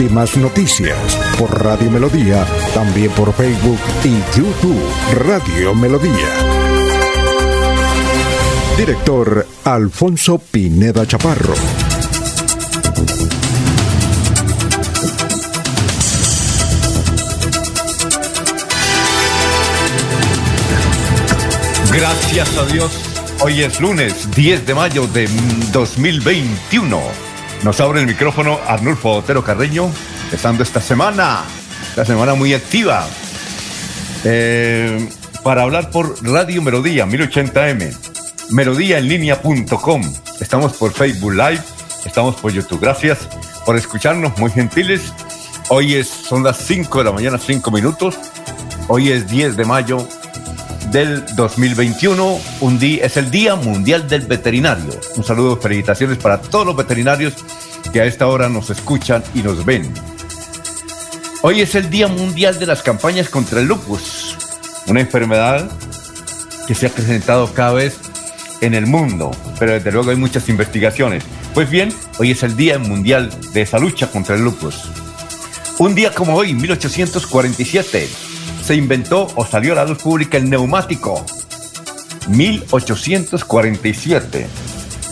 Últimas 0.00 0.34
noticias 0.38 0.96
por 1.38 1.62
Radio 1.62 1.90
Melodía, 1.90 2.46
también 2.72 3.10
por 3.10 3.34
Facebook 3.34 3.78
y 4.02 4.16
YouTube 4.34 4.82
Radio 5.26 5.74
Melodía. 5.74 6.26
Director 8.78 9.46
Alfonso 9.62 10.38
Pineda 10.38 11.06
Chaparro. 11.06 11.52
Gracias 21.92 22.56
a 22.56 22.64
Dios. 22.72 22.90
Hoy 23.42 23.64
es 23.64 23.78
lunes 23.82 24.30
10 24.34 24.66
de 24.66 24.74
mayo 24.74 25.06
de 25.08 25.28
2021. 25.72 27.29
Nos 27.62 27.78
abre 27.80 28.00
el 28.00 28.06
micrófono 28.06 28.58
Arnulfo 28.66 29.16
Otero 29.16 29.44
Carreño, 29.44 29.90
empezando 30.24 30.62
esta 30.62 30.80
semana, 30.80 31.44
esta 31.90 32.06
semana 32.06 32.34
muy 32.34 32.54
activa, 32.54 33.06
eh, 34.24 35.06
para 35.42 35.62
hablar 35.62 35.90
por 35.90 36.24
Radio 36.24 36.62
Melodía 36.62 37.04
1080m, 37.04 37.94
melodíaenlínea.com. 38.52 40.02
Estamos 40.40 40.72
por 40.72 40.92
Facebook 40.92 41.32
Live, 41.32 41.60
estamos 42.06 42.36
por 42.36 42.50
YouTube. 42.50 42.80
Gracias 42.80 43.28
por 43.66 43.76
escucharnos, 43.76 44.38
muy 44.38 44.50
gentiles. 44.50 45.12
Hoy 45.68 45.96
es, 45.96 46.08
son 46.08 46.42
las 46.42 46.56
5 46.56 46.98
de 46.98 47.04
la 47.04 47.12
mañana, 47.12 47.38
5 47.38 47.70
minutos. 47.70 48.18
Hoy 48.88 49.12
es 49.12 49.28
10 49.28 49.58
de 49.58 49.66
mayo 49.66 50.08
del 50.90 51.24
2021. 51.36 52.40
Un 52.60 52.78
día, 52.78 53.04
es 53.06 53.16
el 53.16 53.30
Día 53.30 53.56
Mundial 53.56 54.08
del 54.08 54.22
Veterinario. 54.22 54.98
Un 55.16 55.24
saludo, 55.24 55.56
felicitaciones 55.56 56.18
para 56.18 56.40
todos 56.40 56.66
los 56.66 56.76
veterinarios 56.76 57.34
que 57.92 58.00
a 58.00 58.04
esta 58.04 58.26
hora 58.26 58.48
nos 58.48 58.70
escuchan 58.70 59.22
y 59.34 59.42
nos 59.42 59.64
ven. 59.64 59.92
Hoy 61.42 61.60
es 61.60 61.74
el 61.74 61.88
Día 61.90 62.08
Mundial 62.08 62.58
de 62.58 62.66
las 62.66 62.82
campañas 62.82 63.28
contra 63.28 63.60
el 63.60 63.66
lupus, 63.66 64.36
una 64.86 65.00
enfermedad 65.00 65.70
que 66.66 66.74
se 66.74 66.86
ha 66.86 66.90
presentado 66.90 67.52
cada 67.52 67.72
vez 67.72 67.98
en 68.60 68.74
el 68.74 68.86
mundo, 68.86 69.30
pero 69.58 69.72
desde 69.72 69.90
luego 69.90 70.10
hay 70.10 70.16
muchas 70.16 70.48
investigaciones. 70.48 71.24
Pues 71.54 71.70
bien, 71.70 71.92
hoy 72.18 72.32
es 72.32 72.42
el 72.42 72.56
Día 72.56 72.78
Mundial 72.78 73.30
de 73.52 73.62
esa 73.62 73.78
lucha 73.78 74.10
contra 74.10 74.36
el 74.36 74.44
lupus. 74.44 74.90
Un 75.78 75.94
día 75.94 76.12
como 76.12 76.34
hoy, 76.34 76.52
1847, 76.52 78.06
se 78.70 78.76
inventó 78.76 79.26
o 79.34 79.44
salió 79.44 79.72
a 79.72 79.74
la 79.74 79.84
luz 79.84 80.00
pública 80.00 80.38
el 80.38 80.48
neumático. 80.48 81.26
1847. 82.28 84.46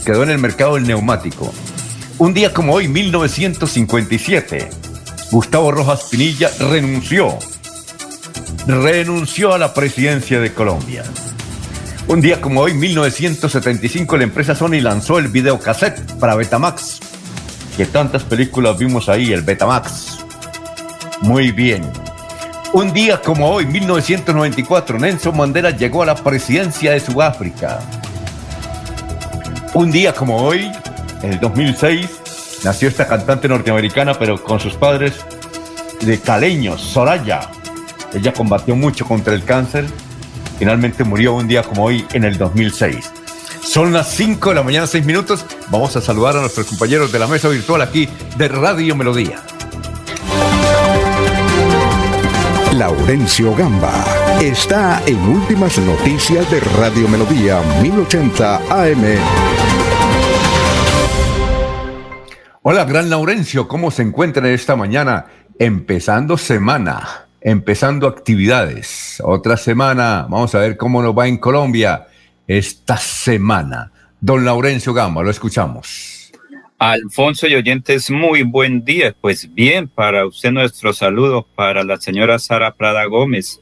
Quedó 0.07 0.23
en 0.23 0.31
el 0.31 0.39
mercado 0.39 0.77
el 0.77 0.87
neumático. 0.87 1.53
Un 2.19 2.35
día 2.35 2.55
como 2.55 2.75
hoy, 2.75 2.87
1957, 2.87 4.71
Gustavo 5.33 5.73
Rojas 5.73 6.07
Pinilla 6.09 6.51
renunció. 6.71 7.37
Renunció 8.69 9.53
a 9.53 9.59
la 9.59 9.75
presidencia 9.75 10.39
de 10.39 10.55
Colombia. 10.55 11.03
Un 12.07 12.21
día 12.21 12.41
como 12.41 12.61
hoy, 12.61 12.75
1975, 12.75 14.19
la 14.19 14.23
empresa 14.23 14.55
Sony 14.55 14.81
lanzó 14.81 15.19
el 15.19 15.27
videocassette 15.27 16.13
para 16.21 16.37
Betamax. 16.37 17.01
Que 17.77 17.87
tantas 17.87 18.23
películas 18.23 18.79
vimos 18.79 19.09
ahí, 19.09 19.33
el 19.33 19.43
Betamax. 19.43 20.19
Muy 21.23 21.51
bien. 21.51 22.08
Un 22.75 22.93
día 22.93 23.19
como 23.23 23.51
hoy, 23.51 23.65
1994, 23.65 24.99
Nelson 24.99 25.35
Mandela 25.35 25.71
llegó 25.71 26.03
a 26.03 26.07
la 26.07 26.15
presidencia 26.15 26.93
de 26.93 27.01
Sudáfrica. 27.01 27.79
Un 29.73 29.91
día 29.91 30.13
como 30.13 30.37
hoy, 30.37 30.71
en 31.23 31.33
el 31.33 31.41
2006, 31.41 32.61
nació 32.65 32.89
esta 32.89 33.07
cantante 33.07 33.49
norteamericana, 33.49 34.13
pero 34.19 34.43
con 34.43 34.61
sus 34.61 34.75
padres 34.75 35.15
de 36.03 36.21
caleños, 36.21 36.83
Soraya. 36.83 37.49
Ella 38.13 38.35
combatió 38.35 38.77
mucho 38.77 39.07
contra 39.07 39.33
el 39.33 39.45
cáncer. 39.45 39.87
Finalmente 40.59 41.05
murió 41.05 41.35
un 41.35 41.49
día 41.49 41.63
como 41.63 41.85
hoy, 41.85 42.05
en 42.13 42.25
el 42.25 42.37
2006. 42.37 43.13
Son 43.63 43.95
las 43.95 44.09
5 44.11 44.51
de 44.51 44.55
la 44.55 44.63
mañana, 44.63 44.87
6 44.87 45.07
minutos. 45.07 45.47
Vamos 45.71 45.97
a 45.97 46.03
saludar 46.03 46.37
a 46.37 46.41
nuestros 46.41 46.67
compañeros 46.67 47.13
de 47.13 47.19
la 47.19 47.29
mesa 47.29 47.49
virtual 47.49 47.81
aquí 47.81 48.11
de 48.37 48.49
Radio 48.49 48.95
Melodía. 48.95 49.43
Laurencio 52.79 53.57
Gamba 53.57 54.05
está 54.41 55.03
en 55.05 55.19
Últimas 55.29 55.77
Noticias 55.79 56.49
de 56.49 56.61
Radio 56.61 57.09
Melodía 57.09 57.61
1080 57.83 58.57
AM. 58.71 59.05
Hola, 62.63 62.85
gran 62.85 63.11
Laurencio, 63.11 63.67
¿cómo 63.67 63.91
se 63.91 64.03
encuentra 64.03 64.49
esta 64.51 64.77
mañana? 64.77 65.27
Empezando 65.59 66.39
semana, 66.39 67.27
empezando 67.41 68.07
actividades. 68.07 69.21
Otra 69.25 69.57
semana, 69.57 70.29
vamos 70.31 70.55
a 70.55 70.61
ver 70.61 70.77
cómo 70.77 71.03
nos 71.03 71.19
va 71.19 71.27
en 71.27 71.39
Colombia 71.39 72.07
esta 72.47 72.97
semana. 72.97 73.91
Don 74.21 74.45
Laurencio 74.45 74.95
Gamba, 74.95 75.25
lo 75.25 75.31
escuchamos. 75.31 76.18
Alfonso 76.79 77.49
y 77.49 77.57
oyentes, 77.57 78.09
muy 78.09 78.45
buen 78.45 78.85
día. 78.85 79.13
Pues 79.21 79.53
bien, 79.53 79.89
para 79.89 80.25
usted 80.25 80.53
nuestro 80.53 80.93
saludo, 80.93 81.45
para 81.57 81.83
la 81.83 81.97
señora 81.97 82.39
Sara 82.39 82.77
Prada 82.77 83.05
Gómez, 83.07 83.61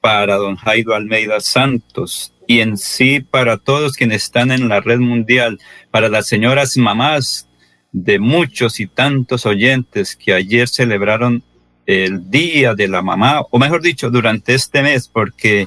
para 0.00 0.36
don 0.36 0.56
Jaido 0.56 0.94
Almeida 0.94 1.40
Santos 1.40 2.32
y 2.46 2.60
en 2.60 2.78
sí 2.78 3.20
para 3.20 3.58
todos 3.58 3.92
quienes 3.92 4.22
están 4.22 4.52
en 4.52 4.70
la 4.70 4.80
red 4.80 5.00
mundial, 5.00 5.58
para 5.90 6.08
las 6.08 6.28
señoras 6.28 6.78
mamás 6.78 7.46
de 7.92 8.18
muchos 8.18 8.80
y 8.80 8.86
tantos 8.86 9.44
oyentes 9.44 10.16
que 10.16 10.32
ayer 10.32 10.66
celebraron 10.66 11.42
el 11.84 12.30
Día 12.30 12.74
de 12.74 12.88
la 12.88 13.02
Mamá, 13.02 13.42
o 13.50 13.58
mejor 13.58 13.82
dicho, 13.82 14.10
durante 14.10 14.54
este 14.54 14.82
mes, 14.82 15.08
porque 15.08 15.66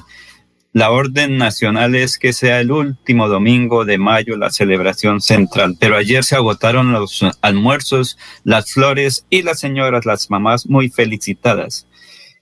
la 0.72 0.92
orden 0.92 1.36
nacional 1.36 1.96
es 1.96 2.16
que 2.16 2.32
sea 2.32 2.60
el 2.60 2.70
último 2.70 3.28
domingo 3.28 3.84
de 3.84 3.98
mayo 3.98 4.36
la 4.36 4.50
celebración 4.50 5.20
central, 5.20 5.76
pero 5.80 5.96
ayer 5.96 6.22
se 6.22 6.36
agotaron 6.36 6.92
los 6.92 7.24
almuerzos, 7.42 8.16
las 8.44 8.72
flores 8.72 9.26
y 9.30 9.42
las 9.42 9.58
señoras, 9.58 10.06
las 10.06 10.30
mamás 10.30 10.66
muy 10.66 10.88
felicitadas. 10.88 11.88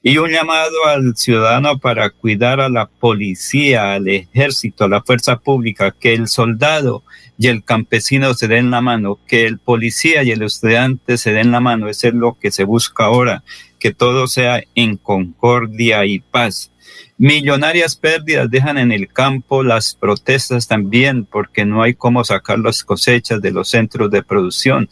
Y 0.02 0.18
un 0.18 0.30
llamado 0.30 0.86
al 0.86 1.16
ciudadano 1.16 1.78
para 1.78 2.10
cuidar 2.10 2.60
a 2.60 2.68
la 2.68 2.86
policía, 2.86 3.94
al 3.94 4.08
ejército, 4.08 4.84
a 4.84 4.88
la 4.88 5.02
fuerza 5.02 5.38
pública, 5.38 5.94
que 5.98 6.14
el 6.14 6.28
soldado 6.28 7.02
y 7.38 7.48
el 7.48 7.64
campesino 7.64 8.34
se 8.34 8.46
den 8.46 8.70
la 8.70 8.80
mano, 8.80 9.18
que 9.26 9.46
el 9.46 9.58
policía 9.58 10.22
y 10.22 10.30
el 10.32 10.42
estudiante 10.42 11.16
se 11.16 11.32
den 11.32 11.50
la 11.50 11.60
mano, 11.60 11.88
eso 11.88 12.08
es 12.08 12.14
lo 12.14 12.38
que 12.38 12.52
se 12.52 12.64
busca 12.64 13.06
ahora, 13.06 13.42
que 13.80 13.92
todo 13.92 14.28
sea 14.28 14.62
en 14.74 14.98
concordia 14.98 16.04
y 16.04 16.20
paz 16.20 16.72
Millonarias 17.20 17.96
pérdidas 17.96 18.48
dejan 18.48 18.78
en 18.78 18.92
el 18.92 19.08
campo 19.08 19.64
las 19.64 19.96
protestas 19.96 20.68
también 20.68 21.24
porque 21.24 21.64
no 21.64 21.82
hay 21.82 21.94
cómo 21.94 22.22
sacar 22.22 22.60
las 22.60 22.84
cosechas 22.84 23.42
de 23.42 23.50
los 23.50 23.70
centros 23.70 24.08
de 24.12 24.22
producción. 24.22 24.88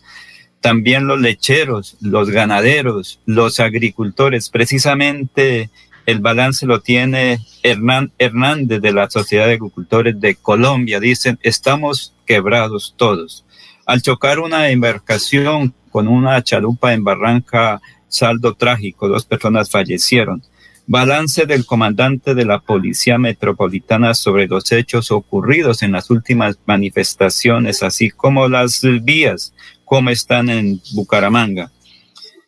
También 0.61 1.07
los 1.07 1.21
lecheros, 1.21 1.97
los 2.01 2.31
ganaderos, 2.31 3.21
los 3.27 3.61
agricultores. 3.61 4.51
Precisamente 4.51 5.71
el 6.05 6.19
balance 6.19 6.67
lo 6.67 6.81
tiene 6.81 7.39
Hernán 7.63 8.11
Hernández 8.19 8.81
de 8.81 8.93
la 8.93 9.09
Sociedad 9.09 9.47
de 9.47 9.55
Agricultores 9.55 10.21
de 10.21 10.35
Colombia. 10.35 10.99
Dicen, 10.99 11.39
estamos 11.43 12.13
quebrados 12.27 12.95
todos. 12.97 13.45
Al 13.87 14.03
chocar 14.03 14.41
una 14.41 14.71
embarcación 14.71 15.75
con 15.93 16.09
una 16.09 16.43
chalupa 16.43 16.93
en 16.93 17.05
Barranca, 17.05 17.81
saldo 18.09 18.55
trágico, 18.55 19.07
dos 19.07 19.25
personas 19.25 19.71
fallecieron. 19.71 20.43
Balance 20.89 21.47
del 21.47 21.67
comandante 21.67 22.35
de 22.35 22.45
la 22.45 22.61
Policía 22.61 23.19
Metropolitana 23.19 24.15
sobre 24.15 24.47
los 24.47 24.71
hechos 24.71 25.11
ocurridos 25.11 25.83
en 25.83 25.93
las 25.93 26.11
últimas 26.11 26.59
manifestaciones, 26.65 27.83
así 27.83 28.11
como 28.11 28.49
las 28.49 28.83
vías, 29.03 29.53
como 29.85 30.11
están 30.11 30.49
en 30.49 30.81
Bucaramanga. 30.95 31.73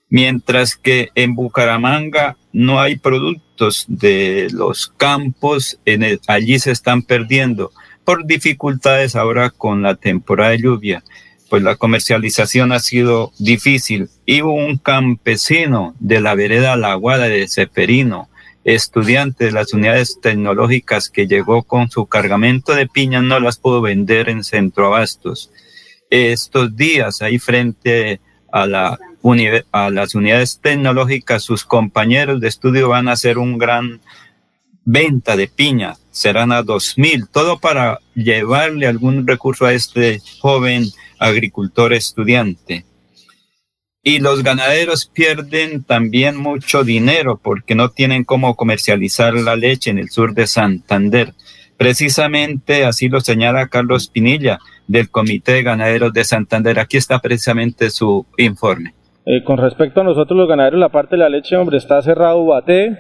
Mientras 0.09 0.77
que 0.77 1.11
en 1.17 1.35
Bucaramanga 1.35 2.37
no 2.53 2.81
hay 2.81 2.97
productos 2.97 3.85
de 3.89 4.49
los 4.53 4.89
campos, 4.89 5.79
allí 6.29 6.59
se 6.61 6.71
están 6.71 7.03
perdiendo 7.03 7.73
por 8.05 8.25
dificultades 8.25 9.17
ahora 9.17 9.51
con 9.51 9.83
la 9.83 9.97
temporada 9.97 10.53
de 10.53 10.63
lluvia 10.63 11.03
pues 11.49 11.63
la 11.63 11.77
comercialización 11.77 12.73
ha 12.73 12.81
sido 12.81 13.33
difícil. 13.39 14.11
Y 14.27 14.43
un 14.43 14.79
campesino 14.79 15.95
de 15.99 16.21
la 16.21 16.35
vereda 16.35 16.77
La 16.77 16.93
Aguada 16.93 17.29
de 17.29 17.49
Seferino, 17.49 18.29
estudiante 18.65 19.47
de 19.47 19.53
las 19.53 19.73
unidades 19.73 20.21
tecnológicas 20.21 21.09
que 21.09 21.27
llegó 21.27 21.63
con 21.63 21.91
su 21.91 22.07
cargamento 22.07 22.75
de 22.75 22.87
piña 22.87 23.23
no 23.23 23.41
las 23.41 23.59
pudo 23.59 23.81
vender 23.81 24.29
en 24.29 24.45
Centroabastos. 24.45 25.51
Estos 26.11 26.77
días 26.77 27.23
ahí 27.23 27.39
frente 27.39 28.21
a, 28.53 28.67
la, 28.67 28.99
las 29.91 30.15
unidades 30.15 30.61
tecnológicas, 30.61 31.43
sus 31.43 31.65
compañeros 31.65 32.41
de 32.41 32.49
estudio 32.49 32.89
van 32.89 33.09
a 33.09 33.13
hacer 33.13 33.39
un 33.39 33.59
gran 33.59 34.01
venta 34.85 35.37
de 35.37 35.49
piña, 35.49 35.97
serán 36.11 36.51
a 36.51 36.63
dos 36.63 36.97
mil, 36.97 37.29
todo 37.29 37.59
para 37.59 38.01
llevarle 38.15 38.87
algún 38.87 39.27
recurso 39.27 39.67
a 39.67 39.75
este 39.75 40.23
joven 40.41 40.91
agricultor 41.19 41.93
estudiante. 41.93 42.85
Y 44.03 44.21
los 44.21 44.43
ganaderos 44.43 45.11
pierden 45.13 45.83
también 45.85 46.37
mucho 46.37 46.85
dinero 46.85 47.39
porque 47.43 47.75
no 47.75 47.91
tienen 47.91 48.25
cómo 48.25 48.57
comercializar 48.57 49.35
la 49.35 49.57
leche 49.57 49.91
en 49.91 49.99
el 49.99 50.09
sur 50.09 50.35
de 50.35 50.47
Santander. 50.47 51.35
Precisamente 51.77 52.85
así 52.85 53.09
lo 53.09 53.21
señala 53.21 53.69
Carlos 53.69 54.09
Pinilla 54.09 54.59
del 54.87 55.11
Comité 55.11 55.53
de 55.53 55.63
Ganaderos 55.63 56.13
de 56.13 56.25
Santander. 56.25 56.79
Aquí 56.79 56.97
está 56.97 57.19
precisamente 57.19 57.91
su 57.91 58.27
informe. 58.37 58.95
Eh, 59.27 59.45
con 59.45 59.59
respecto 59.59 60.01
a 60.01 60.05
nosotros 60.05 60.39
los 60.39 60.49
ganaderos, 60.49 60.81
la 60.81 60.89
parte 60.89 61.17
de 61.17 61.23
la 61.23 61.29
leche, 61.29 61.57
hombre, 61.57 61.77
está 61.77 62.01
cerrado 62.01 62.47
Bate. 62.47 62.97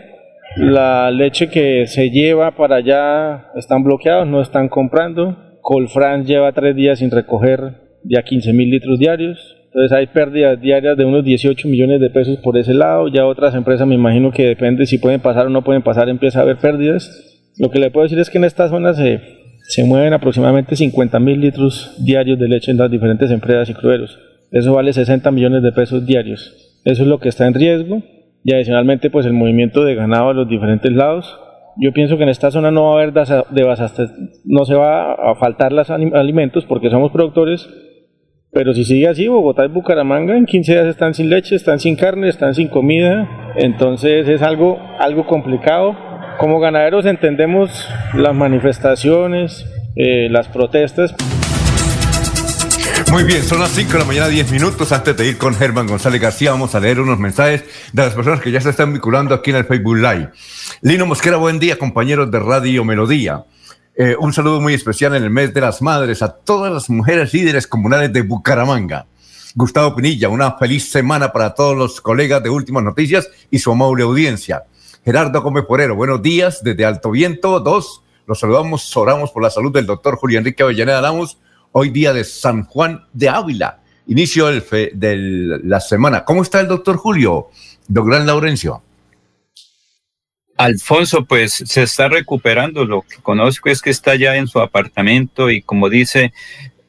La 0.56 1.10
leche 1.10 1.48
que 1.48 1.86
se 1.86 2.10
lleva 2.10 2.50
para 2.50 2.76
allá 2.76 3.50
están 3.54 3.82
bloqueados, 3.82 4.26
no 4.26 4.42
están 4.42 4.68
comprando. 4.68 5.36
Colfran 5.62 6.26
lleva 6.26 6.52
tres 6.52 6.76
días 6.76 6.98
sin 6.98 7.10
recoger 7.10 7.87
ya 8.04 8.22
15 8.22 8.52
mil 8.52 8.70
litros 8.70 8.98
diarios. 8.98 9.56
Entonces 9.66 9.92
hay 9.92 10.06
pérdidas 10.06 10.60
diarias 10.60 10.96
de 10.96 11.04
unos 11.04 11.24
18 11.24 11.68
millones 11.68 12.00
de 12.00 12.10
pesos 12.10 12.38
por 12.38 12.56
ese 12.56 12.74
lado. 12.74 13.08
Ya 13.08 13.26
otras 13.26 13.54
empresas 13.54 13.86
me 13.86 13.94
imagino 13.94 14.32
que 14.32 14.46
depende 14.46 14.86
si 14.86 14.98
pueden 14.98 15.20
pasar 15.20 15.46
o 15.46 15.50
no 15.50 15.62
pueden 15.62 15.82
pasar, 15.82 16.08
empieza 16.08 16.38
a 16.38 16.42
haber 16.42 16.56
pérdidas. 16.56 17.52
Lo 17.58 17.70
que 17.70 17.78
le 17.78 17.90
puedo 17.90 18.04
decir 18.04 18.18
es 18.18 18.30
que 18.30 18.38
en 18.38 18.44
esta 18.44 18.68
zona 18.68 18.94
se, 18.94 19.20
se 19.62 19.84
mueven 19.84 20.12
aproximadamente 20.14 20.74
50 20.74 21.20
mil 21.20 21.40
litros 21.40 21.96
diarios 22.02 22.38
de 22.38 22.48
leche 22.48 22.70
en 22.70 22.78
las 22.78 22.90
diferentes 22.90 23.30
empresas 23.30 23.68
y 23.68 23.74
cruderos. 23.74 24.18
Eso 24.50 24.74
vale 24.74 24.92
60 24.92 25.30
millones 25.30 25.62
de 25.62 25.72
pesos 25.72 26.06
diarios. 26.06 26.80
Eso 26.84 27.02
es 27.02 27.08
lo 27.08 27.18
que 27.18 27.28
está 27.28 27.46
en 27.46 27.54
riesgo. 27.54 28.02
Y 28.44 28.54
adicionalmente 28.54 29.10
pues 29.10 29.26
el 29.26 29.34
movimiento 29.34 29.84
de 29.84 29.94
ganado 29.94 30.30
a 30.30 30.34
los 30.34 30.48
diferentes 30.48 30.90
lados. 30.92 31.38
Yo 31.76 31.92
pienso 31.92 32.16
que 32.16 32.22
en 32.22 32.30
esta 32.30 32.50
zona 32.50 32.70
no 32.70 32.84
va 32.84 33.00
a 33.00 33.02
haber 33.02 33.12
no 34.44 34.64
se 34.64 34.74
va 34.74 35.12
a 35.12 35.34
faltar 35.36 35.72
los 35.72 35.90
alimentos 35.90 36.64
porque 36.64 36.90
somos 36.90 37.12
productores 37.12 37.68
pero 38.52 38.72
si 38.72 38.84
sigue 38.84 39.08
así, 39.08 39.28
Bogotá 39.28 39.66
y 39.66 39.68
Bucaramanga 39.68 40.36
en 40.36 40.46
15 40.46 40.72
días 40.72 40.86
están 40.86 41.14
sin 41.14 41.28
leche, 41.28 41.54
están 41.54 41.78
sin 41.80 41.96
carne, 41.96 42.28
están 42.28 42.54
sin 42.54 42.68
comida. 42.68 43.52
Entonces 43.56 44.26
es 44.26 44.42
algo, 44.42 44.78
algo 44.98 45.26
complicado. 45.26 45.96
Como 46.38 46.58
ganaderos 46.58 47.04
entendemos 47.04 47.88
las 48.14 48.34
manifestaciones, 48.34 49.66
eh, 49.96 50.28
las 50.30 50.48
protestas. 50.48 51.14
Muy 53.10 53.24
bien, 53.24 53.42
son 53.42 53.60
las 53.60 53.70
5 53.70 53.92
de 53.92 53.98
la 53.98 54.04
mañana, 54.04 54.28
10 54.28 54.52
minutos. 54.52 54.92
Antes 54.92 55.16
de 55.16 55.28
ir 55.28 55.38
con 55.38 55.54
Germán 55.54 55.86
González 55.86 56.20
García, 56.20 56.50
vamos 56.50 56.74
a 56.74 56.80
leer 56.80 57.00
unos 57.00 57.18
mensajes 57.18 57.64
de 57.92 58.02
las 58.02 58.14
personas 58.14 58.40
que 58.40 58.50
ya 58.50 58.60
se 58.60 58.70
están 58.70 58.92
vinculando 58.92 59.34
aquí 59.34 59.50
en 59.50 59.56
el 59.56 59.64
Facebook 59.64 59.96
Live. 59.96 60.30
Lino 60.82 61.06
Mosquera, 61.06 61.36
buen 61.36 61.58
día, 61.58 61.78
compañeros 61.78 62.30
de 62.30 62.38
Radio 62.38 62.84
Melodía. 62.84 63.44
Eh, 64.00 64.14
un 64.16 64.32
saludo 64.32 64.60
muy 64.60 64.74
especial 64.74 65.16
en 65.16 65.24
el 65.24 65.30
mes 65.30 65.52
de 65.52 65.60
las 65.60 65.82
madres 65.82 66.22
a 66.22 66.28
todas 66.28 66.72
las 66.72 66.88
mujeres 66.88 67.34
líderes 67.34 67.66
comunales 67.66 68.12
de 68.12 68.22
Bucaramanga. 68.22 69.08
Gustavo 69.56 69.96
Pinilla, 69.96 70.28
una 70.28 70.52
feliz 70.52 70.88
semana 70.88 71.32
para 71.32 71.52
todos 71.52 71.76
los 71.76 72.00
colegas 72.00 72.40
de 72.40 72.48
Últimas 72.48 72.84
Noticias 72.84 73.28
y 73.50 73.58
su 73.58 73.72
amable 73.72 74.04
audiencia. 74.04 74.62
Gerardo 75.04 75.42
Gómez 75.42 75.64
Porero, 75.64 75.96
buenos 75.96 76.22
días 76.22 76.62
desde 76.62 76.84
Alto 76.84 77.10
Viento 77.10 77.58
2. 77.58 78.02
Los 78.28 78.38
saludamos, 78.38 78.96
oramos 78.96 79.32
por 79.32 79.42
la 79.42 79.50
salud 79.50 79.72
del 79.72 79.86
doctor 79.86 80.14
Julio 80.14 80.38
Enrique 80.38 80.62
Avellaneda 80.62 81.00
Damos, 81.00 81.38
hoy 81.72 81.90
día 81.90 82.12
de 82.12 82.22
San 82.22 82.66
Juan 82.66 83.04
de 83.12 83.30
Ávila, 83.30 83.80
inicio 84.06 84.46
de 84.46 85.60
la 85.64 85.80
semana. 85.80 86.24
¿Cómo 86.24 86.42
está 86.42 86.60
el 86.60 86.68
doctor 86.68 86.98
Julio? 86.98 87.48
Doctor 87.88 88.24
Laurencio. 88.24 88.80
Alfonso, 90.58 91.24
pues 91.24 91.62
se 91.64 91.84
está 91.84 92.08
recuperando. 92.08 92.84
Lo 92.84 93.02
que 93.02 93.16
conozco 93.22 93.70
es 93.70 93.80
que 93.80 93.90
está 93.90 94.16
ya 94.16 94.36
en 94.36 94.48
su 94.48 94.60
apartamento 94.60 95.50
y 95.50 95.62
como 95.62 95.88
dice, 95.88 96.32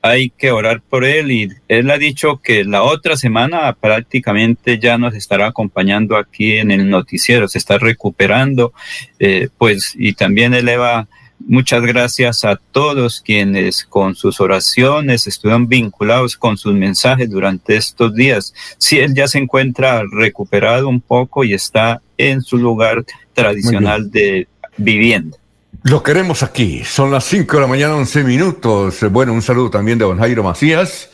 hay 0.02 0.32
que 0.32 0.52
orar 0.52 0.82
por 0.82 1.06
él 1.06 1.32
y 1.32 1.50
él 1.68 1.92
ha 1.92 1.98
dicho 1.98 2.42
que 2.44 2.64
la 2.64 2.84
otra 2.84 3.16
semana 3.16 3.72
prácticamente 3.74 4.80
ya 4.80 4.98
nos 4.98 5.14
estará 5.14 5.48
acompañando 5.48 6.18
aquí 6.18 6.58
en 6.58 6.72
el 6.72 6.90
noticiero, 6.90 7.48
se 7.48 7.60
está 7.60 7.78
recuperando, 7.78 8.74
eh, 9.20 9.50
pues 9.58 9.94
y 9.98 10.14
también 10.14 10.54
eleva 10.54 11.08
muchas 11.40 11.82
gracias 11.82 12.46
a 12.46 12.56
todos 12.56 13.22
quienes 13.22 13.84
con 13.84 14.16
sus 14.16 14.40
oraciones 14.42 15.28
estuvieron 15.28 15.68
vinculados 15.68 16.38
con 16.38 16.58
sus 16.58 16.74
mensajes 16.74 17.30
durante 17.30 17.76
estos 17.76 18.14
días. 18.16 18.54
Si 18.78 19.00
él 19.00 19.14
ya 19.14 19.28
se 19.28 19.38
encuentra 19.38 20.04
recuperado 20.12 20.88
un 20.88 21.02
poco 21.02 21.44
y 21.44 21.54
está 21.54 22.02
en 22.18 22.42
su 22.42 22.58
lugar 22.58 23.06
tradicional 23.40 24.12
de 24.12 24.48
vivienda. 24.78 25.38
Lo 25.84 26.04
queremos 26.04 26.44
aquí. 26.44 26.84
Son 26.84 27.10
las 27.10 27.24
5 27.26 27.56
de 27.56 27.62
la 27.62 27.68
mañana, 27.68 27.96
11 27.96 28.24
minutos. 28.24 29.00
Bueno, 29.12 29.34
un 29.34 29.42
saludo 29.42 29.70
también 29.70 29.98
de 29.98 30.06
don 30.06 30.20
Jairo 30.20 30.44
Macías, 30.44 31.10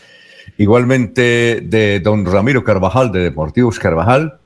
igualmente 0.57 1.61
de 1.61 1.99
don 1.99 2.25
Ramiro 2.25 2.63
Carvajal 2.63 3.11
de 3.11 3.19
Deportivos 3.19 3.77
Carvajal, 3.77 4.39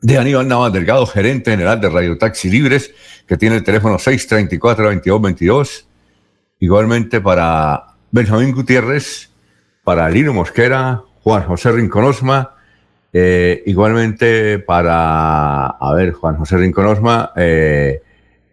de 0.00 0.18
Aníbal 0.18 0.48
Navas 0.48 0.72
Delgado, 0.72 1.06
gerente 1.06 1.52
general 1.52 1.80
de 1.80 1.88
Radio 1.88 2.18
Taxi 2.18 2.50
Libres, 2.50 2.92
que 3.26 3.36
tiene 3.36 3.56
el 3.56 3.64
teléfono 3.64 3.96
634-2222. 3.98 5.84
Igualmente 6.58 7.20
para 7.20 7.94
Benjamín 8.10 8.52
Gutiérrez, 8.52 9.30
para 9.84 10.08
Lino 10.08 10.32
Mosquera, 10.32 11.02
Juan 11.22 11.44
José 11.44 11.70
Rinconosma, 11.70 12.56
eh, 13.12 13.62
igualmente 13.66 14.58
para, 14.58 15.66
a 15.66 15.94
ver, 15.94 16.12
Juan 16.12 16.36
José 16.36 16.56
Rinconosma, 16.58 17.32
eh, 17.36 18.02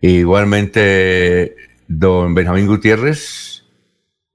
igualmente 0.01 1.55
don 1.87 2.33
Benjamín 2.33 2.67
Gutiérrez, 2.67 3.63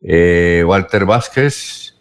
eh, 0.02 0.62
Walter 0.66 1.04
Vázquez, 1.04 1.94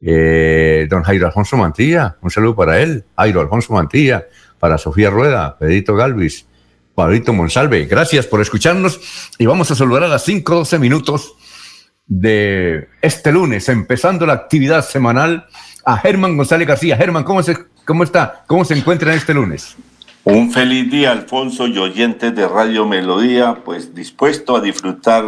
don 0.00 1.02
Jairo 1.02 1.26
Alfonso 1.26 1.56
Mantilla, 1.56 2.18
un 2.20 2.30
saludo 2.30 2.54
para 2.54 2.80
él, 2.80 3.04
Jairo 3.16 3.40
Alfonso 3.40 3.72
Mantilla, 3.72 4.26
para 4.58 4.76
Sofía 4.76 5.08
Rueda, 5.08 5.56
Pedrito 5.58 5.94
Galvis, 5.94 6.46
Pablito 6.94 7.32
Monsalve, 7.32 7.86
gracias 7.86 8.26
por 8.26 8.40
escucharnos 8.40 9.00
y 9.38 9.46
vamos 9.46 9.70
a 9.70 9.74
saludar 9.74 10.04
a 10.04 10.08
las 10.08 10.28
5.12 10.28 10.78
minutos 10.78 11.34
de 12.06 12.88
este 13.00 13.32
lunes, 13.32 13.68
empezando 13.68 14.26
la 14.26 14.34
actividad 14.34 14.84
semanal 14.84 15.46
a 15.84 15.96
Germán 15.98 16.36
González 16.36 16.66
García. 16.66 16.96
Germán, 16.96 17.24
¿cómo, 17.24 17.42
se, 17.42 17.56
¿cómo 17.84 18.04
está? 18.04 18.44
¿Cómo 18.46 18.64
se 18.64 18.74
encuentra 18.74 19.14
este 19.14 19.34
lunes? 19.34 19.76
Un 20.24 20.50
feliz 20.50 20.90
día, 20.90 21.12
Alfonso 21.12 21.66
y 21.66 21.76
oyentes 21.78 22.34
de 22.34 22.48
Radio 22.48 22.86
Melodía, 22.86 23.58
pues 23.64 23.94
dispuesto 23.94 24.56
a 24.56 24.60
disfrutar 24.60 25.26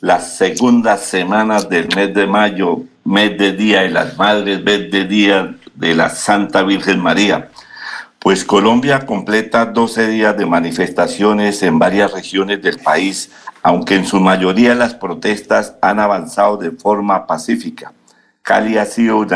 las 0.00 0.36
segundas 0.36 1.02
semanas 1.02 1.68
del 1.68 1.88
mes 1.94 2.14
de 2.14 2.26
mayo, 2.26 2.82
mes 3.04 3.36
de 3.36 3.52
Día 3.52 3.82
de 3.82 3.90
las 3.90 4.16
Madres, 4.16 4.62
mes 4.62 4.90
de 4.90 5.04
Día 5.04 5.54
de 5.74 5.94
la 5.94 6.08
Santa 6.08 6.62
Virgen 6.62 7.00
María. 7.00 7.50
Pues 8.18 8.44
Colombia 8.44 9.04
completa 9.04 9.66
12 9.66 10.08
días 10.08 10.36
de 10.38 10.46
manifestaciones 10.46 11.62
en 11.62 11.78
varias 11.78 12.12
regiones 12.12 12.62
del 12.62 12.78
país, 12.78 13.30
aunque 13.62 13.96
en 13.96 14.06
su 14.06 14.20
mayoría 14.20 14.74
las 14.74 14.94
protestas 14.94 15.74
han 15.82 16.00
avanzado 16.00 16.56
de 16.56 16.70
forma 16.70 17.26
pacífica. 17.26 17.92
Cali 18.44 18.76
ha 18.76 18.84
sido 18.84 19.26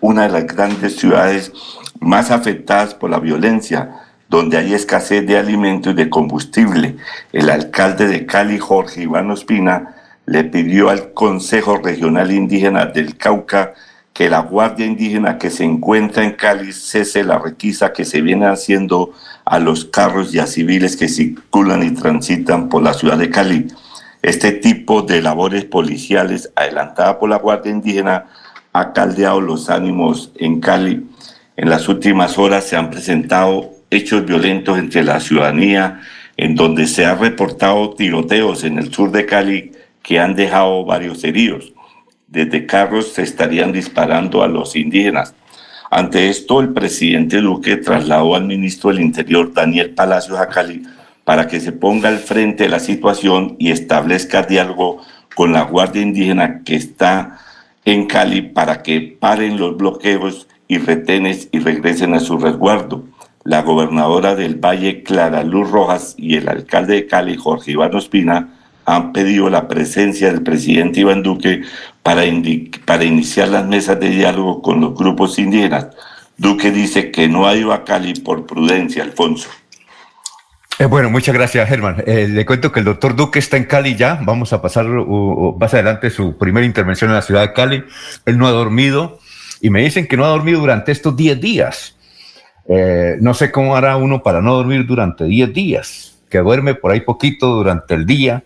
una, 0.00 0.22
de 0.22 0.28
las 0.30 0.46
grandes 0.46 0.96
ciudades 0.96 1.52
más 2.00 2.30
afectadas 2.30 2.94
por 2.94 3.10
la 3.10 3.20
violencia, 3.20 4.00
donde 4.30 4.56
hay 4.56 4.72
escasez 4.72 5.26
de 5.26 5.36
alimentos 5.36 5.92
y 5.92 5.96
de 5.96 6.08
combustible. 6.08 6.96
El 7.34 7.50
alcalde 7.50 8.06
de 8.06 8.24
Cali, 8.24 8.58
Jorge 8.58 9.02
Iván 9.02 9.30
Ospina, 9.30 9.96
le 10.24 10.44
pidió 10.44 10.88
al 10.88 11.12
Consejo 11.12 11.76
Regional 11.76 12.32
Indígena 12.32 12.86
del 12.86 13.18
Cauca 13.18 13.74
que 14.14 14.30
la 14.30 14.40
Guardia 14.40 14.86
Indígena 14.86 15.36
que 15.36 15.50
se 15.50 15.64
encuentra 15.64 16.24
en 16.24 16.32
Cali 16.32 16.72
cese 16.72 17.22
la 17.22 17.38
requisa 17.38 17.92
que 17.92 18.06
se 18.06 18.22
viene 18.22 18.46
haciendo 18.46 19.12
a 19.44 19.58
los 19.58 19.84
carros 19.84 20.34
y 20.34 20.38
a 20.38 20.46
civiles 20.46 20.96
que 20.96 21.08
circulan 21.08 21.82
y 21.82 21.90
transitan 21.90 22.70
por 22.70 22.82
la 22.82 22.94
ciudad 22.94 23.18
de 23.18 23.28
Cali. 23.28 23.68
Este 24.22 24.52
tipo 24.52 25.02
de 25.02 25.20
labores 25.20 25.66
policiales 25.66 26.50
adelantada 26.56 27.18
por 27.18 27.28
la 27.28 27.36
Guardia 27.36 27.70
Indígena 27.70 28.24
ha 28.74 28.92
caldeado 28.92 29.40
los 29.40 29.70
ánimos 29.70 30.32
en 30.34 30.60
Cali. 30.60 31.06
En 31.56 31.70
las 31.70 31.88
últimas 31.88 32.36
horas 32.38 32.64
se 32.64 32.76
han 32.76 32.90
presentado 32.90 33.70
hechos 33.88 34.26
violentos 34.26 34.76
entre 34.78 35.04
la 35.04 35.20
ciudadanía, 35.20 36.00
en 36.36 36.56
donde 36.56 36.88
se 36.88 37.06
han 37.06 37.20
reportado 37.20 37.94
tiroteos 37.94 38.64
en 38.64 38.78
el 38.78 38.92
sur 38.92 39.12
de 39.12 39.26
Cali 39.26 39.70
que 40.02 40.18
han 40.18 40.34
dejado 40.34 40.84
varios 40.84 41.22
heridos. 41.22 41.72
Desde 42.26 42.66
carros 42.66 43.12
se 43.12 43.22
estarían 43.22 43.72
disparando 43.72 44.42
a 44.42 44.48
los 44.48 44.74
indígenas. 44.74 45.34
Ante 45.88 46.28
esto, 46.28 46.60
el 46.60 46.70
presidente 46.70 47.40
Duque 47.40 47.76
trasladó 47.76 48.34
al 48.34 48.44
ministro 48.44 48.90
del 48.90 49.02
Interior, 49.02 49.54
Daniel 49.54 49.90
Palacios, 49.90 50.40
a 50.40 50.48
Cali, 50.48 50.82
para 51.22 51.46
que 51.46 51.60
se 51.60 51.70
ponga 51.70 52.08
al 52.08 52.18
frente 52.18 52.64
de 52.64 52.70
la 52.70 52.80
situación 52.80 53.54
y 53.60 53.70
establezca 53.70 54.42
diálogo 54.42 55.00
con 55.36 55.52
la 55.52 55.62
Guardia 55.62 56.02
Indígena 56.02 56.62
que 56.64 56.74
está 56.74 57.38
en 57.84 58.06
Cali 58.06 58.42
para 58.42 58.82
que 58.82 59.16
paren 59.18 59.58
los 59.58 59.76
bloqueos 59.76 60.48
y 60.68 60.78
retenes 60.78 61.48
y 61.52 61.58
regresen 61.58 62.14
a 62.14 62.20
su 62.20 62.38
resguardo. 62.38 63.04
La 63.44 63.62
gobernadora 63.62 64.34
del 64.34 64.56
Valle, 64.56 65.02
Clara 65.02 65.44
Luz 65.44 65.70
Rojas, 65.70 66.14
y 66.16 66.36
el 66.36 66.48
alcalde 66.48 66.94
de 66.94 67.06
Cali, 67.06 67.36
Jorge 67.36 67.72
Iván 67.72 67.94
Ospina, 67.94 68.54
han 68.86 69.12
pedido 69.12 69.50
la 69.50 69.68
presencia 69.68 70.30
del 70.30 70.42
presidente 70.42 71.00
Iván 71.00 71.22
Duque 71.22 71.62
para, 72.02 72.22
para 72.84 73.04
iniciar 73.04 73.48
las 73.48 73.66
mesas 73.66 74.00
de 74.00 74.10
diálogo 74.10 74.62
con 74.62 74.80
los 74.80 74.94
grupos 74.94 75.38
indígenas. 75.38 75.88
Duque 76.36 76.70
dice 76.70 77.10
que 77.10 77.28
no 77.28 77.46
ha 77.46 77.54
ido 77.54 77.72
a 77.72 77.84
Cali 77.84 78.14
por 78.14 78.46
prudencia, 78.46 79.02
Alfonso. 79.02 79.48
Eh, 80.78 80.86
bueno, 80.86 81.08
muchas 81.08 81.34
gracias, 81.34 81.68
Germán. 81.68 82.02
Eh, 82.04 82.26
le 82.28 82.44
cuento 82.44 82.72
que 82.72 82.80
el 82.80 82.84
doctor 82.84 83.14
Duque 83.14 83.38
está 83.38 83.56
en 83.56 83.64
Cali 83.64 83.94
ya. 83.94 84.18
Vamos 84.22 84.52
a 84.52 84.60
pasar 84.60 84.86
más 84.86 85.72
adelante 85.72 86.10
su 86.10 86.36
primera 86.36 86.66
intervención 86.66 87.10
en 87.10 87.16
la 87.16 87.22
ciudad 87.22 87.42
de 87.42 87.52
Cali. 87.52 87.84
Él 88.26 88.38
no 88.38 88.48
ha 88.48 88.50
dormido 88.50 89.20
y 89.60 89.70
me 89.70 89.82
dicen 89.82 90.08
que 90.08 90.16
no 90.16 90.24
ha 90.24 90.28
dormido 90.28 90.58
durante 90.60 90.90
estos 90.90 91.16
10 91.16 91.40
días. 91.40 91.96
Eh, 92.68 93.16
no 93.20 93.34
sé 93.34 93.52
cómo 93.52 93.76
hará 93.76 93.96
uno 93.96 94.22
para 94.22 94.40
no 94.40 94.54
dormir 94.54 94.84
durante 94.84 95.24
10 95.24 95.52
días, 95.52 96.18
que 96.28 96.38
duerme 96.38 96.74
por 96.74 96.90
ahí 96.90 97.00
poquito 97.00 97.48
durante 97.48 97.94
el 97.94 98.04
día 98.04 98.42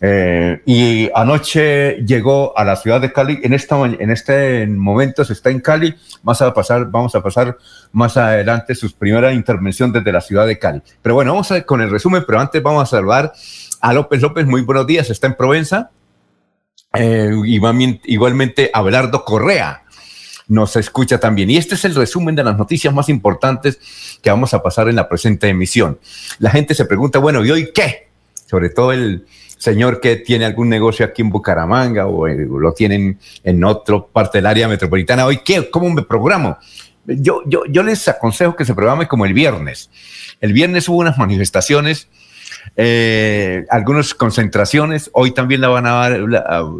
eh, 0.00 0.60
y 0.66 1.10
anoche 1.14 2.04
llegó 2.04 2.56
a 2.56 2.64
la 2.64 2.76
ciudad 2.76 3.00
de 3.00 3.12
Cali. 3.12 3.40
En, 3.42 3.52
este 3.52 4.66
momento 4.66 5.24
se 5.24 5.32
está 5.32 5.50
en 5.50 5.60
Cali. 5.60 5.94
Más 6.22 6.42
a 6.42 6.52
pasar, 6.52 6.90
vamos 6.90 7.14
a 7.14 7.22
pasar 7.22 7.56
más 7.92 8.16
adelante 8.16 8.74
su 8.74 8.92
primera 8.92 9.32
intervención 9.32 9.92
desde 9.92 10.12
la 10.12 10.20
ciudad 10.20 10.46
de 10.46 10.58
Cali. 10.58 10.82
Pero 11.02 11.14
bueno, 11.14 11.32
vamos 11.32 11.50
a, 11.52 11.62
con 11.62 11.80
el 11.80 11.90
resumen, 11.90 12.24
pero 12.26 12.40
antes 12.40 12.62
vamos 12.62 12.82
a 12.82 12.86
saludar 12.86 13.32
a 13.80 13.92
López 13.92 14.20
López. 14.20 14.46
Muy 14.46 14.62
buenos 14.62 14.86
días, 14.86 15.10
está 15.10 15.26
en 15.26 15.34
Provenza. 15.34 15.90
Eh, 16.94 17.32
igualmente, 17.44 18.70
Abelardo 18.72 19.24
Correa 19.24 19.82
nos 20.46 20.76
escucha 20.76 21.18
también. 21.18 21.50
Y 21.50 21.56
este 21.56 21.74
es 21.74 21.84
el 21.84 21.94
resumen 21.94 22.34
de 22.34 22.44
las 22.44 22.56
noticias 22.56 22.92
más 22.92 23.08
importantes 23.08 23.78
que 24.22 24.30
vamos 24.30 24.54
a 24.54 24.62
pasar 24.62 24.88
en 24.88 24.96
la 24.96 25.08
presente 25.08 25.48
emisión. 25.48 25.98
La 26.38 26.50
gente 26.50 26.74
se 26.74 26.84
pregunta, 26.84 27.18
bueno, 27.18 27.44
¿y 27.44 27.50
hoy 27.50 27.70
qué? 27.74 28.08
Sobre 28.46 28.68
todo 28.68 28.92
el, 28.92 29.26
señor 29.56 30.00
que 30.00 30.16
tiene 30.16 30.44
algún 30.44 30.68
negocio 30.68 31.06
aquí 31.06 31.22
en 31.22 31.30
Bucaramanga 31.30 32.06
o 32.06 32.26
eh, 32.26 32.46
lo 32.48 32.72
tienen 32.72 33.18
en 33.42 33.64
otra 33.64 34.00
parte 34.12 34.38
del 34.38 34.46
área 34.46 34.68
metropolitana, 34.68 35.26
hoy, 35.26 35.40
¿qué? 35.44 35.70
¿Cómo 35.70 35.90
me 35.90 36.02
programo? 36.02 36.58
Yo, 37.06 37.42
yo, 37.46 37.64
yo 37.68 37.82
les 37.82 38.06
aconsejo 38.08 38.56
que 38.56 38.64
se 38.64 38.74
programe 38.74 39.08
como 39.08 39.26
el 39.26 39.34
viernes. 39.34 39.90
El 40.40 40.52
viernes 40.52 40.88
hubo 40.88 40.98
unas 40.98 41.18
manifestaciones, 41.18 42.08
eh, 42.76 43.64
algunas 43.70 44.14
concentraciones, 44.14 45.10
hoy 45.12 45.32
también 45.32 45.60
la 45.60 45.68
van, 45.68 45.86
a 45.86 46.08
ver, 46.08 46.20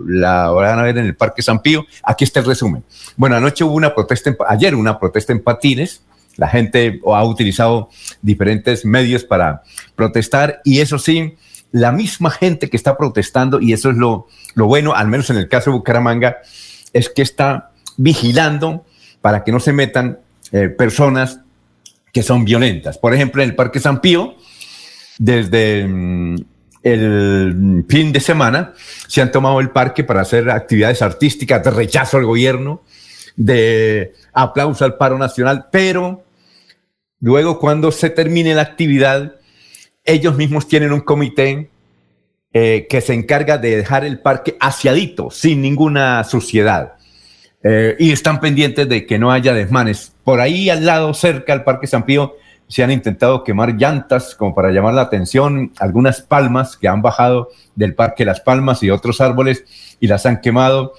la, 0.07 0.51
van 0.51 0.79
a 0.79 0.83
ver 0.83 0.99
en 0.99 1.07
el 1.07 1.15
Parque 1.15 1.43
San 1.43 1.61
Pío. 1.61 1.85
Aquí 2.03 2.25
está 2.25 2.41
el 2.41 2.47
resumen. 2.47 2.85
Bueno, 3.17 3.37
anoche 3.37 3.65
hubo 3.65 3.75
una 3.75 3.95
protesta, 3.95 4.35
ayer 4.49 4.75
una 4.75 4.99
protesta 4.99 5.33
en 5.33 5.43
patines, 5.43 6.03
la 6.37 6.49
gente 6.49 7.01
ha 7.07 7.25
utilizado 7.25 7.91
diferentes 8.21 8.85
medios 8.85 9.25
para 9.25 9.63
protestar 9.95 10.61
y 10.65 10.81
eso 10.81 10.99
sí, 10.99 11.37
la 11.75 11.91
misma 11.91 12.31
gente 12.31 12.71
que 12.71 12.77
está 12.77 12.97
protestando, 12.97 13.61
y 13.61 13.73
eso 13.73 13.91
es 13.91 13.97
lo, 13.97 14.29
bueno, 14.55 14.95
al 14.95 15.09
menos 15.09 15.29
en 15.31 15.39
el 15.39 15.49
caso 15.49 15.71
de 15.71 15.79
Bucaramanga, 15.79 16.37
es 16.93 17.09
que 17.09 17.21
está 17.21 17.73
vigilando 17.97 18.87
para 19.21 19.43
que 19.43 19.51
no 19.51 19.59
se 19.59 19.73
metan 19.73 20.21
eh, 20.53 20.69
personas 20.69 21.41
que 22.13 22.23
son 22.23 22.45
violentas. 22.45 22.97
Por 22.97 23.13
ejemplo, 23.13 23.43
en 23.43 23.49
el 23.49 23.57
Parque 23.57 23.81
San 23.81 24.01
Pío, 24.01 24.37
desde 25.19 25.85
mm, 25.85 26.37
el 26.85 27.85
fin 27.89 28.13
de 28.13 28.21
semana, 28.21 28.73
se 29.09 29.21
han 29.21 29.33
tomado 29.33 29.59
el 29.59 29.71
parque 29.71 30.05
para 30.05 30.21
hacer 30.21 30.51
actividades 30.51 31.03
artísticas 31.03 31.65
de 31.65 31.73
rechazo 31.73 32.19
al 32.19 32.25
gobierno, 32.25 32.85
de 33.35 34.13
aplauso 34.33 34.85
al 34.85 34.97
paro 34.97 35.19
nacional, 35.19 35.67
pero 35.73 36.23
luego 37.19 37.59
cuando 37.59 37.91
se 37.91 38.11
termine 38.11 38.55
la 38.55 38.63
actividad, 38.63 39.41
ellos 40.05 40.37
mismos 40.37 40.69
tienen 40.69 40.93
un 40.93 41.01
comité 41.01 41.71
eh, 42.53 42.87
que 42.89 43.01
se 43.01 43.15
encarga 43.15 43.59
de 43.59 43.79
dejar 43.79 44.05
el 44.05 44.21
parque 44.21 44.57
aseadito, 44.61 45.31
sin 45.31 45.61
ninguna 45.63 46.23
suciedad. 46.25 46.95
Eh, 47.63 47.97
y 47.99 48.13
están 48.13 48.41
pendientes 48.41 48.89
de 48.89 49.07
que 49.07 49.19
no 49.19 49.33
haya 49.33 49.55
desmanes. 49.55 50.13
Por 50.23 50.41
ahí 50.41 50.69
al 50.69 50.85
lado, 50.85 51.15
cerca 51.15 51.53
al 51.53 51.65
Parque 51.65 51.87
San 51.87 52.05
Pío, 52.05 52.37
se 52.69 52.83
han 52.83 52.91
intentado 52.91 53.43
quemar 53.43 53.75
llantas 53.75 54.35
como 54.35 54.55
para 54.55 54.71
llamar 54.71 54.95
la 54.95 55.03
atención, 55.03 55.73
algunas 55.79 56.21
palmas 56.21 56.77
que 56.77 56.89
han 56.89 57.03
bajado 57.03 57.49
del 57.75 57.95
Parque 57.95 58.25
Las 58.25 58.41
Palmas 58.41 58.83
y 58.83 58.91
otros 58.91 59.21
árboles 59.21 59.65
y 60.01 60.07
las 60.07 60.27
han 60.27 60.41
quemado. 60.41 60.93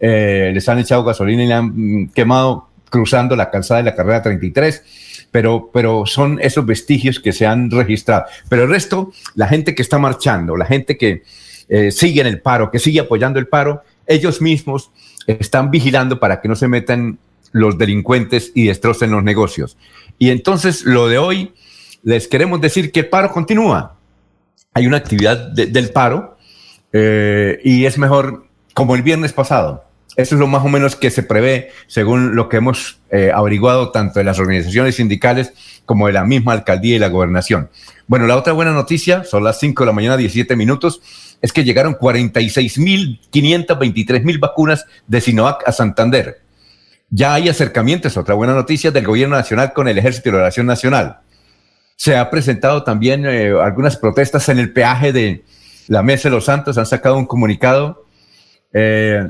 Eh, 0.00 0.50
les 0.52 0.68
han 0.68 0.78
echado 0.78 1.04
gasolina 1.04 1.44
y 1.44 1.46
le 1.46 1.54
han 1.54 1.72
mm, 1.74 2.10
quemado 2.10 2.68
cruzando 2.90 3.36
la 3.36 3.50
calzada 3.50 3.78
de 3.78 3.84
la 3.84 3.94
carrera 3.94 4.22
33 4.22 4.82
pero, 5.30 5.70
pero 5.72 6.06
son 6.06 6.38
esos 6.40 6.64
vestigios 6.64 7.20
que 7.20 7.32
se 7.32 7.46
han 7.46 7.70
registrado. 7.70 8.24
Pero 8.48 8.64
el 8.64 8.70
resto, 8.70 9.12
la 9.34 9.48
gente 9.48 9.74
que 9.74 9.82
está 9.82 9.98
marchando, 9.98 10.56
la 10.56 10.66
gente 10.66 10.96
que 10.96 11.22
eh, 11.68 11.90
sigue 11.90 12.20
en 12.20 12.26
el 12.26 12.40
paro, 12.40 12.70
que 12.70 12.78
sigue 12.78 13.00
apoyando 13.00 13.38
el 13.38 13.46
paro, 13.46 13.82
ellos 14.06 14.40
mismos 14.40 14.90
están 15.26 15.70
vigilando 15.70 16.18
para 16.18 16.40
que 16.40 16.48
no 16.48 16.56
se 16.56 16.68
metan 16.68 17.18
los 17.52 17.78
delincuentes 17.78 18.52
y 18.54 18.66
destrocen 18.66 19.10
los 19.10 19.22
negocios. 19.22 19.76
Y 20.18 20.30
entonces 20.30 20.84
lo 20.84 21.08
de 21.08 21.18
hoy, 21.18 21.54
les 22.02 22.28
queremos 22.28 22.60
decir 22.60 22.92
que 22.92 23.00
el 23.00 23.08
paro 23.08 23.30
continúa. 23.30 23.96
Hay 24.74 24.86
una 24.86 24.96
actividad 24.96 25.50
del 25.52 25.90
paro 25.90 26.36
eh, 26.92 27.58
y 27.64 27.84
es 27.84 27.98
mejor 27.98 28.46
como 28.74 28.94
el 28.94 29.02
viernes 29.02 29.32
pasado 29.32 29.87
eso 30.18 30.34
es 30.34 30.40
lo 30.40 30.48
más 30.48 30.64
o 30.64 30.68
menos 30.68 30.96
que 30.96 31.12
se 31.12 31.22
prevé 31.22 31.70
según 31.86 32.34
lo 32.34 32.48
que 32.48 32.56
hemos 32.56 32.98
eh, 33.10 33.30
averiguado 33.32 33.92
tanto 33.92 34.18
de 34.18 34.24
las 34.24 34.40
organizaciones 34.40 34.96
sindicales 34.96 35.52
como 35.86 36.08
de 36.08 36.12
la 36.12 36.24
misma 36.24 36.54
alcaldía 36.54 36.96
y 36.96 36.98
la 36.98 37.08
gobernación. 37.08 37.70
Bueno, 38.08 38.26
la 38.26 38.36
otra 38.36 38.52
buena 38.52 38.72
noticia, 38.72 39.22
son 39.22 39.44
las 39.44 39.60
5 39.60 39.84
de 39.84 39.86
la 39.86 39.92
mañana, 39.92 40.16
17 40.16 40.56
minutos, 40.56 41.00
es 41.40 41.52
que 41.52 41.62
llegaron 41.62 41.94
46.523 41.94 44.24
mil 44.24 44.40
vacunas 44.40 44.86
de 45.06 45.20
Sinovac 45.20 45.62
a 45.68 45.72
Santander. 45.72 46.40
Ya 47.10 47.34
hay 47.34 47.48
acercamientos, 47.48 48.16
otra 48.16 48.34
buena 48.34 48.54
noticia, 48.54 48.90
del 48.90 49.06
gobierno 49.06 49.36
nacional 49.36 49.72
con 49.72 49.86
el 49.86 49.98
Ejército 49.98 50.32
de 50.32 50.38
la 50.38 50.44
Nación 50.46 50.66
Nacional. 50.66 51.18
Se 51.94 52.16
ha 52.16 52.28
presentado 52.28 52.82
también 52.82 53.24
eh, 53.24 53.52
algunas 53.52 53.96
protestas 53.96 54.48
en 54.48 54.58
el 54.58 54.72
peaje 54.72 55.12
de 55.12 55.44
la 55.86 56.02
Mesa 56.02 56.28
de 56.28 56.34
los 56.34 56.46
Santos, 56.46 56.76
han 56.76 56.86
sacado 56.86 57.16
un 57.16 57.26
comunicado. 57.26 58.04
Eh, 58.72 59.22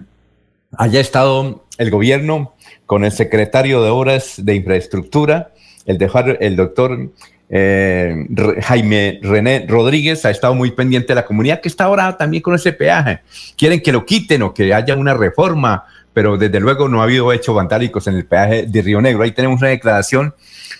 haya 0.76 1.00
estado 1.00 1.64
el 1.78 1.90
gobierno 1.90 2.54
con 2.86 3.04
el 3.04 3.12
secretario 3.12 3.82
de 3.82 3.90
Obras 3.90 4.34
de 4.38 4.54
Infraestructura, 4.54 5.52
el, 5.86 6.56
doctor 6.56 7.10
eh, 7.48 8.26
Jaime 8.62 9.20
René 9.22 9.64
Rodríguez 9.66 10.24
ha 10.26 10.30
estado 10.30 10.54
muy 10.54 10.72
pendiente 10.72 11.08
de 11.08 11.14
la 11.14 11.24
comunidad 11.24 11.60
que 11.62 11.68
está 11.68 11.84
ahora 11.84 12.16
también 12.16 12.42
con 12.42 12.54
ese 12.54 12.72
peaje. 12.72 13.20
Quieren 13.56 13.80
que 13.80 13.92
lo 13.92 14.04
quiten 14.04 14.42
o 14.42 14.52
que 14.52 14.74
haya 14.74 14.94
una 14.94 15.14
reforma, 15.14 15.84
pero 16.12 16.36
desde 16.36 16.60
luego 16.60 16.88
no 16.88 17.00
ha 17.00 17.04
habido 17.04 17.32
hechos 17.32 17.54
vandálicos 17.54 18.06
en 18.06 18.16
el 18.16 18.26
peaje 18.26 18.66
de 18.66 18.82
Río 18.82 19.00
Negro. 19.00 19.22
Ahí 19.22 19.32
tenemos 19.32 19.60
una 19.60 19.70
declaración, 19.70 20.34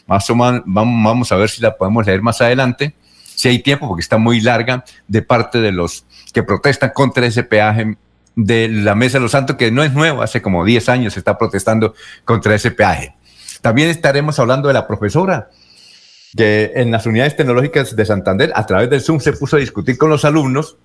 más 0.07 0.28
o 0.28 0.37
menos, 0.37 0.62
vamos 0.66 1.33
a 1.33 1.37
ver 1.37 1.49
si 1.49 1.62
la 1.62 1.76
podemos 1.76 2.04
leer 2.07 2.21
más 2.21 2.40
adelante, 2.42 2.95
si 3.23 3.49
hay 3.49 3.61
tiempo, 3.61 3.88
porque 3.88 4.02
está 4.02 4.18
muy 4.18 4.40
larga, 4.40 4.85
de 5.07 5.23
parte 5.23 5.61
de 5.61 5.73
los 5.73 6.04
que 6.35 6.42
protestan 6.42 6.90
contra 6.90 7.25
ese 7.25 7.45
peaje 7.45 7.97
de 8.40 8.68
la 8.68 8.95
Mesa 8.95 9.18
de 9.18 9.23
los 9.23 9.33
Santos, 9.33 9.57
que 9.57 9.73
no 9.73 9.83
es 9.83 9.92
nuevo, 9.92 10.23
hace 10.23 10.40
como 10.40 10.64
10 10.64 10.88
años 10.90 11.14
se 11.14 11.18
está 11.18 11.37
protestando 11.37 11.95
contra 12.25 12.54
ese 12.54 12.71
peaje. 12.71 13.16
También 13.61 13.88
estaremos 13.90 14.38
hablando 14.38 14.68
de 14.68 14.75
la 14.75 14.87
profesora, 14.87 15.50
que 16.37 16.71
en 16.76 16.92
las 16.92 17.04
unidades 17.07 17.35
tecnológicas 17.35 17.97
de 17.97 18.07
Santander, 18.07 18.52
a 18.54 18.64
través 18.64 18.88
del 18.90 19.00
Zoom, 19.00 19.18
se 19.18 19.33
puso 19.33 19.57
a 19.57 19.59
discutir 19.59 19.99
con 19.99 20.09
los 20.09 20.25
alumnos 20.25 20.76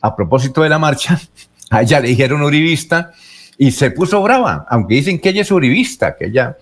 a 0.00 0.16
propósito 0.16 0.62
de 0.62 0.70
la 0.70 0.78
marcha. 0.78 1.20
A 1.70 1.80
ella 1.80 2.00
le 2.00 2.08
dijeron 2.08 2.42
uribista 2.42 3.12
y 3.56 3.72
se 3.72 3.90
puso 3.90 4.22
brava, 4.22 4.66
aunque 4.68 4.96
dicen 4.96 5.18
que 5.18 5.30
ella 5.30 5.40
es 5.40 5.50
uribista, 5.50 6.16
que 6.16 6.26
ella 6.26 6.58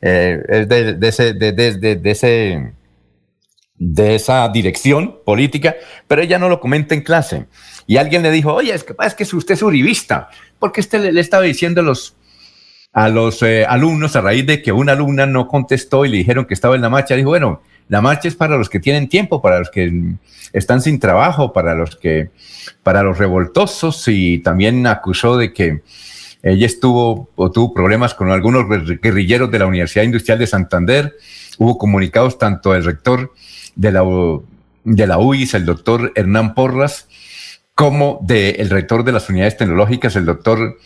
eh, 0.00 0.42
es 0.48 0.68
de, 0.68 0.96
ese, 1.02 1.34
de, 1.34 2.00
ese, 2.04 2.72
de 3.76 4.14
esa 4.14 4.48
dirección 4.48 5.18
política, 5.24 5.74
pero 6.06 6.22
ella 6.22 6.38
no 6.38 6.48
lo 6.48 6.60
comenta 6.60 6.94
en 6.94 7.02
clase. 7.02 7.46
Y 7.86 7.96
alguien 7.96 8.22
le 8.22 8.30
dijo, 8.30 8.52
oye, 8.52 8.72
es 8.72 8.84
que, 8.84 8.94
es 9.04 9.14
que 9.14 9.24
usted 9.36 9.54
es 9.54 9.62
uribista, 9.62 10.28
porque 10.58 10.80
usted 10.80 11.12
le, 11.12 11.20
estaba 11.20 11.42
diciendo 11.42 11.80
a 11.80 11.84
los, 11.84 12.16
a 12.92 13.08
los 13.08 13.42
eh, 13.42 13.64
alumnos 13.66 14.16
a 14.16 14.20
raíz 14.20 14.46
de 14.46 14.62
que 14.62 14.72
una 14.72 14.92
alumna 14.92 15.26
no 15.26 15.48
contestó 15.48 16.04
y 16.04 16.08
le 16.08 16.18
dijeron 16.18 16.46
que 16.46 16.54
estaba 16.54 16.76
en 16.76 16.82
la 16.82 16.88
marcha. 16.88 17.16
Dijo, 17.16 17.30
bueno, 17.30 17.62
la 17.88 18.00
marcha 18.00 18.28
es 18.28 18.36
para 18.36 18.56
los 18.56 18.70
que 18.70 18.80
tienen 18.80 19.08
tiempo, 19.08 19.42
para 19.42 19.58
los 19.58 19.70
que 19.70 20.14
están 20.52 20.80
sin 20.80 20.98
trabajo, 20.98 21.52
para 21.52 21.74
los 21.74 21.96
que, 21.96 22.30
para 22.82 23.02
los 23.02 23.18
revoltosos 23.18 24.06
y 24.08 24.38
también 24.38 24.86
acusó 24.86 25.36
de 25.36 25.52
que 25.52 25.82
ella 26.42 26.66
estuvo 26.66 27.30
o 27.36 27.50
tuvo 27.50 27.74
problemas 27.74 28.14
con 28.14 28.30
algunos 28.30 28.66
guerrilleros 29.00 29.50
de 29.50 29.58
la 29.58 29.66
Universidad 29.66 30.04
Industrial 30.04 30.38
de 30.38 30.46
Santander. 30.46 31.16
Hubo 31.58 31.78
comunicados 31.78 32.38
tanto 32.38 32.72
del 32.72 32.84
rector 32.84 33.32
de 33.76 33.92
la 33.92 34.02
de 34.84 35.06
la 35.06 35.18
UIS, 35.18 35.54
el 35.54 35.64
doctor 35.64 36.12
Hernán 36.14 36.54
Porras, 36.54 37.08
como 37.74 38.20
del 38.22 38.70
rector 38.70 39.04
de 39.04 39.12
las 39.12 39.28
unidades 39.28 39.56
tecnológicas, 39.56 40.14
el 40.16 40.26
doctor 40.26 40.78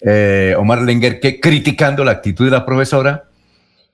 eh, 0.00 0.54
Omar 0.56 0.82
Lenger, 0.82 1.20
que 1.20 1.40
criticando 1.40 2.04
la 2.04 2.12
actitud 2.12 2.44
de 2.44 2.52
la 2.52 2.64
profesora, 2.64 3.24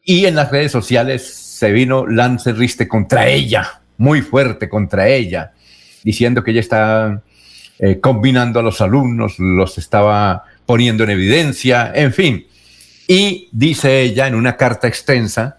y 0.05 0.26
en 0.26 0.35
las 0.35 0.50
redes 0.50 0.73
sociales 0.73 1.35
se 1.35 1.73
vino 1.73 2.07
Lance 2.07 2.52
Riste 2.52 2.88
contra 2.88 3.29
ella, 3.29 3.81
muy 3.97 4.21
fuerte 4.21 4.69
contra 4.69 5.09
ella, 5.09 5.52
diciendo 6.05 6.43
que 6.45 6.50
ella 6.50 6.61
está 6.61 7.23
eh, 7.79 8.00
combinando 8.00 8.61
a 8.61 8.62
los 8.62 8.81
alumnos, 8.81 9.38
los 9.38 9.79
estaba 9.79 10.45
poniendo 10.67 11.05
en 11.05 11.11
evidencia, 11.11 11.93
en 11.95 12.12
fin. 12.12 12.47
Y 13.09 13.49
dice 13.52 14.00
ella 14.00 14.26
en 14.26 14.35
una 14.35 14.57
carta 14.57 14.88
extensa, 14.88 15.59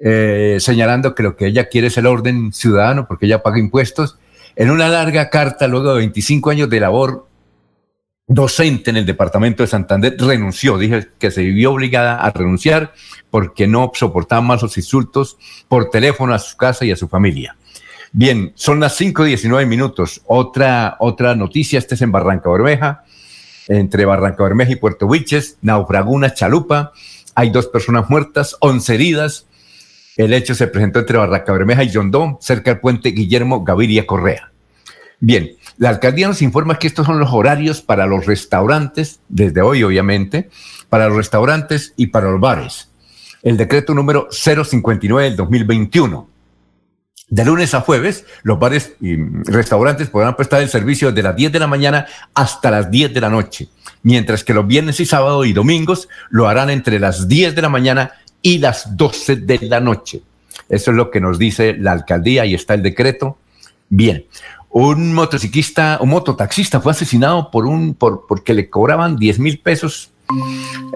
eh, 0.00 0.56
señalando 0.60 1.14
que 1.14 1.22
lo 1.22 1.36
que 1.36 1.46
ella 1.46 1.68
quiere 1.68 1.88
es 1.88 1.98
el 1.98 2.06
orden 2.06 2.52
ciudadano, 2.52 3.06
porque 3.06 3.26
ella 3.26 3.42
paga 3.42 3.58
impuestos, 3.58 4.18
en 4.56 4.70
una 4.70 4.88
larga 4.88 5.30
carta, 5.30 5.68
luego 5.68 5.92
de 5.92 5.98
25 5.98 6.50
años 6.50 6.70
de 6.70 6.80
labor 6.80 7.26
docente 8.26 8.90
en 8.90 8.96
el 8.96 9.06
departamento 9.06 9.62
de 9.62 9.66
Santander, 9.66 10.16
renunció, 10.18 10.78
dije 10.78 11.08
que 11.18 11.30
se 11.30 11.42
vivió 11.42 11.72
obligada 11.72 12.16
a 12.16 12.30
renunciar 12.30 12.94
porque 13.28 13.66
no 13.66 13.90
soportaba 13.94 14.40
más 14.40 14.62
los 14.62 14.76
insultos 14.76 15.36
por 15.68 15.90
teléfono 15.90 16.32
a 16.32 16.38
su 16.38 16.56
casa 16.56 16.84
y 16.84 16.92
a 16.92 16.96
su 16.96 17.08
familia. 17.08 17.56
Bien, 18.12 18.52
son 18.54 18.80
las 18.80 19.00
5.19 19.00 19.66
minutos. 19.66 20.22
Otra, 20.26 20.96
otra 21.00 21.34
noticia, 21.34 21.78
este 21.78 21.94
es 21.94 22.02
en 22.02 22.12
Barranca 22.12 22.50
Bermeja, 22.50 23.04
entre 23.68 24.04
Barranca 24.04 24.42
Bermeja 24.42 24.72
y 24.72 24.76
Puerto 24.76 25.06
Huiches, 25.06 25.58
naufragó 25.60 26.12
una 26.12 26.32
chalupa, 26.32 26.92
hay 27.34 27.50
dos 27.50 27.66
personas 27.66 28.08
muertas, 28.10 28.56
11 28.60 28.94
heridas. 28.94 29.46
El 30.16 30.32
hecho 30.32 30.54
se 30.54 30.66
presentó 30.66 31.00
entre 31.00 31.18
Barranca 31.18 31.52
Bermeja 31.52 31.84
y 31.84 31.90
Yondón, 31.90 32.38
cerca 32.40 32.72
del 32.72 32.80
puente 32.80 33.10
Guillermo 33.10 33.64
Gaviria 33.64 34.06
Correa. 34.06 34.50
Bien, 35.20 35.52
la 35.76 35.90
alcaldía 35.90 36.28
nos 36.28 36.42
informa 36.42 36.78
que 36.78 36.86
estos 36.86 37.06
son 37.06 37.18
los 37.18 37.30
horarios 37.30 37.82
para 37.82 38.06
los 38.06 38.26
restaurantes, 38.26 39.20
desde 39.28 39.60
hoy 39.60 39.82
obviamente, 39.82 40.48
para 40.88 41.08
los 41.08 41.16
restaurantes 41.16 41.92
y 41.96 42.08
para 42.08 42.30
los 42.30 42.40
bares. 42.40 42.88
El 43.42 43.56
decreto 43.56 43.94
número 43.94 44.28
059 44.30 45.24
del 45.24 45.36
2021. 45.36 46.28
De 47.28 47.44
lunes 47.44 47.74
a 47.74 47.80
jueves, 47.80 48.24
los 48.42 48.58
bares 48.58 48.94
y 49.00 49.16
restaurantes 49.44 50.10
podrán 50.10 50.34
prestar 50.34 50.62
el 50.62 50.68
servicio 50.68 51.12
desde 51.12 51.22
las 51.22 51.36
10 51.36 51.52
de 51.52 51.58
la 51.60 51.68
mañana 51.68 52.06
hasta 52.34 52.72
las 52.72 52.90
10 52.90 53.14
de 53.14 53.20
la 53.20 53.30
noche, 53.30 53.68
mientras 54.02 54.42
que 54.42 54.52
los 54.52 54.66
viernes 54.66 54.98
y 54.98 55.06
sábados 55.06 55.46
y 55.46 55.52
domingos 55.52 56.08
lo 56.30 56.48
harán 56.48 56.70
entre 56.70 56.98
las 56.98 57.28
10 57.28 57.54
de 57.54 57.62
la 57.62 57.68
mañana 57.68 58.12
y 58.42 58.58
las 58.58 58.96
12 58.96 59.36
de 59.36 59.58
la 59.62 59.80
noche. 59.80 60.22
Eso 60.68 60.90
es 60.90 60.96
lo 60.96 61.10
que 61.10 61.20
nos 61.20 61.38
dice 61.38 61.74
la 61.78 61.92
alcaldía 61.92 62.46
y 62.46 62.54
está 62.54 62.74
el 62.74 62.82
decreto. 62.82 63.38
Bien, 63.88 64.24
un 64.70 65.12
motociclista, 65.12 65.98
un 66.00 66.10
mototaxista 66.10 66.80
fue 66.80 66.92
asesinado 66.92 67.50
por 67.50 67.66
un, 67.66 67.94
por, 67.94 68.26
porque 68.28 68.54
le 68.54 68.70
cobraban 68.70 69.16
10 69.16 69.38
mil 69.40 69.58
pesos 69.58 70.12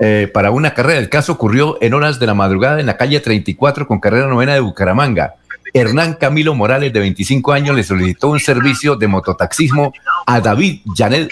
eh, 0.01 0.31
para 0.33 0.53
una 0.53 0.75
carrera. 0.75 1.01
El 1.01 1.09
caso 1.09 1.33
ocurrió 1.33 1.77
en 1.81 1.95
horas 1.95 2.21
de 2.21 2.27
la 2.27 2.35
madrugada 2.35 2.79
en 2.79 2.87
la 2.87 2.97
calle 2.97 3.19
34 3.19 3.87
con 3.89 3.99
carrera 3.99 4.29
novena 4.29 4.55
de 4.55 4.61
Bucaramanga. 4.61 5.35
Hernán 5.73 6.15
Camilo 6.15 6.55
Morales, 6.55 6.93
de 6.93 7.01
25 7.01 7.53
años, 7.53 7.75
le 7.75 7.83
solicitó 7.83 8.29
un 8.29 8.39
servicio 8.39 8.95
de 8.95 9.09
mototaxismo 9.09 9.93
a 10.25 10.41
David 10.41 10.83
Janet 10.95 11.29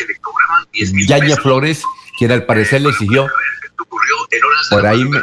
Yaña 0.72 1.36
Flores, 1.36 1.84
quien 2.18 2.32
al 2.32 2.44
parecer 2.44 2.82
le 2.82 2.88
exigió. 2.88 3.28
Por 4.68 4.84
ahí 4.84 5.04
me... 5.04 5.18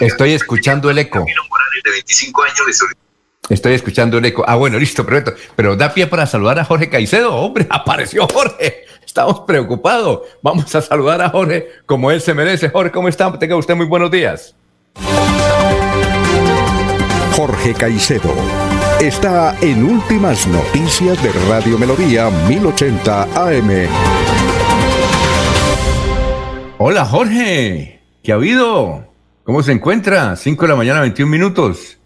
Estoy 0.00 0.32
escuchando 0.32 0.90
el 0.90 0.98
eco. 0.98 1.24
Estoy 3.48 3.74
escuchando 3.74 4.18
el 4.18 4.24
eco. 4.24 4.44
Ah, 4.46 4.54
bueno, 4.54 4.78
listo, 4.78 5.04
perfecto. 5.04 5.34
Pero 5.56 5.76
da 5.76 5.92
pie 5.92 6.06
para 6.06 6.26
saludar 6.26 6.58
a 6.58 6.64
Jorge 6.64 6.88
Caicedo. 6.88 7.34
Hombre, 7.34 7.66
apareció 7.70 8.26
Jorge. 8.26 8.84
Estamos 9.04 9.40
preocupados. 9.40 10.20
Vamos 10.42 10.74
a 10.74 10.80
saludar 10.80 11.20
a 11.20 11.28
Jorge 11.28 11.68
como 11.86 12.10
él 12.10 12.20
se 12.20 12.34
merece. 12.34 12.70
Jorge, 12.70 12.92
¿cómo 12.92 13.08
está? 13.08 13.38
Tenga 13.38 13.56
usted 13.56 13.74
muy 13.74 13.86
buenos 13.86 14.10
días. 14.10 14.54
Jorge 17.36 17.74
Caicedo 17.74 18.34
está 19.00 19.56
en 19.60 19.84
Últimas 19.84 20.46
Noticias 20.46 21.20
de 21.22 21.32
Radio 21.48 21.78
Melodía 21.78 22.30
1080 22.30 23.22
AM. 23.34 24.41
Hola 26.84 27.04
Jorge, 27.04 28.00
¿qué 28.24 28.32
ha 28.32 28.34
habido? 28.34 29.06
¿Cómo 29.44 29.62
se 29.62 29.70
encuentra? 29.70 30.34
5 30.34 30.62
de 30.62 30.68
la 30.68 30.74
mañana, 30.74 31.00
21 31.00 31.30
minutos. 31.30 31.96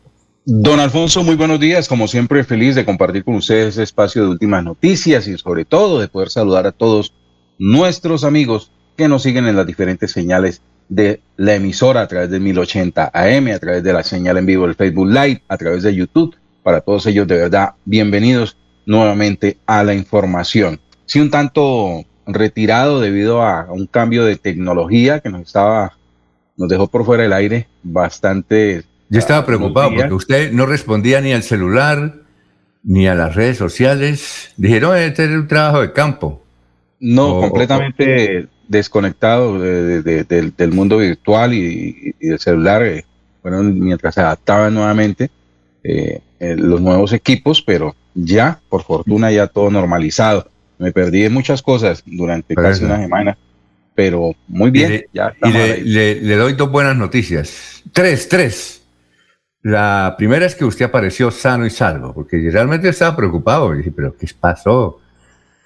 Don 0.45 0.81
Alfonso, 0.81 1.25
muy 1.25 1.35
buenos 1.35 1.59
días. 1.59 1.89
Como 1.89 2.07
siempre, 2.07 2.45
feliz 2.45 2.75
de 2.75 2.85
compartir 2.85 3.25
con 3.25 3.37
ustedes 3.37 3.69
este 3.69 3.85
espacio 3.85 4.25
de 4.25 4.29
últimas 4.29 4.63
noticias 4.63 5.27
y 5.29 5.39
sobre 5.39 5.65
todo 5.65 5.99
de 5.99 6.09
poder 6.09 6.29
saludar 6.29 6.67
a 6.67 6.73
todos 6.73 7.15
nuestros 7.59 8.23
amigos 8.23 8.71
que 8.99 9.09
nos 9.09 9.23
siguen 9.23 9.47
en 9.47 9.57
las 9.57 9.67
diferentes 9.67 10.13
señales 10.13 10.61
de 10.91 11.23
la 11.39 11.55
emisora 11.55 12.03
a 12.03 12.07
través 12.07 12.29
de 12.29 12.39
1080 12.39 13.13
AM, 13.15 13.49
a 13.55 13.59
través 13.59 13.83
de 13.83 13.95
la 13.95 14.03
señal 14.03 14.37
en 14.37 14.45
vivo 14.45 14.67
del 14.67 14.75
Facebook 14.75 15.09
Live, 15.09 15.43
a 15.49 15.57
través 15.57 15.85
de 15.85 15.95
YouTube. 15.95 16.37
Para 16.63 16.83
todos 16.83 17.07
ellos, 17.07 17.27
de 17.27 17.39
verdad, 17.39 17.71
bienvenidos 17.87 18.59
nuevamente 18.85 19.57
a 19.65 19.83
la 19.83 19.95
información. 19.95 20.79
Sí, 21.07 21.19
un 21.19 21.31
tanto 21.31 22.05
retirado 22.27 23.01
debido 23.01 23.43
a 23.43 23.67
un 23.71 23.87
cambio 23.87 24.25
de 24.25 24.37
tecnología 24.37 25.21
que 25.21 25.31
nos 25.31 25.43
estaba, 25.43 25.97
nos 26.57 26.69
dejó 26.69 26.89
por 26.89 27.05
fuera 27.05 27.23
del 27.23 27.33
aire 27.33 27.69
bastante. 27.83 28.85
Yo 29.09 29.19
estaba 29.19 29.47
preocupado 29.47 29.91
porque 29.95 30.15
usted 30.15 30.53
no 30.53 30.67
respondía 30.67 31.21
ni 31.21 31.33
al 31.33 31.43
celular 31.43 32.15
ni 32.83 33.07
a 33.09 33.15
las 33.15 33.35
redes 33.35 33.59
sociales. 33.59 34.53
Dijeron, 34.57 34.97
este 34.97 35.25
es 35.25 35.31
un 35.31 35.49
trabajo 35.49 35.81
de 35.81 35.93
campo. 35.93 36.43
No, 36.99 37.41
completamente 37.41 38.49
desconectado 38.69 39.59
del 39.61 40.73
mundo 40.73 40.99
virtual 40.99 41.53
y, 41.55 42.15
del 42.21 42.39
celular, 42.39 42.83
eh, 42.85 43.05
mientras 43.45 44.15
se 44.15 44.21
adaptaban 44.21 44.75
nuevamente 44.75 45.31
eh, 45.85 46.21
los 46.41 46.81
nuevos 46.81 47.13
equipos, 47.13 47.63
pero 47.63 47.95
ya, 48.15 48.61
por 48.69 48.83
fortuna, 48.83 49.31
ya 49.31 49.47
todo 49.47 49.71
normalizado. 49.71 50.49
Me 50.79 50.93
perdí 50.93 51.23
de 51.23 51.31
muchas 51.31 51.63
cosas 51.63 52.03
durante 52.05 52.55
casi 52.55 52.85
una 52.85 52.99
semana, 52.99 53.39
pero 53.95 54.35
muy 54.47 54.71
bien. 54.71 54.91
le, 54.91 55.09
ya 55.13 55.35
le, 55.43 56.37
doy 56.37 56.53
dos 56.53 56.71
buenas 56.71 56.97
noticias. 56.97 57.83
Tres, 57.93 58.29
tres. 58.29 58.83
La 59.63 60.15
primera 60.17 60.47
es 60.47 60.55
que 60.55 60.65
usted 60.65 60.85
apareció 60.85 61.31
sano 61.31 61.67
y 61.67 61.71
salvo, 61.71 62.13
porque 62.13 62.51
realmente 62.53 62.89
estaba 62.89 63.17
preocupado. 63.17 63.73
dije, 63.73 63.91
pero 63.91 64.17
¿qué 64.17 64.29
pasó? 64.39 65.01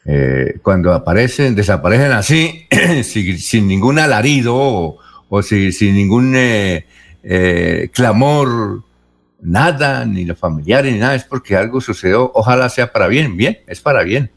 Eh, 0.06 0.58
cuando 0.62 0.94
aparecen, 0.94 1.54
desaparecen 1.54 2.12
así, 2.12 2.66
sin, 3.02 3.68
ningún 3.68 3.98
alarido 3.98 4.98
o, 5.28 5.42
sin, 5.42 5.94
ningún 5.94 6.34
eh, 6.34 6.86
eh, 7.22 7.90
clamor, 7.92 8.82
nada, 9.42 10.06
ni 10.06 10.24
los 10.24 10.38
familiares, 10.38 10.92
ni 10.92 10.98
nada, 10.98 11.14
es 11.14 11.24
porque 11.24 11.56
algo 11.56 11.80
sucedió, 11.80 12.30
ojalá 12.34 12.68
sea 12.70 12.92
para 12.92 13.08
bien, 13.08 13.36
bien, 13.36 13.58
es 13.66 13.80
para 13.80 14.02
bien. 14.02 14.30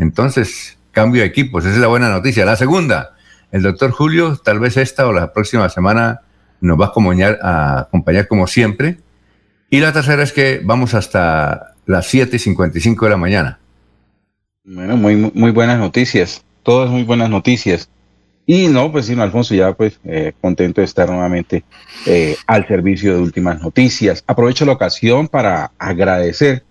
Entonces, 0.00 0.78
cambio 0.92 1.20
de 1.20 1.28
equipos, 1.28 1.64
esa 1.64 1.74
es 1.74 1.80
la 1.80 1.86
buena 1.86 2.08
noticia. 2.08 2.46
La 2.46 2.56
segunda, 2.56 3.14
el 3.52 3.62
doctor 3.62 3.90
Julio, 3.90 4.40
tal 4.42 4.58
vez 4.58 4.78
esta 4.78 5.06
o 5.06 5.12
la 5.12 5.34
próxima 5.34 5.68
semana 5.68 6.22
nos 6.62 6.80
va 6.80 6.86
a 6.86 6.88
acompañar, 6.88 7.38
a 7.42 7.80
acompañar 7.80 8.26
como 8.26 8.46
siempre. 8.46 8.96
Y 9.68 9.80
la 9.80 9.92
tercera 9.92 10.22
es 10.22 10.32
que 10.32 10.62
vamos 10.64 10.94
hasta 10.94 11.74
las 11.84 12.12
7.55 12.12 13.04
de 13.04 13.10
la 13.10 13.16
mañana. 13.18 13.58
Bueno, 14.64 14.96
muy, 14.96 15.16
muy 15.16 15.50
buenas 15.50 15.78
noticias, 15.78 16.42
todas 16.62 16.90
muy 16.90 17.02
buenas 17.02 17.28
noticias. 17.28 17.90
Y 18.46 18.68
no, 18.68 18.90
pues 18.90 19.04
sí, 19.04 19.20
Alfonso, 19.20 19.54
ya 19.54 19.74
pues 19.74 20.00
eh, 20.04 20.32
contento 20.40 20.80
de 20.80 20.86
estar 20.86 21.10
nuevamente 21.10 21.62
eh, 22.06 22.36
al 22.46 22.66
servicio 22.66 23.14
de 23.14 23.20
últimas 23.20 23.60
noticias. 23.60 24.24
Aprovecho 24.26 24.64
la 24.64 24.72
ocasión 24.72 25.28
para 25.28 25.72
agradecer 25.78 26.64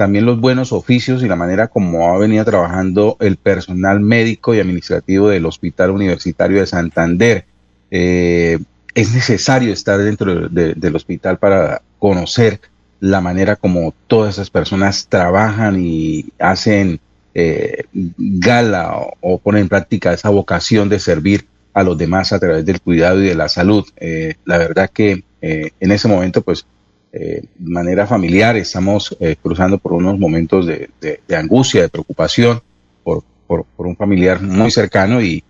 también 0.00 0.24
los 0.24 0.40
buenos 0.40 0.72
oficios 0.72 1.22
y 1.22 1.28
la 1.28 1.36
manera 1.36 1.68
como 1.68 2.08
ha 2.08 2.16
venido 2.16 2.42
trabajando 2.42 3.18
el 3.20 3.36
personal 3.36 4.00
médico 4.00 4.54
y 4.54 4.58
administrativo 4.58 5.28
del 5.28 5.44
Hospital 5.44 5.90
Universitario 5.90 6.58
de 6.58 6.66
Santander. 6.66 7.44
Eh, 7.90 8.58
es 8.94 9.12
necesario 9.12 9.70
estar 9.74 9.98
dentro 9.98 10.48
del 10.48 10.96
hospital 10.96 11.38
para 11.38 11.82
conocer 11.98 12.62
la 13.00 13.20
manera 13.20 13.56
como 13.56 13.92
todas 14.06 14.36
esas 14.36 14.48
personas 14.48 15.06
trabajan 15.06 15.78
y 15.78 16.32
hacen 16.38 16.98
eh, 17.34 17.84
gala 17.92 18.96
o, 19.20 19.36
pone 19.36 19.60
en 19.60 19.68
práctica 19.68 20.14
esa 20.14 20.30
vocación 20.30 20.88
de 20.88 20.98
servir 20.98 21.46
a 21.74 21.82
los 21.82 21.98
demás 21.98 22.32
a 22.32 22.38
través 22.38 22.64
del 22.64 22.80
cuidado 22.80 23.22
y 23.22 23.26
de 23.26 23.34
la 23.34 23.50
salud. 23.50 23.86
Eh, 23.98 24.36
la 24.46 24.56
verdad 24.56 24.88
que 24.88 25.24
en 25.42 25.92
ese 25.92 26.08
momento, 26.08 26.40
pues, 26.40 26.64
de 27.12 27.44
manera 27.58 28.06
familiar, 28.06 28.56
estamos 28.56 29.16
cruzando 29.42 29.78
por 29.78 29.92
unos 29.92 30.18
momentos 30.18 30.66
de, 30.66 30.90
angustia, 31.36 31.82
de 31.82 31.88
preocupación 31.88 32.60
por, 33.02 33.24
por, 33.46 33.66
un 33.78 33.96
familiar 33.96 34.40
muy 34.40 34.70
cercano 34.70 35.20
y, 35.20 35.42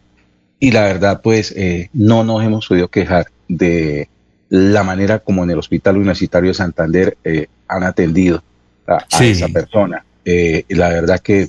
y 0.59 0.71
la 0.71 0.83
verdad, 0.83 1.21
pues, 1.23 1.55
no 1.93 2.25
nos 2.25 2.43
hemos 2.43 2.67
podido 2.67 2.89
quejar 2.89 3.27
de, 3.49 4.09
la 4.51 4.83
manera 4.83 5.21
como 5.21 5.45
en 5.45 5.51
el 5.51 5.59
Hospital 5.59 5.97
Universitario 5.97 6.51
de 6.51 6.55
Santander 6.55 7.17
han 7.69 7.85
atendido 7.85 8.43
a, 8.87 8.99
esa 9.21 9.49
persona. 9.49 10.05
la 10.25 10.89
verdad 10.89 11.21
que 11.21 11.49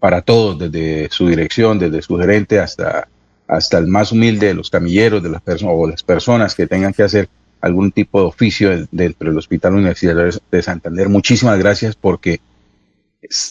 para 0.00 0.20
todos, 0.20 0.58
desde 0.58 1.08
su 1.10 1.28
dirección, 1.28 1.78
desde 1.78 2.02
su 2.02 2.18
gerente 2.18 2.58
hasta, 2.58 3.08
hasta 3.46 3.78
el 3.78 3.86
más 3.86 4.12
humilde 4.12 4.48
de 4.48 4.54
los 4.54 4.68
camilleros, 4.68 5.22
de 5.22 5.30
las 5.30 5.40
personas 5.40 5.74
o 5.78 5.88
las 5.88 6.02
personas 6.02 6.54
que 6.54 6.66
tengan 6.66 6.92
que 6.92 7.04
hacer 7.04 7.28
algún 7.64 7.92
tipo 7.92 8.20
de 8.20 8.26
oficio 8.26 8.86
dentro 8.90 9.30
del 9.30 9.38
Hospital 9.38 9.74
Universitario 9.74 10.38
de 10.50 10.62
Santander. 10.62 11.08
Muchísimas 11.08 11.58
gracias 11.58 11.96
porque 11.96 12.40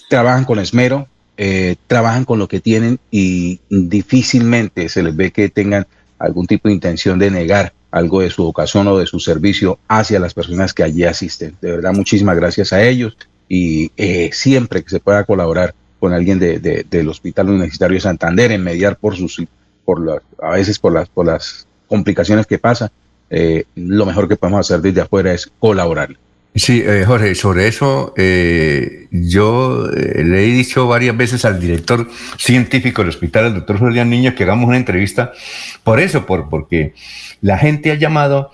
trabajan 0.07 0.45
con 0.45 0.59
esmero, 0.59 1.07
eh, 1.35 1.77
trabajan 1.87 2.23
con 2.23 2.37
lo 2.37 2.47
que 2.47 2.59
tienen 2.59 2.99
y 3.09 3.59
difícilmente 3.69 4.87
se 4.87 5.01
les 5.01 5.15
ve 5.15 5.31
que 5.31 5.49
tengan 5.49 5.87
algún 6.19 6.45
tipo 6.45 6.67
de 6.67 6.75
intención 6.75 7.17
de 7.17 7.31
negar 7.31 7.73
algo 7.89 8.21
de 8.21 8.29
su 8.29 8.43
vocación 8.43 8.87
o 8.87 8.99
de 8.99 9.07
su 9.07 9.19
servicio 9.19 9.79
hacia 9.87 10.19
las 10.19 10.35
personas 10.35 10.73
que 10.73 10.83
allí 10.83 11.05
asisten. 11.05 11.55
De 11.59 11.71
verdad, 11.71 11.91
muchísimas 11.93 12.35
gracias 12.35 12.71
a 12.71 12.83
ellos 12.83 13.17
y 13.49 13.91
eh, 13.97 14.29
siempre 14.31 14.83
que 14.83 14.91
se 14.91 14.99
pueda 14.99 15.23
colaborar 15.23 15.73
con 15.99 16.13
alguien 16.13 16.37
de, 16.37 16.59
del 16.59 17.09
Hospital 17.09 17.49
Universitario 17.49 17.95
de 17.95 18.01
Santander 18.01 18.51
en 18.51 18.63
mediar 18.63 18.95
por 18.95 19.15
sus, 19.15 19.43
por 19.85 20.05
las, 20.05 20.21
a 20.39 20.51
veces 20.51 20.77
por 20.77 20.93
las, 20.93 21.09
por 21.09 21.25
las 21.25 21.65
complicaciones 21.87 22.45
que 22.45 22.59
pasa, 22.59 22.91
eh, 23.29 23.65
lo 23.75 24.05
mejor 24.05 24.27
que 24.27 24.35
podemos 24.35 24.59
hacer 24.59 24.81
desde 24.81 25.01
afuera 25.01 25.33
es 25.33 25.49
colaborar. 25.59 26.09
Sí, 26.55 26.83
eh, 26.85 27.03
Jorge, 27.07 27.33
sobre 27.33 27.67
eso 27.67 28.13
eh, 28.15 29.07
yo 29.09 29.87
le 29.91 30.43
he 30.43 30.51
dicho 30.51 30.87
varias 30.87 31.17
veces 31.17 31.43
al 31.45 31.59
director 31.59 32.07
científico 32.37 33.01
del 33.01 33.09
hospital, 33.09 33.45
el 33.45 33.53
doctor 33.55 33.79
Julián 33.79 34.11
Niño, 34.11 34.35
que 34.35 34.43
hagamos 34.43 34.67
una 34.67 34.77
entrevista 34.77 35.31
por 35.83 35.99
eso, 35.99 36.27
por, 36.27 36.49
porque 36.49 36.93
la 37.41 37.57
gente 37.57 37.91
ha 37.91 37.95
llamado 37.95 38.51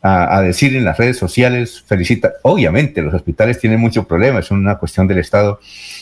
a, 0.00 0.40
decir 0.42 0.76
en 0.76 0.84
las 0.84 0.96
redes 0.96 1.18
sociales, 1.18 1.82
felicita, 1.86 2.32
obviamente 2.42 3.02
los 3.02 3.12
hospitales 3.12 3.58
tienen 3.58 3.80
muchos 3.80 4.06
problemas, 4.06 4.46
es 4.46 4.50
una 4.52 4.78
cuestión 4.78 5.08
del 5.08 5.18
Estado, 5.18 5.58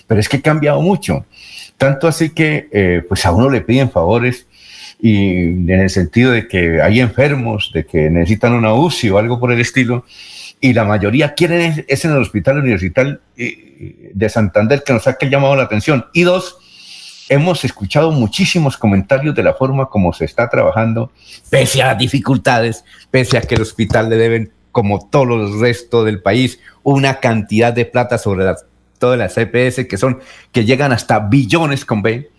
pero 0.07 0.21
es 0.21 0.29
que 0.29 0.37
ha 0.37 0.43
cambiado 0.43 0.83
mucho, 0.83 1.25
tanto 1.79 2.07
así 2.07 2.31
que 2.31 3.03
pues 3.09 3.25
a 3.25 3.33
uno 3.33 3.49
le 3.51 3.63
piden 3.63 3.91
favores 3.91 4.47
y 5.01 5.45
en 5.71 5.81
el 5.81 5.91
sentido 5.91 6.33
de 6.33 6.49
que 6.49 6.83
hay 6.83 7.01
enfermos, 7.01 7.71
de 7.73 7.87
que 7.87 8.11
necesitan 8.11 8.53
una 8.53 8.75
UCI 8.75 9.11
o 9.11 9.19
algo 9.19 9.39
por 9.39 9.53
el 9.53 9.61
estilo, 9.61 10.05
y 10.61 10.73
la 10.73 10.85
mayoría 10.85 11.35
quieren 11.35 11.85
es 11.87 12.05
en 12.05 12.13
el 12.13 12.19
hospital 12.19 12.59
universitario 12.59 13.21
eh, 13.37 14.11
de 14.13 14.29
Santander 14.29 14.83
que 14.85 14.93
nos 14.93 15.07
ha 15.07 15.17
llamado 15.21 15.55
la 15.55 15.63
atención. 15.65 16.07
Y 16.13 16.23
dos, 16.23 16.57
hemos 17.29 17.65
escuchado 17.65 18.11
muchísimos 18.11 18.77
comentarios 18.77 19.35
de 19.35 19.43
la 19.45 19.55
forma 19.55 19.87
como 19.87 20.13
se 20.13 20.25
está 20.25 20.49
trabajando, 20.49 21.13
pese 21.49 21.83
a 21.83 21.89
las 21.89 21.99
dificultades, 21.99 22.85
pese 23.11 23.39
a 23.39 23.43
que 23.43 23.55
el 23.55 23.63
hospital 23.63 24.09
le 24.11 24.17
deben, 24.17 24.53
como 24.73 25.09
todo 25.09 25.35
el 25.37 25.61
resto 25.61 26.05
del 26.05 26.23
país, 26.23 26.59
una 26.83 27.21
cantidad 27.21 27.73
de 27.73 27.85
plata 27.85 28.19
sobre 28.19 28.45
las, 28.45 28.65
todas 28.99 29.19
las 29.19 29.35
CPS 29.35 29.87
que 29.87 29.97
son, 29.97 30.19
que 30.51 30.65
llegan 30.65 30.93
hasta 30.93 31.21
billones 31.21 31.85
con 31.85 32.03
B. 32.03 32.31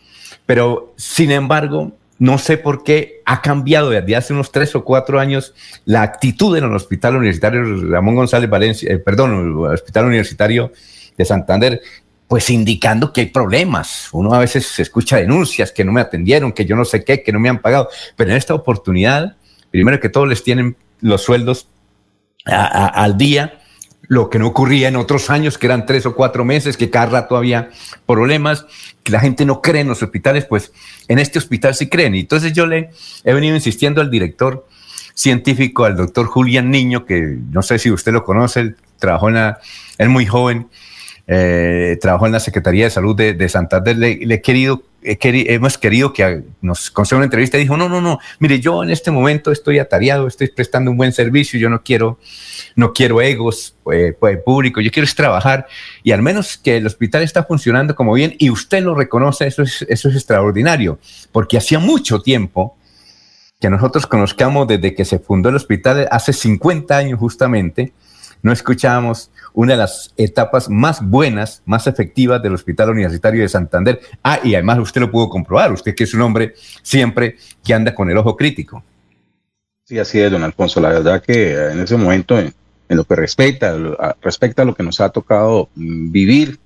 Pero, 0.46 0.94
sin 0.98 1.32
embargo, 1.32 1.94
no 2.20 2.38
sé 2.38 2.58
por 2.58 2.84
qué 2.84 3.22
ha 3.26 3.42
cambiado 3.42 3.90
desde 3.90 4.16
hace 4.16 4.34
unos 4.34 4.52
tres 4.52 4.76
o 4.76 4.84
cuatro 4.84 5.20
años 5.20 5.54
la 5.86 6.02
actitud 6.02 6.56
en 6.58 6.66
el 6.66 6.76
Hospital 6.76 7.16
Universitario 7.16 7.64
Ramón 7.90 8.16
González 8.16 8.50
Valencia, 8.50 8.92
eh, 8.92 9.00
perdón, 9.00 9.66
el 9.66 9.74
Hospital 9.74 10.06
Universitario 10.06 10.72
de 11.18 11.26
Santander, 11.26 11.82
pues 12.28 12.50
indicando 12.50 13.12
que 13.12 13.22
hay 13.22 13.28
problemas. 13.28 14.10
Uno 14.12 14.34
a 14.34 14.40
veces 14.40 14.80
escucha 14.80 15.18
denuncias 15.18 15.72
que 15.72 15.84
no 15.84 15.92
me 15.92 16.02
atendieron, 16.02 16.52
que 16.52 16.66
yo 16.66 16.76
no 16.76 16.86
sé 16.86 17.04
qué, 17.04 17.24
que 17.24 17.32
no 17.32 17.40
me 17.40 17.50
han 17.50 17.60
pagado, 17.60 17.90
pero 18.16 18.32
en 18.32 18.38
esta 18.38 18.54
oportunidad, 18.54 19.38
primero 19.72 20.00
que 20.00 20.10
todo 20.10 20.26
les 20.26 20.44
tienen 20.44 20.76
los 21.02 21.24
sueldos 21.24 21.68
al 22.46 23.18
día 23.18 23.59
lo 24.10 24.30
que 24.30 24.40
no 24.40 24.48
ocurría 24.48 24.88
en 24.88 24.96
otros 24.96 25.30
años, 25.30 25.60
que 25.60 25.68
eran 25.68 25.86
tres 25.86 26.08
o 26.08 26.16
cuatro 26.16 26.44
meses, 26.44 26.78
que 26.78 26.90
cada 26.90 27.06
rato 27.06 27.38
había 27.38 27.70
problemas, 28.08 28.66
que 29.04 29.12
la 29.12 29.20
gente 29.20 29.46
no 29.46 29.62
cree 29.62 29.82
en 29.82 29.88
los 29.88 30.02
hospitales, 30.02 30.46
pues 30.46 30.74
en 31.08 31.20
este 31.20 31.38
hospital 31.38 31.76
sí 31.76 31.88
creen. 31.88 32.16
Y 32.16 32.22
entonces 32.22 32.52
yo 32.52 32.66
le 32.66 32.90
he 33.24 33.34
venido 33.34 33.56
insistiendo 33.56 34.02
al 34.02 34.10
director 34.10 34.68
científico, 35.14 35.86
al 35.86 35.96
doctor 35.96 36.26
Julián 36.26 36.72
Niño, 36.72 37.06
que 37.06 37.38
no 37.52 37.62
sé 37.62 37.78
si 37.78 37.92
usted 37.92 38.12
lo 38.12 38.26
conoce, 38.26 38.74
trabajó 38.98 39.30
en 39.30 39.36
la, 39.36 39.60
él 40.00 40.10
muy 40.10 40.26
joven, 40.26 40.70
eh, 41.32 41.96
trabajó 42.02 42.26
en 42.26 42.32
la 42.32 42.40
Secretaría 42.40 42.86
de 42.86 42.90
Salud 42.90 43.16
de, 43.16 43.50
Santander, 43.50 43.96
le, 43.96 44.18
he 44.24 44.42
querido, 44.42 44.82
hemos 45.04 45.78
querido 45.78 46.12
que 46.12 46.42
nos 46.60 46.90
conceda 46.90 47.18
una 47.18 47.26
entrevista. 47.26 47.56
Y 47.56 47.62
dijo, 47.62 47.78
no, 47.78 47.88
no, 47.88 48.02
no, 48.02 48.18
mire, 48.40 48.60
yo 48.60 48.82
en 48.82 48.90
este 48.90 49.12
momento 49.12 49.52
estoy 49.52 49.78
atareado, 49.78 50.26
estoy 50.26 50.48
prestando 50.48 50.90
un 50.90 50.98
buen 50.98 51.12
servicio, 51.12 51.60
yo 51.60 51.70
no 51.70 51.84
quiero, 51.84 52.18
no 52.76 52.94
quiero 52.94 53.22
egos 53.22 53.76
pues, 53.84 54.16
pues, 54.20 54.40
públicos, 54.44 54.84
yo 54.84 54.90
quiero 54.90 55.06
es 55.06 55.14
trabajar. 55.14 55.68
Y 56.02 56.14
al 56.14 56.24
menos 56.24 56.58
que 56.58 56.78
el 56.78 56.88
hospital 56.88 57.22
está 57.22 57.44
funcionando 57.44 57.94
como 57.94 58.14
bien 58.14 58.36
y 58.40 58.50
usted 58.50 58.82
lo 58.82 58.96
reconoce, 58.96 59.46
eso 59.46 59.62
es, 59.62 59.84
eso 59.88 60.10
es 60.10 60.16
extraordinario, 60.16 60.98
porque 61.32 61.60
hacía 61.60 61.78
mucho 61.78 62.24
tiempo 62.24 62.76
que 63.60 63.70
nosotros 63.70 64.08
conozcamos 64.08 64.68
desde 64.68 64.96
que 64.96 65.06
se 65.06 65.20
fundó 65.20 65.50
el 65.50 65.58
hospital 65.58 66.08
hace 66.10 66.34
50 66.34 66.98
años 66.98 67.20
justamente, 67.20 67.94
no 68.42 68.52
escuchábamos 68.52 69.32
una 69.54 69.74
de 69.74 69.80
las 69.80 70.14
etapas 70.18 70.70
más 70.70 71.02
buenas, 71.02 71.62
más 71.66 71.88
efectivas 71.88 72.42
del 72.42 72.54
Hospital 72.54 72.92
Universitario 72.92 73.42
de 73.42 73.50
Santander. 73.50 74.00
Ah, 74.24 74.40
y 74.44 74.56
además 74.56 74.80
usted 74.80 75.02
lo 75.02 75.12
pudo 75.12 75.30
comprobar, 75.30 75.72
usted 75.72 75.96
que 75.96 76.04
es 76.04 76.14
un 76.14 76.22
hombre 76.22 76.54
siempre 76.82 77.38
que 77.64 77.74
anda 77.74 77.94
con 77.94 78.10
el 78.10 78.18
ojo 78.18 78.36
crítico. 78.36 78.84
Sí, 79.84 79.98
así 79.98 80.20
es, 80.20 80.32
don 80.32 80.44
Alfonso. 80.44 80.80
La 80.80 80.90
verdad 80.90 81.22
que 81.22 81.52
en 81.72 81.80
ese 81.80 81.98
momento, 81.98 82.38
en, 82.40 82.54
lo 82.90 83.04
que 83.04 83.16
respecta, 83.16 83.76
respecta 84.22 84.62
a 84.62 84.66
lo 84.66 84.76
que 84.76 84.84
nos 84.84 85.02
ha 85.02 85.10
tocado 85.10 85.70
mm, 85.76 86.12
vivir 86.12 86.60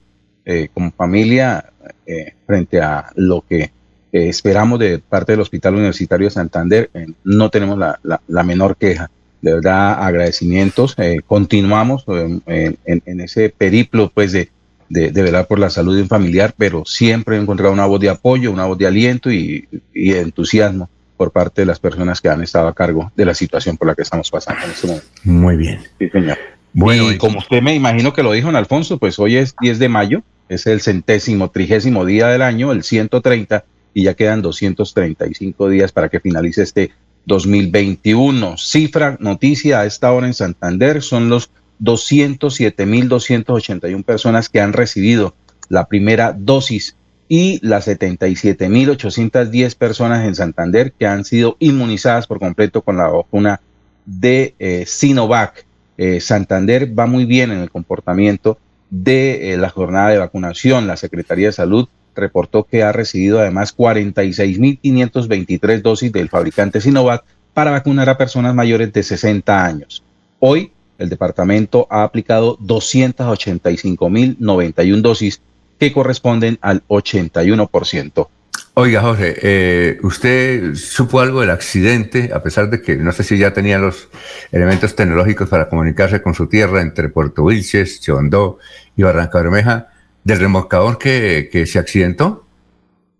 eh, 0.45 0.69
como 0.73 0.91
familia 0.91 1.71
eh, 2.05 2.33
frente 2.45 2.81
a 2.81 3.11
lo 3.15 3.41
que 3.47 3.61
eh, 3.61 3.71
esperamos 4.11 4.79
de 4.79 4.99
parte 4.99 5.31
del 5.31 5.41
Hospital 5.41 5.75
Universitario 5.75 6.27
de 6.27 6.31
Santander, 6.31 6.89
no 7.23 7.49
tenemos 7.49 7.79
la 7.79 8.43
menor 8.43 8.75
queja 8.77 9.09
de 9.43 9.53
verdad 9.53 10.01
agradecimientos. 10.01 10.95
Eh, 10.97 11.19
continuamos 11.27 12.05
en, 12.47 13.19
ese 13.19 13.49
periplo 13.49 14.09
pues 14.11 14.31
de, 14.31 14.49
de, 14.89 15.11
velar 15.11 15.47
por 15.47 15.59
la 15.59 15.69
salud 15.69 15.95
de 15.95 16.01
un 16.01 16.07
familiar, 16.07 16.55
pero 16.57 16.83
siempre 16.85 17.35
he 17.35 17.39
encontrado 17.39 17.73
una 17.73 17.85
voz 17.85 17.99
de 17.99 18.09
apoyo, 18.09 18.51
una 18.51 18.65
voz 18.65 18.77
de 18.77 18.87
aliento 18.87 19.29
y, 19.29 19.67
y 19.93 20.13
entusiasmo 20.13 20.89
por 21.17 21.31
parte 21.31 21.61
de 21.61 21.65
las 21.65 21.79
personas 21.79 22.21
que 22.21 22.29
han 22.29 22.41
estado 22.41 22.67
a 22.67 22.73
cargo 22.73 23.11
de 23.15 23.25
la 23.25 23.33
situación 23.33 23.75
por 23.77 23.87
la 23.87 23.95
que 23.95 24.01
estamos 24.01 24.31
pasando 24.31 24.63
en 24.63 24.71
este 24.71 24.87
momento. 24.87 25.07
Muy 25.25 25.57
bien. 25.57 25.79
Sí, 25.99 26.09
señor. 26.09 26.37
Bueno, 26.71 27.11
y 27.11 27.17
como 27.17 27.39
usted 27.39 27.61
me 27.61 27.75
imagino 27.75 28.13
que 28.13 28.23
lo 28.23 28.31
dijo 28.31 28.49
en 28.49 28.55
Alfonso, 28.55 28.97
pues 28.97 29.19
hoy 29.19 29.35
es 29.35 29.53
10 29.59 29.77
de 29.77 29.89
mayo, 29.89 30.23
es 30.47 30.65
el 30.67 30.81
centésimo, 30.81 31.51
trigésimo 31.51 32.05
día 32.05 32.27
del 32.29 32.41
año, 32.41 32.71
el 32.71 32.83
130, 32.83 33.65
y 33.93 34.03
ya 34.03 34.13
quedan 34.13 34.41
235 34.41 35.69
días 35.69 35.91
para 35.91 36.09
que 36.09 36.19
finalice 36.19 36.63
este 36.63 36.91
2021. 37.25 38.57
Cifra, 38.57 39.17
noticia 39.19 39.81
a 39.81 39.85
esta 39.85 40.11
hora 40.11 40.27
en 40.27 40.33
Santander 40.33 41.01
son 41.01 41.29
los 41.29 41.49
207.281 41.81 44.03
personas 44.03 44.49
que 44.49 44.61
han 44.61 44.73
recibido 44.73 45.33
la 45.69 45.85
primera 45.85 46.33
dosis 46.33 46.95
y 47.27 47.59
las 47.65 47.87
77.810 47.87 49.75
personas 49.75 50.25
en 50.25 50.35
Santander 50.35 50.91
que 50.91 51.07
han 51.07 51.25
sido 51.25 51.55
inmunizadas 51.59 52.27
por 52.27 52.39
completo 52.39 52.81
con 52.81 52.97
la 52.97 53.07
vacuna 53.07 53.61
de 54.05 54.53
eh, 54.59 54.83
Sinovac. 54.85 55.65
Eh, 55.97 56.19
Santander 56.19 56.97
va 56.97 57.05
muy 57.05 57.25
bien 57.25 57.51
en 57.51 57.59
el 57.59 57.71
comportamiento 57.71 58.57
de 58.89 59.53
eh, 59.53 59.57
la 59.57 59.69
jornada 59.69 60.09
de 60.09 60.19
vacunación. 60.19 60.87
La 60.87 60.97
Secretaría 60.97 61.47
de 61.47 61.53
Salud 61.53 61.87
reportó 62.15 62.63
que 62.63 62.83
ha 62.83 62.91
recibido 62.91 63.39
además 63.39 63.75
46.523 63.75 65.81
dosis 65.81 66.11
del 66.11 66.29
fabricante 66.29 66.79
Sinovac 66.81 67.23
para 67.53 67.71
vacunar 67.71 68.09
a 68.09 68.17
personas 68.17 68.53
mayores 68.55 68.93
de 68.93 69.03
60 69.03 69.65
años. 69.65 70.03
Hoy, 70.39 70.71
el 70.97 71.09
departamento 71.09 71.85
ha 71.89 72.03
aplicado 72.03 72.57
285.091 72.59 75.01
dosis 75.01 75.41
que 75.79 75.91
corresponden 75.91 76.57
al 76.61 76.83
81%. 76.87 78.27
Oiga, 78.75 79.01
Jorge, 79.01 79.35
eh, 79.41 79.99
¿usted 80.01 80.73
supo 80.73 81.19
algo 81.19 81.41
del 81.41 81.51
accidente, 81.51 82.31
a 82.33 82.41
pesar 82.41 82.71
de 82.71 82.81
que 82.81 82.95
no 82.95 83.11
sé 83.11 83.23
si 83.23 83.37
ya 83.37 83.53
tenía 83.53 83.77
los 83.77 84.09
elementos 84.51 84.95
tecnológicos 84.95 85.47
para 85.47 85.69
comunicarse 85.69 86.23
con 86.23 86.33
su 86.33 86.47
tierra 86.47 86.81
entre 86.81 87.09
Puerto 87.09 87.43
Wilches, 87.43 88.01
Chondó 88.01 88.57
y 88.95 89.03
Barranca 89.03 89.39
Bermeja? 89.39 89.92
Del 90.23 90.39
remolcador 90.39 90.97
que, 90.97 91.49
que 91.51 91.65
se 91.65 91.79
accidentó? 91.79 92.45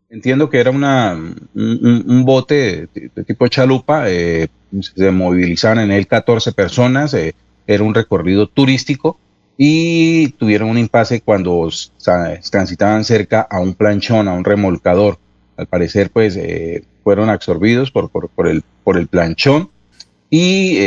Entiendo 0.10 0.48
que 0.50 0.60
era 0.60 0.70
una, 0.70 1.20
un, 1.56 2.24
bote 2.24 2.88
de, 2.94 3.24
tipo 3.24 3.48
chalupa, 3.48 4.10
eh, 4.10 4.48
se 4.80 5.10
movilizaban 5.10 5.80
en 5.80 5.92
él 5.92 6.06
14 6.06 6.52
personas, 6.52 7.16
eh, 7.16 7.34
era 7.66 7.84
un 7.84 7.96
recorrido 7.96 8.48
turístico 8.48 9.18
y 9.58 10.30
tuvieron 10.34 10.70
un 10.70 10.78
impasse 10.78 11.22
cuando 11.22 11.68
transitaban 12.52 13.04
cerca 13.04 13.42
a 13.50 13.60
un 13.60 13.74
planchón, 13.74 14.28
a 14.28 14.34
un 14.34 14.44
remolcador. 14.44 15.18
Al 15.58 15.66
parecer, 15.66 16.12
pues, 16.12 16.36
eh, 16.36 16.84
fueron 17.04 17.32
absorbidos 17.32 17.90
por, 17.90 18.10
por, 18.10 18.48
el, 18.48 18.64
por 18.84 18.98
el 18.98 19.08
planchón 19.08 19.72
y 20.30 20.78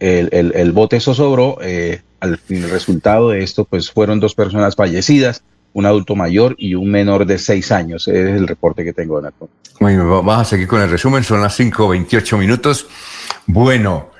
el, 0.00 0.52
el, 0.54 0.72
bote 0.72 1.00
zozobró. 1.00 1.58
Eh, 1.62 2.02
al 2.20 2.40
el 2.48 2.70
resultado 2.70 3.30
de 3.30 3.42
esto, 3.42 3.64
pues 3.64 3.90
fueron 3.90 4.20
dos 4.20 4.34
personas 4.34 4.74
fallecidas, 4.74 5.42
un 5.72 5.86
adulto 5.86 6.16
mayor 6.16 6.54
y 6.58 6.74
un 6.74 6.90
menor 6.90 7.26
de 7.26 7.38
seis 7.38 7.70
años. 7.72 8.08
Es 8.08 8.14
el 8.14 8.48
reporte 8.48 8.84
que 8.84 8.92
tengo, 8.92 9.20
Nato. 9.20 9.48
Bueno, 9.80 10.08
vamos 10.08 10.38
a 10.38 10.44
seguir 10.44 10.66
con 10.66 10.80
el 10.80 10.90
resumen, 10.90 11.22
son 11.22 11.42
las 11.42 11.58
5.28 11.58 12.38
minutos. 12.38 12.86
Bueno, 13.46 14.10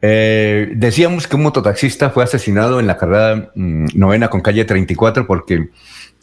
eh, 0.00 0.70
decíamos 0.76 1.26
que 1.26 1.36
un 1.36 1.42
mototaxista 1.42 2.10
fue 2.10 2.24
asesinado 2.24 2.78
en 2.78 2.86
la 2.86 2.96
carrera 2.96 3.50
mm, 3.54 3.86
novena 3.94 4.28
con 4.28 4.40
calle 4.40 4.64
34 4.64 5.26
porque 5.26 5.70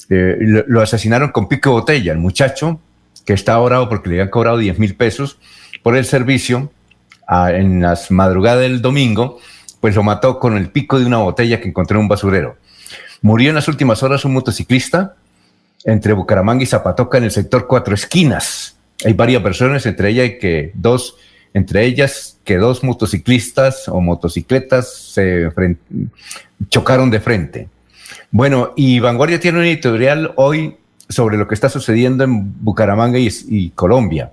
eh, 0.09 0.37
lo, 0.67 0.81
asesinaron 0.81 1.31
con 1.31 1.47
pico 1.47 1.71
botella. 1.71 2.11
El 2.11 2.19
muchacho, 2.19 2.79
que 3.25 3.33
está 3.33 3.59
orado 3.59 3.89
porque 3.89 4.09
le 4.09 4.15
habían 4.15 4.29
cobrado 4.29 4.57
10 4.57 4.79
mil 4.79 4.95
pesos 4.95 5.39
por 5.81 5.97
el 5.97 6.05
servicio 6.05 6.71
en 7.27 7.81
las 7.81 8.11
madrugadas 8.11 8.61
del 8.61 8.81
domingo, 8.81 9.39
pues 9.79 9.95
lo 9.95 10.03
mató 10.03 10.39
con 10.39 10.57
el 10.57 10.69
pico 10.69 10.99
de 10.99 11.05
una 11.05 11.17
botella 11.17 11.59
que 11.61 11.69
encontró 11.69 11.97
en 11.97 12.03
un 12.03 12.07
basurero. 12.07 12.57
Murió 13.21 13.49
en 13.49 13.55
las 13.55 13.67
últimas 13.67 14.03
horas 14.03 14.25
un 14.25 14.33
motociclista 14.33 15.15
entre 15.83 16.13
Bucaramanga 16.13 16.63
y 16.63 16.67
Zapatoca 16.67 17.17
en 17.17 17.25
el 17.25 17.31
sector 17.31 17.67
Cuatro 17.67 17.93
Esquinas. 17.93 18.75
Hay 19.05 19.13
varias 19.13 19.41
personas, 19.41 19.85
entre 19.85 20.09
ellas 20.09 20.31
que 20.39 20.71
dos, 20.73 21.15
entre 21.53 21.85
ellas 21.85 22.38
que 22.43 22.57
dos 22.57 22.83
motociclistas 22.83 23.88
o 23.88 24.01
motocicletas 24.01 24.93
se 24.93 25.49
chocaron 26.69 27.09
de 27.11 27.19
frente. 27.19 27.69
Bueno, 28.31 28.73
y 28.75 28.99
Vanguardia 28.99 29.39
tiene 29.39 29.59
un 29.59 29.65
editorial 29.65 30.33
hoy 30.35 30.77
sobre 31.07 31.38
lo 31.38 31.47
que 31.47 31.53
está 31.53 31.69
sucediendo 31.69 32.23
en 32.23 32.63
Bucaramanga 32.63 33.19
y 33.19 33.69
Colombia. 33.75 34.31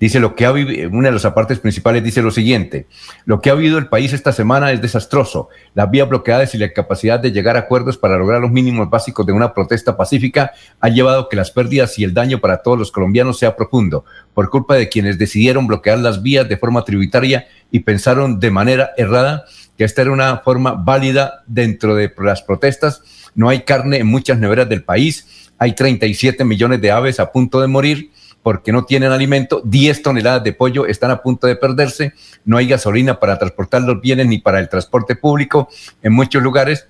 Dice 0.00 0.18
lo 0.18 0.34
que 0.34 0.46
ha 0.46 0.52
vivido, 0.52 0.88
una 0.88 1.08
de 1.08 1.12
las 1.12 1.26
apartes 1.26 1.58
principales 1.58 2.02
dice 2.02 2.22
lo 2.22 2.30
siguiente, 2.30 2.86
lo 3.26 3.42
que 3.42 3.50
ha 3.50 3.52
habido 3.52 3.76
el 3.76 3.88
país 3.88 4.14
esta 4.14 4.32
semana 4.32 4.72
es 4.72 4.80
desastroso. 4.80 5.50
Las 5.74 5.90
vías 5.90 6.08
bloqueadas 6.08 6.54
y 6.54 6.58
la 6.58 6.72
capacidad 6.72 7.20
de 7.20 7.32
llegar 7.32 7.56
a 7.56 7.60
acuerdos 7.60 7.98
para 7.98 8.16
lograr 8.16 8.40
los 8.40 8.50
mínimos 8.50 8.88
básicos 8.88 9.26
de 9.26 9.34
una 9.34 9.52
protesta 9.52 9.98
pacífica 9.98 10.52
ha 10.80 10.88
llevado 10.88 11.20
a 11.20 11.28
que 11.28 11.36
las 11.36 11.50
pérdidas 11.50 11.98
y 11.98 12.04
el 12.04 12.14
daño 12.14 12.40
para 12.40 12.62
todos 12.62 12.78
los 12.78 12.90
colombianos 12.90 13.38
sea 13.38 13.56
profundo, 13.56 14.06
por 14.32 14.48
culpa 14.48 14.74
de 14.74 14.88
quienes 14.88 15.18
decidieron 15.18 15.66
bloquear 15.66 15.98
las 15.98 16.22
vías 16.22 16.48
de 16.48 16.56
forma 16.56 16.82
tributaria 16.82 17.46
y 17.70 17.80
pensaron 17.80 18.40
de 18.40 18.50
manera 18.50 18.92
errada 18.96 19.44
que 19.76 19.84
esta 19.84 20.00
era 20.00 20.12
una 20.12 20.38
forma 20.38 20.72
válida 20.72 21.42
dentro 21.46 21.94
de 21.94 22.10
las 22.16 22.40
protestas. 22.40 23.02
No 23.34 23.50
hay 23.50 23.64
carne 23.64 23.98
en 23.98 24.06
muchas 24.06 24.38
neveras 24.38 24.66
del 24.66 24.82
país, 24.82 25.50
hay 25.58 25.74
37 25.74 26.42
millones 26.46 26.80
de 26.80 26.90
aves 26.90 27.20
a 27.20 27.30
punto 27.30 27.60
de 27.60 27.66
morir 27.66 28.10
porque 28.42 28.72
no 28.72 28.84
tienen 28.84 29.12
alimento, 29.12 29.60
10 29.64 30.02
toneladas 30.02 30.44
de 30.44 30.52
pollo 30.52 30.86
están 30.86 31.10
a 31.10 31.22
punto 31.22 31.46
de 31.46 31.56
perderse, 31.56 32.14
no 32.44 32.56
hay 32.56 32.66
gasolina 32.68 33.20
para 33.20 33.38
transportar 33.38 33.82
los 33.82 34.00
bienes 34.00 34.26
ni 34.26 34.38
para 34.38 34.60
el 34.60 34.68
transporte 34.68 35.16
público 35.16 35.68
en 36.02 36.12
muchos 36.12 36.42
lugares 36.42 36.88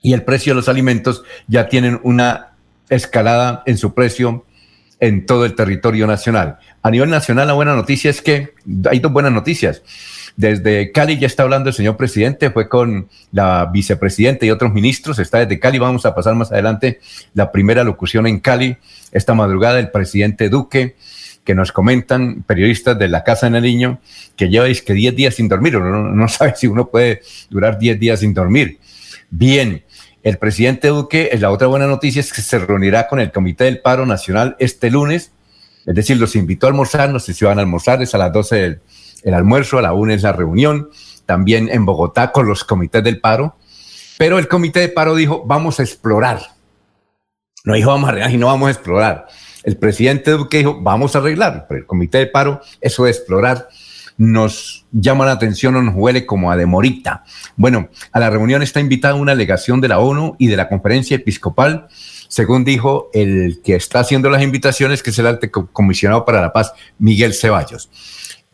y 0.00 0.12
el 0.12 0.22
precio 0.22 0.52
de 0.52 0.56
los 0.56 0.68
alimentos 0.68 1.24
ya 1.48 1.68
tienen 1.68 2.00
una 2.02 2.52
escalada 2.88 3.62
en 3.66 3.78
su 3.78 3.94
precio 3.94 4.44
en 5.00 5.26
todo 5.26 5.44
el 5.44 5.54
territorio 5.54 6.06
nacional. 6.06 6.58
A 6.82 6.90
nivel 6.90 7.10
nacional, 7.10 7.48
la 7.48 7.54
buena 7.54 7.74
noticia 7.74 8.10
es 8.10 8.22
que 8.22 8.54
hay 8.88 9.00
dos 9.00 9.12
buenas 9.12 9.32
noticias. 9.32 9.82
Desde 10.36 10.92
Cali 10.92 11.18
ya 11.18 11.26
está 11.26 11.44
hablando 11.44 11.70
el 11.70 11.74
señor 11.74 11.96
presidente, 11.96 12.50
fue 12.50 12.68
con 12.68 13.08
la 13.32 13.70
vicepresidenta 13.72 14.44
y 14.44 14.50
otros 14.50 14.72
ministros, 14.72 15.18
está 15.18 15.38
desde 15.38 15.58
Cali, 15.58 15.78
vamos 15.78 16.04
a 16.04 16.14
pasar 16.14 16.34
más 16.34 16.52
adelante 16.52 17.00
la 17.32 17.50
primera 17.50 17.84
locución 17.84 18.26
en 18.26 18.40
Cali, 18.40 18.76
esta 19.12 19.32
madrugada 19.32 19.78
el 19.78 19.90
presidente 19.90 20.50
Duque, 20.50 20.94
que 21.42 21.54
nos 21.54 21.72
comentan 21.72 22.42
periodistas 22.42 22.98
de 22.98 23.08
la 23.08 23.24
Casa 23.24 23.48
de 23.48 23.60
Niño, 23.60 24.00
que 24.36 24.50
lleva 24.50 24.66
que 24.66 24.92
10 24.92 25.16
días 25.16 25.34
sin 25.36 25.48
dormir, 25.48 25.76
uno 25.76 25.90
no, 25.90 26.10
no 26.10 26.28
sabe 26.28 26.52
si 26.54 26.66
uno 26.66 26.88
puede 26.88 27.22
durar 27.48 27.78
10 27.78 27.98
días 27.98 28.20
sin 28.20 28.34
dormir. 28.34 28.78
Bien, 29.30 29.84
el 30.22 30.36
presidente 30.36 30.88
Duque, 30.88 31.30
la 31.40 31.50
otra 31.50 31.68
buena 31.68 31.86
noticia 31.86 32.20
es 32.20 32.32
que 32.32 32.42
se 32.42 32.58
reunirá 32.58 33.06
con 33.06 33.20
el 33.20 33.32
Comité 33.32 33.64
del 33.64 33.78
Paro 33.78 34.04
Nacional 34.04 34.56
este 34.58 34.90
lunes, 34.90 35.32
es 35.86 35.94
decir, 35.94 36.18
los 36.18 36.36
invitó 36.36 36.66
a 36.66 36.70
almorzar, 36.70 37.10
no 37.10 37.20
sé 37.20 37.32
si 37.32 37.44
van 37.44 37.58
a 37.58 37.62
almorzar, 37.62 38.02
es 38.02 38.14
a 38.14 38.18
las 38.18 38.32
12 38.32 38.56
del 38.56 38.80
el 39.26 39.34
almuerzo, 39.34 39.78
a 39.78 39.82
la 39.82 39.92
una 39.92 40.14
es 40.14 40.22
la 40.22 40.32
reunión, 40.32 40.88
también 41.26 41.68
en 41.68 41.84
Bogotá 41.84 42.30
con 42.30 42.46
los 42.46 42.62
comités 42.62 43.02
del 43.02 43.20
paro, 43.20 43.56
pero 44.18 44.38
el 44.38 44.46
comité 44.46 44.78
de 44.78 44.88
paro 44.88 45.16
dijo, 45.16 45.42
vamos 45.44 45.80
a 45.80 45.82
explorar. 45.82 46.40
No 47.64 47.74
dijo, 47.74 47.90
vamos 47.90 48.06
a 48.06 48.12
arreglar, 48.12 48.30
y 48.30 48.36
no 48.36 48.46
vamos 48.46 48.68
a 48.68 48.70
explorar. 48.70 49.26
El 49.64 49.76
presidente 49.78 50.30
Duque 50.30 50.58
dijo, 50.58 50.80
vamos 50.80 51.16
a 51.16 51.18
arreglar, 51.18 51.66
pero 51.68 51.80
el 51.80 51.86
comité 51.86 52.18
de 52.18 52.28
paro, 52.28 52.60
eso 52.80 53.02
de 53.02 53.10
explorar, 53.10 53.68
nos 54.16 54.86
llama 54.92 55.26
la 55.26 55.32
atención 55.32 55.74
o 55.74 55.82
nos 55.82 55.96
huele 55.96 56.24
como 56.24 56.52
a 56.52 56.56
demorita. 56.56 57.24
Bueno, 57.56 57.88
a 58.12 58.20
la 58.20 58.30
reunión 58.30 58.62
está 58.62 58.78
invitada 58.78 59.14
una 59.14 59.32
delegación 59.32 59.80
de 59.80 59.88
la 59.88 59.98
ONU 59.98 60.36
y 60.38 60.46
de 60.46 60.56
la 60.56 60.68
conferencia 60.68 61.16
episcopal, 61.16 61.88
según 62.28 62.64
dijo 62.64 63.10
el 63.12 63.60
que 63.64 63.74
está 63.74 63.98
haciendo 63.98 64.30
las 64.30 64.44
invitaciones, 64.44 65.02
que 65.02 65.10
es 65.10 65.18
el 65.18 65.26
alto 65.26 65.50
comisionado 65.72 66.24
para 66.24 66.40
la 66.40 66.52
paz, 66.52 66.72
Miguel 67.00 67.34
Ceballos. 67.34 67.90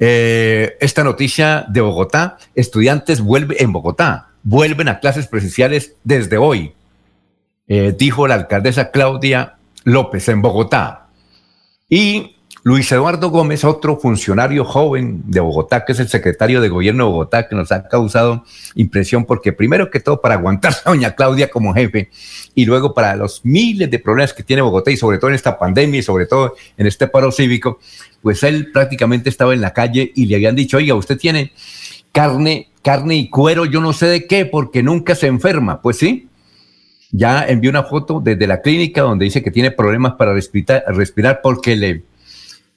Eh, 0.05 0.79
esta 0.81 1.05
noticia 1.05 1.65
de 1.69 1.81
Bogotá, 1.81 2.37
estudiantes 2.57 3.21
vuelven 3.21 3.57
en 3.61 3.71
Bogotá, 3.71 4.31
vuelven 4.43 4.89
a 4.89 4.99
clases 4.99 5.29
presenciales 5.29 5.95
desde 6.03 6.39
hoy, 6.39 6.75
eh, 7.69 7.95
dijo 7.97 8.27
la 8.27 8.35
alcaldesa 8.35 8.91
Claudia 8.91 9.59
López 9.85 10.29
en 10.29 10.43
Bogotá. 10.43 11.07
Y 11.89 12.35
Luis 12.65 12.93
Eduardo 12.93 13.31
Gómez, 13.31 13.65
otro 13.65 13.99
funcionario 13.99 14.65
joven 14.65 15.25
de 15.27 15.41
Bogotá, 15.41 15.85
que 15.85 15.93
es 15.93 15.99
el 15.99 16.09
secretario 16.09 16.61
de 16.61 16.69
gobierno 16.69 17.07
de 17.07 17.11
Bogotá, 17.11 17.49
que 17.49 17.57
nos 17.57 17.73
ha 17.73 17.89
causado 17.89 18.45
impresión 18.77 19.25
porque 19.25 19.53
primero 19.53 19.91
que 19.91 19.99
todo 19.99 20.21
para 20.21 20.37
aguantar 20.37 20.73
a 20.85 20.91
doña 20.91 21.17
Claudia 21.17 21.51
como 21.51 21.75
jefe 21.75 22.11
y 22.55 22.65
luego 22.65 22.95
para 22.95 23.17
los 23.17 23.45
miles 23.45 23.91
de 23.91 23.99
problemas 23.99 24.33
que 24.33 24.45
tiene 24.45 24.63
Bogotá 24.63 24.93
y 24.93 24.97
sobre 24.97 25.19
todo 25.19 25.31
en 25.31 25.35
esta 25.35 25.59
pandemia 25.59 25.99
y 25.99 26.03
sobre 26.05 26.27
todo 26.27 26.55
en 26.77 26.87
este 26.87 27.09
paro 27.09 27.33
cívico, 27.33 27.81
pues 28.23 28.45
él 28.45 28.71
prácticamente 28.71 29.29
estaba 29.29 29.55
en 29.55 29.61
la 29.61 29.73
calle 29.73 30.13
y 30.15 30.27
le 30.27 30.37
habían 30.37 30.55
dicho, 30.55 30.77
oiga, 30.77 30.95
usted 30.95 31.19
tiene 31.19 31.53
carne, 32.13 32.69
carne 32.81 33.17
y 33.17 33.29
cuero, 33.29 33.65
yo 33.65 33.81
no 33.81 33.93
sé 33.93 34.07
de 34.07 34.29
qué, 34.29 34.47
porque 34.47 34.85
nunca 34.85 35.17
se 35.17 35.27
enferma. 35.27 35.83
Pues 35.83 35.97
sí, 35.97 36.29
ya 37.11 37.45
envió 37.45 37.71
una 37.71 37.83
foto 37.83 38.21
desde 38.23 38.47
la 38.47 38.61
clínica 38.61 39.03
donde 39.03 39.25
dice 39.25 39.43
que 39.43 39.51
tiene 39.51 39.73
problemas 39.73 40.13
para 40.13 40.33
respirar, 40.33 40.85
respirar 40.87 41.41
porque 41.43 41.75
le, 41.75 42.05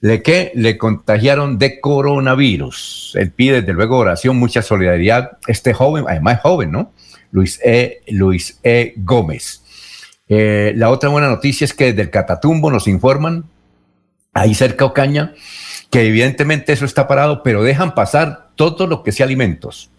le, 0.01 0.21
¿qué? 0.21 0.51
le 0.55 0.77
contagiaron 0.77 1.57
de 1.57 1.79
coronavirus. 1.79 3.13
Él 3.15 3.31
pide 3.31 3.61
desde 3.61 3.73
luego 3.73 3.97
oración, 3.97 4.37
mucha 4.37 4.61
solidaridad. 4.61 5.37
Este 5.47 5.73
joven, 5.73 6.05
además 6.07 6.41
joven, 6.41 6.71
¿no? 6.71 6.93
Luis 7.31 7.59
E. 7.63 8.01
Luis 8.07 8.59
E. 8.63 8.93
Gómez. 8.97 9.63
Eh, 10.27 10.73
la 10.75 10.89
otra 10.89 11.09
buena 11.09 11.27
noticia 11.27 11.65
es 11.65 11.73
que 11.73 11.85
desde 11.85 12.03
el 12.03 12.09
Catatumbo 12.09 12.71
nos 12.71 12.87
informan 12.87 13.45
ahí 14.33 14.53
cerca 14.53 14.85
Ocaña, 14.85 15.33
que 15.89 16.07
evidentemente 16.07 16.73
eso 16.73 16.85
está 16.85 17.07
parado, 17.07 17.41
pero 17.41 17.63
dejan 17.63 17.95
pasar 17.95 18.49
todo 18.55 18.87
lo 18.87 19.03
que 19.03 19.11
sea 19.11 19.25
alimentos. 19.25 19.89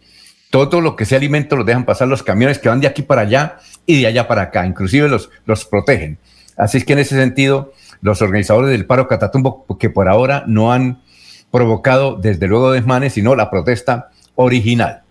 Todo 0.51 0.81
lo 0.81 0.95
que 0.95 1.05
sea 1.05 1.19
alimentos 1.19 1.59
los 1.59 1.67
dejan 1.67 1.85
pasar 1.85 2.09
los 2.09 2.23
camiones 2.23 2.59
que 2.59 2.69
van 2.69 2.81
de 2.81 2.87
aquí 2.87 3.03
para 3.03 3.23
allá 3.23 3.59
y 3.87 4.01
de 4.01 4.07
allá 4.07 4.29
para 4.29 4.43
acá, 4.43 4.67
inclusive 4.67 5.09
los, 5.09 5.31
los 5.45 5.65
protegen. 5.65 6.19
Así 6.57 6.79
es 6.79 6.85
que 6.85 6.93
en 6.93 7.01
ese 7.01 7.17
sentido, 7.17 7.73
los 8.01 8.23
organizadores 8.23 8.71
del 8.71 8.87
paro 8.87 9.09
Catatumbo, 9.09 9.67
que 9.79 9.91
por 9.91 10.09
ahora 10.09 10.45
no 10.47 10.73
han 10.73 11.03
provocado 11.51 12.17
desde 12.17 12.47
luego 12.47 12.73
desmanes, 12.73 13.15
sino 13.15 13.35
la 13.35 13.51
protesta 13.51 14.11
original. 14.35 15.03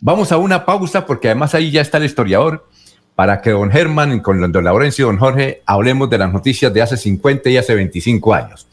Vamos 0.00 0.32
a 0.32 0.38
una 0.38 0.64
pausa 0.64 1.06
porque 1.06 1.28
además 1.28 1.54
ahí 1.54 1.70
ya 1.70 1.80
está 1.80 1.98
el 1.98 2.04
historiador 2.04 2.66
para 3.14 3.42
que 3.42 3.50
don 3.50 3.70
Germán, 3.70 4.20
con 4.20 4.50
don 4.50 4.64
Laurencio 4.64 5.04
y 5.04 5.08
don 5.08 5.18
Jorge, 5.18 5.62
hablemos 5.66 6.08
de 6.08 6.18
las 6.18 6.32
noticias 6.32 6.72
de 6.72 6.80
hace 6.80 6.96
50 6.96 7.50
y 7.50 7.58
hace 7.58 7.74
25 7.74 8.32
años. 8.32 8.66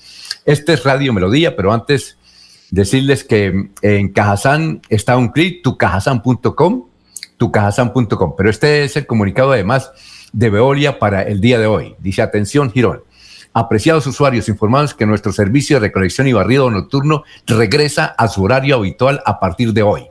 Este 0.45 0.73
es 0.73 0.83
Radio 0.85 1.11
Melodía, 1.11 1.55
pero 1.55 1.73
antes 1.73 2.17
decirles 2.71 3.25
que 3.25 3.69
en 3.81 4.13
Cajazán 4.13 4.81
está 4.87 5.17
un 5.17 5.29
clic, 5.29 5.63
tucajazán.com, 5.63 6.85
tucajazán.com, 7.35 8.35
pero 8.37 8.49
este 8.49 8.85
es 8.85 8.95
el 8.95 9.05
comunicado 9.05 9.51
además 9.51 9.91
de 10.31 10.49
Veolia 10.49 10.99
para 10.99 11.23
el 11.23 11.41
día 11.41 11.59
de 11.59 11.67
hoy. 11.67 11.95
Dice, 11.99 12.21
atención, 12.21 12.71
Girón. 12.71 13.01
Apreciados 13.59 14.05
usuarios, 14.05 14.49
informados 14.49 14.93
que 14.93 15.07
nuestro 15.07 15.33
servicio 15.33 15.77
de 15.77 15.87
recolección 15.87 16.27
y 16.27 16.33
barrido 16.33 16.69
nocturno 16.69 17.23
regresa 17.47 18.05
a 18.05 18.27
su 18.27 18.43
horario 18.43 18.75
habitual 18.75 19.23
a 19.25 19.39
partir 19.39 19.73
de 19.73 19.81
hoy. 19.81 20.03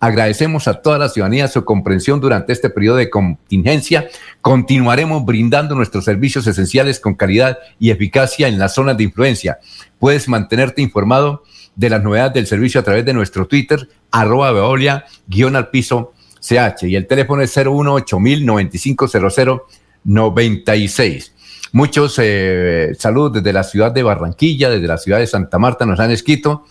Agradecemos 0.00 0.66
a 0.66 0.82
toda 0.82 0.98
la 0.98 1.08
ciudadanía 1.08 1.46
su 1.46 1.64
comprensión 1.64 2.20
durante 2.20 2.52
este 2.52 2.68
periodo 2.68 2.96
de 2.96 3.08
contingencia. 3.08 4.08
Continuaremos 4.42 5.24
brindando 5.24 5.76
nuestros 5.76 6.04
servicios 6.04 6.48
esenciales 6.48 6.98
con 6.98 7.14
calidad 7.14 7.58
y 7.78 7.90
eficacia 7.90 8.48
en 8.48 8.58
las 8.58 8.74
zonas 8.74 8.96
de 8.96 9.04
influencia. 9.04 9.60
Puedes 10.00 10.28
mantenerte 10.28 10.82
informado 10.82 11.44
de 11.76 11.90
las 11.90 12.02
novedades 12.02 12.34
del 12.34 12.48
servicio 12.48 12.80
a 12.80 12.82
través 12.82 13.04
de 13.04 13.12
nuestro 13.12 13.46
Twitter, 13.46 13.88
arroba 14.10 14.50
veolia, 14.50 15.04
guion 15.28 15.54
al 15.54 15.70
piso 15.70 16.12
CH. 16.40 16.88
Y 16.88 16.96
el 16.96 17.06
teléfono 17.06 17.40
es 17.40 17.54
018 17.54 18.18
96 20.02 21.34
Muchos 21.72 22.18
eh, 22.20 22.96
saludos 22.98 23.34
desde 23.34 23.52
la 23.52 23.62
ciudad 23.62 23.92
de 23.92 24.02
Barranquilla, 24.02 24.70
desde 24.70 24.88
la 24.88 24.98
ciudad 24.98 25.18
de 25.18 25.28
Santa 25.28 25.58
Marta 25.58 25.86
nos 25.86 26.00
han 26.00 26.10
escrito. 26.10 26.64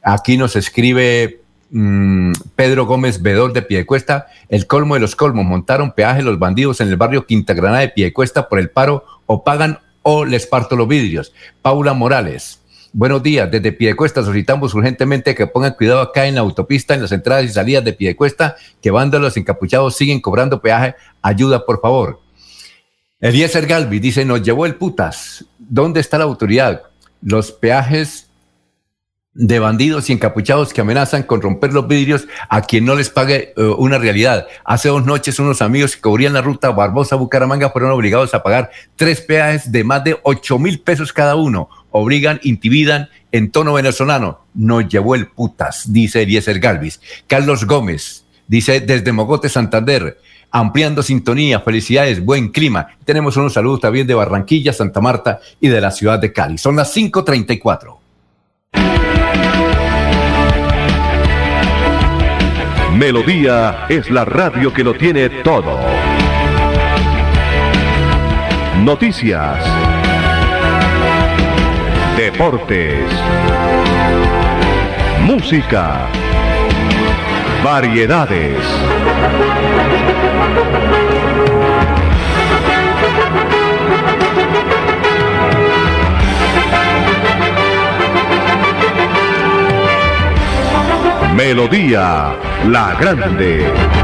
Aquí 0.00 0.36
nos 0.36 0.54
escribe 0.54 1.40
mm, 1.70 2.32
Pedro 2.54 2.86
Gómez 2.86 3.20
Bedor 3.20 3.52
de 3.52 3.62
Piedecuesta, 3.62 4.28
el 4.48 4.68
colmo 4.68 4.94
de 4.94 5.00
los 5.00 5.16
colmos, 5.16 5.44
montaron 5.44 5.90
peaje 5.90 6.22
los 6.22 6.38
bandidos 6.38 6.80
en 6.80 6.88
el 6.88 6.96
barrio 6.96 7.26
Quinta 7.26 7.52
Granada 7.52 7.80
de 7.80 7.88
Piedecuesta 7.88 8.48
por 8.48 8.60
el 8.60 8.70
paro, 8.70 9.04
o 9.26 9.42
pagan 9.42 9.80
o 10.02 10.24
les 10.24 10.46
parto 10.46 10.76
los 10.76 10.86
vidrios. 10.86 11.32
Paula 11.60 11.92
Morales, 11.92 12.62
buenos 12.92 13.24
días, 13.24 13.50
desde 13.50 13.72
Piedecuesta 13.72 14.22
solicitamos 14.22 14.72
urgentemente 14.72 15.34
que 15.34 15.48
pongan 15.48 15.72
cuidado 15.72 16.00
acá 16.00 16.26
en 16.26 16.36
la 16.36 16.42
autopista, 16.42 16.94
en 16.94 17.02
las 17.02 17.10
entradas 17.10 17.44
y 17.44 17.48
salidas 17.48 17.84
de 17.84 17.92
Piedecuesta, 17.92 18.54
que 18.80 18.92
vándalos 18.92 19.36
encapuchados 19.36 19.96
siguen 19.96 20.20
cobrando 20.20 20.62
peaje, 20.62 20.94
ayuda 21.22 21.66
por 21.66 21.80
favor. 21.80 22.23
Eliezer 23.24 23.66
Galvi 23.66 24.00
dice, 24.00 24.26
nos 24.26 24.42
llevó 24.42 24.66
el 24.66 24.74
putas, 24.74 25.46
¿dónde 25.58 25.98
está 25.98 26.18
la 26.18 26.24
autoridad? 26.24 26.82
Los 27.22 27.52
peajes 27.52 28.28
de 29.32 29.58
bandidos 29.58 30.10
y 30.10 30.12
encapuchados 30.12 30.74
que 30.74 30.82
amenazan 30.82 31.22
con 31.22 31.40
romper 31.40 31.72
los 31.72 31.88
vidrios 31.88 32.28
a 32.50 32.60
quien 32.60 32.84
no 32.84 32.94
les 32.94 33.08
pague 33.08 33.54
eh, 33.56 33.62
una 33.78 33.96
realidad. 33.96 34.46
Hace 34.66 34.90
dos 34.90 35.06
noches 35.06 35.38
unos 35.38 35.62
amigos 35.62 35.96
que 35.96 36.02
cubrían 36.02 36.34
la 36.34 36.42
ruta 36.42 36.68
Barbosa-Bucaramanga 36.68 37.70
fueron 37.70 37.92
obligados 37.92 38.34
a 38.34 38.42
pagar 38.42 38.70
tres 38.94 39.22
peajes 39.22 39.72
de 39.72 39.84
más 39.84 40.04
de 40.04 40.18
ocho 40.22 40.58
mil 40.58 40.80
pesos 40.80 41.10
cada 41.10 41.34
uno. 41.34 41.70
Obligan, 41.92 42.40
intimidan 42.42 43.08
en 43.32 43.50
tono 43.50 43.72
venezolano. 43.72 44.44
Nos 44.52 44.86
llevó 44.86 45.14
el 45.14 45.28
putas, 45.28 45.90
dice 45.90 46.20
Eliezer 46.20 46.60
Galvis. 46.60 47.00
Carlos 47.26 47.64
Gómez 47.64 48.26
dice 48.48 48.80
desde 48.80 49.12
Mogote, 49.12 49.48
Santander 49.48 50.18
ampliando 50.54 51.02
sintonía, 51.02 51.58
felicidades, 51.60 52.24
buen 52.24 52.50
clima. 52.50 52.86
Tenemos 53.04 53.36
unos 53.36 53.52
saludos 53.52 53.80
también 53.80 54.06
de 54.06 54.14
Barranquilla, 54.14 54.72
Santa 54.72 55.00
Marta 55.00 55.40
y 55.60 55.66
de 55.66 55.80
la 55.80 55.90
ciudad 55.90 56.20
de 56.20 56.32
Cali. 56.32 56.58
Son 56.58 56.76
las 56.76 56.96
5.34. 56.96 57.96
Melodía 62.96 63.86
es 63.88 64.08
la 64.10 64.24
radio 64.24 64.72
que 64.72 64.84
lo 64.84 64.94
tiene 64.94 65.28
todo. 65.28 65.80
Noticias. 68.84 69.64
Deportes. 72.16 73.10
Música. 75.26 76.06
Variedades. 77.64 78.64
Melodía 91.34 92.36
La 92.68 92.94
Grande. 92.98 94.03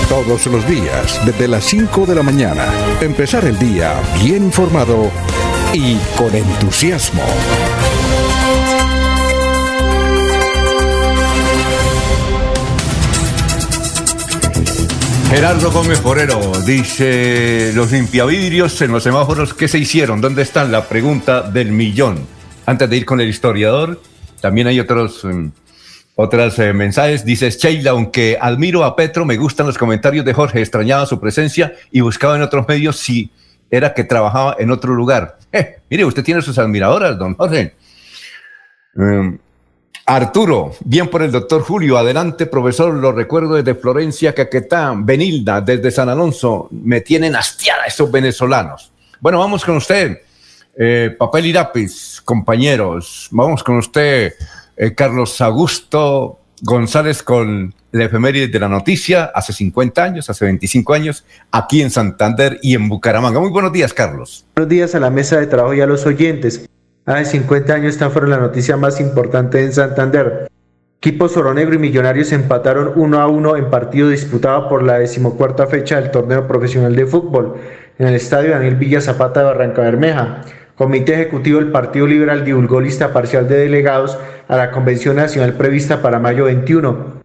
Todos 0.09 0.47
los 0.47 0.67
días, 0.67 1.25
desde 1.25 1.47
las 1.47 1.63
5 1.63 2.05
de 2.07 2.15
la 2.15 2.23
mañana, 2.23 2.65
empezar 2.99 3.45
el 3.45 3.57
día 3.57 3.93
bien 4.21 4.43
informado 4.43 5.09
y 5.71 5.95
con 6.17 6.35
entusiasmo. 6.35 7.23
Gerardo 15.31 15.71
Gómez 15.71 16.01
Forero 16.01 16.51
dice, 16.65 17.71
los 17.73 17.93
limpiavidrios 17.93 18.81
en 18.81 18.91
los 18.91 19.01
semáforos, 19.01 19.53
¿qué 19.53 19.69
se 19.69 19.79
hicieron? 19.79 20.19
¿Dónde 20.19 20.41
están? 20.41 20.73
La 20.73 20.89
pregunta 20.89 21.41
del 21.41 21.71
millón. 21.71 22.27
Antes 22.65 22.89
de 22.89 22.97
ir 22.97 23.05
con 23.05 23.21
el 23.21 23.29
historiador, 23.29 24.01
también 24.41 24.67
hay 24.67 24.81
otros, 24.81 25.25
otros 26.15 26.59
eh, 26.59 26.73
mensajes. 26.73 27.23
Dice 27.23 27.49
Sheila, 27.49 27.91
aunque 27.91 28.37
admiro 28.41 28.83
a 28.83 28.93
Petro, 28.93 29.23
me 29.23 29.37
gustan 29.37 29.67
los 29.67 29.77
comentarios 29.77 30.25
de 30.25 30.33
Jorge, 30.33 30.59
extrañaba 30.59 31.05
su 31.05 31.17
presencia 31.17 31.75
y 31.91 32.01
buscaba 32.01 32.35
en 32.35 32.41
otros 32.41 32.67
medios 32.67 32.97
si 32.97 33.31
era 33.69 33.93
que 33.93 34.03
trabajaba 34.03 34.57
en 34.59 34.69
otro 34.69 34.93
lugar. 34.93 35.37
Eh, 35.53 35.77
mire, 35.89 36.03
usted 36.03 36.25
tiene 36.25 36.41
sus 36.41 36.57
admiradoras, 36.59 37.17
don 37.17 37.35
Jorge. 37.35 37.73
Um, 38.95 39.37
Arturo, 40.05 40.73
bien 40.83 41.07
por 41.07 41.21
el 41.21 41.31
doctor 41.31 41.61
Julio. 41.61 41.97
Adelante, 41.97 42.45
profesor. 42.45 42.93
Lo 42.93 43.11
recuerdo 43.11 43.55
desde 43.55 43.75
Florencia, 43.75 44.33
Caquetá, 44.33 44.93
Benilda, 44.95 45.61
desde 45.61 45.91
San 45.91 46.09
Alonso. 46.09 46.67
Me 46.71 47.01
tienen 47.01 47.35
hastiada 47.35 47.85
esos 47.85 48.11
venezolanos. 48.11 48.91
Bueno, 49.19 49.39
vamos 49.39 49.63
con 49.63 49.77
usted. 49.77 50.21
Eh, 50.77 51.15
papel 51.17 51.47
y 51.47 51.53
lápiz, 51.53 52.21
compañeros. 52.23 53.27
Vamos 53.31 53.63
con 53.63 53.77
usted, 53.77 54.33
eh, 54.75 54.95
Carlos 54.95 55.39
Augusto 55.41 56.39
González, 56.61 57.23
con 57.23 57.73
la 57.91 58.05
efeméride 58.05 58.47
de 58.47 58.59
la 58.59 58.69
noticia 58.69 59.31
hace 59.33 59.51
50 59.51 60.03
años, 60.03 60.29
hace 60.29 60.45
25 60.45 60.93
años, 60.93 61.25
aquí 61.51 61.81
en 61.81 61.91
Santander 61.91 62.59
y 62.61 62.75
en 62.75 62.87
Bucaramanga. 62.87 63.39
Muy 63.39 63.49
buenos 63.49 63.73
días, 63.73 63.93
Carlos. 63.93 64.45
Buenos 64.55 64.69
días 64.69 64.95
a 64.95 64.99
la 64.99 65.09
mesa 65.09 65.39
de 65.39 65.47
trabajo 65.47 65.73
y 65.73 65.81
a 65.81 65.87
los 65.87 66.05
oyentes. 66.05 66.67
Hace 67.11 67.31
50 67.31 67.73
años 67.73 67.93
esta 67.95 68.09
fue 68.09 68.25
la 68.25 68.37
noticia 68.37 68.77
más 68.77 69.01
importante 69.01 69.61
en 69.61 69.73
Santander. 69.73 70.47
Equipos 70.99 71.35
Negro 71.53 71.75
y 71.75 71.77
Millonarios 71.77 72.31
empataron 72.31 72.93
1 72.95 73.19
a 73.19 73.27
1 73.27 73.57
en 73.57 73.69
partido 73.69 74.07
disputado 74.07 74.69
por 74.69 74.81
la 74.81 74.97
decimocuarta 74.97 75.67
fecha 75.67 75.99
del 75.99 76.09
torneo 76.11 76.47
profesional 76.47 76.95
de 76.95 77.05
fútbol 77.05 77.55
en 77.99 78.07
el 78.07 78.15
estadio 78.15 78.51
Daniel 78.51 78.77
Villa 78.77 79.01
Zapata 79.01 79.41
de 79.41 79.47
Barranca 79.47 79.81
Bermeja. 79.81 80.43
Comité 80.75 81.15
Ejecutivo 81.15 81.59
del 81.59 81.73
Partido 81.73 82.07
Liberal 82.07 82.45
divulgó 82.45 82.79
lista 82.79 83.11
parcial 83.11 83.45
de 83.49 83.57
delegados 83.57 84.17
a 84.47 84.55
la 84.55 84.71
Convención 84.71 85.17
Nacional 85.17 85.55
prevista 85.55 86.01
para 86.01 86.17
mayo 86.17 86.45
21. 86.45 87.21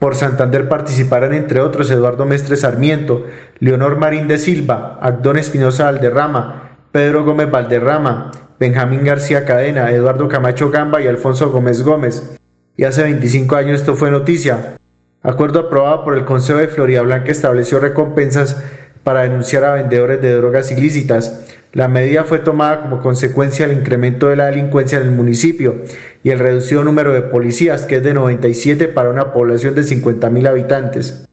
Por 0.00 0.16
Santander 0.16 0.68
participarán 0.68 1.32
entre 1.32 1.60
otros 1.60 1.92
Eduardo 1.92 2.26
Mestre 2.26 2.56
Sarmiento, 2.56 3.24
Leonor 3.60 3.98
Marín 3.98 4.26
de 4.26 4.38
Silva, 4.38 4.98
Agdón 5.00 5.38
Espinosa 5.38 5.84
Valderrama, 5.84 6.76
Pedro 6.90 7.24
Gómez 7.24 7.48
Valderrama, 7.48 8.32
Benjamín 8.58 9.04
García 9.04 9.44
Cadena, 9.44 9.92
Eduardo 9.92 10.26
Camacho 10.28 10.68
Gamba 10.70 11.00
y 11.00 11.06
Alfonso 11.06 11.50
Gómez 11.52 11.82
Gómez 11.82 12.36
y 12.76 12.82
hace 12.84 13.04
25 13.04 13.54
años 13.54 13.80
esto 13.80 13.94
fue 13.94 14.10
noticia. 14.10 14.78
Acuerdo 15.22 15.60
aprobado 15.60 16.04
por 16.04 16.16
el 16.16 16.24
Consejo 16.24 16.58
de 16.58 16.66
Florida 16.66 17.02
Blanca 17.02 17.30
estableció 17.30 17.78
recompensas 17.78 18.60
para 19.04 19.22
denunciar 19.22 19.62
a 19.64 19.74
vendedores 19.74 20.20
de 20.20 20.32
drogas 20.34 20.72
ilícitas. 20.72 21.44
La 21.72 21.86
medida 21.86 22.24
fue 22.24 22.40
tomada 22.40 22.82
como 22.82 23.00
consecuencia 23.00 23.68
del 23.68 23.78
incremento 23.78 24.28
de 24.28 24.36
la 24.36 24.46
delincuencia 24.46 24.98
en 24.98 25.04
el 25.04 25.12
municipio 25.12 25.84
y 26.24 26.30
el 26.30 26.40
reducido 26.40 26.82
número 26.82 27.12
de 27.12 27.22
policías, 27.22 27.82
que 27.82 27.96
es 27.96 28.02
de 28.02 28.14
97 28.14 28.88
para 28.88 29.10
una 29.10 29.32
población 29.32 29.76
de 29.76 29.82
50.000 29.82 30.48
habitantes. 30.48 31.28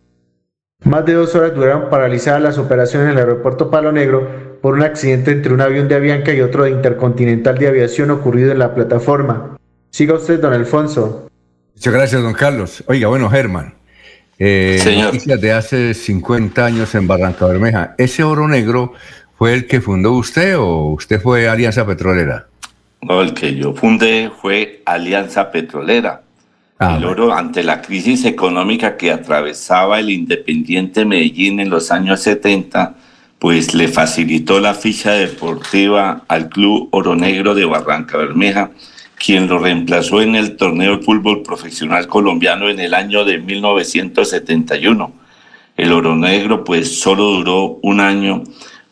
Más 0.84 1.06
de 1.06 1.14
dos 1.14 1.34
horas 1.34 1.56
duraron 1.56 1.90
paralizadas 1.90 2.44
las 2.44 2.58
operaciones 2.60 3.08
en 3.08 3.14
el 3.14 3.18
aeropuerto 3.18 3.72
Palo 3.72 3.92
Negro 3.92 4.55
por 4.66 4.74
un 4.74 4.82
accidente 4.82 5.30
entre 5.30 5.54
un 5.54 5.62
avión 5.62 5.88
de 5.88 5.94
Avianca 5.94 6.34
y 6.34 6.42
otro 6.42 6.64
de 6.64 6.72
Intercontinental 6.72 7.56
de 7.56 7.68
Aviación 7.68 8.10
ocurrido 8.10 8.52
en 8.52 8.58
la 8.58 8.74
plataforma. 8.74 9.60
Siga 9.92 10.16
usted, 10.16 10.40
don 10.40 10.54
Alfonso. 10.54 11.30
Muchas 11.76 11.94
gracias, 11.94 12.24
don 12.24 12.34
Carlos. 12.34 12.84
Oiga, 12.88 13.08
bueno, 13.08 13.30
Germán. 13.30 13.76
Eh, 14.40 14.82
noticias 15.04 15.40
de 15.40 15.52
hace 15.52 15.94
50 15.94 16.66
años 16.66 16.96
en 16.96 17.06
Barranca 17.06 17.46
Bermeja. 17.46 17.94
¿Ese 18.00 18.24
oro 18.24 18.48
negro 18.48 18.94
fue 19.38 19.54
el 19.54 19.68
que 19.68 19.82
fundó 19.82 20.14
usted 20.14 20.58
o 20.58 20.94
usted 20.94 21.22
fue 21.22 21.48
Alianza 21.48 21.86
Petrolera? 21.86 22.48
No, 23.04 23.22
el 23.22 23.36
que 23.36 23.54
yo 23.54 23.76
fundé 23.76 24.32
fue 24.42 24.82
Alianza 24.88 25.52
Petrolera. 25.52 26.24
Ah, 26.80 26.98
el 26.98 27.06
oro 27.06 27.36
ante 27.36 27.62
la 27.62 27.84
crisis 27.84 28.26
económica 28.26 28.98
que 28.98 29.12
atravesaba 29.12 30.00
el 30.00 30.10
Independiente 30.10 31.06
Medellín 31.06 31.60
en 31.60 31.70
los 31.70 31.92
años 31.92 32.20
70, 32.22 32.96
pues 33.46 33.76
le 33.76 33.88
facilitó 33.88 34.60
la 34.60 34.74
ficha 34.74 35.12
deportiva 35.12 36.24
al 36.28 36.50
Club 36.50 36.90
Oro 36.90 37.16
Negro 37.16 37.54
de 37.54 37.64
Barranca 37.64 38.18
Bermeja 38.18 38.72
quien 39.20 39.48
lo 39.48 39.60
reemplazó 39.60 40.24
en 40.24 40.36
el 40.36 40.58
torneo 40.58 40.98
de 40.98 41.04
fútbol 41.04 41.44
profesional 41.44 42.08
colombiano 42.08 42.70
en 42.70 42.80
el 42.80 42.96
año 42.96 43.24
de 43.24 43.38
1971. 43.38 45.14
El 45.78 45.92
oro 45.94 46.16
negro 46.16 46.64
pues 46.64 47.00
solo 47.00 47.26
duró 47.26 47.78
un 47.84 48.00
año, 48.00 48.42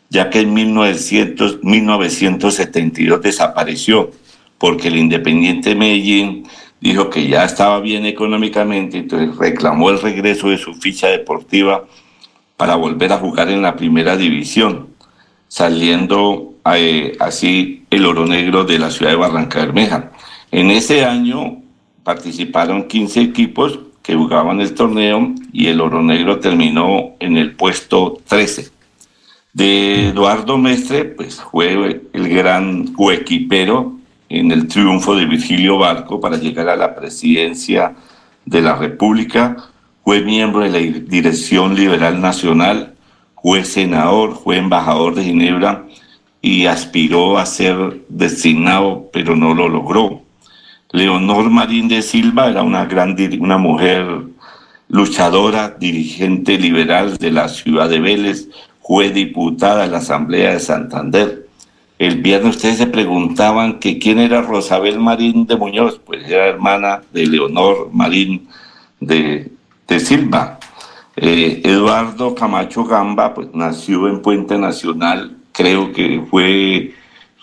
ya 0.08 0.30
que 0.30 0.42
en 0.42 0.54
1900, 0.54 1.64
1972 1.64 3.22
desapareció, 3.22 4.12
porque 4.58 4.86
el 4.86 4.98
Independiente 4.98 5.74
Medellín 5.74 6.46
dijo 6.80 7.10
que 7.10 7.26
ya 7.26 7.44
estaba 7.44 7.80
bien 7.80 8.06
económicamente, 8.06 8.98
entonces 8.98 9.36
reclamó 9.36 9.90
el 9.90 10.00
regreso 10.00 10.48
de 10.50 10.58
su 10.58 10.74
ficha 10.74 11.08
deportiva 11.08 11.86
para 12.56 12.76
volver 12.76 13.12
a 13.12 13.18
jugar 13.18 13.50
en 13.50 13.62
la 13.62 13.76
primera 13.76 14.16
división, 14.16 14.88
saliendo 15.48 16.54
eh, 16.76 17.16
así 17.20 17.84
el 17.90 18.06
oro 18.06 18.26
negro 18.26 18.64
de 18.64 18.78
la 18.78 18.90
ciudad 18.90 19.12
de 19.12 19.16
Barranca 19.16 19.60
Bermeja. 19.60 20.12
En 20.50 20.70
ese 20.70 21.04
año 21.04 21.62
participaron 22.02 22.88
15 22.88 23.20
equipos 23.20 23.78
que 24.02 24.14
jugaban 24.14 24.60
el 24.60 24.74
torneo 24.74 25.32
y 25.52 25.68
el 25.68 25.80
oro 25.80 26.02
negro 26.02 26.38
terminó 26.38 27.12
en 27.20 27.36
el 27.36 27.52
puesto 27.56 28.18
13. 28.28 28.70
De 29.52 30.08
Eduardo 30.08 30.58
Mestre, 30.58 31.04
pues 31.04 31.40
fue 31.40 32.02
el 32.12 32.28
gran 32.28 32.88
coequipero 32.88 33.94
en 34.28 34.50
el 34.52 34.68
triunfo 34.68 35.14
de 35.14 35.26
Virgilio 35.26 35.78
Barco 35.78 36.20
para 36.20 36.36
llegar 36.36 36.68
a 36.68 36.76
la 36.76 36.94
presidencia 36.94 37.94
de 38.44 38.60
la 38.60 38.74
República. 38.76 39.56
Fue 40.04 40.20
miembro 40.20 40.60
de 40.60 40.68
la 40.68 40.78
Dirección 40.78 41.74
Liberal 41.74 42.20
Nacional, 42.20 42.94
fue 43.42 43.64
senador, 43.64 44.36
fue 44.36 44.58
embajador 44.58 45.14
de 45.14 45.24
Ginebra 45.24 45.86
y 46.42 46.66
aspiró 46.66 47.38
a 47.38 47.46
ser 47.46 48.02
designado, 48.10 49.08
pero 49.14 49.34
no 49.34 49.54
lo 49.54 49.66
logró. 49.66 50.20
Leonor 50.92 51.48
Marín 51.48 51.88
de 51.88 52.02
Silva 52.02 52.50
era 52.50 52.62
una 52.62 52.86
una 53.40 53.56
mujer 53.56 54.06
luchadora, 54.88 55.70
dirigente 55.70 56.58
liberal 56.58 57.16
de 57.16 57.30
la 57.30 57.48
ciudad 57.48 57.88
de 57.88 57.98
Vélez, 57.98 58.48
fue 58.82 59.08
diputada 59.10 59.86
en 59.86 59.92
la 59.92 59.98
Asamblea 59.98 60.52
de 60.52 60.60
Santander. 60.60 61.46
El 61.98 62.20
viernes 62.20 62.56
ustedes 62.56 62.76
se 62.76 62.86
preguntaban 62.86 63.78
que 63.78 63.98
quién 63.98 64.18
era 64.18 64.42
Rosabel 64.42 64.98
Marín 65.00 65.46
de 65.46 65.56
Muñoz, 65.56 65.98
pues 66.04 66.28
era 66.28 66.46
hermana 66.48 67.00
de 67.12 67.26
Leonor 67.26 67.88
Marín 67.90 68.46
de, 69.00 69.50
Silva. 70.00 70.58
Eh, 71.16 71.62
Eduardo 71.64 72.34
Camacho 72.34 72.84
Gamba, 72.84 73.34
pues 73.34 73.48
nació 73.54 74.08
en 74.08 74.20
Puente 74.20 74.58
Nacional 74.58 75.36
creo 75.54 75.92
que 75.92 76.20
fue 76.28 76.92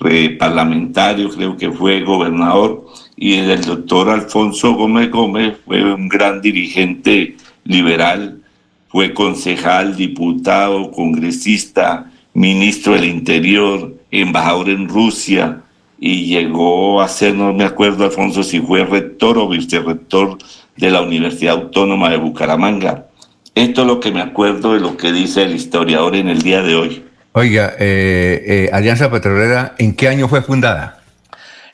eh, 0.05 0.29
parlamentario, 0.37 1.29
creo 1.29 1.57
que 1.57 1.71
fue 1.71 2.01
gobernador, 2.01 2.85
y 3.15 3.35
el 3.35 3.61
doctor 3.63 4.09
Alfonso 4.09 4.73
Gómez 4.73 5.09
Gómez 5.09 5.57
fue 5.65 5.93
un 5.93 6.09
gran 6.09 6.41
dirigente 6.41 7.37
liberal, 7.63 8.41
fue 8.89 9.13
concejal, 9.13 9.95
diputado, 9.95 10.91
congresista, 10.91 12.11
ministro 12.33 12.93
del 12.93 13.05
Interior, 13.05 13.95
embajador 14.11 14.69
en 14.69 14.89
Rusia, 14.89 15.61
y 15.97 16.25
llegó 16.25 16.99
a 16.99 17.07
ser, 17.07 17.35
no 17.35 17.53
me 17.53 17.63
acuerdo 17.63 18.03
Alfonso 18.03 18.43
si 18.43 18.59
fue 18.59 18.83
rector 18.83 19.37
o 19.37 19.47
vicerrector 19.47 20.37
de 20.81 20.91
la 20.91 21.01
Universidad 21.01 21.53
Autónoma 21.53 22.09
de 22.09 22.17
Bucaramanga. 22.17 23.05
Esto 23.53 23.81
es 23.81 23.87
lo 23.87 23.99
que 23.99 24.11
me 24.11 24.21
acuerdo 24.21 24.73
de 24.73 24.79
lo 24.79 24.97
que 24.97 25.11
dice 25.11 25.43
el 25.43 25.55
historiador 25.55 26.15
en 26.15 26.27
el 26.27 26.41
día 26.41 26.63
de 26.63 26.75
hoy. 26.75 27.05
Oiga, 27.33 27.75
eh, 27.79 28.43
eh, 28.47 28.69
Alianza 28.73 29.11
Petrolera, 29.11 29.75
¿en 29.77 29.95
qué 29.95 30.09
año 30.09 30.27
fue 30.27 30.41
fundada? 30.41 30.99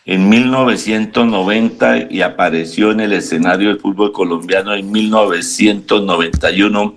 En 0.06 0.28
1990 0.28 2.12
y 2.12 2.22
apareció 2.22 2.92
en 2.92 3.00
el 3.00 3.14
escenario 3.14 3.70
del 3.70 3.80
fútbol 3.80 4.12
colombiano 4.12 4.76
en 4.76 4.92
1991 4.92 6.96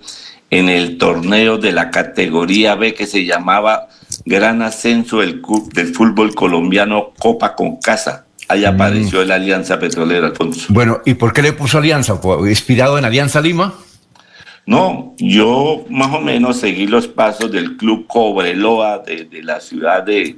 en 0.51 0.69
el 0.69 0.99
torneo 0.99 1.59
de 1.59 1.71
la 1.71 1.91
categoría 1.91 2.75
B 2.75 2.93
que 2.93 3.07
se 3.07 3.25
llamaba 3.25 3.87
Gran 4.25 4.63
Ascenso 4.63 5.21
del, 5.21 5.41
del 5.73 5.95
Fútbol 5.95 6.35
Colombiano 6.35 7.13
Copa 7.19 7.55
con 7.55 7.77
Casa. 7.77 8.27
Ahí 8.51 8.63
mm. 8.63 8.67
apareció 8.67 9.25
la 9.25 9.37
Alianza 9.37 9.79
Petrolera, 9.79 10.27
Alfonso. 10.27 10.67
Bueno, 10.71 11.01
¿y 11.07 11.15
por 11.15 11.33
qué 11.33 11.41
le 11.41 11.53
puso 11.53 11.79
Alianza? 11.79 12.21
¿Inspirado 12.49 12.99
en 12.99 13.05
Alianza 13.05 13.41
Lima? 13.41 13.75
No, 14.67 15.15
yo 15.19 15.85
más 15.89 16.13
o 16.13 16.21
menos 16.21 16.59
seguí 16.59 16.89
los 16.89 17.07
pasos 17.07 17.53
del 17.53 17.77
club 17.77 18.07
Cobreloa 18.09 18.99
de, 18.99 19.29
la 19.45 19.61
ciudad 19.61 20.03
de, 20.03 20.37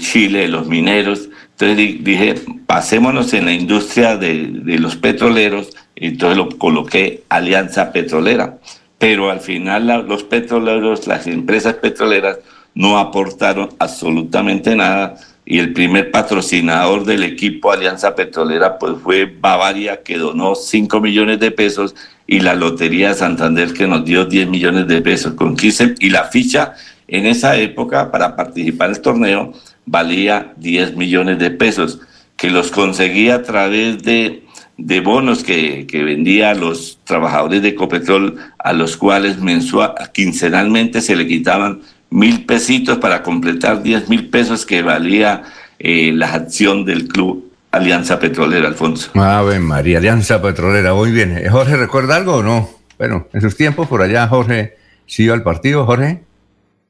Chile, 0.00 0.40
de 0.40 0.48
los 0.48 0.66
mineros. 0.68 1.28
Entonces 1.50 2.02
dije, 2.02 2.34
pasémonos 2.66 3.34
en 3.34 3.44
la 3.44 3.52
industria 3.52 4.16
de, 4.16 4.78
los 4.78 4.96
petroleros. 4.96 5.68
Entonces 5.96 6.38
lo 6.38 6.48
coloqué 6.56 7.24
Alianza 7.28 7.92
Petrolera. 7.92 8.58
Pero 8.96 9.30
al 9.30 9.40
final 9.40 10.06
los 10.08 10.24
petroleros, 10.24 11.06
las 11.06 11.26
empresas 11.26 11.74
petroleras, 11.74 12.38
no 12.74 12.96
aportaron 12.98 13.68
absolutamente 13.78 14.74
nada. 14.74 15.16
Y 15.50 15.60
el 15.60 15.72
primer 15.72 16.10
patrocinador 16.10 17.06
del 17.06 17.22
equipo 17.22 17.72
Alianza 17.72 18.14
Petrolera 18.14 18.78
pues 18.78 18.96
fue 19.02 19.24
Bavaria, 19.24 20.02
que 20.02 20.18
donó 20.18 20.54
5 20.54 21.00
millones 21.00 21.40
de 21.40 21.50
pesos 21.50 21.94
y 22.26 22.40
la 22.40 22.54
Lotería 22.54 23.08
de 23.08 23.14
Santander 23.14 23.72
que 23.72 23.86
nos 23.86 24.04
dio 24.04 24.26
10 24.26 24.46
millones 24.46 24.86
de 24.88 25.00
pesos. 25.00 25.32
Con 25.32 25.56
15 25.56 25.94
y 26.00 26.10
la 26.10 26.24
ficha 26.24 26.74
en 27.06 27.24
esa 27.24 27.56
época 27.56 28.10
para 28.10 28.36
participar 28.36 28.90
en 28.90 29.00
torneo 29.00 29.54
valía 29.86 30.52
10 30.58 30.96
millones 30.96 31.38
de 31.38 31.50
pesos 31.50 31.98
que 32.36 32.50
los 32.50 32.70
conseguía 32.70 33.36
a 33.36 33.42
través 33.42 34.02
de, 34.02 34.42
de 34.76 35.00
bonos 35.00 35.44
que, 35.44 35.86
que 35.86 36.02
vendía 36.02 36.50
a 36.50 36.54
los 36.54 36.98
trabajadores 37.04 37.62
de 37.62 37.70
Ecopetrol 37.70 38.36
a 38.58 38.74
los 38.74 38.98
cuales 38.98 39.38
mensual, 39.40 39.94
quincenalmente 40.12 41.00
se 41.00 41.16
le 41.16 41.26
quitaban 41.26 41.80
mil 42.10 42.46
pesitos 42.46 42.98
para 42.98 43.22
completar 43.22 43.82
10 43.82 44.08
mil 44.08 44.28
pesos 44.28 44.64
que 44.64 44.82
valía 44.82 45.42
eh, 45.78 46.12
la 46.12 46.32
acción 46.32 46.84
del 46.84 47.08
club 47.08 47.48
Alianza 47.70 48.18
Petrolera, 48.18 48.66
Alfonso. 48.66 49.10
Ave 49.14 49.58
María, 49.58 49.98
Alianza 49.98 50.40
Petrolera, 50.40 50.94
muy 50.94 51.10
bien. 51.10 51.36
Eh, 51.36 51.48
¿Jorge 51.50 51.76
recuerda 51.76 52.16
algo 52.16 52.36
o 52.36 52.42
no? 52.42 52.68
Bueno, 52.96 53.26
en 53.32 53.40
sus 53.40 53.56
tiempos 53.56 53.86
por 53.88 54.00
allá, 54.02 54.26
Jorge, 54.26 54.76
¿sí 55.06 55.24
iba 55.24 55.34
al 55.34 55.42
partido, 55.42 55.84
Jorge? 55.84 56.22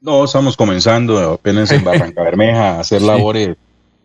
No, 0.01 0.23
estamos 0.23 0.55
comenzando 0.55 1.33
apenas 1.33 1.71
en 1.71 1.83
Barranca 1.83 2.23
Bermeja 2.23 2.77
a 2.77 2.79
hacer 2.79 3.01
labores 3.01 3.57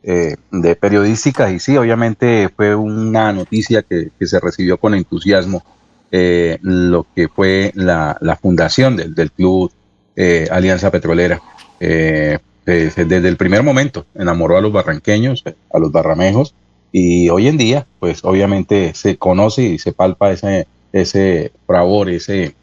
eh, 0.03 0.37
de 0.51 0.77
periodísticas 0.77 1.53
y 1.53 1.61
sí, 1.61 1.77
obviamente 1.77 2.51
fue 2.55 2.75
una 2.75 3.33
noticia 3.33 3.83
que, 3.83 4.11
se 4.21 4.41
recibió 4.41 4.77
con 4.77 4.95
entusiasmo 4.95 5.65
eh, 6.11 6.59
lo 6.62 7.07
que 7.15 7.29
fue 7.29 7.73
la, 7.75 8.39
fundación 8.43 8.97
del, 8.97 9.15
del 9.15 9.31
club 9.31 9.73
eh, 10.17 10.47
Alianza 10.51 10.91
Petrolera. 10.91 11.41
desde 11.79 13.29
el 13.29 13.37
primer 13.37 13.62
momento 13.62 14.07
enamoró 14.15 14.57
a 14.57 14.61
los 14.61 14.73
barranqueños, 14.73 15.45
a 15.47 15.79
los 15.79 15.93
barramejos 15.93 16.55
y 16.93 17.29
hoy 17.29 17.49
en 17.49 17.59
día, 17.59 17.87
pues 17.99 18.25
obviamente 18.25 18.95
se 18.95 19.17
conoce 19.17 19.62
y 19.62 19.79
se 19.79 19.93
palpa 19.93 20.31
ese, 20.31 20.67
ese 20.93 21.53
favor, 21.67 22.09
ese, 22.09 22.55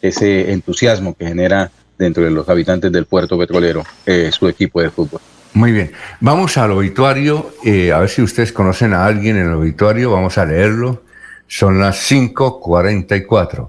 ese 0.00 0.52
entusiasmo 0.52 1.14
que 1.14 1.26
genera 1.26 1.70
dentro 1.98 2.22
de 2.22 2.30
los 2.30 2.48
habitantes 2.48 2.90
del 2.90 3.04
puerto 3.06 3.36
petrolero 3.38 3.84
su 4.30 4.48
equipo 4.48 4.80
de 4.80 4.90
fútbol. 4.90 5.20
Muy 5.52 5.72
bien. 5.72 5.92
Vamos 6.20 6.56
al 6.58 6.70
obituario, 6.70 7.50
eh, 7.64 7.92
a 7.92 7.98
ver 7.98 8.08
si 8.08 8.22
ustedes 8.22 8.52
conocen 8.52 8.94
a 8.94 9.04
alguien 9.04 9.36
en 9.36 9.46
el 9.46 9.54
obituario, 9.54 10.12
vamos 10.12 10.38
a 10.38 10.46
leerlo. 10.46 11.02
Son 11.48 11.80
las 11.80 12.10
5.44. 12.10 13.68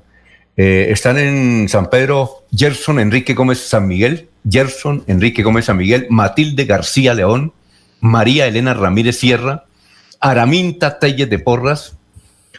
Eh, 0.58 0.88
están 0.89 1.18
en 1.18 1.70
San 1.70 1.89
Pedro 1.89 2.45
Gerson 2.56 2.99
Enrique 2.99 3.34
Gómez 3.34 3.60
San 3.60 3.88
Miguel, 3.88 4.30
Gerson 4.49 5.04
Enrique 5.08 5.43
Gómez 5.43 5.66
San 5.66 5.78
Miguel, 5.78 6.08
Matilde 6.10 6.66
García 6.66 7.14
León, 7.14 7.54
María 8.02 8.47
Elena 8.47 8.74
Ramírez 8.74 9.18
Sierra, 9.18 9.66
Araminta 10.20 10.99
Telles 10.99 11.30
de 11.30 11.39
Porras, 11.39 11.97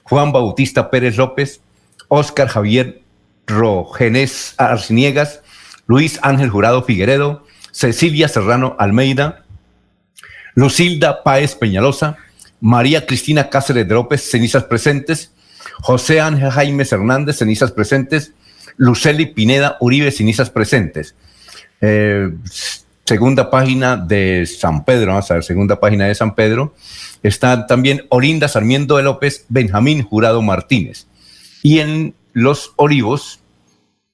Juan 0.04 0.32
Bautista 0.32 0.90
Pérez 0.90 1.16
López, 1.16 1.60
Óscar 2.08 2.48
Javier 2.48 3.02
Rogenés 3.46 4.54
Arciniegas, 4.56 5.42
Luis 5.86 6.18
Ángel 6.22 6.50
Jurado 6.50 6.82
Figueredo, 6.84 7.44
Cecilia 7.72 8.28
Serrano 8.28 8.76
Almeida, 8.78 9.44
Lucilda 10.54 11.22
Páez 11.22 11.54
Peñalosa, 11.54 12.16
María 12.60 13.06
Cristina 13.06 13.50
Cáceres 13.50 13.88
de 13.88 13.94
López, 13.94 14.30
cenizas 14.30 14.64
presentes, 14.64 15.31
José 15.80 16.20
Ángel 16.20 16.50
Jaime 16.50 16.84
Hernández, 16.90 17.36
cenizas 17.38 17.72
presentes, 17.72 18.32
Luceli 18.76 19.26
Pineda 19.26 19.76
Uribe, 19.80 20.10
cenizas 20.10 20.50
presentes. 20.50 21.14
Eh, 21.80 22.30
segunda 23.04 23.50
página 23.50 23.96
de 23.96 24.46
San 24.46 24.84
Pedro, 24.84 25.12
vamos 25.12 25.30
a 25.30 25.34
ver, 25.34 25.44
segunda 25.44 25.80
página 25.80 26.06
de 26.06 26.14
San 26.14 26.34
Pedro, 26.34 26.74
está 27.22 27.66
también 27.66 28.06
Olinda 28.08 28.48
Sarmiento 28.48 28.96
de 28.96 29.02
López, 29.02 29.44
Benjamín 29.48 30.02
Jurado 30.02 30.42
Martínez. 30.42 31.06
Y 31.62 31.80
en 31.80 32.14
Los 32.32 32.72
Olivos 32.76 33.40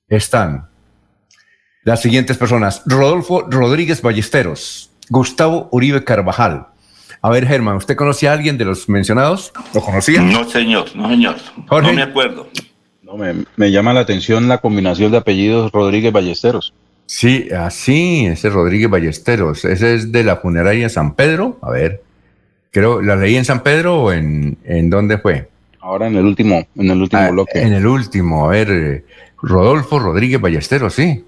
están 0.08 0.68
las 1.84 2.00
siguientes 2.02 2.36
personas. 2.36 2.82
Rodolfo 2.86 3.46
Rodríguez 3.48 4.02
Ballesteros, 4.02 4.90
Gustavo 5.08 5.68
Uribe 5.72 6.04
Carvajal. 6.04 6.68
A 7.20 7.30
ver, 7.30 7.46
Germán, 7.46 7.76
¿usted 7.76 7.96
conocía 7.96 8.30
a 8.30 8.34
alguien 8.34 8.58
de 8.58 8.64
los 8.64 8.88
mencionados? 8.88 9.52
¿Lo 9.74 9.80
conocía? 9.80 10.22
No, 10.22 10.48
señor, 10.48 10.94
no, 10.94 11.08
señor. 11.08 11.36
No 11.70 11.92
me 11.92 12.02
acuerdo. 12.02 12.48
No, 13.02 13.16
me, 13.16 13.70
llama 13.70 13.92
la 13.92 14.00
atención 14.00 14.48
la 14.48 14.58
combinación 14.58 15.10
de 15.10 15.18
apellidos 15.18 15.72
Rodríguez 15.72 16.12
Ballesteros. 16.12 16.74
Sí, 17.06 17.48
así, 17.50 18.26
ese 18.26 18.50
Rodríguez 18.50 18.90
Ballesteros. 18.90 19.64
Ese 19.64 19.94
es 19.94 20.12
de 20.12 20.24
la 20.24 20.36
funeraria 20.36 20.88
San 20.88 21.14
Pedro. 21.14 21.58
A 21.62 21.70
ver, 21.70 22.02
creo, 22.70 23.00
¿la 23.00 23.16
leí 23.16 23.36
en 23.36 23.46
San 23.46 23.62
Pedro 23.62 24.02
o 24.02 24.12
en, 24.12 24.58
en 24.64 24.90
dónde 24.90 25.18
fue? 25.18 25.48
Ahora 25.80 26.06
en 26.06 26.16
el 26.16 26.24
último, 26.26 26.66
en 26.76 26.90
el 26.90 27.00
último 27.00 27.22
ah, 27.22 27.30
bloque. 27.30 27.62
En 27.62 27.72
el 27.72 27.86
último, 27.86 28.46
a 28.46 28.50
ver, 28.50 28.70
eh, 28.70 29.04
Rodolfo 29.40 29.98
Rodríguez 29.98 30.40
Ballesteros, 30.40 30.94
sí. 30.94 31.24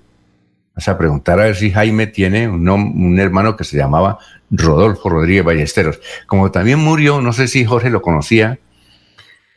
Vas 0.74 0.88
a 0.88 0.96
preguntar 0.96 1.40
a 1.40 1.44
ver 1.44 1.56
si 1.56 1.70
Jaime 1.70 2.06
tiene 2.06 2.48
un, 2.48 2.68
un 2.68 3.18
hermano 3.18 3.56
que 3.56 3.64
se 3.64 3.76
llamaba 3.76 4.18
Rodolfo 4.50 5.08
Rodríguez 5.08 5.44
Ballesteros. 5.44 6.00
Como 6.26 6.50
también 6.50 6.78
murió, 6.78 7.20
no 7.20 7.32
sé 7.32 7.48
si 7.48 7.64
Jorge 7.64 7.90
lo 7.90 8.02
conocía, 8.02 8.58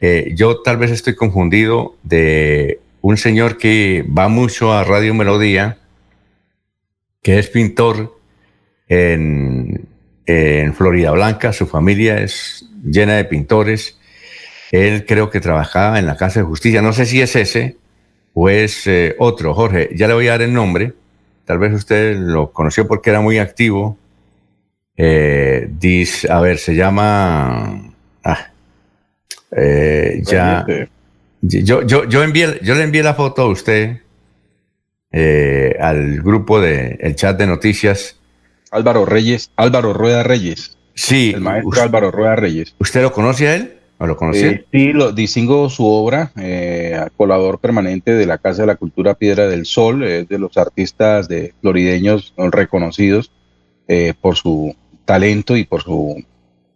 eh, 0.06 0.34
yo 0.36 0.62
tal 0.62 0.76
vez 0.76 0.92
estoy 0.92 1.16
confundido 1.16 1.96
de 2.04 2.82
un 3.00 3.16
señor 3.16 3.58
que 3.58 4.06
va 4.06 4.28
mucho 4.28 4.74
a 4.74 4.84
Radio 4.84 5.14
Melodía, 5.14 5.78
que 7.22 7.40
es 7.40 7.48
pintor 7.48 8.20
en, 8.90 9.88
Florida 10.76 11.12
Blanca, 11.12 11.54
su 11.54 11.68
familia 11.68 12.20
es 12.20 12.66
llena 12.84 13.14
de 13.14 13.24
pintores. 13.24 13.98
Él 14.72 15.06
creo 15.06 15.30
que 15.30 15.40
trabajaba 15.40 16.00
en 16.00 16.06
la 16.06 16.18
Casa 16.18 16.42
de 16.42 16.48
Justicia, 16.48 16.82
no 16.82 16.92
sé 16.92 17.06
si 17.06 17.22
es 17.22 17.36
ese 17.38 17.78
o 18.34 18.50
es 18.50 18.88
eh, 18.88 19.16
otro. 19.20 19.54
Jorge, 19.54 19.90
ya 19.96 20.10
le 20.10 20.16
voy 20.16 20.28
a 20.28 20.32
dar 20.32 20.42
el 20.42 20.54
nombre 20.54 20.94
tal 21.46 21.60
vez 21.60 21.74
usted 21.74 22.18
lo 22.18 22.52
conoció 22.52 22.88
porque 22.88 23.10
era 23.10 23.22
muy 23.22 23.38
activo. 23.38 23.98
Eh, 24.96 25.68
dice, 25.80 26.32
a 26.32 26.40
ver, 26.40 26.58
se 26.58 26.76
llama. 26.76 27.94
Ah, 28.24 28.52
eh, 29.52 30.22
ya. 30.24 30.66
Yo, 31.42 31.82
yo, 31.82 32.06
yo, 32.06 32.24
envié, 32.24 32.60
yo 32.62 32.76
le 32.76 32.84
envié 32.84 33.04
la 33.04 33.16
foto 33.16 33.42
a 33.42 33.48
usted 33.48 33.98
eh, 35.12 35.76
al 35.80 36.22
grupo 36.22 36.62
de 36.62 36.98
el 37.02 37.16
chat 37.16 37.38
de 37.38 37.48
noticias. 37.48 38.18
Álvaro 38.72 39.06
Reyes, 39.06 39.52
Álvaro 39.56 39.94
Rueda 39.94 40.24
Reyes. 40.24 40.78
Sí. 40.96 41.34
El 41.36 41.42
maestro 41.42 41.82
Álvaro 41.82 42.12
Rueda 42.12 42.36
Reyes. 42.36 42.76
¿Usted 42.80 43.02
lo 43.02 43.12
conoce 43.12 43.48
a 43.48 43.56
él? 43.56 43.78
Lo 44.00 44.18
conocía? 44.18 44.50
Eh, 44.50 44.66
sí, 44.72 44.94
lo, 44.94 45.12
distingo 45.12 45.70
su 45.70 45.86
obra, 45.86 46.32
eh, 46.38 47.00
colaborador 47.16 47.60
permanente 47.60 48.14
de 48.14 48.26
la 48.26 48.38
Casa 48.38 48.64
de 48.64 48.68
la 48.68 48.76
Cultura 48.76 49.14
Piedra 49.14 49.48
del 49.48 49.66
Sol, 49.66 50.04
es 50.04 50.28
de 50.28 50.40
los 50.40 50.58
artistas 50.58 51.28
de 51.28 51.54
florideños 51.62 52.34
reconocidos 52.38 53.32
eh, 53.88 54.14
por 54.20 54.36
su 54.36 54.76
talento 55.06 55.58
y 55.58 55.66
por 55.66 55.84
su 55.84 56.24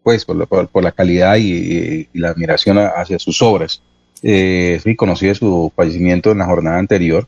pues 0.04 0.24
por, 0.24 0.84
la 0.84 0.92
calidad 0.94 1.36
y, 1.38 2.08
la 2.14 2.30
admiración 2.30 2.78
hacia 2.78 3.20
sus 3.20 3.42
obras. 3.42 3.82
Eh, 4.24 4.80
sí, 4.82 4.96
conocí 4.96 5.28
de 5.28 5.36
su 5.36 5.72
fallecimiento 5.76 6.32
en 6.32 6.38
la 6.38 6.46
jornada 6.46 6.80
anterior, 6.80 7.28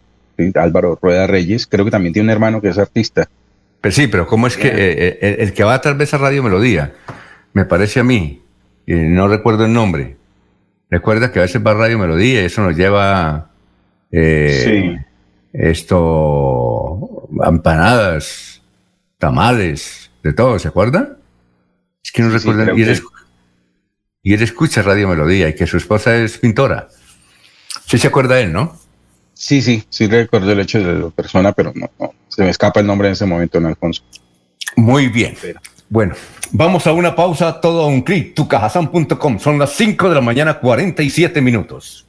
Álvaro 0.56 0.98
Rueda 1.02 1.28
Reyes, 1.28 1.68
creo 1.68 1.84
que 1.84 1.92
también 1.92 2.14
tiene 2.14 2.28
un 2.28 2.30
hermano 2.30 2.62
que 2.62 2.70
es 2.70 2.78
artista. 2.78 3.30
Pero 3.82 3.92
sí, 3.94 4.08
pero 4.08 4.28
¿cómo 4.28 4.48
es 4.48 4.56
que 4.56 5.18
el, 5.40 5.52
que 5.52 5.64
va 5.66 5.82
tal 5.82 5.96
vez 5.96 6.14
a 6.14 6.20
Radio 6.20 6.42
Melodía, 6.42 6.94
me 7.52 7.66
parece 7.66 8.00
a 8.00 8.06
mí, 8.06 8.42
no 8.96 9.28
recuerdo 9.28 9.66
el 9.66 9.74
nombre. 9.74 10.18
Recuerda 10.90 11.32
que 11.32 11.40
a 11.40 11.44
veces 11.44 11.62
va 11.66 11.74
Radio 11.74 12.00
Melodía 12.00 12.42
y 12.42 12.46
eso 12.46 12.64
nos 12.64 12.76
lleva 12.76 13.52
eh, 14.12 15.06
esto, 15.54 17.28
empanadas, 17.46 18.62
tamales, 19.18 20.10
de 20.24 20.34
todo, 20.34 20.58
¿se 20.58 20.68
acuerda? 20.68 21.18
Es 22.04 22.12
que 22.12 22.24
no 22.24 22.30
recuerda. 22.30 22.74
Y, 22.76 24.34
él, 24.34 24.42
escucha 24.42 24.82
Radio 24.82 25.08
Melodía 25.08 25.50
y 25.50 25.56
que 25.56 25.68
su 25.68 25.78
esposa 25.78 26.16
es 26.18 26.38
pintora. 26.38 26.90
Sí 27.86 27.98
se 27.98 28.08
acuerda 28.08 28.40
él, 28.40 28.52
¿no? 28.52 28.78
Sí, 29.34 29.62
sí, 29.62 29.84
sí 29.90 30.08
recuerdo 30.08 30.52
el 30.52 30.60
hecho 30.60 30.80
de 30.80 31.00
la 31.00 31.10
persona, 31.10 31.52
pero 31.54 31.72
no, 31.76 31.90
se 32.28 32.44
me 32.44 32.50
escapa 32.50 32.80
el 32.80 32.88
nombre 32.88 33.08
en 33.08 33.14
ese 33.14 33.26
momento, 33.26 33.58
en 33.60 33.68
Alfonso. 33.68 34.04
Muy 34.76 35.08
bien. 35.08 35.36
Bueno, 35.92 36.14
vamos 36.52 36.86
a 36.86 36.94
una 36.94 37.16
pausa, 37.16 37.60
todo 37.60 37.82
a 37.82 37.88
un 37.88 38.04
clic, 38.04 38.36
tucajasan.com. 38.36 39.40
Son 39.40 39.58
las 39.58 39.72
5 39.72 40.10
de 40.10 40.16
la 40.16 40.22
mañana, 40.22 40.60
47 40.60 41.42
minutos. 41.42 42.09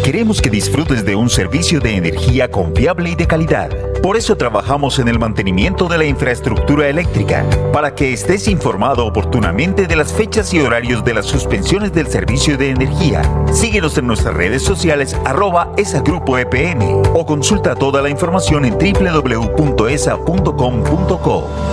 Queremos 0.11 0.41
que 0.41 0.49
disfrutes 0.49 1.05
de 1.05 1.15
un 1.15 1.29
servicio 1.29 1.79
de 1.79 1.95
energía 1.95 2.51
confiable 2.51 3.11
y 3.11 3.15
de 3.15 3.27
calidad. 3.27 3.69
Por 4.03 4.17
eso 4.17 4.35
trabajamos 4.35 4.99
en 4.99 5.07
el 5.07 5.17
mantenimiento 5.17 5.87
de 5.87 5.97
la 5.97 6.03
infraestructura 6.03 6.89
eléctrica, 6.89 7.45
para 7.71 7.95
que 7.95 8.11
estés 8.11 8.49
informado 8.49 9.05
oportunamente 9.05 9.87
de 9.87 9.95
las 9.95 10.11
fechas 10.11 10.53
y 10.53 10.59
horarios 10.59 11.05
de 11.05 11.13
las 11.13 11.27
suspensiones 11.27 11.93
del 11.93 12.07
servicio 12.07 12.57
de 12.57 12.71
energía. 12.71 13.21
Síguenos 13.53 13.97
en 13.97 14.07
nuestras 14.07 14.35
redes 14.35 14.63
sociales 14.63 15.15
arroba 15.23 15.71
esa 15.77 16.01
grupo 16.01 16.37
EPM 16.37 17.03
o 17.13 17.25
consulta 17.25 17.73
toda 17.75 18.01
la 18.01 18.09
información 18.09 18.65
en 18.65 18.73
www.esa.com.co. 18.73 19.51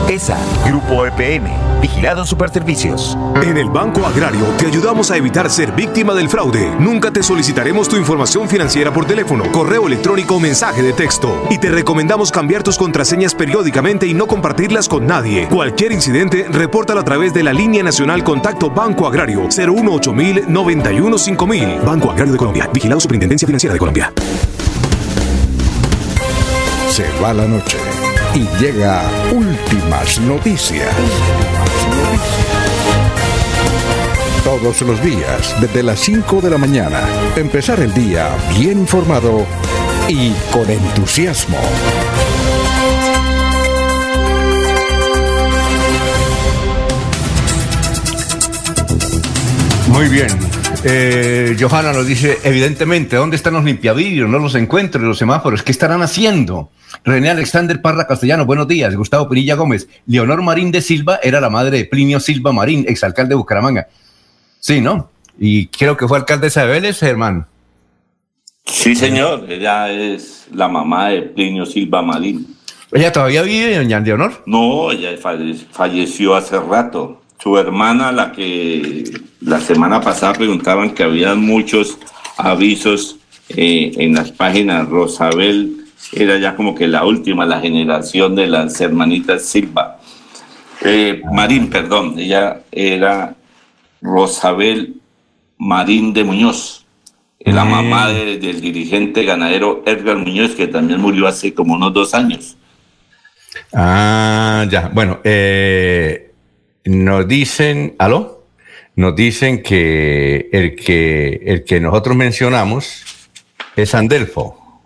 ESA, 0.09 0.39
Grupo 0.65 1.07
EPM, 1.07 1.49
Vigilado 1.81 2.25
Superservicios. 2.25 3.19
En 3.43 3.59
el 3.59 3.69
Banco 3.69 4.07
Agrario 4.07 4.45
te 4.59 4.67
ayudamos 4.67 5.11
a 5.11 5.17
evitar 5.17 5.51
ser 5.51 5.73
víctima 5.73 6.15
del 6.15 6.29
fraude. 6.29 6.71
Nunca 6.79 7.11
te 7.11 7.25
solicitaremos 7.25 7.89
tu 7.89 7.97
información 7.97 8.28
financiera 8.29 8.93
por 8.93 9.07
teléfono, 9.07 9.51
correo 9.51 9.87
electrónico 9.87 10.37
o 10.37 10.41
mensaje 10.41 10.83
de 10.83 10.93
texto. 10.93 11.47
Y 11.51 11.59
te 11.59 11.71
recomendamos 11.71 12.31
cambiar 12.31 12.63
tus 12.63 12.77
contraseñas 12.77 13.35
periódicamente 13.35 14.07
y 14.07 14.13
no 14.13 14.27
compartirlas 14.27 14.87
con 14.87 15.07
nadie. 15.07 15.49
Cualquier 15.49 15.93
incidente, 15.93 16.47
repórtalo 16.51 17.01
a 17.01 17.05
través 17.05 17.33
de 17.33 17.43
la 17.43 17.55
línea 17.55 17.83
nacional 17.83 18.23
Contacto 18.23 18.71
Banco 18.71 19.07
Agrario 19.07 19.49
018 19.49 20.13
91 20.47 21.19
5000. 21.19 21.81
Banco 21.85 22.11
Agrario 22.11 22.33
de 22.33 22.39
Colombia. 22.39 22.69
Vigilado 22.73 23.01
Superintendencia 23.01 23.47
Financiera 23.47 23.73
de 23.73 23.79
Colombia. 23.79 24.13
Se 26.91 27.07
va 27.23 27.33
la 27.33 27.47
noche 27.47 27.79
y 28.35 28.47
llega 28.61 29.03
últimas 29.33 30.21
noticias. 30.21 30.95
Todos 34.61 34.81
los 34.83 35.01
días, 35.05 35.55
desde 35.61 35.85
las 35.85 36.01
5 36.01 36.41
de 36.41 36.51
la 36.51 36.59
mañana, 36.59 37.01
empezar 37.37 37.79
el 37.79 37.95
día 37.95 38.29
bien 38.59 38.81
informado 38.81 39.47
y 40.09 40.33
con 40.51 40.69
entusiasmo. 40.69 41.59
Muy 49.89 50.09
bien. 50.09 50.27
Eh, 50.83 51.57
Johanna 51.59 51.93
nos 51.93 52.07
dice, 52.07 52.39
evidentemente, 52.43 53.15
¿dónde 53.15 53.37
están 53.37 53.55
los 53.55 53.65
limpiavidrios? 53.65 54.29
No 54.29 54.41
los 54.41 54.57
encuentro 54.57 55.01
en 55.01 55.09
los 55.09 55.19
semáforos. 55.19 55.63
¿Qué 55.63 55.71
estarán 55.71 56.03
haciendo? 56.03 56.73
René 57.05 57.31
Alexander 57.31 57.81
Parra 57.81 58.09
Castellano, 58.09 58.45
buenos 58.45 58.67
días. 58.67 58.97
Gustavo 58.97 59.29
Pinilla 59.29 59.55
Gómez. 59.55 59.87
Leonor 60.07 60.43
Marín 60.43 60.73
de 60.73 60.83
Silva 60.83 61.21
era 61.23 61.41
la 61.41 61.49
madre 61.49 61.79
de 61.79 61.85
Plinio 61.85 62.19
Silva 62.19 62.53
Marín, 62.53 62.87
exalcalde 62.89 63.31
de 63.31 63.37
Bucaramanga. 63.37 63.87
Sí, 64.61 64.81
¿no? 64.81 65.11
Y 65.39 65.67
creo 65.69 65.97
que 65.97 66.09
fue 66.09 66.19
alcaldesa 66.19 66.63
de 66.67 66.73
Vélez, 66.73 67.03
hermano. 67.03 67.47
Sí, 68.65 68.95
señor. 68.95 69.47
Ella 69.49 69.91
es 69.91 70.47
la 70.53 70.69
mamá 70.69 71.09
de 71.09 71.23
Plinio 71.23 71.65
Silva 71.65 72.03
Marín. 72.03 72.57
¿Ella 72.93 73.13
todavía 73.13 73.43
vive, 73.43 73.77
doña 73.77 74.01
Leonor? 74.01 74.43
No, 74.47 74.91
ella 74.91 75.11
falle- 75.21 75.67
falleció 75.71 76.35
hace 76.35 76.59
rato. 76.59 77.23
Su 77.43 77.57
hermana, 77.57 78.11
la 78.13 78.33
que 78.33 79.05
la 79.41 79.61
semana 79.61 80.01
pasada 80.01 80.33
preguntaban 80.33 80.91
que 80.91 81.03
había 81.05 81.35
muchos 81.35 81.99
avisos 82.37 83.17
eh, 83.51 83.93
en 83.97 84.15
las 84.15 84.33
páginas, 84.33 84.89
Rosabel 84.89 85.85
era 86.13 86.39
ya 86.39 86.57
como 86.57 86.75
que 86.75 86.89
la 86.89 87.05
última, 87.05 87.47
la 87.47 87.61
generación 87.61 88.35
de 88.35 88.47
las 88.49 88.81
hermanitas 88.81 89.45
Silva. 89.45 89.99
Eh, 90.83 91.23
Marín, 91.33 91.69
perdón, 91.71 92.19
ella 92.19 92.61
era 92.73 93.35
Rosabel 94.01 95.01
Marín 95.59 96.13
de 96.13 96.25
Muñoz, 96.25 96.87
eh, 97.41 97.53
la 97.53 97.65
mamá 97.65 98.09
de- 98.09 98.39
del 98.39 98.61
dirigente 98.61 99.25
ganadero 99.25 99.83
Edgar 99.87 100.17
Muñoz, 100.17 100.53
que 100.55 100.69
también 100.69 101.01
murió 101.01 101.27
hace 101.27 101.53
como 101.55 101.75
unos 101.75 101.93
dos 101.93 102.15
años. 102.15 102.57
Ah, 103.73 104.67
ya. 104.71 104.89
Bueno, 104.95 105.21
eh, 105.25 106.33
nos 106.85 107.27
dicen, 107.27 107.95
¿aló? 107.99 108.45
Nos 108.97 109.15
dicen 109.15 109.63
que 109.63 110.49
el 110.53 110.75
que 110.75 111.41
el 111.45 111.65
que 111.65 111.81
nosotros 111.81 112.17
mencionamos 112.17 113.05
es 113.77 113.95
Andelfo. 113.95 114.83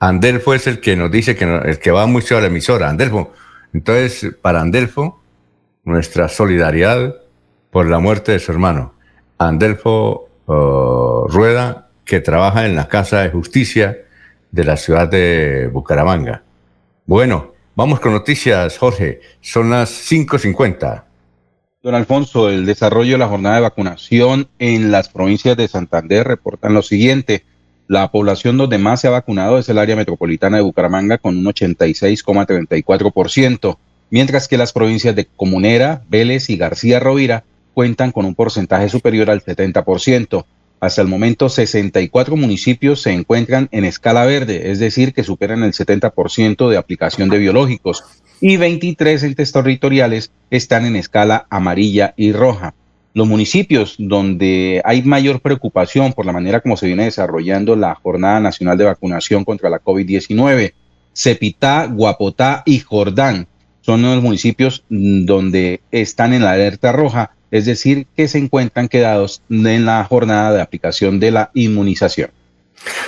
Andelfo 0.00 0.54
es 0.54 0.66
el 0.66 0.80
que 0.80 0.96
nos 0.96 1.10
dice 1.10 1.36
que 1.36 1.46
no- 1.46 1.62
el 1.62 1.78
que 1.78 1.90
va 1.90 2.06
mucho 2.06 2.36
a 2.36 2.40
la 2.40 2.48
emisora, 2.48 2.88
Andelfo. 2.90 3.32
Entonces, 3.72 4.34
para 4.42 4.60
Andelfo, 4.60 5.20
nuestra 5.84 6.28
solidaridad 6.28 7.14
por 7.76 7.90
la 7.90 7.98
muerte 7.98 8.32
de 8.32 8.38
su 8.38 8.52
hermano. 8.52 8.94
Andelfo 9.36 10.30
oh, 10.46 11.26
Rueda, 11.28 11.88
que 12.06 12.20
trabaja 12.20 12.64
en 12.64 12.74
la 12.74 12.88
Casa 12.88 13.20
de 13.20 13.28
Justicia 13.28 13.98
de 14.50 14.64
la 14.64 14.78
ciudad 14.78 15.08
de 15.08 15.68
Bucaramanga. 15.70 16.42
Bueno, 17.04 17.52
vamos 17.74 18.00
con 18.00 18.14
noticias, 18.14 18.78
Jorge. 18.78 19.20
Son 19.42 19.68
las 19.68 19.90
5.50. 20.10 21.02
Don 21.82 21.94
Alfonso, 21.94 22.48
el 22.48 22.64
desarrollo 22.64 23.12
de 23.12 23.18
la 23.18 23.28
jornada 23.28 23.56
de 23.56 23.60
vacunación 23.60 24.48
en 24.58 24.90
las 24.90 25.10
provincias 25.10 25.58
de 25.58 25.68
Santander 25.68 26.26
reportan 26.26 26.72
lo 26.72 26.80
siguiente. 26.80 27.44
La 27.88 28.10
población 28.10 28.56
donde 28.56 28.78
más 28.78 29.02
se 29.02 29.08
ha 29.08 29.10
vacunado 29.10 29.58
es 29.58 29.68
el 29.68 29.76
área 29.76 29.96
metropolitana 29.96 30.56
de 30.56 30.62
Bucaramanga 30.62 31.18
con 31.18 31.36
un 31.36 31.44
86,34%, 31.44 33.76
mientras 34.08 34.48
que 34.48 34.56
las 34.56 34.72
provincias 34.72 35.14
de 35.14 35.26
Comunera, 35.26 36.04
Vélez 36.08 36.48
y 36.48 36.56
García 36.56 37.00
Rovira 37.00 37.44
cuentan 37.76 38.10
con 38.10 38.24
un 38.24 38.34
porcentaje 38.34 38.88
superior 38.88 39.28
al 39.28 39.44
70%. 39.44 40.46
Hasta 40.80 41.02
el 41.02 41.08
momento, 41.08 41.50
64 41.50 42.34
municipios 42.34 43.02
se 43.02 43.12
encuentran 43.12 43.68
en 43.70 43.84
escala 43.84 44.24
verde, 44.24 44.70
es 44.70 44.78
decir, 44.78 45.12
que 45.12 45.22
superan 45.22 45.62
el 45.62 45.74
70% 45.74 46.70
de 46.70 46.78
aplicación 46.78 47.28
de 47.28 47.36
biológicos, 47.36 48.02
y 48.40 48.56
23 48.56 49.22
entes 49.24 49.52
territoriales 49.52 50.30
están 50.50 50.86
en 50.86 50.96
escala 50.96 51.46
amarilla 51.50 52.14
y 52.16 52.32
roja. 52.32 52.72
Los 53.12 53.28
municipios 53.28 53.96
donde 53.98 54.80
hay 54.82 55.02
mayor 55.02 55.40
preocupación 55.42 56.14
por 56.14 56.24
la 56.24 56.32
manera 56.32 56.60
como 56.60 56.78
se 56.78 56.86
viene 56.86 57.04
desarrollando 57.04 57.76
la 57.76 57.94
Jornada 57.94 58.40
Nacional 58.40 58.78
de 58.78 58.84
Vacunación 58.84 59.44
contra 59.44 59.68
la 59.68 59.82
COVID-19, 59.82 60.72
Cepitá, 61.14 61.84
Guapotá 61.92 62.62
y 62.64 62.78
Jordán 62.78 63.48
son 63.86 64.02
los 64.02 64.20
municipios 64.20 64.82
donde 64.88 65.80
están 65.92 66.32
en 66.32 66.42
la 66.42 66.52
alerta 66.52 66.90
roja, 66.90 67.35
es 67.50 67.66
decir, 67.66 68.06
que 68.16 68.28
se 68.28 68.38
encuentran 68.38 68.88
quedados 68.88 69.42
en 69.48 69.84
la 69.84 70.04
jornada 70.04 70.52
de 70.52 70.62
aplicación 70.62 71.20
de 71.20 71.30
la 71.30 71.50
inmunización. 71.54 72.30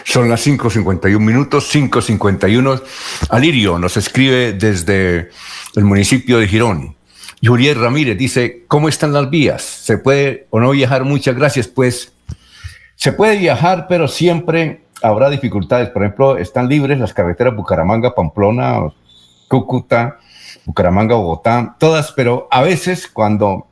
Son 0.04 0.28
las 0.28 0.46
5.51 0.46 1.18
minutos, 1.18 1.72
5.51. 1.74 2.82
Alirio 3.30 3.78
nos 3.78 3.96
escribe 3.96 4.52
desde 4.52 5.28
el 5.76 5.84
municipio 5.84 6.38
de 6.38 6.48
Girón. 6.48 6.96
Yuriel 7.40 7.80
Ramírez 7.80 8.18
dice, 8.18 8.64
¿cómo 8.66 8.88
están 8.88 9.12
las 9.12 9.30
vías? 9.30 9.62
¿Se 9.62 9.98
puede 9.98 10.46
o 10.50 10.58
no 10.58 10.70
viajar? 10.70 11.04
Muchas 11.04 11.36
gracias. 11.36 11.68
Pues 11.68 12.12
se 12.96 13.12
puede 13.12 13.38
viajar, 13.38 13.86
pero 13.88 14.08
siempre 14.08 14.80
habrá 15.02 15.30
dificultades. 15.30 15.90
Por 15.90 16.02
ejemplo, 16.02 16.36
están 16.36 16.68
libres 16.68 16.98
las 16.98 17.14
carreteras 17.14 17.54
Bucaramanga, 17.54 18.14
Pamplona, 18.14 18.80
Cúcuta, 19.46 20.18
Bucaramanga, 20.64 21.14
Bogotá, 21.14 21.76
todas, 21.78 22.10
pero 22.12 22.48
a 22.50 22.62
veces 22.62 23.06
cuando 23.06 23.67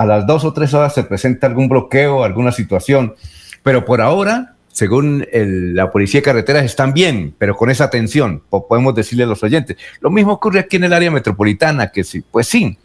a 0.00 0.06
las 0.06 0.26
dos 0.26 0.44
o 0.44 0.52
tres 0.52 0.72
horas 0.72 0.94
se 0.94 1.04
presenta 1.04 1.46
algún 1.46 1.68
bloqueo, 1.68 2.24
alguna 2.24 2.52
situación, 2.52 3.14
pero 3.62 3.84
por 3.84 4.00
ahora, 4.00 4.54
según 4.72 5.26
la 5.32 5.90
policía 5.90 6.20
de 6.20 6.24
carreteras, 6.24 6.64
están 6.64 6.94
bien, 6.94 7.34
pero 7.36 7.54
con 7.54 7.68
esa 7.70 7.84
atención, 7.84 8.42
po- 8.48 8.66
podemos 8.66 8.94
decirle 8.94 9.24
a 9.24 9.26
los 9.26 9.42
oyentes. 9.42 9.76
Lo 10.00 10.10
mismo 10.10 10.32
ocurre 10.32 10.60
aquí 10.60 10.76
en 10.76 10.84
el 10.84 10.92
área 10.94 11.10
metropolitana, 11.10 11.90
que 11.92 12.02
sí, 12.04 12.22
pues 12.30 12.46
sí, 12.46 12.78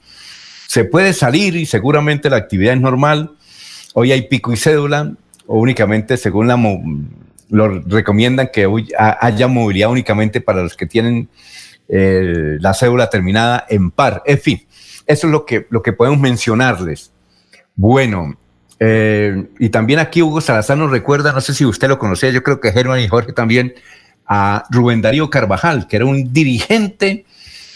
se 0.67 0.83
puede 0.83 1.13
salir 1.13 1.55
y 1.55 1.65
seguramente 1.65 2.29
la 2.29 2.35
actividad 2.37 2.73
es 2.73 2.81
normal. 2.81 3.31
Hoy 3.93 4.11
hay 4.11 4.23
pico 4.23 4.51
y 4.51 4.57
cédula, 4.57 5.13
o 5.47 5.59
únicamente 5.59 6.17
según 6.17 6.47
la 6.47 6.57
lo 7.49 7.79
recomiendan 7.87 8.49
que 8.51 8.65
hoy 8.65 8.89
ha- 8.97 9.25
haya 9.25 9.47
movilidad 9.47 9.89
únicamente 9.89 10.41
para 10.41 10.63
los 10.63 10.75
que 10.75 10.87
tienen 10.87 11.29
eh, 11.87 12.57
la 12.59 12.73
cédula 12.73 13.09
terminada 13.09 13.65
en 13.69 13.91
par. 13.91 14.23
En 14.25 14.39
fin, 14.39 14.65
eso 15.07 15.27
es 15.27 15.31
lo 15.31 15.45
que, 15.45 15.67
lo 15.69 15.81
que 15.81 15.93
podemos 15.93 16.19
mencionarles. 16.19 17.11
Bueno, 17.75 18.37
eh, 18.79 19.47
y 19.59 19.69
también 19.69 19.99
aquí 19.99 20.21
Hugo 20.21 20.41
Salazar 20.41 20.77
nos 20.77 20.91
recuerda, 20.91 21.31
no 21.31 21.41
sé 21.41 21.53
si 21.53 21.65
usted 21.65 21.87
lo 21.87 21.99
conocía, 21.99 22.29
yo 22.29 22.43
creo 22.43 22.59
que 22.59 22.71
Germán 22.71 22.99
y 22.99 23.07
Jorge 23.07 23.33
también, 23.33 23.73
a 24.25 24.65
Rubén 24.71 25.01
Darío 25.01 25.29
Carvajal, 25.29 25.87
que 25.87 25.97
era 25.97 26.05
un 26.05 26.33
dirigente 26.33 27.25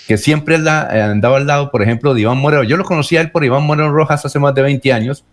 que 0.07 0.17
siempre 0.17 0.55
eh, 0.55 1.01
andaba 1.01 1.37
al 1.37 1.45
lado, 1.45 1.69
por 1.69 1.83
ejemplo, 1.83 2.13
de 2.13 2.21
Iván 2.21 2.39
Moreno. 2.39 2.63
Yo 2.63 2.77
lo 2.77 2.83
conocía 2.83 3.21
él 3.21 3.31
por 3.31 3.45
Iván 3.45 3.63
Moreno 3.63 3.91
Rojas 3.91 4.25
hace 4.25 4.39
más 4.39 4.55
de 4.55 4.63
20 4.63 4.91
años 4.91 5.23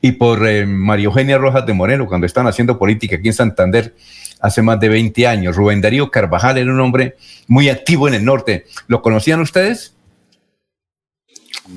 y 0.00 0.12
por 0.12 0.46
eh, 0.46 0.64
María 0.64 1.06
Eugenia 1.06 1.38
Rojas 1.38 1.66
de 1.66 1.72
Moreno, 1.72 2.06
cuando 2.06 2.26
estaban 2.26 2.48
haciendo 2.48 2.78
política 2.78 3.16
aquí 3.16 3.28
en 3.28 3.34
Santander 3.34 3.94
hace 4.40 4.62
más 4.62 4.78
de 4.78 4.88
20 4.88 5.26
años. 5.26 5.56
Rubén 5.56 5.80
Darío 5.80 6.10
Carvajal 6.10 6.58
era 6.58 6.70
un 6.70 6.80
hombre 6.80 7.16
muy 7.48 7.68
activo 7.68 8.06
en 8.06 8.14
el 8.14 8.24
norte. 8.24 8.66
¿Lo 8.86 9.02
conocían 9.02 9.40
ustedes? 9.40 9.96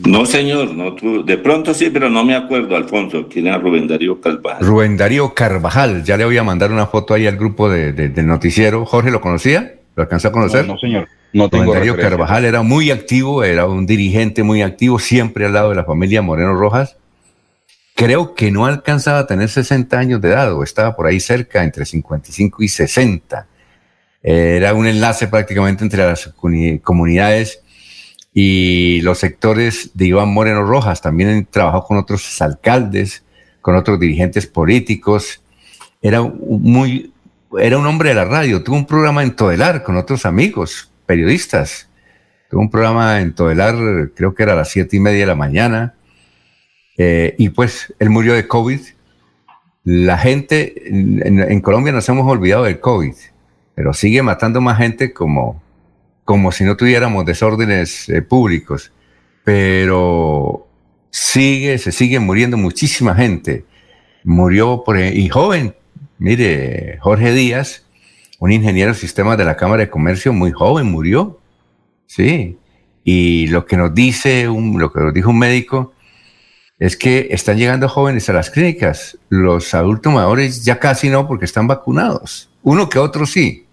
No, 0.05 0.25
señor, 0.25 0.73
no, 0.73 0.95
tú- 0.95 1.23
de 1.25 1.37
pronto 1.37 1.73
sí, 1.73 1.89
pero 1.91 2.09
no 2.09 2.23
me 2.23 2.35
acuerdo, 2.35 2.75
Alfonso, 2.75 3.27
quién 3.29 3.47
era 3.47 3.57
Rubén 3.57 3.87
Darío 3.87 4.19
Carvajal. 4.21 4.65
Rubén 4.65 4.97
Darío 4.97 5.33
Carvajal, 5.33 6.03
ya 6.03 6.15
le 6.17 6.25
voy 6.25 6.37
a 6.37 6.43
mandar 6.43 6.71
una 6.71 6.87
foto 6.87 7.13
ahí 7.13 7.27
al 7.27 7.35
grupo 7.37 7.69
de, 7.69 7.91
de- 7.91 8.09
del 8.09 8.25
noticiero. 8.27 8.85
Jorge, 8.85 9.11
¿lo 9.11 9.19
conocía? 9.21 9.75
¿Lo 9.95 10.03
alcanzó 10.03 10.29
a 10.29 10.31
conocer? 10.31 10.65
No, 10.65 10.73
no, 10.73 10.79
señor. 10.79 11.07
No 11.33 11.49
tengo 11.49 11.65
Rubén 11.65 11.79
Darío 11.79 11.93
referencia. 11.93 12.17
Carvajal 12.17 12.45
era 12.45 12.61
muy 12.61 12.89
activo, 12.91 13.43
era 13.43 13.65
un 13.67 13.85
dirigente 13.85 14.43
muy 14.43 14.61
activo, 14.61 14.97
siempre 14.97 15.45
al 15.45 15.53
lado 15.53 15.69
de 15.69 15.75
la 15.75 15.83
familia 15.83 16.21
Moreno 16.21 16.53
Rojas. 16.55 16.97
Creo 17.95 18.33
que 18.33 18.49
no 18.51 18.65
alcanzaba 18.65 19.19
a 19.19 19.27
tener 19.27 19.49
60 19.49 19.99
años 19.99 20.21
de 20.21 20.29
edad, 20.29 20.53
o 20.53 20.63
estaba 20.63 20.95
por 20.95 21.05
ahí 21.07 21.19
cerca, 21.19 21.63
entre 21.63 21.85
55 21.85 22.63
y 22.63 22.67
60. 22.69 23.45
Era 24.23 24.73
un 24.73 24.87
enlace 24.87 25.27
prácticamente 25.27 25.83
entre 25.83 26.03
las 26.05 26.33
comuni- 26.35 26.81
comunidades 26.81 27.60
y 28.33 29.01
los 29.01 29.19
sectores 29.19 29.91
de 29.93 30.07
Iván 30.07 30.29
Moreno 30.29 30.63
Rojas. 30.63 31.01
También 31.01 31.47
trabajó 31.49 31.85
con 31.85 31.97
otros 31.97 32.41
alcaldes, 32.41 33.23
con 33.61 33.75
otros 33.75 33.99
dirigentes 33.99 34.47
políticos. 34.47 35.43
Era 36.01 36.21
muy, 36.21 37.13
era 37.59 37.77
un 37.77 37.85
hombre 37.85 38.09
de 38.09 38.15
la 38.15 38.25
radio. 38.25 38.63
Tuvo 38.63 38.75
un 38.77 38.85
programa 38.85 39.23
en 39.23 39.35
Todelar 39.35 39.83
con 39.83 39.97
otros 39.97 40.25
amigos, 40.25 40.91
periodistas. 41.05 41.89
Tuvo 42.49 42.61
un 42.61 42.69
programa 42.69 43.21
en 43.21 43.33
Todelar, 43.33 43.75
creo 44.15 44.33
que 44.33 44.43
era 44.43 44.53
a 44.53 44.57
las 44.57 44.69
siete 44.69 44.97
y 44.97 44.99
media 44.99 45.19
de 45.21 45.25
la 45.25 45.35
mañana. 45.35 45.93
Eh, 46.97 47.35
y 47.37 47.49
pues 47.49 47.93
él 47.99 48.09
murió 48.09 48.33
de 48.33 48.47
COVID. 48.47 48.79
La 49.83 50.17
gente 50.17 50.87
en, 50.89 51.25
en- 51.25 51.39
en 51.51 51.61
Colombia 51.61 51.91
nos 51.91 52.07
hemos 52.09 52.27
olvidado 52.31 52.65
del 52.65 52.79
COVID, 52.79 53.13
pero 53.73 53.93
sigue 53.93 54.21
matando 54.21 54.61
más 54.61 54.77
gente 54.77 55.11
como, 55.11 55.61
como 56.31 56.53
si 56.53 56.63
no 56.63 56.77
tuviéramos 56.77 57.25
desórdenes 57.25 58.07
eh, 58.07 58.21
públicos. 58.21 58.93
Pero 59.43 60.65
sigue, 61.09 61.77
se 61.77 61.91
sigue 61.91 62.21
muriendo 62.21 62.55
muchísima 62.55 63.13
gente. 63.13 63.65
Murió 64.23 64.81
por, 64.85 64.97
y 64.97 65.27
joven. 65.27 65.75
Mire, 66.19 66.99
Jorge 67.01 67.33
Díaz, 67.33 67.85
un 68.39 68.53
ingeniero 68.53 68.93
de 68.93 68.97
sistemas 68.97 69.37
de 69.37 69.43
la 69.43 69.57
Cámara 69.57 69.81
de 69.81 69.89
Comercio, 69.89 70.31
muy 70.31 70.53
joven, 70.53 70.85
murió. 70.89 71.37
Sí. 72.05 72.57
Y 73.03 73.47
lo 73.47 73.65
que 73.65 73.75
nos 73.75 73.93
dice 73.93 74.45
lo 74.45 74.93
que 74.93 75.01
nos 75.01 75.13
dijo 75.13 75.31
un 75.31 75.39
médico 75.39 75.91
es 76.79 76.95
que 76.95 77.27
están 77.31 77.57
llegando 77.57 77.89
jóvenes 77.89 78.29
a 78.29 78.33
las 78.33 78.49
clínicas. 78.49 79.17
Los 79.27 79.73
adultos 79.73 80.13
mayores 80.13 80.63
ya 80.63 80.79
casi 80.79 81.09
no 81.09 81.27
porque 81.27 81.43
están 81.43 81.67
vacunados. 81.67 82.49
Uno 82.63 82.87
que 82.87 82.99
otro 82.99 83.25
sí. 83.25 83.65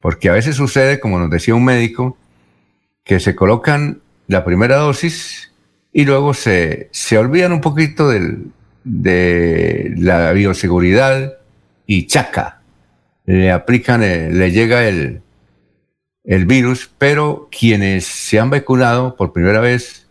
Porque 0.00 0.28
a 0.28 0.32
veces 0.32 0.56
sucede, 0.56 1.00
como 1.00 1.18
nos 1.18 1.30
decía 1.30 1.54
un 1.54 1.64
médico, 1.64 2.16
que 3.04 3.20
se 3.20 3.34
colocan 3.34 4.00
la 4.26 4.44
primera 4.44 4.76
dosis 4.76 5.52
y 5.92 6.04
luego 6.04 6.34
se, 6.34 6.88
se 6.92 7.18
olvidan 7.18 7.52
un 7.52 7.60
poquito 7.60 8.08
del- 8.08 8.52
de 8.84 9.92
la 9.96 10.32
bioseguridad 10.32 11.38
y 11.86 12.06
chaca. 12.06 12.60
Le 13.26 13.50
aplican, 13.50 14.02
eh, 14.02 14.30
le 14.30 14.50
llega 14.50 14.86
el, 14.86 15.20
el 16.24 16.46
virus, 16.46 16.90
pero 16.98 17.48
quienes 17.50 18.06
se 18.06 18.38
han 18.38 18.50
vacunado 18.50 19.16
por 19.16 19.32
primera 19.32 19.60
vez, 19.60 20.06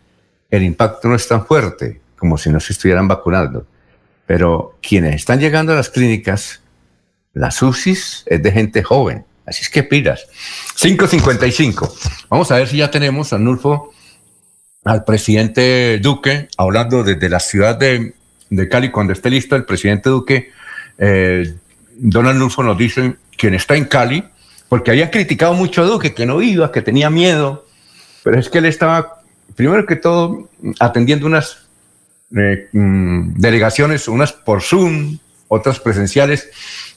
el 0.50 0.62
impacto 0.62 1.08
no 1.08 1.14
es 1.14 1.26
tan 1.28 1.46
fuerte 1.46 2.00
como 2.18 2.36
si 2.38 2.50
no 2.50 2.60
se 2.60 2.72
estuvieran 2.72 3.08
vacunando. 3.08 3.66
Pero 4.26 4.76
quienes 4.82 5.14
están 5.16 5.40
llegando 5.40 5.72
a 5.72 5.76
las 5.76 5.88
clínicas, 5.88 6.60
las 7.32 7.62
UCIs 7.62 8.24
es 8.26 8.42
de 8.42 8.52
gente 8.52 8.82
joven. 8.82 9.24
Así 9.48 9.62
es 9.62 9.70
que 9.70 9.82
pilas. 9.82 10.26
555. 10.76 11.94
Vamos 12.28 12.50
a 12.50 12.56
ver 12.56 12.68
si 12.68 12.76
ya 12.76 12.90
tenemos, 12.90 13.32
Anulfo, 13.32 13.94
al 14.84 15.04
presidente 15.04 15.98
Duque, 16.00 16.48
hablando 16.58 17.02
desde 17.02 17.28
la 17.30 17.40
ciudad 17.40 17.76
de, 17.76 18.14
de 18.50 18.68
Cali. 18.68 18.90
Cuando 18.90 19.14
esté 19.14 19.30
listo 19.30 19.56
el 19.56 19.64
presidente 19.64 20.10
Duque, 20.10 20.50
eh, 20.98 21.54
Don 21.96 22.26
Anulfo 22.26 22.62
nos 22.62 22.76
dice 22.76 23.16
quien 23.36 23.54
está 23.54 23.74
en 23.74 23.86
Cali, 23.86 24.22
porque 24.68 24.90
había 24.90 25.10
criticado 25.10 25.54
mucho 25.54 25.82
a 25.82 25.86
Duque, 25.86 26.12
que 26.12 26.26
no 26.26 26.42
iba, 26.42 26.70
que 26.70 26.82
tenía 26.82 27.08
miedo, 27.08 27.66
pero 28.22 28.38
es 28.38 28.50
que 28.50 28.58
él 28.58 28.66
estaba, 28.66 29.22
primero 29.56 29.86
que 29.86 29.96
todo, 29.96 30.50
atendiendo 30.78 31.26
unas 31.26 31.68
eh, 32.36 32.68
mm, 32.72 33.34
delegaciones, 33.36 34.08
unas 34.08 34.32
por 34.32 34.62
Zoom, 34.62 35.18
otras 35.48 35.80
presenciales 35.80 36.50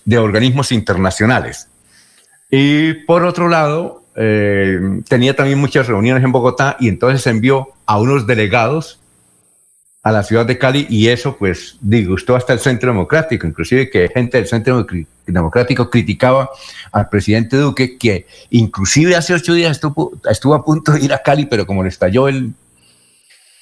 de 0.04 0.18
organismos 0.18 0.74
internacionales. 0.74 1.70
Y 2.52 2.94
por 3.06 3.24
otro 3.24 3.48
lado, 3.48 4.04
eh, 4.16 4.78
tenía 5.08 5.36
también 5.36 5.58
muchas 5.58 5.88
reuniones 5.88 6.24
en 6.24 6.34
Bogotá 6.34 6.76
y 6.80 6.90
entonces 6.90 7.26
envió 7.26 7.70
a 7.86 7.98
unos 7.98 8.28
delegados 8.28 9.00
a 10.04 10.12
la 10.12 10.24
ciudad 10.24 10.46
de 10.46 10.58
Cali 10.58 10.88
y 10.90 11.08
eso 11.10 11.38
pues 11.38 11.78
disgustó 11.80 12.36
hasta 12.36 12.54
el 12.54 12.60
Centro 12.60 12.92
Democrático, 12.92 13.46
inclusive 13.48 13.90
que 13.90 14.10
gente 14.10 14.38
del 14.38 14.48
Centro 14.48 14.86
Democr- 14.86 15.06
Democrático 15.28 15.90
criticaba 15.90 16.50
al 16.92 17.08
presidente 17.08 17.56
Duque 17.56 17.98
que 17.98 18.26
inclusive 18.50 19.16
hace 19.16 19.34
ocho 19.34 19.54
días 19.54 19.72
estuvo, 19.72 20.12
estuvo 20.30 20.56
a 20.56 20.66
punto 20.66 20.92
de 20.94 21.06
ir 21.06 21.14
a 21.14 21.22
Cali, 21.22 21.46
pero 21.46 21.66
como 21.68 21.84
le 21.84 21.90
estalló 21.90 22.28
el, 22.28 22.52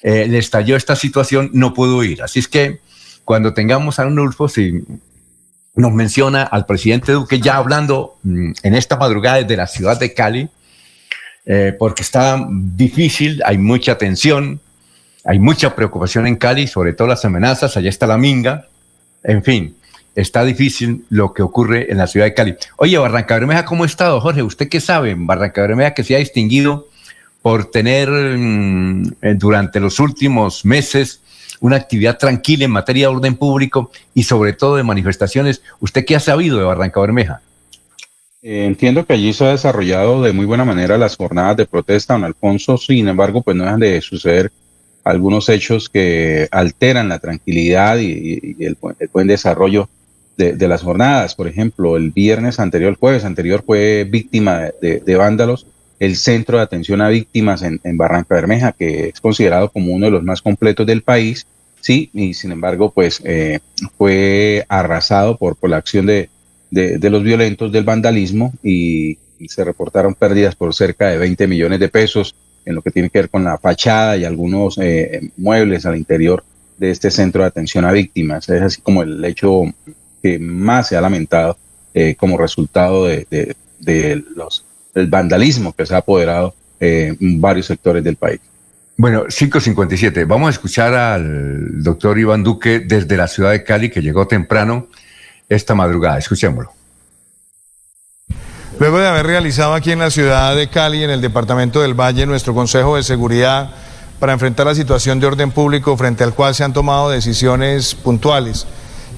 eh, 0.02 0.26
le 0.28 0.38
estalló 0.38 0.76
esta 0.76 0.96
situación, 0.96 1.50
no 1.52 1.74
pudo 1.74 2.02
ir. 2.02 2.22
Así 2.22 2.38
es 2.38 2.48
que 2.48 2.80
cuando 3.24 3.52
tengamos 3.52 3.98
a 3.98 4.02
Arnulfo, 4.02 4.48
si 4.48 4.82
nos 5.74 5.92
menciona 5.92 6.42
al 6.42 6.66
presidente 6.66 7.12
Duque 7.12 7.40
ya 7.40 7.56
hablando 7.56 8.18
mm, 8.22 8.52
en 8.62 8.74
esta 8.74 8.96
madrugada 8.96 9.38
desde 9.38 9.56
la 9.56 9.66
ciudad 9.66 9.98
de 9.98 10.14
Cali, 10.14 10.48
eh, 11.46 11.74
porque 11.78 12.02
está 12.02 12.46
difícil, 12.50 13.42
hay 13.44 13.58
mucha 13.58 13.96
tensión, 13.96 14.60
hay 15.24 15.38
mucha 15.38 15.74
preocupación 15.74 16.26
en 16.26 16.36
Cali, 16.36 16.66
sobre 16.66 16.92
todo 16.92 17.08
las 17.08 17.24
amenazas, 17.24 17.76
allá 17.76 17.88
está 17.88 18.06
la 18.06 18.18
minga, 18.18 18.68
en 19.22 19.42
fin, 19.42 19.76
está 20.14 20.44
difícil 20.44 21.04
lo 21.08 21.32
que 21.32 21.42
ocurre 21.42 21.90
en 21.90 21.98
la 21.98 22.06
ciudad 22.06 22.26
de 22.26 22.34
Cali. 22.34 22.56
Oye, 22.76 22.98
Barranca 22.98 23.34
Bermeja, 23.34 23.64
¿cómo 23.64 23.84
ha 23.84 23.86
estado, 23.86 24.20
Jorge? 24.20 24.42
¿Usted 24.42 24.68
qué 24.68 24.80
sabe? 24.80 25.14
Barranca 25.16 25.62
Bermeja 25.62 25.94
que 25.94 26.04
se 26.04 26.14
ha 26.14 26.18
distinguido 26.18 26.88
por 27.42 27.70
tener 27.70 28.10
mm, 28.10 29.12
eh, 29.22 29.34
durante 29.34 29.80
los 29.80 29.98
últimos 29.98 30.64
meses 30.64 31.20
una 31.60 31.76
actividad 31.76 32.18
tranquila 32.18 32.64
en 32.64 32.70
materia 32.70 33.08
de 33.08 33.14
orden 33.14 33.36
público 33.36 33.90
y 34.14 34.22
sobre 34.24 34.52
todo 34.52 34.76
de 34.76 34.82
manifestaciones. 34.82 35.62
¿Usted 35.80 36.04
qué 36.04 36.16
ha 36.16 36.20
sabido 36.20 36.58
de 36.58 36.64
Barranca 36.64 37.00
Bermeja? 37.00 37.40
Eh, 38.42 38.64
entiendo 38.64 39.04
que 39.04 39.12
allí 39.12 39.32
se 39.32 39.44
ha 39.44 39.50
desarrollado 39.50 40.22
de 40.22 40.32
muy 40.32 40.46
buena 40.46 40.64
manera 40.64 40.96
las 40.96 41.16
jornadas 41.16 41.56
de 41.58 41.66
protesta, 41.66 42.14
don 42.14 42.24
Alfonso. 42.24 42.78
Sin 42.78 43.06
embargo, 43.08 43.42
pues 43.42 43.56
no 43.56 43.64
dejan 43.64 43.80
de 43.80 44.00
suceder 44.00 44.50
algunos 45.04 45.48
hechos 45.48 45.88
que 45.88 46.48
alteran 46.50 47.08
la 47.08 47.18
tranquilidad 47.18 47.98
y, 47.98 48.56
y- 48.58 48.64
el, 48.64 48.76
el 48.98 49.08
buen 49.12 49.26
desarrollo 49.26 49.88
de, 50.36 50.68
las 50.68 50.82
jornadas. 50.82 51.34
Por 51.34 51.48
ejemplo, 51.48 51.96
el 51.98 52.12
viernes 52.12 52.58
anterior, 52.58 52.90
el 52.90 52.96
jueves 52.96 53.26
anterior, 53.26 53.62
fue 53.66 54.04
víctima 54.10 54.70
de 54.80 55.16
vándalos 55.16 55.66
el 56.00 56.16
centro 56.16 56.56
de 56.56 56.64
atención 56.64 57.02
a 57.02 57.08
víctimas 57.10 57.62
en, 57.62 57.78
Barranca 57.96 58.34
Bermeja, 58.34 58.72
que 58.72 59.08
es 59.10 59.20
considerado 59.20 59.68
como 59.68 59.92
uno 59.92 60.06
de 60.06 60.12
los 60.12 60.24
más 60.24 60.40
completos 60.40 60.86
del 60.86 61.02
país. 61.02 61.46
Sí, 61.80 62.10
y 62.12 62.34
sin 62.34 62.52
embargo, 62.52 62.90
pues 62.90 63.20
eh, 63.24 63.60
fue 63.96 64.64
arrasado 64.68 65.36
por, 65.36 65.56
por 65.56 65.70
la 65.70 65.76
acción 65.76 66.06
de, 66.06 66.28
de, 66.70 67.10
los 67.10 67.22
violentos 67.22 67.70
del 67.70 67.84
vandalismo 67.84 68.52
y, 68.62 69.18
se 69.48 69.64
reportaron 69.64 70.14
pérdidas 70.14 70.54
por 70.54 70.74
cerca 70.74 71.08
de 71.08 71.16
20 71.16 71.46
millones 71.46 71.80
de 71.80 71.88
pesos 71.88 72.34
en 72.66 72.74
lo 72.74 72.82
que 72.82 72.90
tiene 72.90 73.08
que 73.08 73.20
ver 73.20 73.30
con 73.30 73.42
la 73.42 73.56
fachada 73.56 74.18
y 74.18 74.24
algunos 74.26 74.76
eh, 74.76 75.30
muebles 75.38 75.86
al 75.86 75.96
interior 75.96 76.44
de 76.76 76.90
este 76.90 77.10
centro 77.10 77.40
de 77.40 77.48
atención 77.48 77.86
a 77.86 77.92
víctimas. 77.92 78.46
Es 78.50 78.60
así 78.60 78.82
como 78.82 79.02
el 79.02 79.24
hecho 79.24 79.62
que 80.22 80.38
más 80.38 80.88
se 80.88 80.96
ha 80.98 81.00
lamentado 81.00 81.56
eh, 81.94 82.16
como 82.16 82.36
resultado 82.36 83.06
de- 83.06 83.26
de 83.78 84.24
los, 84.36 84.66
del 84.94 85.06
vandalismo 85.06 85.72
que 85.72 85.86
se 85.86 85.94
ha 85.94 85.98
apoderado 85.98 86.54
eh, 86.78 87.14
en 87.20 87.40
varios 87.40 87.66
sectores 87.66 88.02
del 88.02 88.16
país. 88.16 88.40
Bueno, 88.96 89.24
557. 89.28 90.24
Vamos 90.24 90.48
a 90.48 90.50
escuchar 90.50 90.94
al 90.94 91.82
doctor 91.82 92.18
Iván 92.18 92.42
Duque 92.42 92.80
desde 92.80 93.16
la 93.16 93.28
ciudad 93.28 93.50
de 93.50 93.64
Cali, 93.64 93.88
que 93.88 94.02
llegó 94.02 94.26
temprano 94.26 94.88
esta 95.48 95.74
madrugada. 95.74 96.18
Escuchémoslo. 96.18 96.72
Luego 98.78 98.98
de 98.98 99.08
haber 99.08 99.26
realizado 99.26 99.74
aquí 99.74 99.92
en 99.92 99.98
la 99.98 100.10
ciudad 100.10 100.54
de 100.54 100.68
Cali, 100.68 101.02
en 101.02 101.10
el 101.10 101.20
departamento 101.20 101.82
del 101.82 101.94
Valle, 101.94 102.26
nuestro 102.26 102.54
Consejo 102.54 102.96
de 102.96 103.02
Seguridad 103.02 103.70
para 104.18 104.34
enfrentar 104.34 104.66
la 104.66 104.74
situación 104.74 105.18
de 105.18 105.26
orden 105.26 105.50
público 105.50 105.96
frente 105.96 106.22
al 106.22 106.34
cual 106.34 106.54
se 106.54 106.62
han 106.62 106.74
tomado 106.74 107.08
decisiones 107.08 107.94
puntuales. 107.94 108.66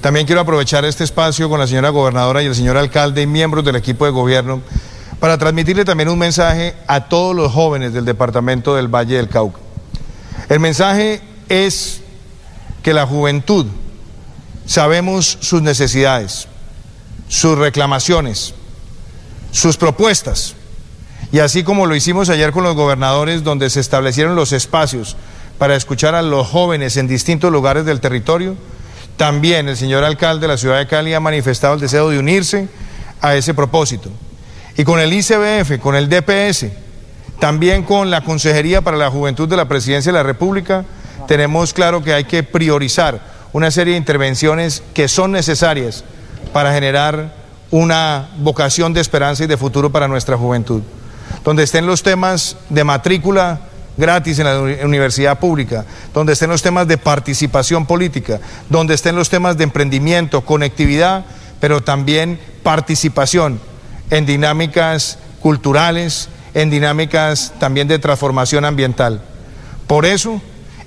También 0.00 0.26
quiero 0.26 0.40
aprovechar 0.40 0.84
este 0.84 1.04
espacio 1.04 1.48
con 1.48 1.58
la 1.58 1.66
señora 1.66 1.90
gobernadora 1.90 2.42
y 2.42 2.46
el 2.46 2.54
señor 2.54 2.76
alcalde 2.76 3.22
y 3.22 3.26
miembros 3.26 3.64
del 3.64 3.76
equipo 3.76 4.04
de 4.04 4.12
gobierno 4.12 4.62
para 5.22 5.38
transmitirle 5.38 5.84
también 5.84 6.08
un 6.08 6.18
mensaje 6.18 6.74
a 6.88 7.04
todos 7.04 7.36
los 7.36 7.52
jóvenes 7.52 7.92
del 7.92 8.04
departamento 8.04 8.74
del 8.74 8.88
Valle 8.88 9.18
del 9.18 9.28
Cauca. 9.28 9.60
El 10.48 10.58
mensaje 10.58 11.20
es 11.48 12.00
que 12.82 12.92
la 12.92 13.06
juventud 13.06 13.66
sabemos 14.66 15.38
sus 15.40 15.62
necesidades, 15.62 16.48
sus 17.28 17.56
reclamaciones, 17.56 18.52
sus 19.52 19.76
propuestas. 19.76 20.56
Y 21.30 21.38
así 21.38 21.62
como 21.62 21.86
lo 21.86 21.94
hicimos 21.94 22.28
ayer 22.28 22.50
con 22.50 22.64
los 22.64 22.74
gobernadores, 22.74 23.44
donde 23.44 23.70
se 23.70 23.78
establecieron 23.78 24.34
los 24.34 24.50
espacios 24.50 25.16
para 25.56 25.76
escuchar 25.76 26.16
a 26.16 26.22
los 26.22 26.48
jóvenes 26.48 26.96
en 26.96 27.06
distintos 27.06 27.52
lugares 27.52 27.84
del 27.84 28.00
territorio. 28.00 28.56
También 29.16 29.68
el 29.68 29.76
señor 29.76 30.02
alcalde 30.02 30.48
de 30.48 30.52
la 30.52 30.58
ciudad 30.58 30.78
de 30.78 30.88
Cali 30.88 31.14
ha 31.14 31.20
manifestado 31.20 31.74
el 31.74 31.80
deseo 31.80 32.10
de 32.10 32.18
unirse 32.18 32.68
a 33.20 33.36
ese 33.36 33.54
propósito. 33.54 34.10
Y 34.76 34.84
con 34.84 35.00
el 35.00 35.12
ICBF, 35.12 35.78
con 35.80 35.94
el 35.94 36.08
DPS, 36.08 36.66
también 37.38 37.82
con 37.82 38.10
la 38.10 38.22
Consejería 38.22 38.82
para 38.82 38.96
la 38.96 39.10
Juventud 39.10 39.48
de 39.48 39.56
la 39.56 39.68
Presidencia 39.68 40.12
de 40.12 40.18
la 40.18 40.22
República, 40.22 40.84
tenemos 41.26 41.72
claro 41.72 42.02
que 42.02 42.14
hay 42.14 42.24
que 42.24 42.42
priorizar 42.42 43.20
una 43.52 43.70
serie 43.70 43.92
de 43.94 43.98
intervenciones 43.98 44.82
que 44.94 45.08
son 45.08 45.32
necesarias 45.32 46.04
para 46.52 46.72
generar 46.72 47.34
una 47.70 48.28
vocación 48.38 48.92
de 48.92 49.00
esperanza 49.00 49.44
y 49.44 49.46
de 49.46 49.56
futuro 49.56 49.90
para 49.90 50.08
nuestra 50.08 50.36
juventud. 50.36 50.82
Donde 51.44 51.64
estén 51.64 51.86
los 51.86 52.02
temas 52.02 52.56
de 52.68 52.84
matrícula 52.84 53.60
gratis 53.96 54.38
en 54.38 54.46
la 54.46 54.86
universidad 54.86 55.38
pública, 55.38 55.84
donde 56.14 56.32
estén 56.32 56.50
los 56.50 56.62
temas 56.62 56.88
de 56.88 56.96
participación 56.96 57.86
política, 57.86 58.40
donde 58.70 58.94
estén 58.94 59.16
los 59.16 59.28
temas 59.28 59.58
de 59.58 59.64
emprendimiento, 59.64 60.42
conectividad, 60.42 61.24
pero 61.60 61.82
también 61.82 62.40
participación 62.62 63.60
en 64.12 64.26
dinámicas 64.26 65.18
culturales, 65.40 66.28
en 66.52 66.68
dinámicas 66.68 67.54
también 67.58 67.88
de 67.88 67.98
transformación 67.98 68.66
ambiental. 68.66 69.22
Por 69.86 70.04
eso, 70.04 70.40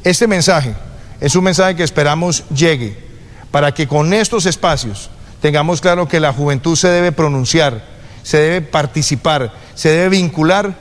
este 0.04 0.28
mensaje 0.28 0.76
es 1.20 1.36
un 1.36 1.44
mensaje 1.44 1.76
que 1.76 1.84
esperamos 1.84 2.44
llegue 2.50 3.04
para 3.50 3.74
que 3.74 3.88
con 3.88 4.14
estos 4.14 4.46
espacios 4.46 5.10
tengamos 5.42 5.82
claro 5.82 6.08
que 6.08 6.20
la 6.20 6.34
juventud 6.34 6.76
se 6.76 6.90
debe 6.90 7.12
pronunciar, 7.12 7.84
se 8.22 8.38
debe 8.38 8.62
participar, 8.62 9.52
se 9.74 9.90
debe 9.90 10.10
vincular 10.10 10.76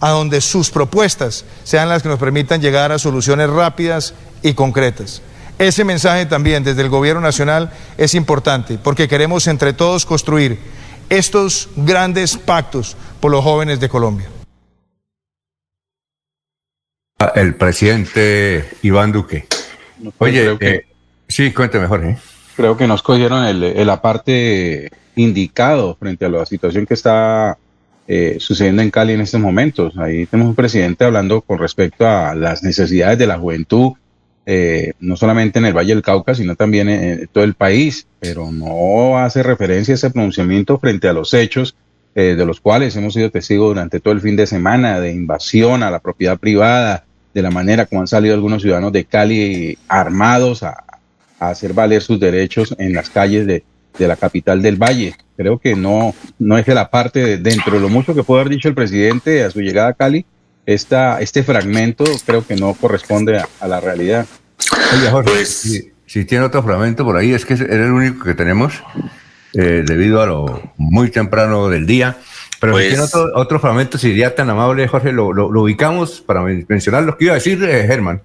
a 0.00 0.08
donde 0.08 0.40
sus 0.40 0.70
propuestas 0.70 1.44
sean 1.64 1.90
las 1.90 2.02
que 2.02 2.08
nos 2.08 2.18
permitan 2.18 2.62
llegar 2.62 2.92
a 2.92 2.98
soluciones 2.98 3.50
rápidas 3.50 4.14
y 4.42 4.54
concretas. 4.54 5.20
Ese 5.58 5.84
mensaje 5.84 6.24
también 6.24 6.64
desde 6.64 6.80
el 6.80 6.88
Gobierno 6.88 7.20
Nacional 7.20 7.70
es 7.98 8.14
importante 8.14 8.78
porque 8.82 9.06
queremos 9.06 9.46
entre 9.48 9.74
todos 9.74 10.06
construir 10.06 10.80
estos 11.10 11.68
grandes 11.76 12.36
pactos 12.38 12.96
por 13.20 13.30
los 13.30 13.44
jóvenes 13.44 13.80
de 13.80 13.88
Colombia. 13.88 14.28
El 17.34 17.54
presidente 17.54 18.70
Iván 18.80 19.12
Duque. 19.12 19.46
Oye, 20.16 20.56
eh, 20.60 20.86
sí, 21.28 21.52
cuénteme, 21.52 21.86
Jorge. 21.86 22.16
Creo 22.56 22.76
que 22.76 22.86
nos 22.86 23.02
cogieron 23.02 23.44
el, 23.44 23.62
el 23.62 23.90
aparte 23.90 24.90
indicado 25.16 25.96
frente 25.96 26.24
a 26.24 26.30
la 26.30 26.46
situación 26.46 26.86
que 26.86 26.94
está 26.94 27.58
eh, 28.12 28.38
sucediendo 28.40 28.82
en 28.82 28.90
Cali 28.90 29.12
en 29.12 29.20
estos 29.20 29.40
momentos. 29.40 29.96
Ahí 29.96 30.26
tenemos 30.26 30.50
un 30.50 30.56
presidente 30.56 31.04
hablando 31.04 31.42
con 31.42 31.58
respecto 31.58 32.06
a 32.08 32.34
las 32.34 32.62
necesidades 32.62 33.18
de 33.18 33.26
la 33.26 33.38
juventud, 33.38 33.92
eh, 34.46 34.94
no 35.00 35.16
solamente 35.16 35.58
en 35.58 35.66
el 35.66 35.76
Valle 35.76 35.94
del 35.94 36.02
Cauca, 36.02 36.34
sino 36.34 36.56
también 36.56 36.88
en, 36.88 37.28
todo 37.28 37.44
el 37.44 37.54
país, 37.54 38.06
pero 38.18 38.50
no 38.50 39.18
hace 39.18 39.42
referencia 39.42 39.94
a 39.94 39.96
ese 39.96 40.10
pronunciamiento 40.10 40.78
frente 40.78 41.08
a 41.08 41.12
los 41.12 41.34
hechos 41.34 41.76
eh, 42.14 42.34
de 42.36 42.44
los 42.44 42.60
cuales 42.60 42.96
hemos 42.96 43.14
sido 43.14 43.30
testigos 43.30 43.68
durante 43.68 44.00
todo 44.00 44.12
el 44.12 44.20
fin 44.20 44.34
de 44.34 44.46
semana, 44.46 44.98
de 44.98 45.12
invasión 45.12 45.82
a 45.82 45.90
la 45.90 46.00
propiedad 46.00 46.38
privada, 46.38 47.04
de 47.32 47.42
la 47.42 47.50
manera 47.50 47.86
como 47.86 48.00
han 48.00 48.08
salido 48.08 48.34
algunos 48.34 48.62
ciudadanos 48.62 48.92
de 48.92 49.04
Cali 49.04 49.78
armados 49.88 50.62
a, 50.62 50.84
hacer 51.38 51.72
valer 51.72 52.02
sus 52.02 52.20
derechos 52.20 52.74
en 52.78 52.92
las 52.92 53.08
calles 53.08 53.46
de, 53.46 53.62
la 53.98 54.16
capital 54.16 54.60
del 54.62 54.76
Valle. 54.76 55.14
Creo 55.36 55.58
que 55.58 55.76
no, 55.76 56.14
no 56.38 56.58
es 56.58 56.66
de 56.66 56.74
la 56.74 56.90
parte, 56.90 57.38
dentro 57.38 57.74
de 57.74 57.80
lo 57.80 57.88
mucho 57.88 58.14
que 58.14 58.22
puede 58.22 58.40
haber 58.40 58.54
dicho 58.54 58.68
el 58.68 58.74
presidente 58.74 59.44
a 59.44 59.50
su 59.50 59.60
llegada 59.60 59.88
a 59.88 59.94
Cali, 59.94 60.24
esta, 60.74 61.20
este 61.20 61.42
fragmento 61.42 62.04
creo 62.24 62.46
que 62.46 62.56
no 62.56 62.74
corresponde 62.74 63.42
a, 63.60 63.68
la 63.68 63.80
realidad. 63.80 64.26
Oye, 64.96 65.10
Jorge, 65.10 65.30
pues 65.30 65.92
si, 66.06 66.24
tiene 66.24 66.44
otro 66.44 66.62
fragmento 66.62 67.04
por 67.04 67.16
ahí, 67.16 67.32
es 67.32 67.44
que 67.44 67.54
es 67.54 67.60
el 67.60 67.90
único 67.92 68.24
que 68.24 68.34
tenemos 68.34 68.82
eh, 69.54 69.82
debido 69.84 70.22
a 70.22 70.26
lo 70.26 70.72
muy 70.76 71.10
temprano 71.10 71.68
del 71.68 71.86
día. 71.86 72.16
Pero 72.60 72.76
si 72.76 72.88
tiene 72.88 72.98
pues 72.98 73.14
otro, 73.34 73.58
fragmento, 73.58 73.96
si 73.96 74.08
sería 74.08 74.34
tan 74.34 74.50
amable, 74.50 74.86
Jorge, 74.86 75.12
lo, 75.12 75.28
ubicamos 75.28 76.20
para 76.20 76.42
mencionar 76.42 77.04
lo 77.04 77.16
que 77.16 77.24
iba 77.24 77.32
a 77.32 77.36
decir 77.36 77.62
eh, 77.64 77.86
Germán. 77.86 78.20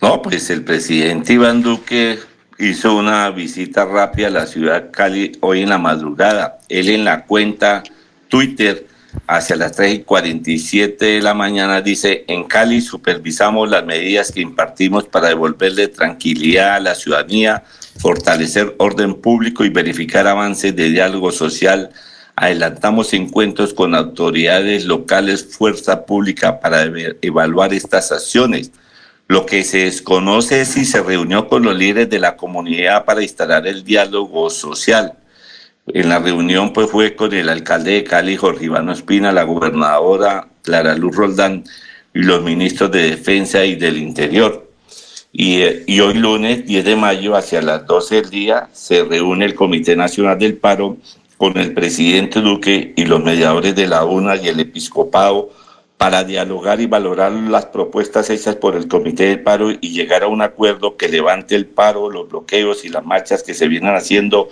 No, 0.00 0.20
pues 0.20 0.50
el 0.50 0.64
presidente 0.64 1.32
Iván 1.34 1.62
Duque 1.62 2.18
hizo 2.58 2.96
una 2.96 3.30
visita 3.30 3.84
rápida 3.84 4.26
a 4.26 4.30
la 4.30 4.46
ciudad 4.46 4.82
de 4.82 4.90
Cali 4.90 5.38
hoy 5.40 5.62
en 5.62 5.68
la 5.68 5.78
madrugada. 5.78 6.58
Él 6.68 6.88
en 6.88 7.04
la 7.04 7.24
cuenta 7.24 7.84
Twitter 8.28 8.86
hacia 9.26 9.56
las 9.56 9.72
3 9.72 9.94
y 9.94 9.98
47 10.00 11.04
de 11.04 11.22
la 11.22 11.34
mañana 11.34 11.80
dice, 11.80 12.24
en 12.28 12.44
Cali 12.44 12.80
supervisamos 12.80 13.68
las 13.68 13.84
medidas 13.84 14.32
que 14.32 14.40
impartimos 14.40 15.04
para 15.04 15.28
devolverle 15.28 15.88
tranquilidad 15.88 16.74
a 16.76 16.80
la 16.80 16.94
ciudadanía, 16.94 17.64
fortalecer 17.98 18.74
orden 18.78 19.14
público 19.14 19.64
y 19.64 19.70
verificar 19.70 20.26
avances 20.26 20.74
de 20.74 20.90
diálogo 20.90 21.30
social. 21.30 21.90
Adelantamos 22.36 23.12
encuentros 23.12 23.74
con 23.74 23.94
autoridades 23.94 24.86
locales, 24.86 25.44
fuerza 25.44 26.06
pública 26.06 26.60
para 26.60 26.84
evaluar 27.20 27.74
estas 27.74 28.10
acciones. 28.12 28.72
Lo 29.28 29.46
que 29.46 29.64
se 29.64 29.84
desconoce 29.84 30.62
es 30.62 30.68
si 30.68 30.84
se 30.84 31.02
reunió 31.02 31.48
con 31.48 31.62
los 31.62 31.76
líderes 31.76 32.10
de 32.10 32.18
la 32.18 32.36
comunidad 32.36 33.04
para 33.04 33.22
instalar 33.22 33.66
el 33.66 33.84
diálogo 33.84 34.50
social. 34.50 35.14
En 35.88 36.08
la 36.08 36.20
reunión 36.20 36.72
pues 36.72 36.90
fue 36.90 37.16
con 37.16 37.32
el 37.34 37.48
alcalde 37.48 37.92
de 37.92 38.04
Cali, 38.04 38.36
Jorge 38.36 38.66
Iván 38.66 38.88
Espina, 38.88 39.32
la 39.32 39.42
gobernadora 39.42 40.48
Clara 40.62 40.94
Luz 40.94 41.16
Roldán 41.16 41.64
y 42.14 42.20
los 42.20 42.40
ministros 42.42 42.92
de 42.92 43.10
Defensa 43.10 43.64
y 43.64 43.74
del 43.74 43.98
Interior. 43.98 44.70
Y, 45.32 45.62
y, 45.86 46.00
hoy 46.00 46.14
lunes 46.14 46.66
10 46.66 46.84
de 46.84 46.94
mayo, 46.94 47.34
hacia 47.34 47.62
las 47.62 47.86
12 47.86 48.16
del 48.16 48.30
día, 48.30 48.68
se 48.72 49.02
reúne 49.02 49.46
el 49.46 49.54
Comité 49.54 49.96
Nacional 49.96 50.38
del 50.38 50.58
Paro 50.58 50.98
con 51.36 51.56
el 51.56 51.72
presidente 51.72 52.40
Duque 52.40 52.92
y 52.94 53.04
los 53.06 53.20
mediadores 53.20 53.74
de 53.74 53.88
la 53.88 54.04
UNA 54.04 54.36
y 54.36 54.48
el 54.48 54.60
episcopado 54.60 55.50
para 55.96 56.22
dialogar 56.24 56.80
y 56.80 56.86
valorar 56.86 57.32
las 57.32 57.66
propuestas 57.66 58.28
hechas 58.28 58.56
por 58.56 58.76
el 58.76 58.88
Comité 58.88 59.26
del 59.26 59.40
Paro 59.40 59.70
y 59.70 59.92
llegar 59.92 60.22
a 60.22 60.28
un 60.28 60.42
acuerdo 60.42 60.96
que 60.96 61.08
levante 61.08 61.54
el 61.54 61.66
paro, 61.66 62.10
los 62.10 62.28
bloqueos 62.28 62.84
y 62.84 62.88
las 62.88 63.04
marchas 63.04 63.42
que 63.42 63.54
se 63.54 63.68
vienen 63.68 63.94
haciendo 63.94 64.48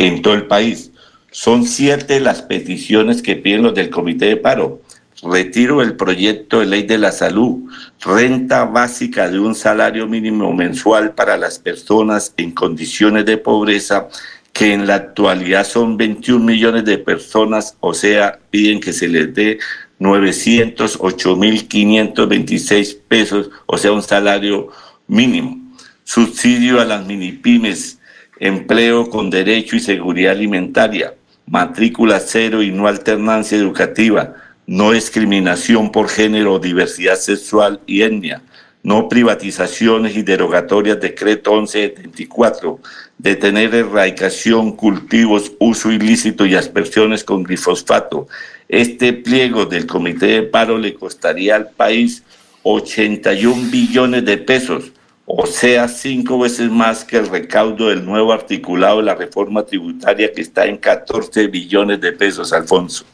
en 0.00 0.22
todo 0.22 0.34
el 0.34 0.46
país. 0.46 0.90
Son 1.30 1.64
siete 1.66 2.18
las 2.20 2.42
peticiones 2.42 3.22
que 3.22 3.36
piden 3.36 3.62
los 3.62 3.74
del 3.74 3.90
Comité 3.90 4.26
de 4.26 4.36
Paro. 4.36 4.82
Retiro 5.22 5.80
del 5.80 5.96
proyecto 5.96 6.60
de 6.60 6.66
ley 6.66 6.84
de 6.84 6.96
la 6.96 7.12
salud, 7.12 7.70
renta 8.00 8.64
básica 8.64 9.28
de 9.28 9.38
un 9.38 9.54
salario 9.54 10.06
mínimo 10.06 10.54
mensual 10.54 11.14
para 11.14 11.36
las 11.36 11.58
personas 11.58 12.32
en 12.38 12.52
condiciones 12.52 13.26
de 13.26 13.36
pobreza, 13.36 14.08
que 14.54 14.72
en 14.72 14.86
la 14.86 14.94
actualidad 14.94 15.66
son 15.66 15.98
21 15.98 16.42
millones 16.42 16.86
de 16.86 16.96
personas, 16.96 17.76
o 17.80 17.92
sea, 17.92 18.38
piden 18.50 18.80
que 18.80 18.94
se 18.94 19.08
les 19.08 19.34
dé 19.34 19.58
908.526 20.00 22.96
pesos, 23.06 23.50
o 23.66 23.76
sea, 23.76 23.92
un 23.92 24.02
salario 24.02 24.68
mínimo. 25.06 25.58
Subsidio 26.04 26.80
a 26.80 26.86
las 26.86 27.04
minipymes, 27.04 27.99
empleo 28.40 29.10
con 29.10 29.28
derecho 29.28 29.76
y 29.76 29.80
seguridad 29.80 30.32
alimentaria, 30.32 31.14
matrícula 31.46 32.18
cero 32.20 32.62
y 32.62 32.72
no 32.72 32.88
alternancia 32.88 33.58
educativa, 33.58 34.34
no 34.66 34.92
discriminación 34.92 35.92
por 35.92 36.08
género, 36.08 36.58
diversidad 36.58 37.16
sexual 37.16 37.80
y 37.86 38.02
etnia, 38.02 38.42
no 38.82 39.10
privatizaciones 39.10 40.16
y 40.16 40.22
derogatorias, 40.22 40.98
decreto 41.00 41.52
1174, 41.52 42.80
detener 43.18 43.74
erradicación, 43.74 44.72
cultivos, 44.72 45.52
uso 45.58 45.92
ilícito 45.92 46.46
y 46.46 46.54
aspersiones 46.54 47.24
con 47.24 47.42
glifosfato, 47.42 48.26
este 48.68 49.12
pliego 49.12 49.66
del 49.66 49.86
Comité 49.86 50.26
de 50.26 50.42
Paro 50.44 50.78
le 50.78 50.94
costaría 50.94 51.56
al 51.56 51.70
país 51.70 52.22
81 52.62 53.70
billones 53.70 54.24
de 54.24 54.38
pesos, 54.38 54.92
o 55.32 55.46
sea, 55.46 55.86
cinco 55.86 56.40
veces 56.40 56.70
más 56.70 57.04
que 57.04 57.16
el 57.16 57.28
recaudo 57.28 57.88
del 57.88 58.04
nuevo 58.04 58.32
articulado 58.32 58.96
de 58.96 59.04
la 59.04 59.14
reforma 59.14 59.64
tributaria 59.64 60.32
que 60.32 60.40
está 60.40 60.66
en 60.66 60.76
14 60.76 61.46
billones 61.46 62.00
de 62.00 62.10
pesos, 62.10 62.52
Alfonso. 62.52 63.04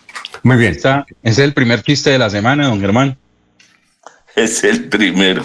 Muy 0.43 0.57
bien. 0.57 0.73
Está, 0.73 1.05
es 1.23 1.39
el 1.39 1.53
primer 1.53 1.83
chiste 1.83 2.11
de 2.11 2.19
la 2.19 2.31
semana, 2.31 2.69
don 2.69 2.81
Germán. 2.81 3.19
Es 4.35 4.65
el 4.65 4.89
primero. 4.89 5.45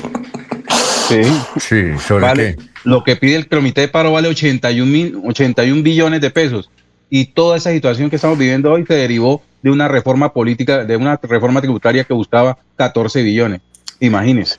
Sí, 1.10 1.22
sí, 1.60 2.00
sobre 2.08 2.56
Lo 2.86 3.04
que 3.04 3.18
pide 3.18 3.36
el 3.36 3.50
Comité 3.50 3.82
de 3.82 3.88
Paro 3.90 4.14
vale 4.14 4.30
81, 4.30 5.24
81 5.26 5.84
billones 5.84 6.22
de 6.22 6.30
pesos. 6.32 6.70
Y 7.10 7.26
toda 7.26 7.58
esa 7.58 7.72
situación 7.72 8.10
que 8.10 8.16
estamos 8.16 8.38
viviendo 8.38 8.72
hoy 8.72 8.86
se 8.86 8.94
derivó 8.94 9.44
de 9.62 9.72
una 9.72 9.90
reforma 9.90 10.32
política, 10.32 10.86
de 10.86 10.96
una 10.96 11.20
reforma 11.22 11.60
tributaria 11.60 12.06
que 12.06 12.14
buscaba 12.14 12.58
14 12.78 13.24
billones. 13.24 13.60
Imagínense. 14.00 14.58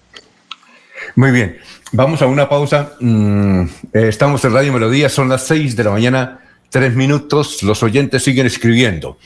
Muy 1.15 1.31
bien, 1.31 1.59
vamos 1.93 2.23
a 2.23 2.27
una 2.27 2.49
pausa. 2.49 2.93
Mm, 3.01 3.63
eh, 3.93 4.09
estamos 4.09 4.43
en 4.45 4.55
Radio 4.55 4.73
Melodía, 4.73 5.11
son 5.11 5.29
las 5.29 5.47
6 5.47 5.77
de 5.77 5.85
la 5.85 5.91
mañana, 5.91 6.41
tres 6.71 6.95
minutos. 6.95 7.63
Los 7.63 7.83
oyentes 7.83 8.23
siguen 8.23 8.47
escribiendo. 8.47 9.19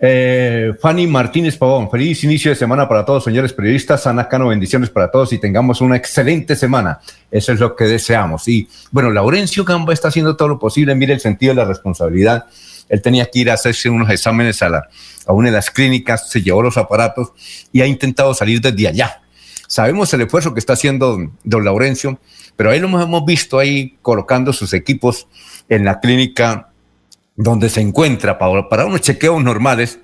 Eh, 0.00 0.74
Fanny 0.80 1.08
Martínez 1.08 1.56
Pavón, 1.56 1.90
feliz 1.90 2.22
inicio 2.22 2.52
de 2.52 2.54
semana 2.54 2.88
para 2.88 3.04
todos, 3.04 3.24
señores 3.24 3.52
periodistas. 3.52 4.04
Sanacano, 4.04 4.46
bendiciones 4.46 4.90
para 4.90 5.10
todos 5.10 5.32
y 5.32 5.38
tengamos 5.38 5.80
una 5.80 5.96
excelente 5.96 6.54
semana. 6.54 7.00
Eso 7.32 7.52
es 7.52 7.58
lo 7.58 7.74
que 7.74 7.84
deseamos. 7.86 8.46
Y 8.46 8.68
bueno, 8.92 9.10
Laurencio 9.10 9.64
Gamba 9.64 9.92
está 9.92 10.08
haciendo 10.08 10.36
todo 10.36 10.46
lo 10.46 10.58
posible. 10.60 10.94
Mire 10.94 11.14
el 11.14 11.20
sentido 11.20 11.50
de 11.50 11.56
la 11.56 11.64
responsabilidad. 11.64 12.46
Él 12.88 13.02
tenía 13.02 13.26
que 13.26 13.40
ir 13.40 13.50
a 13.50 13.54
hacerse 13.54 13.90
unos 13.90 14.08
exámenes 14.08 14.62
a, 14.62 14.68
la, 14.68 14.88
a 15.26 15.32
una 15.32 15.48
de 15.48 15.56
las 15.56 15.68
clínicas, 15.70 16.30
se 16.30 16.42
llevó 16.42 16.62
los 16.62 16.76
aparatos 16.76 17.32
y 17.72 17.80
ha 17.80 17.86
intentado 17.86 18.32
salir 18.34 18.60
desde 18.60 18.86
allá. 18.86 19.20
Sabemos 19.68 20.12
el 20.14 20.22
esfuerzo 20.22 20.54
que 20.54 20.60
está 20.60 20.72
haciendo 20.72 21.30
don 21.44 21.64
Laurencio, 21.64 22.18
pero 22.56 22.70
ahí 22.70 22.80
lo 22.80 22.88
hemos 22.88 23.24
visto 23.26 23.58
ahí 23.58 23.98
colocando 24.00 24.54
sus 24.54 24.72
equipos 24.72 25.28
en 25.68 25.84
la 25.84 26.00
clínica 26.00 26.70
donde 27.36 27.68
se 27.68 27.82
encuentra 27.82 28.38
para, 28.38 28.68
para 28.70 28.86
unos 28.86 29.02
chequeos 29.02 29.44
normales 29.44 30.00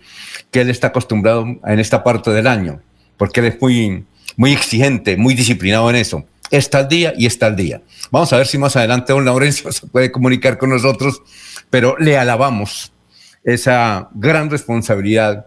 que 0.50 0.60
él 0.60 0.68
está 0.68 0.88
acostumbrado 0.88 1.46
en 1.66 1.80
esta 1.80 2.04
parte 2.04 2.30
del 2.30 2.46
año, 2.46 2.82
porque 3.16 3.40
él 3.40 3.46
es 3.46 3.60
muy, 3.60 4.04
muy 4.36 4.52
exigente, 4.52 5.16
muy 5.16 5.34
disciplinado 5.34 5.88
en 5.88 5.96
eso. 5.96 6.26
Está 6.50 6.80
al 6.80 6.88
día 6.88 7.14
y 7.16 7.24
está 7.24 7.46
al 7.46 7.56
día. 7.56 7.80
Vamos 8.10 8.32
a 8.34 8.36
ver 8.36 8.46
si 8.46 8.58
más 8.58 8.76
adelante 8.76 9.14
don 9.14 9.24
Laurencio 9.24 9.72
se 9.72 9.86
puede 9.86 10.12
comunicar 10.12 10.58
con 10.58 10.68
nosotros, 10.68 11.22
pero 11.70 11.96
le 11.98 12.18
alabamos 12.18 12.92
esa 13.42 14.10
gran 14.12 14.50
responsabilidad 14.50 15.46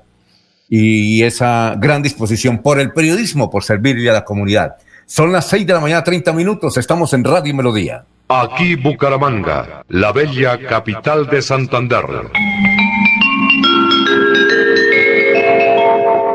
y 0.70 1.24
esa 1.24 1.76
gran 1.78 2.02
disposición 2.02 2.60
por 2.60 2.80
el 2.80 2.92
periodismo, 2.92 3.50
por 3.50 3.64
servirle 3.64 4.10
a 4.10 4.14
la 4.14 4.26
comunidad. 4.26 4.76
Son 5.06 5.32
las 5.32 5.48
6 5.48 5.66
de 5.66 5.74
la 5.74 5.80
mañana, 5.80 6.04
30 6.04 6.34
minutos, 6.34 6.78
estamos 6.78 7.14
en 7.14 7.24
Radio 7.24 7.56
Melodía. 7.56 8.04
Aquí 8.30 8.76
Bucaramanga, 8.76 9.84
la 9.88 10.12
bella 10.12 10.60
capital 10.60 11.28
de 11.28 11.42
Santander. 11.42 12.04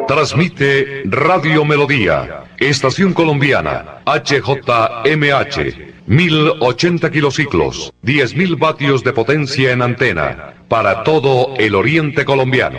Transmite 0.08 1.02
Radio 1.04 1.66
Melodía, 1.66 2.44
Estación 2.58 3.12
Colombiana, 3.12 4.00
HJMH, 4.06 5.92
1080 6.06 7.10
kilociclos, 7.10 7.92
10.000 8.02 8.58
vatios 8.58 9.04
de 9.04 9.12
potencia 9.12 9.72
en 9.72 9.82
antena, 9.82 10.54
para 10.68 11.04
todo 11.04 11.54
el 11.58 11.74
oriente 11.74 12.24
colombiano. 12.24 12.78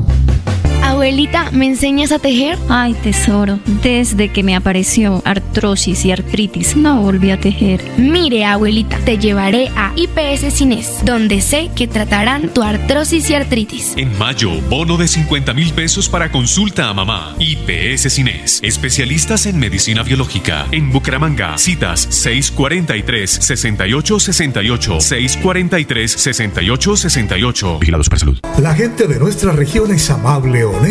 Abuelita, 1.01 1.49
¿me 1.49 1.65
enseñas 1.65 2.11
a 2.11 2.19
tejer? 2.19 2.59
Ay, 2.69 2.93
tesoro, 2.93 3.57
desde 3.81 4.29
que 4.29 4.43
me 4.43 4.55
apareció 4.55 5.23
artrosis 5.25 6.05
y 6.05 6.11
artritis, 6.11 6.75
no 6.75 7.01
volví 7.01 7.31
a 7.31 7.39
tejer. 7.39 7.83
Mire, 7.97 8.45
abuelita, 8.45 8.99
te 8.99 9.17
llevaré 9.17 9.71
a 9.75 9.93
IPS 9.95 10.53
Cines, 10.53 11.03
donde 11.03 11.41
sé 11.41 11.71
que 11.75 11.87
tratarán 11.87 12.49
tu 12.49 12.61
artrosis 12.61 13.31
y 13.31 13.33
artritis. 13.33 13.95
En 13.97 14.15
mayo, 14.19 14.51
bono 14.69 14.95
de 14.95 15.07
50 15.07 15.55
mil 15.55 15.73
pesos 15.73 16.07
para 16.07 16.31
consulta 16.31 16.87
a 16.87 16.93
mamá. 16.93 17.35
IPS 17.39 18.13
Cines, 18.13 18.59
especialistas 18.61 19.47
en 19.47 19.57
medicina 19.57 20.03
biológica. 20.03 20.67
En 20.71 20.91
Bucaramanga, 20.91 21.57
citas 21.57 22.07
643-6868, 22.11 25.01
643-6868. 25.41 27.79
Vigilados 27.79 28.07
para 28.07 28.19
salud. 28.19 28.37
La 28.59 28.75
gente 28.75 29.07
de 29.07 29.17
nuestra 29.17 29.53
región 29.53 29.89
es 29.89 30.07
amable, 30.11 30.63
honesta, 30.63 30.90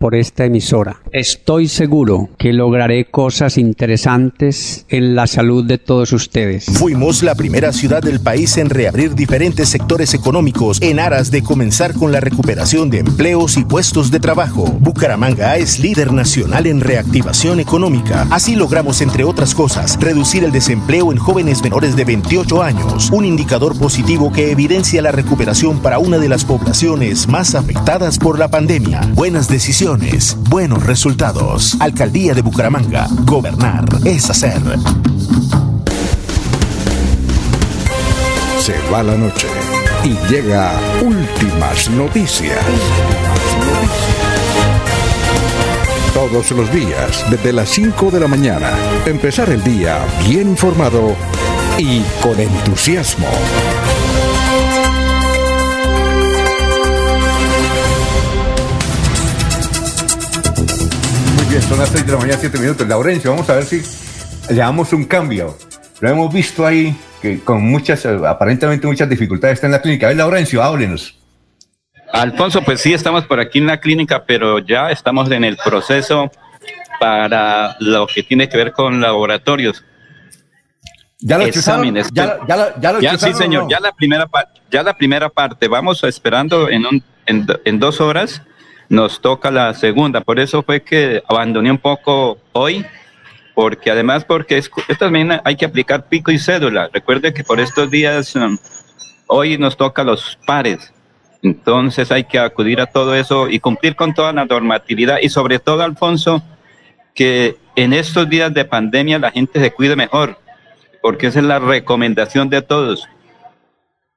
por 0.00 0.14
esta 0.14 0.46
emisora. 0.46 1.02
Estoy 1.12 1.68
seguro 1.68 2.30
que 2.38 2.54
lograré 2.54 3.04
cosas 3.04 3.58
interesantes 3.58 4.86
en 4.88 5.14
la 5.14 5.26
salud 5.26 5.62
de 5.66 5.76
todos 5.76 6.14
ustedes. 6.14 6.64
Fuimos 6.64 7.22
la 7.22 7.34
primera 7.34 7.70
ciudad 7.74 8.00
del 8.02 8.18
país 8.18 8.56
en 8.56 8.70
reabrir 8.70 9.14
diferentes 9.14 9.68
sectores 9.68 10.14
económicos 10.14 10.78
en 10.80 11.00
aras 11.00 11.30
de 11.30 11.42
comenzar 11.42 11.92
con 11.92 12.12
la 12.12 12.20
recuperación 12.20 12.88
de 12.88 13.00
empleos 13.00 13.58
y 13.58 13.64
puestos 13.66 14.10
de 14.10 14.20
trabajo. 14.20 14.64
Bucaramanga 14.80 15.58
es 15.58 15.78
líder 15.78 16.14
nacional 16.14 16.66
en 16.66 16.80
reactivación 16.80 17.60
económica. 17.60 18.26
Así 18.30 18.56
logramos, 18.56 19.02
entre 19.02 19.24
otras 19.24 19.54
cosas, 19.54 19.98
reducir 20.00 20.44
el 20.44 20.52
desempleo 20.52 21.12
en 21.12 21.18
jóvenes 21.18 21.62
menores 21.62 21.94
de 21.94 22.06
28 22.06 22.62
años, 22.62 23.10
un 23.10 23.26
indicador 23.26 23.78
positivo 23.78 24.32
que 24.32 24.50
evidencia 24.50 25.02
la 25.02 25.12
recuperación 25.12 25.82
para 25.82 25.98
una 25.98 26.16
de 26.16 26.30
las 26.30 26.46
poblaciones 26.46 27.28
más 27.28 27.54
afectadas 27.54 28.18
por 28.18 28.38
la 28.38 28.48
pandemia. 28.48 29.02
Buenas 29.14 29.48
decisiones 29.48 29.89
buenos 30.48 30.86
resultados. 30.86 31.76
Alcaldía 31.80 32.32
de 32.32 32.42
Bucaramanga. 32.42 33.08
Gobernar 33.24 33.84
es 34.04 34.30
hacer. 34.30 34.60
Se 38.60 38.74
va 38.92 39.02
la 39.02 39.16
noche 39.16 39.48
y 40.04 40.10
llega 40.32 40.78
últimas 41.02 41.90
noticias. 41.90 42.58
Todos 46.14 46.52
los 46.52 46.72
días, 46.72 47.24
desde 47.28 47.52
las 47.52 47.68
5 47.70 48.12
de 48.12 48.20
la 48.20 48.28
mañana, 48.28 48.70
empezar 49.06 49.50
el 49.50 49.64
día 49.64 49.98
bien 50.24 50.50
informado 50.50 51.16
y 51.78 52.00
con 52.22 52.38
entusiasmo. 52.38 53.26
Bien, 61.50 61.62
son 61.62 61.78
las 61.78 61.88
6 61.88 62.06
de 62.06 62.12
la 62.12 62.18
mañana, 62.18 62.38
7 62.38 62.58
minutos. 62.58 62.86
Laurencio, 62.86 63.32
vamos 63.32 63.50
a 63.50 63.56
ver 63.56 63.64
si 63.64 63.82
le 64.48 64.54
damos 64.56 64.92
un 64.92 65.04
cambio. 65.04 65.56
Lo 66.00 66.08
hemos 66.08 66.32
visto 66.32 66.64
ahí 66.64 66.96
que 67.20 67.40
con 67.40 67.62
muchas, 67.62 68.06
aparentemente 68.06 68.86
muchas 68.86 69.08
dificultades 69.08 69.54
está 69.54 69.66
en 69.66 69.72
la 69.72 69.82
clínica. 69.82 70.06
A 70.06 70.10
ver, 70.10 70.18
Laurencio, 70.18 70.62
háblenos. 70.62 71.18
Alfonso, 72.12 72.62
pues 72.62 72.80
sí, 72.80 72.92
estamos 72.92 73.24
por 73.26 73.40
aquí 73.40 73.58
en 73.58 73.66
la 73.66 73.80
clínica, 73.80 74.24
pero 74.24 74.60
ya 74.60 74.90
estamos 74.90 75.30
en 75.30 75.44
el 75.44 75.56
proceso 75.56 76.30
para 77.00 77.76
lo 77.80 78.06
que 78.06 78.22
tiene 78.22 78.48
que 78.48 78.56
ver 78.56 78.72
con 78.72 79.00
laboratorios. 79.00 79.84
Ya 81.18 81.36
lo 81.36 81.44
exámenes. 81.44 82.08
Ya, 82.12 82.38
ya, 82.48 82.74
ya, 82.80 82.92
lo 82.92 83.00
ya 83.00 83.18
sí, 83.18 83.34
señor. 83.34 83.66
Ya 83.68 83.80
la 83.80 83.92
primera 83.92 84.26
parte. 84.26 84.60
Ya 84.70 84.82
la 84.82 84.96
primera 84.96 85.28
parte. 85.28 85.68
Vamos 85.68 86.02
esperando 86.04 86.68
en, 86.68 86.86
un, 86.86 87.02
en, 87.26 87.46
en 87.64 87.78
dos 87.78 88.00
horas. 88.00 88.42
Nos 88.90 89.22
toca 89.22 89.50
la 89.50 89.72
segunda. 89.72 90.20
Por 90.20 90.38
eso 90.38 90.62
fue 90.62 90.82
que 90.82 91.22
abandoné 91.26 91.70
un 91.70 91.78
poco 91.78 92.38
hoy 92.52 92.84
porque 93.54 93.90
además 93.90 94.24
porque 94.24 94.56
es, 94.56 94.70
también 94.98 95.40
hay 95.44 95.56
que 95.56 95.64
aplicar 95.64 96.08
pico 96.08 96.30
y 96.30 96.38
cédula. 96.38 96.88
Recuerde 96.92 97.34
que 97.34 97.44
por 97.44 97.60
estos 97.60 97.90
días 97.90 98.34
um, 98.36 98.56
hoy 99.26 99.58
nos 99.58 99.76
toca 99.76 100.02
los 100.02 100.38
pares. 100.46 100.92
Entonces 101.42 102.10
hay 102.10 102.24
que 102.24 102.38
acudir 102.38 102.80
a 102.80 102.86
todo 102.86 103.14
eso 103.14 103.48
y 103.48 103.60
cumplir 103.60 103.96
con 103.96 104.14
toda 104.14 104.32
la 104.32 104.44
normatividad 104.44 105.18
y 105.22 105.28
sobre 105.28 105.58
todo, 105.58 105.82
Alfonso, 105.82 106.42
que 107.14 107.56
en 107.76 107.92
estos 107.92 108.28
días 108.28 108.52
de 108.52 108.64
pandemia 108.64 109.18
la 109.18 109.30
gente 109.30 109.60
se 109.60 109.70
cuide 109.72 109.94
mejor, 109.94 110.38
porque 111.00 111.28
esa 111.28 111.40
es 111.40 111.44
la 111.44 111.58
recomendación 111.58 112.50
de 112.50 112.62
todos. 112.62 113.08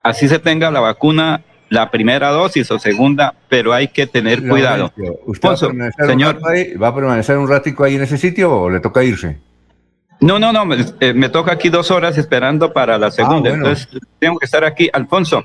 Así 0.01 0.27
se 0.27 0.39
tenga 0.39 0.71
la 0.71 0.81
vacuna, 0.81 1.41
la 1.73 1.89
primera 1.89 2.29
dosis 2.29 2.69
o 2.69 2.77
segunda, 2.77 3.33
pero 3.49 3.73
hay 3.73 3.87
que 3.87 4.05
tener 4.05 4.47
cuidado. 4.47 4.93
¿Usted 5.25 5.49
va, 5.49 5.53
a 5.53 6.07
señor, 6.07 6.39
¿va 6.81 6.87
a 6.87 6.95
permanecer 6.95 7.37
un 7.37 7.49
ratico 7.49 7.83
ahí 7.83 7.95
en 7.95 8.03
ese 8.03 8.19
sitio 8.19 8.53
o 8.53 8.69
le 8.69 8.79
toca 8.79 9.03
irse? 9.03 9.39
No, 10.21 10.37
no, 10.37 10.53
no, 10.53 10.65
me, 10.65 10.77
eh, 10.99 11.29
toca 11.29 11.53
aquí 11.53 11.69
dos 11.69 11.89
horas 11.89 12.17
esperando 12.17 12.71
para 12.71 12.99
la 12.99 13.09
segunda, 13.09 13.49
ah, 13.49 13.53
entonces 13.55 13.89
tengo 14.19 14.37
que 14.37 14.45
estar 14.45 14.63
aquí, 14.63 14.87
Alfonso. 14.93 15.43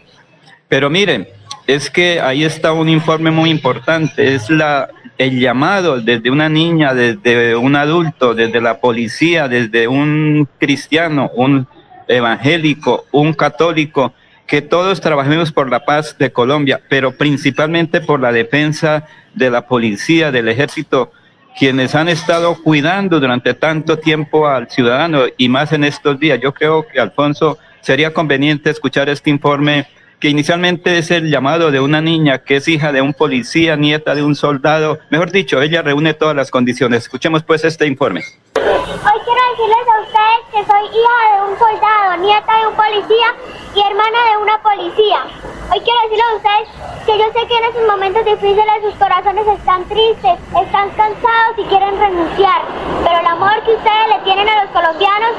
Pero 0.69 0.91
miren, 0.91 1.27
es 1.67 1.89
que 1.89 2.21
ahí 2.21 2.45
está 2.45 2.73
un 2.73 2.91
informe 2.91 3.31
muy 3.31 3.49
importante, 3.49 4.35
es 4.35 4.51
la 4.51 4.91
el 5.17 5.41
llamado 5.41 6.01
desde 6.01 6.31
una 6.31 6.49
niña, 6.51 6.95
desde 6.95 7.57
un 7.57 7.75
adulto, 7.75 8.35
desde 8.35 8.61
la 8.61 8.81
policía, 8.81 9.49
desde 9.49 9.89
un 9.89 10.47
cristiano, 10.59 11.31
un 11.35 11.67
evangélico, 12.07 13.07
un 13.11 13.33
católico, 13.33 14.13
que 14.49 14.63
todos 14.63 15.03
trabajemos 15.03 15.53
por 15.53 15.71
la 15.71 15.85
paz 15.85 16.17
de 16.19 16.33
Colombia, 16.33 16.81
pero 16.89 17.13
principalmente 17.13 18.01
por 18.01 18.19
la 18.19 18.33
defensa 18.33 19.07
de 19.35 19.51
la 19.51 19.69
policía, 19.69 20.33
del 20.33 20.49
ejército, 20.49 21.13
quienes 21.59 21.95
han 21.95 22.09
estado 22.09 22.61
cuidando 22.63 23.21
durante 23.21 23.53
tanto 23.53 23.99
tiempo 23.99 24.49
al 24.49 24.71
ciudadano 24.71 25.25
y 25.37 25.51
más 25.51 25.73
en 25.73 25.85
estos 25.85 26.19
días. 26.19 26.41
Yo 26.41 26.55
creo 26.55 26.87
que, 26.87 26.99
Alfonso, 26.99 27.59
sería 27.83 28.15
conveniente 28.15 28.71
escuchar 28.71 29.11
este 29.11 29.29
informe 29.29 29.87
que 30.19 30.31
inicialmente 30.31 30.99
es 30.99 31.11
el 31.11 31.31
llamado 31.31 31.71
de 31.71 31.81
una 31.81 32.01
niña 32.01 32.39
que 32.39 32.57
es 32.57 32.69
hija 32.69 32.91
de 32.91 33.03
un 33.03 33.13
policía, 33.13 33.77
nieta 33.77 34.15
de 34.15 34.23
un 34.23 34.35
soldado. 34.35 34.99
Mejor 35.11 35.31
dicho, 35.31 35.61
ella 35.61 35.83
reúne 35.83 36.15
todas 36.15 36.35
las 36.35 36.51
condiciones. 36.51 37.03
Escuchemos 37.03 37.43
pues 37.43 37.65
este 37.65 37.87
informe. 37.87 38.25
Hoy 38.57 39.21
decirles 39.59 39.89
a 39.89 40.01
ustedes 40.03 40.41
que 40.53 40.73
soy 40.73 40.87
hija 40.87 41.19
de 41.35 41.51
un 41.51 41.59
soldado, 41.59 42.17
nieta 42.19 42.59
de 42.61 42.67
un 42.69 42.75
policía 42.77 43.35
y 43.75 43.81
hermana 43.81 44.19
de 44.31 44.37
una 44.37 44.63
policía. 44.63 45.27
Hoy 45.73 45.81
quiero 45.81 45.99
decirles 46.03 46.27
a 46.31 46.37
ustedes 46.37 46.69
que 47.05 47.19
yo 47.19 47.25
sé 47.33 47.47
que 47.49 47.59
en 47.59 47.65
esos 47.65 47.87
momentos 47.89 48.25
difíciles 48.25 48.83
sus 48.85 48.95
corazones 48.95 49.47
están 49.49 49.85
tristes, 49.89 50.39
están 50.63 50.91
cansados 50.91 51.59
y 51.59 51.65
quieren 51.65 51.99
renunciar, 51.99 52.63
pero 53.03 53.19
el 53.19 53.27
amor 53.27 53.61
que 53.65 53.75
ustedes 53.75 54.09
le 54.15 54.19
tienen 54.23 54.49
a 54.49 54.63
los 54.63 54.71
colombianos 54.71 55.33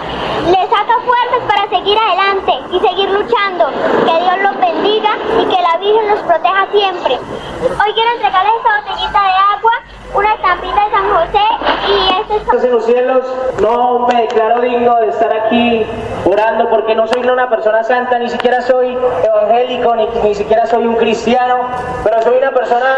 les 0.52 0.70
saca 0.70 0.96
fuerzas 1.00 1.42
para 1.48 1.70
seguir 1.70 1.98
adelante 1.98 2.54
y 2.76 2.80
seguir 2.80 3.10
luchando. 3.12 3.72
Que 4.04 4.20
Dios 4.20 4.38
los 4.44 4.58
bendiga 4.60 5.16
y 5.40 5.46
que 5.46 5.62
la 5.62 5.78
Virgen 5.78 6.10
los 6.10 6.20
proteja 6.28 6.68
siempre. 6.72 7.16
Hoy 7.16 7.94
quiero 7.94 8.12
entregarles 8.20 8.54
esta 8.58 8.82
botellita 8.82 9.24
de 9.24 9.36
agua, 9.56 9.74
una 10.14 10.34
estampita 10.34 10.86
de 10.86 10.92
San 10.92 11.10
José 11.10 11.46
y 11.88 12.22
este 12.22 12.58
es... 12.58 12.64
En 12.64 12.72
los 12.72 12.86
cielos 12.86 13.26
no 13.62 14.08
me 14.08 14.22
declaro 14.22 14.62
digno 14.62 14.96
de 14.98 15.08
estar 15.10 15.32
aquí 15.34 15.86
orando 16.26 16.70
porque 16.70 16.96
no 16.96 17.08
soy 17.08 17.28
una 17.28 17.50
persona 17.50 17.84
santa, 17.84 18.18
ni 18.20 18.30
siquiera 18.30 18.62
soy 18.62 18.98
evangélico, 19.24 19.96
ni, 19.96 20.08
ni 20.24 20.36
siquiera 20.36 20.66
soy 20.68 20.86
un 20.86 20.96
cristiano, 20.96 21.58
pero 22.04 22.22
soy 22.22 22.38
una 22.38 22.52
persona 22.52 22.96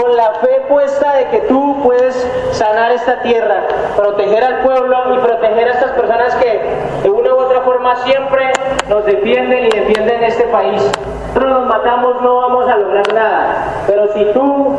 con 0.00 0.16
la 0.16 0.32
fe 0.40 0.64
puesta 0.68 1.14
de 1.14 1.28
que 1.28 1.38
tú 1.40 1.80
puedes 1.82 2.14
sanar 2.52 2.92
esta 2.92 3.20
tierra, 3.22 3.62
proteger 3.96 4.44
al 4.44 4.60
pueblo 4.60 5.14
y 5.14 5.18
proteger 5.18 5.68
a 5.68 5.72
estas 5.72 5.90
personas 5.92 6.34
que 6.36 6.60
de 7.02 7.10
una 7.10 7.34
u 7.34 7.38
otra 7.38 7.60
forma 7.62 7.96
siempre 8.04 8.52
nos 8.88 9.04
defienden 9.04 9.66
y 9.66 9.70
defienden 9.70 10.22
este 10.24 10.44
país. 10.44 10.82
Nosotros 11.28 11.50
nos 11.50 11.66
matamos, 11.66 12.22
no 12.22 12.36
vamos 12.36 12.68
a 12.68 12.76
lograr 12.76 13.14
nada, 13.14 13.84
pero 13.86 14.12
si 14.12 14.24
tú 14.32 14.76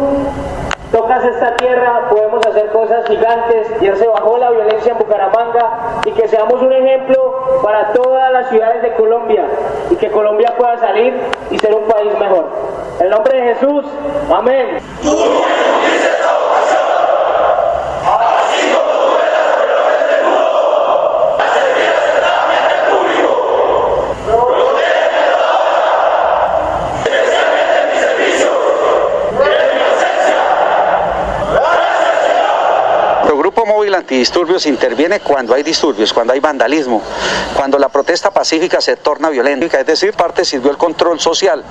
tocas 0.91 1.23
esta 1.23 1.55
tierra, 1.55 2.09
podemos 2.09 2.45
hacer 2.45 2.69
cosas 2.71 3.05
gigantes. 3.07 3.67
Ya 3.81 3.95
se 3.95 4.07
bajó 4.07 4.37
la 4.37 4.51
violencia 4.51 4.91
en 4.91 4.97
Bucaramanga 4.97 6.01
y 6.05 6.11
que 6.11 6.27
seamos 6.27 6.61
un 6.61 6.73
ejemplo 6.73 7.61
para 7.63 7.93
todas 7.93 8.31
las 8.31 8.49
ciudades 8.49 8.81
de 8.81 8.93
Colombia 8.93 9.45
y 9.89 9.95
que 9.95 10.11
Colombia 10.11 10.53
pueda 10.57 10.77
salir 10.79 11.13
y 11.49 11.59
ser 11.59 11.73
un 11.73 11.83
país 11.83 12.13
mejor. 12.19 12.45
En 12.99 13.09
nombre 13.09 13.41
de 13.41 13.55
Jesús, 13.55 13.85
amén. 14.31 14.77
Móvil 33.91 33.95
antidisturbios 33.95 34.65
interviene 34.65 35.19
cuando 35.19 35.53
hay 35.53 35.63
disturbios, 35.63 36.13
cuando 36.13 36.33
hay 36.33 36.39
vandalismo, 36.39 37.01
cuando 37.55 37.77
la 37.77 37.89
protesta 37.89 38.31
pacífica 38.31 38.79
se 38.79 38.95
torna 38.95 39.29
violenta. 39.29 39.79
Es 39.79 39.85
decir, 39.85 40.13
parte 40.13 40.45
sirvió 40.45 40.71
el 40.71 40.77
control 40.77 41.19
social 41.19 41.63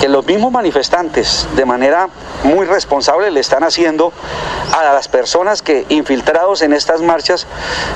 que 0.00 0.08
los 0.08 0.24
mismos 0.26 0.52
manifestantes 0.52 1.48
de 1.56 1.64
manera 1.64 2.08
muy 2.44 2.66
responsable 2.66 3.30
le 3.30 3.40
están 3.40 3.64
haciendo 3.64 4.12
a 4.72 4.92
las 4.92 5.08
personas 5.08 5.62
que 5.62 5.86
infiltrados 5.88 6.62
en 6.62 6.72
estas 6.72 7.00
marchas 7.00 7.46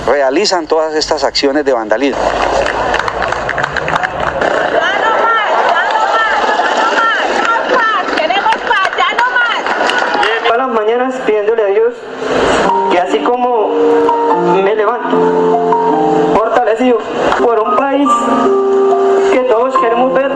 realizan 0.06 0.66
todas 0.66 0.94
estas 0.94 1.22
acciones 1.24 1.64
de 1.64 1.72
vandalismo. 1.72 2.22
Mañanas 10.66 11.14
pidiéndole 11.24 11.62
a 11.62 11.66
Dios 11.66 11.94
y 12.92 12.96
así 12.98 13.18
como 13.20 13.65
me 14.62 14.74
levanto, 14.74 15.16
fortalecido 16.34 16.98
por 17.42 17.58
un 17.60 17.76
país 17.76 18.08
que 19.32 19.40
todos 19.40 19.76
queremos 19.78 20.12
ver 20.14 20.32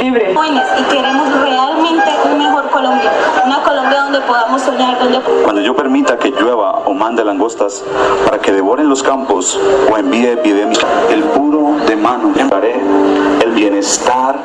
libre. 0.00 0.34
Y 0.78 0.82
queremos 0.84 1.40
realmente 1.40 2.10
un 2.24 2.38
mejor 2.38 2.70
Colombia, 2.70 3.10
una 3.44 3.62
Colombia 3.62 4.02
donde 4.02 4.20
podamos 4.20 4.62
soñar. 4.62 4.98
Donde... 4.98 5.20
Cuando 5.42 5.60
yo 5.60 5.74
permita 5.74 6.18
que 6.18 6.30
llueva 6.30 6.82
o 6.84 6.94
mande 6.94 7.24
langostas 7.24 7.84
para 8.24 8.38
que 8.38 8.52
devoren 8.52 8.88
los 8.88 9.02
campos 9.02 9.58
o 9.90 9.96
envíe 9.96 10.32
epidemias, 10.32 10.84
el 11.10 11.22
puro 11.24 11.76
de 11.86 11.96
mano 11.96 12.32
enviaré 12.36 12.80
el 13.42 13.50
bienestar 13.52 14.36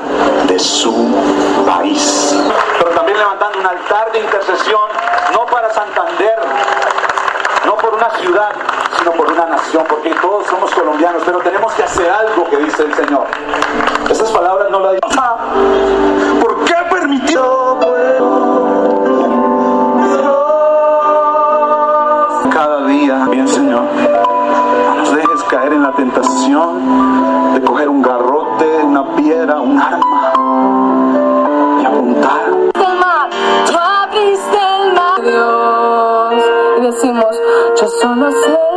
de 0.48 0.60
su 0.60 0.94
país. 1.66 2.36
Pero 2.80 2.92
también 2.92 3.18
levantando 3.18 3.60
un 3.60 3.68
altar 3.68 4.12
de 4.12 4.20
intercesión, 4.20 4.90
no 5.34 5.46
para 5.46 5.74
Santander, 5.74 6.40
una 8.02 8.10
ciudad, 8.18 8.52
sino 8.98 9.12
por 9.12 9.32
una 9.32 9.46
nación, 9.46 9.84
porque 9.88 10.10
todos 10.20 10.48
somos 10.48 10.74
colombianos, 10.74 11.22
pero 11.24 11.38
tenemos 11.40 11.72
que 11.74 11.84
hacer 11.84 12.10
algo 12.10 12.50
que 12.50 12.58
dice 12.58 12.84
el 12.84 12.94
Señor. 12.96 13.28
Esas 14.10 14.32
palabras 14.32 14.72
no 14.72 14.80
las 14.80 14.94
digo. 14.94 15.08
¿Por 16.42 16.64
qué 16.64 16.74
permitió? 16.90 17.78
Cada 22.52 22.88
día, 22.88 23.26
bien 23.30 23.48
Señor, 23.48 23.84
no 23.84 24.96
nos 24.96 25.16
dejes 25.16 25.44
caer 25.44 25.74
en 25.74 25.84
la 25.84 25.92
tentación 25.92 27.54
de 27.54 27.62
coger 27.62 27.88
un 27.88 28.02
garrote, 28.02 28.84
una 28.84 29.16
piedra, 29.16 29.60
un 29.60 29.80
arma 29.80 30.11
solo 38.00 38.32
sé. 38.32 38.71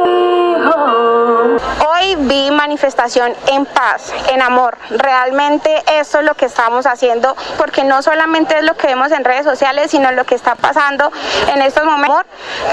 Vi 2.16 2.50
manifestación 2.50 3.34
en 3.48 3.66
paz, 3.66 4.12
en 4.28 4.40
amor. 4.40 4.78
Realmente 4.90 5.82
eso 5.98 6.20
es 6.20 6.24
lo 6.24 6.34
que 6.34 6.46
estamos 6.46 6.86
haciendo 6.86 7.36
porque 7.58 7.82
no 7.82 8.02
solamente 8.02 8.56
es 8.58 8.64
lo 8.64 8.76
que 8.76 8.86
vemos 8.86 9.10
en 9.10 9.24
redes 9.24 9.44
sociales, 9.44 9.90
sino 9.90 10.12
lo 10.12 10.24
que 10.24 10.34
está 10.34 10.54
pasando 10.54 11.10
en 11.52 11.62
estos 11.62 11.84
momentos. 11.84 12.24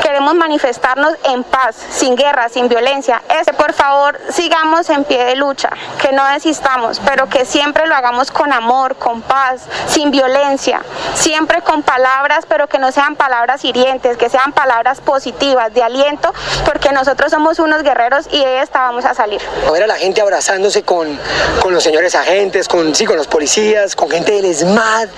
Queremos 0.03 0.35
manifestarnos 0.35 1.13
en 1.23 1.43
paz, 1.43 1.75
sin 1.89 2.15
guerra, 2.15 2.49
sin 2.49 2.67
violencia. 2.69 3.21
Este, 3.29 3.53
por 3.53 3.73
favor, 3.73 4.19
sigamos 4.29 4.89
en 4.89 5.03
pie 5.05 5.23
de 5.25 5.35
lucha, 5.35 5.69
que 6.01 6.11
no 6.11 6.25
desistamos, 6.27 7.01
pero 7.05 7.27
que 7.27 7.45
siempre 7.45 7.87
lo 7.87 7.95
hagamos 7.95 8.29
con 8.29 8.53
amor, 8.53 8.95
con 8.97 9.21
paz, 9.21 9.67
sin 9.87 10.11
violencia, 10.11 10.81
siempre 11.15 11.61
con 11.61 11.83
palabras, 11.83 12.45
pero 12.47 12.67
que 12.67 12.77
no 12.77 12.91
sean 12.91 13.15
palabras 13.15 13.63
hirientes, 13.65 14.17
que 14.17 14.29
sean 14.29 14.51
palabras 14.51 15.01
positivas, 15.01 15.73
de 15.73 15.83
aliento, 15.83 16.33
porque 16.65 16.91
nosotros 16.91 17.31
somos 17.31 17.59
unos 17.59 17.83
guerreros 17.83 18.27
y 18.31 18.43
de 18.43 18.61
esta 18.61 18.81
vamos 18.81 19.05
a 19.05 19.13
salir. 19.13 19.30
Ver 19.71 19.83
a 19.83 19.87
la 19.87 19.95
gente 19.95 20.21
abrazándose 20.21 20.83
con, 20.83 21.17
con 21.61 21.73
los 21.73 21.83
señores 21.83 22.15
agentes, 22.15 22.67
con, 22.67 22.93
sí, 22.93 23.05
con 23.05 23.17
los 23.17 23.27
policías, 23.27 23.95
con 23.95 24.09
gente 24.09 24.33
del 24.33 24.45
ESMAD. 24.45 25.09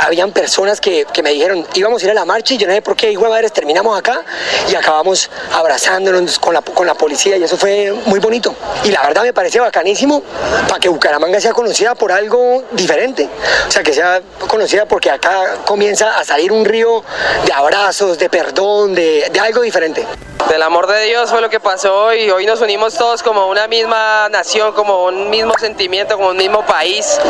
Habían 0.00 0.32
personas 0.32 0.80
que, 0.80 1.06
que 1.12 1.22
me 1.22 1.30
dijeron, 1.30 1.66
íbamos 1.74 2.02
a 2.02 2.04
ir 2.06 2.10
a 2.10 2.14
la 2.14 2.24
marcha 2.24 2.54
y 2.54 2.58
yo 2.58 2.66
no 2.66 2.74
sé 2.74 2.82
por 2.82 2.96
qué, 2.96 3.10
hijo 3.10 3.24
de 3.24 3.48
terminamos 3.50 3.98
acá 3.98 4.22
y 4.70 4.74
acabamos 4.74 5.30
abrazándonos 5.52 6.38
con 6.38 6.54
la, 6.54 6.60
con 6.60 6.86
la 6.86 6.94
policía 6.94 7.36
y 7.36 7.44
eso 7.44 7.56
fue 7.56 7.92
muy 8.06 8.20
bonito. 8.20 8.54
Y 8.84 8.90
la 8.90 9.02
verdad 9.02 9.22
me 9.22 9.32
parece 9.32 9.60
bacanísimo 9.60 10.22
para 10.68 10.80
que 10.80 10.88
Bucaramanga 10.88 11.40
sea 11.40 11.52
conocida 11.52 11.94
por 11.94 12.12
algo 12.12 12.64
diferente. 12.72 13.28
O 13.68 13.70
sea, 13.70 13.82
que 13.82 13.92
sea 13.92 14.20
conocida 14.48 14.86
porque 14.86 15.10
acá 15.10 15.58
comienza 15.64 16.18
a 16.18 16.24
salir 16.24 16.52
un 16.52 16.64
río 16.64 17.04
de 17.44 17.52
abrazos, 17.52 18.18
de 18.18 18.28
perdón, 18.28 18.94
de, 18.94 19.28
de 19.32 19.40
algo 19.40 19.62
diferente. 19.62 20.06
Del 20.48 20.62
amor 20.62 20.86
de 20.86 21.04
Dios 21.04 21.28
fue 21.28 21.40
lo 21.42 21.50
que 21.50 21.60
pasó 21.60 22.14
y 22.14 22.30
hoy 22.30 22.46
nos 22.46 22.60
unimos 22.62 22.94
todos 22.94 23.22
como 23.22 23.37
una 23.46 23.68
misma 23.68 24.28
nación, 24.30 24.72
como 24.72 25.04
un 25.04 25.30
mismo 25.30 25.54
sentimiento, 25.58 26.16
como 26.16 26.30
un 26.30 26.36
mismo 26.36 26.64
país, 26.66 27.20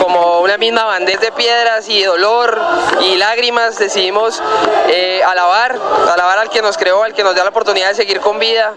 como 0.00 0.40
una 0.40 0.56
misma 0.56 0.84
bandera 0.84 1.20
de 1.20 1.32
piedras 1.32 1.88
y 1.88 2.02
dolor 2.02 2.60
y 3.02 3.16
lágrimas. 3.16 3.78
Decidimos 3.78 4.42
eh, 4.88 5.22
alabar, 5.24 5.78
alabar 6.12 6.25
al 6.46 6.52
que 6.52 6.62
nos 6.62 6.78
creó, 6.78 7.02
al 7.02 7.12
que 7.12 7.24
nos 7.24 7.34
da 7.34 7.42
la 7.42 7.50
oportunidad 7.50 7.88
de 7.88 7.94
seguir 7.96 8.20
con 8.20 8.38
vida 8.38 8.72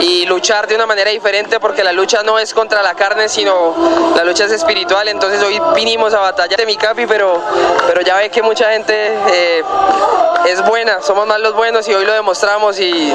y 0.00 0.24
luchar 0.26 0.68
de 0.68 0.76
una 0.76 0.86
manera 0.86 1.10
diferente 1.10 1.58
porque 1.58 1.82
la 1.82 1.92
lucha 1.92 2.22
no 2.22 2.38
es 2.38 2.54
contra 2.54 2.80
la 2.80 2.94
carne, 2.94 3.28
sino 3.28 3.74
la 4.16 4.22
lucha 4.22 4.44
es 4.44 4.52
espiritual. 4.52 5.08
Entonces 5.08 5.42
hoy 5.42 5.60
vinimos 5.74 6.14
a 6.14 6.20
batallar 6.20 6.60
de 6.60 6.66
mi 6.66 6.76
capi, 6.76 7.06
pero, 7.06 7.40
pero 7.88 8.02
ya 8.02 8.16
ve 8.16 8.30
que 8.30 8.40
mucha 8.40 8.70
gente 8.70 8.94
eh, 9.32 9.64
es 10.46 10.64
buena, 10.64 11.02
somos 11.02 11.26
más 11.26 11.40
los 11.40 11.54
buenos 11.54 11.88
y 11.88 11.94
hoy 11.94 12.04
lo 12.04 12.12
demostramos 12.12 12.78
y, 12.78 13.12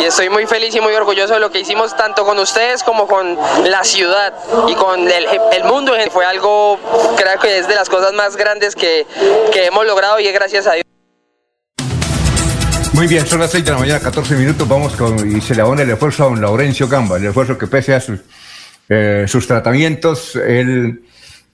y 0.00 0.04
estoy 0.04 0.28
muy 0.28 0.46
feliz 0.46 0.74
y 0.74 0.80
muy 0.80 0.94
orgulloso 0.94 1.34
de 1.34 1.40
lo 1.40 1.52
que 1.52 1.60
hicimos 1.60 1.96
tanto 1.96 2.24
con 2.24 2.38
ustedes 2.40 2.82
como 2.82 3.06
con 3.06 3.38
la 3.64 3.84
ciudad 3.84 4.34
y 4.66 4.74
con 4.74 5.08
el, 5.08 5.28
el 5.52 5.64
mundo. 5.64 5.92
Fue 6.10 6.24
algo, 6.24 6.78
creo 7.16 7.38
que 7.38 7.58
es 7.58 7.68
de 7.68 7.76
las 7.76 7.88
cosas 7.88 8.12
más 8.14 8.36
grandes 8.36 8.74
que, 8.74 9.06
que 9.52 9.66
hemos 9.66 9.86
logrado 9.86 10.18
y 10.18 10.26
es 10.26 10.34
gracias 10.34 10.66
a 10.66 10.72
Dios. 10.72 10.83
Muy 12.94 13.08
bien, 13.08 13.26
son 13.26 13.40
las 13.40 13.50
6 13.50 13.64
de 13.64 13.72
la 13.72 13.78
mañana, 13.78 13.98
14 13.98 14.36
minutos. 14.36 14.68
Vamos 14.68 14.94
con 14.94 15.36
y 15.36 15.40
se 15.40 15.56
le 15.56 15.62
abona 15.62 15.82
el 15.82 15.90
esfuerzo 15.90 16.24
a 16.24 16.28
don 16.28 16.40
Laurencio 16.40 16.86
Gamba, 16.86 17.16
el 17.16 17.24
esfuerzo 17.24 17.58
que 17.58 17.66
pese 17.66 17.92
a 17.92 18.00
sus, 18.00 18.20
eh, 18.88 19.26
tratamientos, 19.48 20.36
él 20.36 21.02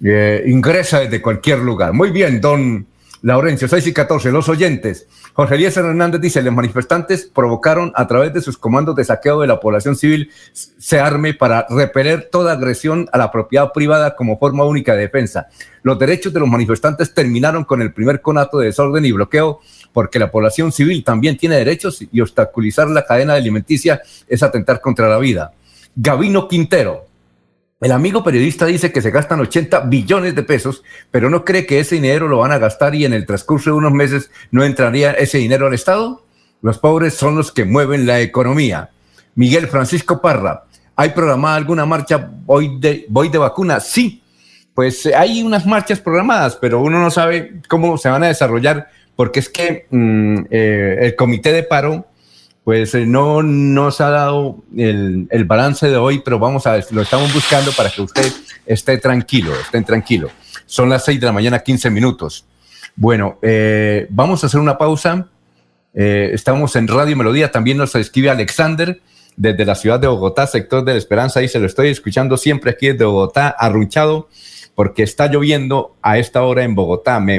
eh, 0.05 0.45
ingresa 0.47 1.01
desde 1.01 1.23
cualquier 1.23 1.61
lugar. 1.61 1.95
Muy 1.95 2.11
bien, 2.11 2.43
don 2.43 2.87
Laurencio, 3.23 3.69
6 3.69 3.87
y 3.87 3.93
14, 3.95 4.31
los 4.33 4.51
oyentes. 4.51 5.07
Jorge 5.33 5.55
Eliezer 5.55 5.85
Hernández 5.85 6.21
dice, 6.21 6.43
los 6.43 6.53
manifestantes 6.53 7.25
provocaron 7.25 7.91
a 7.95 8.07
través 8.07 8.35
de 8.35 8.43
sus 8.43 8.59
comandos 8.59 8.95
de 8.95 9.05
saqueo 9.05 9.41
de 9.41 9.47
la 9.47 9.61
población 9.61 9.97
civil 9.97 10.31
se 10.53 11.01
arme 11.01 11.33
para 11.33 11.67
repeler 11.71 12.29
toda 12.31 12.53
agresión 12.53 13.09
a 13.13 13.19
la 13.19 13.31
propiedad 13.31 13.73
privada 13.73 14.15
como 14.15 14.39
forma 14.39 14.65
única 14.65 14.95
de 14.95 15.03
defensa. 15.03 15.49
Los 15.83 15.99
derechos 15.99 16.35
de 16.35 16.41
los 16.41 16.49
manifestantes 16.49 17.15
terminaron 17.15 17.65
con 17.65 17.81
el 17.81 17.95
primer 17.95 18.21
conato 18.21 18.59
de 18.59 18.67
desorden 18.67 19.07
y 19.07 19.13
bloqueo 19.13 19.61
porque 19.93 20.19
la 20.19 20.31
población 20.31 20.73
civil 20.73 21.05
también 21.05 21.37
tiene 21.37 21.57
derechos 21.57 22.03
y 22.11 22.21
obstaculizar 22.21 22.89
la 22.89 23.05
cadena 23.05 23.35
alimenticia 23.35 24.01
es 24.29 24.43
atentar 24.43 24.81
contra 24.81 25.09
la 25.09 25.19
vida. 25.19 25.53
Gavino 25.97 26.49
Quintero, 26.49 27.07
el 27.81 27.93
amigo 27.93 28.23
periodista 28.23 28.67
dice 28.67 28.93
que 28.93 29.01
se 29.01 29.11
gastan 29.11 29.41
80 29.41 29.81
billones 29.81 30.35
de 30.35 30.43
pesos, 30.43 30.85
pero 31.11 31.31
no 31.31 31.47
cree 31.47 31.65
que 31.65 31.81
ese 31.81 31.95
dinero 31.95 32.29
lo 32.29 32.39
van 32.39 32.53
a 32.53 32.59
gastar 32.59 32.95
y 32.95 33.07
en 33.07 33.15
el 33.15 33.25
transcurso 33.25 33.71
de 33.71 33.77
unos 33.77 33.93
meses 33.93 34.31
no 34.51 34.63
entraría 34.65 35.13
ese 35.13 35.39
dinero 35.39 35.67
al 35.67 35.73
Estado. 35.73 36.23
Los 36.61 36.79
pobres 36.79 37.15
son 37.15 37.37
los 37.37 37.51
que 37.51 37.65
mueven 37.65 38.07
la 38.07 38.21
economía. 38.21 38.91
Miguel 39.35 39.67
Francisco 39.67 40.21
Parra, 40.21 40.65
¿hay 40.95 41.11
programada 41.11 41.57
alguna 41.57 41.87
marcha 41.87 42.31
hoy 42.45 42.79
de, 42.79 43.07
voy 43.09 43.31
de 43.31 43.39
vacuna? 43.39 43.81
Sí, 43.81 44.23
pues 44.75 45.07
hay 45.07 45.43
unas 45.43 45.65
marchas 45.65 46.01
programadas, 46.01 46.57
pero 46.57 46.81
uno 46.83 47.01
no 47.01 47.11
sabe 47.11 47.63
cómo 47.67 47.97
se 47.97 48.11
van 48.11 48.25
a 48.25 48.29
desarrollar 48.29 48.89
porque 49.21 49.41
es 49.41 49.51
que 49.51 49.85
mmm, 49.91 50.47
eh, 50.51 50.97
el 51.03 51.15
comité 51.15 51.53
de 51.53 51.63
paro 51.63 52.07
pues 52.65 52.95
eh, 52.95 53.05
no 53.05 53.43
nos 53.43 54.01
ha 54.01 54.09
dado 54.09 54.65
el, 54.75 55.29
balance 55.45 55.91
de 55.91 55.99
hoy, 55.99 56.23
pero 56.25 56.39
vamos 56.39 56.67
a 56.67 56.81
lo 56.91 57.03
estamos 57.03 57.31
buscando 57.35 57.71
para 57.73 57.91
que 57.91 58.01
usted 58.01 58.33
esté 58.65 58.97
tranquilo, 58.97 59.53
estén 59.61 59.85
tranquilo. 59.85 60.31
Son 60.65 60.89
las 60.89 61.05
6 61.05 61.21
de 61.21 61.27
la 61.27 61.33
mañana, 61.33 61.59
15 61.59 61.91
minutos. 61.91 62.47
Bueno, 62.97 63.39
eh, 63.43 64.07
vamos 64.09 64.43
a 64.43 64.47
hacer 64.47 64.59
una 64.59 64.79
pausa. 64.79 65.29
Estamos 65.93 66.75
en 66.77 66.89
Radio 66.89 67.15
Melodía, 67.15 67.53
también 67.53 67.77
nos 67.77 67.95
escribe 67.97 68.31
Alexander 68.31 69.03
desde 69.37 69.67
la 69.67 69.75
ciudad 69.75 70.01
de 70.01 70.07
Bogotá, 70.07 70.47
sector 70.47 70.83
de 70.83 70.93
la 70.93 70.99
Esperanza, 70.99 71.43
y 71.43 71.49
se 71.49 71.59
lo 71.59 71.67
estoy 71.67 71.89
escuchando 71.89 72.39
siempre 72.39 72.71
aquí 72.71 72.87
desde 72.87 73.05
Bogotá, 73.05 73.51
arrunchado, 73.51 74.31
porque 74.75 75.03
está 75.03 75.27
lloviendo 75.27 75.95
a 76.01 76.17
esta 76.17 76.43
hora 76.43 76.65
en 76.65 76.75
Bogotá. 76.75 77.21
Me 77.21 77.39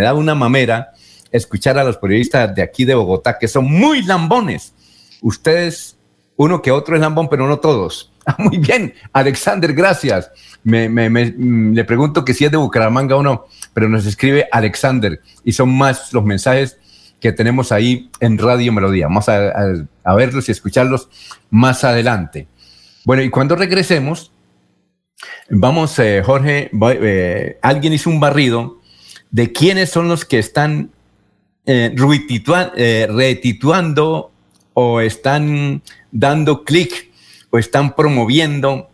da 0.00 0.14
una 0.14 0.34
mamera 0.34 0.90
escuchar 1.32 1.78
a 1.78 1.84
los 1.84 1.96
periodistas 1.96 2.54
de 2.54 2.62
aquí 2.62 2.84
de 2.84 2.94
Bogotá, 2.94 3.38
que 3.38 3.48
son 3.48 3.64
muy 3.64 4.02
lambones. 4.02 4.74
Ustedes, 5.22 5.96
uno 6.36 6.62
que 6.62 6.70
otro 6.70 6.94
es 6.94 7.00
lambón, 7.00 7.28
pero 7.28 7.46
no 7.46 7.58
todos. 7.58 8.12
Muy 8.38 8.58
bien, 8.58 8.94
Alexander, 9.12 9.72
gracias. 9.72 10.30
Me, 10.62 10.88
me, 10.88 11.08
le 11.10 11.84
pregunto 11.84 12.24
que 12.24 12.34
si 12.34 12.44
es 12.44 12.50
de 12.50 12.58
Bucaramanga 12.58 13.16
o 13.16 13.22
no, 13.22 13.46
pero 13.72 13.88
nos 13.88 14.06
escribe 14.06 14.46
Alexander 14.52 15.20
y 15.42 15.52
son 15.52 15.76
más 15.76 16.12
los 16.12 16.24
mensajes 16.24 16.78
que 17.18 17.32
tenemos 17.32 17.72
ahí 17.72 18.10
en 18.20 18.38
Radio 18.38 18.72
Melodía. 18.72 19.06
Vamos 19.06 19.28
a 19.28 20.14
verlos 20.14 20.48
y 20.48 20.52
escucharlos 20.52 21.08
más 21.50 21.82
adelante. 21.84 22.46
Bueno, 23.04 23.22
y 23.22 23.30
cuando 23.30 23.56
regresemos, 23.56 24.32
vamos, 25.48 25.98
eh, 25.98 26.22
Jorge, 26.24 26.70
eh, 26.72 27.58
alguien 27.62 27.92
hizo 27.92 28.10
un 28.10 28.20
barrido 28.20 28.78
de 29.30 29.52
quiénes 29.52 29.90
son 29.90 30.08
los 30.08 30.24
que 30.24 30.38
están 30.38 30.90
eh, 31.66 31.94
eh, 32.76 33.08
retituando 33.10 34.32
o 34.74 35.00
están 35.00 35.82
dando 36.10 36.64
clic 36.64 37.10
o 37.50 37.58
están 37.58 37.94
promoviendo 37.94 38.90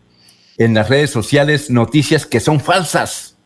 en 0.59 0.75
las 0.75 0.89
redes 0.89 1.11
sociales 1.11 1.71
noticias 1.71 2.27
que 2.27 2.41
son 2.41 2.61
falsas. 2.61 3.37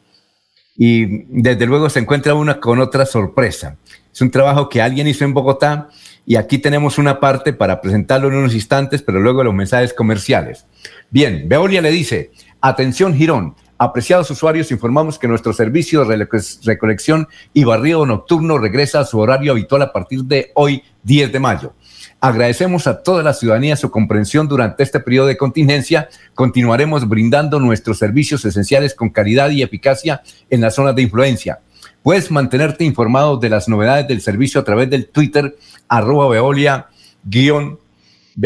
Y 0.76 1.24
desde 1.28 1.66
luego 1.66 1.90
se 1.90 1.98
encuentra 1.98 2.34
una 2.34 2.58
con 2.60 2.80
otra 2.80 3.04
sorpresa. 3.04 3.76
Es 4.12 4.20
un 4.20 4.30
trabajo 4.30 4.68
que 4.68 4.80
alguien 4.80 5.08
hizo 5.08 5.24
en 5.24 5.34
Bogotá 5.34 5.88
y 6.24 6.36
aquí 6.36 6.58
tenemos 6.58 6.98
una 6.98 7.20
parte 7.20 7.52
para 7.52 7.80
presentarlo 7.80 8.28
en 8.28 8.34
unos 8.34 8.54
instantes, 8.54 9.02
pero 9.02 9.20
luego 9.20 9.44
los 9.44 9.54
mensajes 9.54 9.92
comerciales. 9.92 10.66
Bien, 11.10 11.48
Veolia 11.48 11.82
le 11.82 11.90
dice, 11.90 12.30
atención 12.60 13.14
Girón, 13.14 13.56
Apreciados 13.82 14.30
usuarios, 14.30 14.70
informamos 14.72 15.18
que 15.18 15.26
nuestro 15.26 15.54
servicio 15.54 16.04
de 16.04 16.28
recolección 16.64 17.28
y 17.54 17.64
barrido 17.64 18.04
nocturno 18.04 18.58
regresa 18.58 19.00
a 19.00 19.06
su 19.06 19.18
horario 19.18 19.52
habitual 19.52 19.80
a 19.80 19.90
partir 19.90 20.24
de 20.24 20.52
hoy, 20.54 20.82
10 21.04 21.32
de 21.32 21.40
mayo. 21.40 21.72
Agradecemos 22.20 22.86
a 22.86 23.02
toda 23.02 23.22
la 23.22 23.32
ciudadanía 23.32 23.76
su 23.76 23.90
comprensión 23.90 24.48
durante 24.48 24.82
este 24.82 25.00
periodo 25.00 25.28
de 25.28 25.38
contingencia. 25.38 26.10
Continuaremos 26.34 27.08
brindando 27.08 27.58
nuestros 27.58 27.96
servicios 27.96 28.44
esenciales 28.44 28.94
con 28.94 29.08
calidad 29.08 29.48
y 29.48 29.62
eficacia 29.62 30.20
en 30.50 30.60
las 30.60 30.74
zonas 30.74 30.94
de 30.94 31.00
influencia. 31.00 31.60
Puedes 32.02 32.30
mantenerte 32.30 32.84
informado 32.84 33.38
de 33.38 33.48
las 33.48 33.66
novedades 33.66 34.06
del 34.06 34.20
servicio 34.20 34.60
a 34.60 34.64
través 34.64 34.90
del 34.90 35.06
Twitter 35.06 35.56
arroba 35.88 36.28
veolia 36.28 36.88
guion 37.24 37.78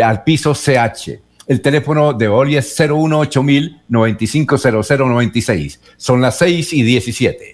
al 0.01 0.23
piso 0.23 0.55
CH. 0.55 1.24
El 1.47 1.61
teléfono 1.61 2.15
de 2.15 2.29
Oli 2.29 2.57
es 2.57 2.75
018 2.77 3.43
950096. 3.89 5.81
Son 5.97 6.23
las 6.23 6.39
6 6.39 6.73
y 6.73 6.83
17. 6.83 7.54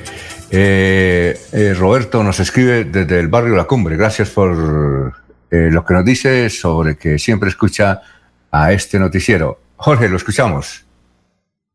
Eh, 0.51 1.39
eh, 1.53 1.73
Roberto 1.73 2.21
nos 2.21 2.37
escribe 2.41 2.83
desde 2.83 3.17
el 3.17 3.29
barrio 3.29 3.55
La 3.55 3.63
Cumbre. 3.63 3.95
Gracias 3.95 4.29
por 4.29 5.13
eh, 5.49 5.69
lo 5.71 5.85
que 5.85 5.93
nos 5.93 6.03
dice 6.03 6.49
sobre 6.49 6.97
que 6.97 7.17
siempre 7.17 7.47
escucha 7.47 8.01
a 8.51 8.73
este 8.73 8.99
noticiero. 8.99 9.57
Jorge, 9.77 10.09
lo 10.09 10.17
escuchamos. 10.17 10.83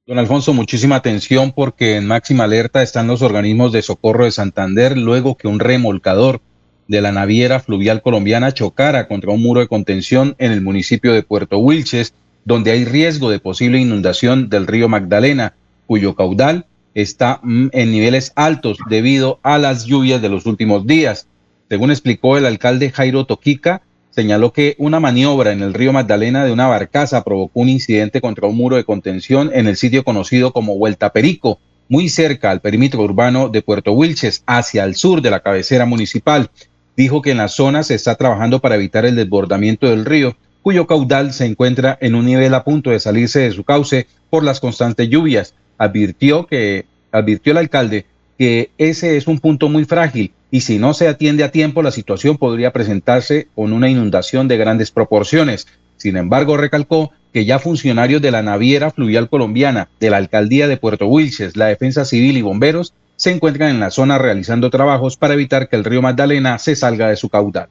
Don 0.07 0.19
Alfonso, 0.19 0.53
muchísima 0.53 0.97
atención 0.97 1.53
porque 1.53 1.97
en 1.97 2.07
máxima 2.07 2.45
alerta 2.45 2.83
están 2.83 3.07
los 3.07 3.23
organismos 3.23 3.73
de 3.73 3.81
socorro 3.81 4.27
de 4.27 4.33
Santander 4.33 4.99
luego 4.99 5.35
que 5.35 5.49
un 5.49 5.61
remolcador 5.61 6.43
de 6.89 7.01
la 7.01 7.11
naviera 7.11 7.59
fluvial 7.59 8.03
colombiana 8.03 8.53
chocara 8.53 9.09
contra 9.09 9.31
un 9.31 9.43
muro 9.43 9.61
de 9.61 9.69
contención 9.69 10.37
en 10.39 10.53
el 10.53 10.61
municipio 10.61 11.15
de 11.15 11.23
Puerto 11.23 11.57
Wilches, 11.57 12.13
donde 12.45 12.73
hay 12.73 12.85
riesgo 12.85 13.31
de 13.31 13.39
posible 13.39 13.79
inundación 13.79 14.49
del 14.49 14.67
río 14.67 14.89
Magdalena, 14.89 15.55
cuyo 15.87 16.15
caudal 16.15 16.67
está 16.95 17.41
mm, 17.43 17.69
en 17.73 17.91
niveles 17.91 18.33
altos 18.37 18.79
debido 18.89 19.41
a 19.43 19.59
las 19.59 19.85
lluvias 19.85 20.23
de 20.23 20.29
los 20.29 20.47
últimos 20.47 20.87
días. 20.87 21.27
Según 21.69 21.91
explicó 21.91 22.37
el 22.37 22.47
alcalde 22.47 22.91
Jairo 22.91 23.25
Toquica, 23.25 23.83
señaló 24.11 24.53
que 24.53 24.77
una 24.79 25.01
maniobra 25.01 25.53
en 25.53 25.63
el 25.63 25.75
río 25.75 25.93
Magdalena 25.93 26.45
de 26.45 26.53
una 26.53 26.69
barcaza 26.69 27.25
provocó 27.25 27.61
un 27.61 27.69
incidente 27.69 28.21
contra 28.21 28.47
un 28.47 28.57
muro 28.57 28.77
de 28.77 28.85
contención 28.85 29.51
en 29.53 29.67
el 29.67 29.77
sitio 29.77 30.05
conocido 30.05 30.53
como 30.53 30.79
Vuelta 30.79 31.13
Perico, 31.13 31.59
muy 31.89 32.09
cerca 32.09 32.51
al 32.51 32.61
perímetro 32.61 33.03
urbano 33.03 33.49
de 33.49 33.63
Puerto 33.63 33.93
Wilches, 33.93 34.43
hacia 34.47 34.85
el 34.85 34.95
sur 34.95 35.21
de 35.21 35.31
la 35.31 35.41
cabecera 35.41 35.85
municipal. 35.85 36.51
Dijo 36.97 37.23
que 37.23 37.33
en 37.33 37.39
la 37.39 37.49
zona 37.49 37.83
se 37.83 37.95
está 37.95 38.15
trabajando 38.15 38.61
para 38.61 38.77
evitar 38.77 39.05
el 39.05 39.17
desbordamiento 39.17 39.89
del 39.89 40.05
río, 40.05 40.37
cuyo 40.65 40.87
caudal 40.87 41.35
se 41.35 41.45
encuentra 41.45 41.99
en 42.01 42.15
un 42.15 42.25
nivel 42.25 42.55
a 42.55 42.65
punto 42.65 42.89
de 42.89 42.99
salirse 42.99 43.41
de 43.41 43.51
su 43.53 43.65
cauce 43.65 44.07
por 44.31 44.43
las 44.43 44.61
constantes 44.61 45.11
lluvias. 45.11 45.55
Advirtió 45.77 46.47
que 46.47 46.87
advirtió 47.13 47.53
el 47.53 47.59
alcalde 47.59 48.07
que 48.39 48.71
ese 48.79 49.19
es 49.19 49.27
un 49.27 49.41
punto 49.41 49.69
muy 49.69 49.85
frágil 49.85 50.33
y 50.51 50.63
si 50.63 50.79
no 50.79 50.95
se 50.95 51.07
atiende 51.07 51.45
a 51.45 51.53
tiempo 51.53 51.83
la 51.83 51.91
situación 51.91 52.39
podría 52.39 52.73
presentarse 52.73 53.47
con 53.55 53.75
una 53.75 53.91
inundación 53.91 54.49
de 54.49 54.57
grandes 54.57 54.91
proporciones. 54.91 55.67
Sin 55.99 56.17
embargo, 56.17 56.57
recalcó 56.57 57.13
que 57.35 57.45
ya 57.45 57.59
funcionarios 57.59 58.23
de 58.23 58.31
la 58.31 58.43
naviera 58.43 58.91
fluvial 58.91 59.29
colombiana, 59.29 59.89
de 60.01 60.09
la 60.09 60.17
alcaldía 60.17 60.67
de 60.67 60.79
Puerto 60.79 61.07
Wilches, 61.07 61.59
la 61.59 61.67
defensa 61.67 62.07
civil 62.07 62.39
y 62.39 62.43
bomberos 62.43 62.95
se 63.25 63.31
encuentran 63.31 63.71
en 63.71 63.81
la 63.81 63.91
zona 63.91 64.19
realizando 64.19 64.69
trabajos 64.69 65.17
para 65.17 65.33
evitar 65.33 65.67
que 65.67 65.77
el 65.77 65.85
río 65.85 66.03
Magdalena 66.03 66.59
se 66.59 66.77
salga 66.77 67.09
de 67.09 67.17
su 67.17 67.31
caudal. 67.31 67.69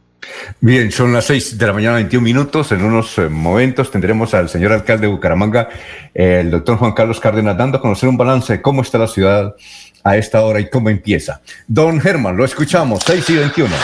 Bien, 0.61 0.91
son 0.91 1.13
las 1.13 1.25
6 1.25 1.59
de 1.59 1.67
la 1.67 1.73
mañana, 1.73 1.97
21 1.97 2.23
minutos. 2.23 2.71
En 2.71 2.83
unos 2.83 3.19
eh, 3.19 3.29
momentos 3.29 3.91
tendremos 3.91 4.33
al 4.33 4.49
señor 4.49 4.71
alcalde 4.71 5.05
de 5.05 5.13
Bucaramanga, 5.13 5.69
el 6.11 6.49
doctor 6.49 6.77
Juan 6.77 6.93
Carlos 6.93 7.19
Cárdenas, 7.19 7.55
dando 7.55 7.77
a 7.77 7.81
conocer 7.81 8.09
un 8.09 8.17
balance 8.17 8.53
de 8.53 8.61
cómo 8.63 8.81
está 8.81 8.97
la 8.97 9.05
ciudad 9.05 9.53
a 10.03 10.17
esta 10.17 10.41
hora 10.41 10.59
y 10.59 10.71
cómo 10.71 10.89
empieza. 10.89 11.39
Don 11.67 12.01
Germán, 12.01 12.35
lo 12.35 12.45
escuchamos, 12.45 13.03
6 13.05 13.29
y 13.29 13.35
21. 13.35 13.75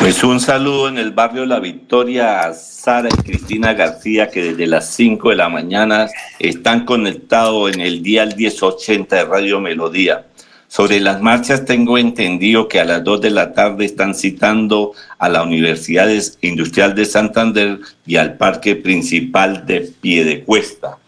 Pues 0.00 0.24
un 0.24 0.40
saludo 0.40 0.88
en 0.88 0.98
el 0.98 1.12
barrio 1.12 1.46
La 1.46 1.60
Victoria 1.60 2.40
a 2.40 2.54
Sara 2.54 3.08
y 3.08 3.22
Cristina 3.22 3.72
García 3.74 4.30
que 4.30 4.42
desde 4.42 4.66
las 4.66 4.90
5 4.94 5.30
de 5.30 5.36
la 5.36 5.48
mañana 5.48 6.08
están 6.40 6.84
conectados 6.84 7.72
en 7.72 7.82
el 7.82 8.02
día 8.02 8.26
1080 8.26 9.14
de 9.14 9.24
Radio 9.24 9.60
Melodía. 9.60 10.24
Sobre 10.68 11.00
las 11.00 11.22
marchas 11.22 11.64
tengo 11.64 11.96
entendido 11.96 12.68
que 12.68 12.78
a 12.78 12.84
las 12.84 13.02
2 13.02 13.22
de 13.22 13.30
la 13.30 13.54
tarde 13.54 13.86
están 13.86 14.14
citando 14.14 14.92
a 15.18 15.30
la 15.30 15.42
Universidad 15.42 16.10
Industrial 16.42 16.94
de 16.94 17.06
Santander 17.06 17.78
y 18.06 18.16
al 18.16 18.36
Parque 18.36 18.76
Principal 18.76 19.64
de 19.64 19.80
Piedecuesta. 19.80 20.98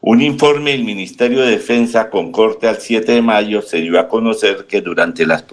Un 0.00 0.22
informe 0.22 0.70
del 0.70 0.84
Ministerio 0.84 1.40
de 1.40 1.50
Defensa 1.50 2.10
con 2.10 2.30
corte 2.30 2.68
al 2.68 2.78
7 2.78 3.10
de 3.10 3.20
mayo 3.20 3.60
se 3.60 3.80
dio 3.80 3.98
a 3.98 4.06
conocer 4.06 4.66
que 4.68 4.80
durante 4.80 5.26
las 5.26 5.44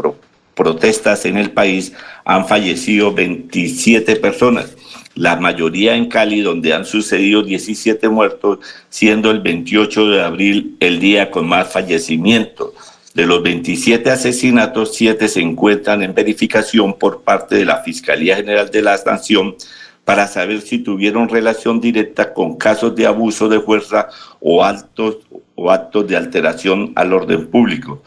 protestas 0.53 1.25
en 1.25 1.37
el 1.37 1.49
país 1.49 1.91
han 2.23 2.47
fallecido 2.47 3.13
27 3.13 4.15
personas, 4.17 4.75
la 5.15 5.37
mayoría 5.37 5.95
en 5.95 6.05
Cali, 6.05 6.41
donde 6.41 6.71
han 6.71 6.85
sucedido 6.85 7.41
17 7.41 8.09
muertos, 8.09 8.59
siendo 8.89 9.31
el 9.31 9.39
28 9.39 10.07
de 10.09 10.21
abril 10.21 10.77
el 10.79 10.99
día 10.99 11.31
con 11.31 11.47
más 11.47 11.73
fallecimientos. 11.73 12.73
De 13.15 13.25
los 13.25 13.41
27 13.43 14.11
asesinatos, 14.11 14.93
7 14.93 15.29
se 15.29 15.39
encuentran 15.39 16.03
en 16.03 16.13
verificación 16.13 16.99
por 16.99 17.21
parte 17.21 17.55
de 17.55 17.63
la 17.63 17.77
Fiscalía 17.77 18.35
General 18.35 18.69
de 18.69 18.81
la 18.81 18.99
Nación 19.05 19.55
para 20.03 20.27
saber 20.27 20.59
si 20.59 20.79
tuvieron 20.79 21.29
relación 21.29 21.79
directa 21.79 22.33
con 22.33 22.57
casos 22.57 22.93
de 22.93 23.07
abuso 23.07 23.47
de 23.47 23.61
fuerza 23.61 24.09
o, 24.41 24.65
actos, 24.65 25.19
o 25.55 25.71
actos 25.71 26.05
de 26.09 26.17
alteración 26.17 26.91
al 26.97 27.13
orden 27.13 27.47
público. 27.47 28.03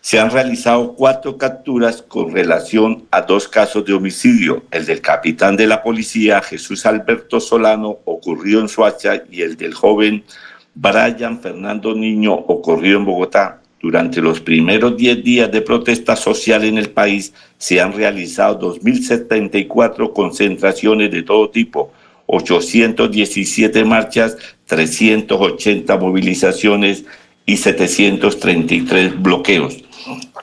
se 0.00 0.20
han 0.20 0.30
realizado 0.30 0.94
cuatro 0.94 1.36
capturas 1.36 2.00
con 2.02 2.30
relación 2.32 3.08
a 3.10 3.22
dos 3.22 3.48
casos 3.48 3.84
de 3.84 3.94
homicidio. 3.94 4.62
El 4.70 4.86
del 4.86 5.00
capitán 5.00 5.56
de 5.56 5.66
la 5.66 5.82
policía, 5.82 6.40
Jesús 6.42 6.86
Alberto 6.86 7.40
Solano, 7.40 7.98
ocurrió 8.04 8.60
en 8.60 8.68
Suacha, 8.68 9.24
y 9.28 9.42
el 9.42 9.56
del 9.56 9.74
joven 9.74 10.22
Brian 10.76 11.40
Fernando 11.40 11.92
Niño 11.92 12.34
ocurrió 12.34 12.98
en 12.98 13.04
Bogotá. 13.04 13.63
Durante 13.84 14.22
los 14.22 14.40
primeros 14.40 14.96
10 14.96 15.22
días 15.22 15.52
de 15.52 15.60
protesta 15.60 16.16
social 16.16 16.64
en 16.64 16.78
el 16.78 16.88
país 16.88 17.34
se 17.58 17.82
han 17.82 17.92
realizado 17.92 18.78
2.074 18.80 20.14
concentraciones 20.14 21.10
de 21.10 21.22
todo 21.22 21.50
tipo, 21.50 21.92
817 22.24 23.84
marchas, 23.84 24.38
380 24.64 25.98
movilizaciones 25.98 27.04
y 27.44 27.58
733 27.58 29.20
bloqueos. 29.20 29.84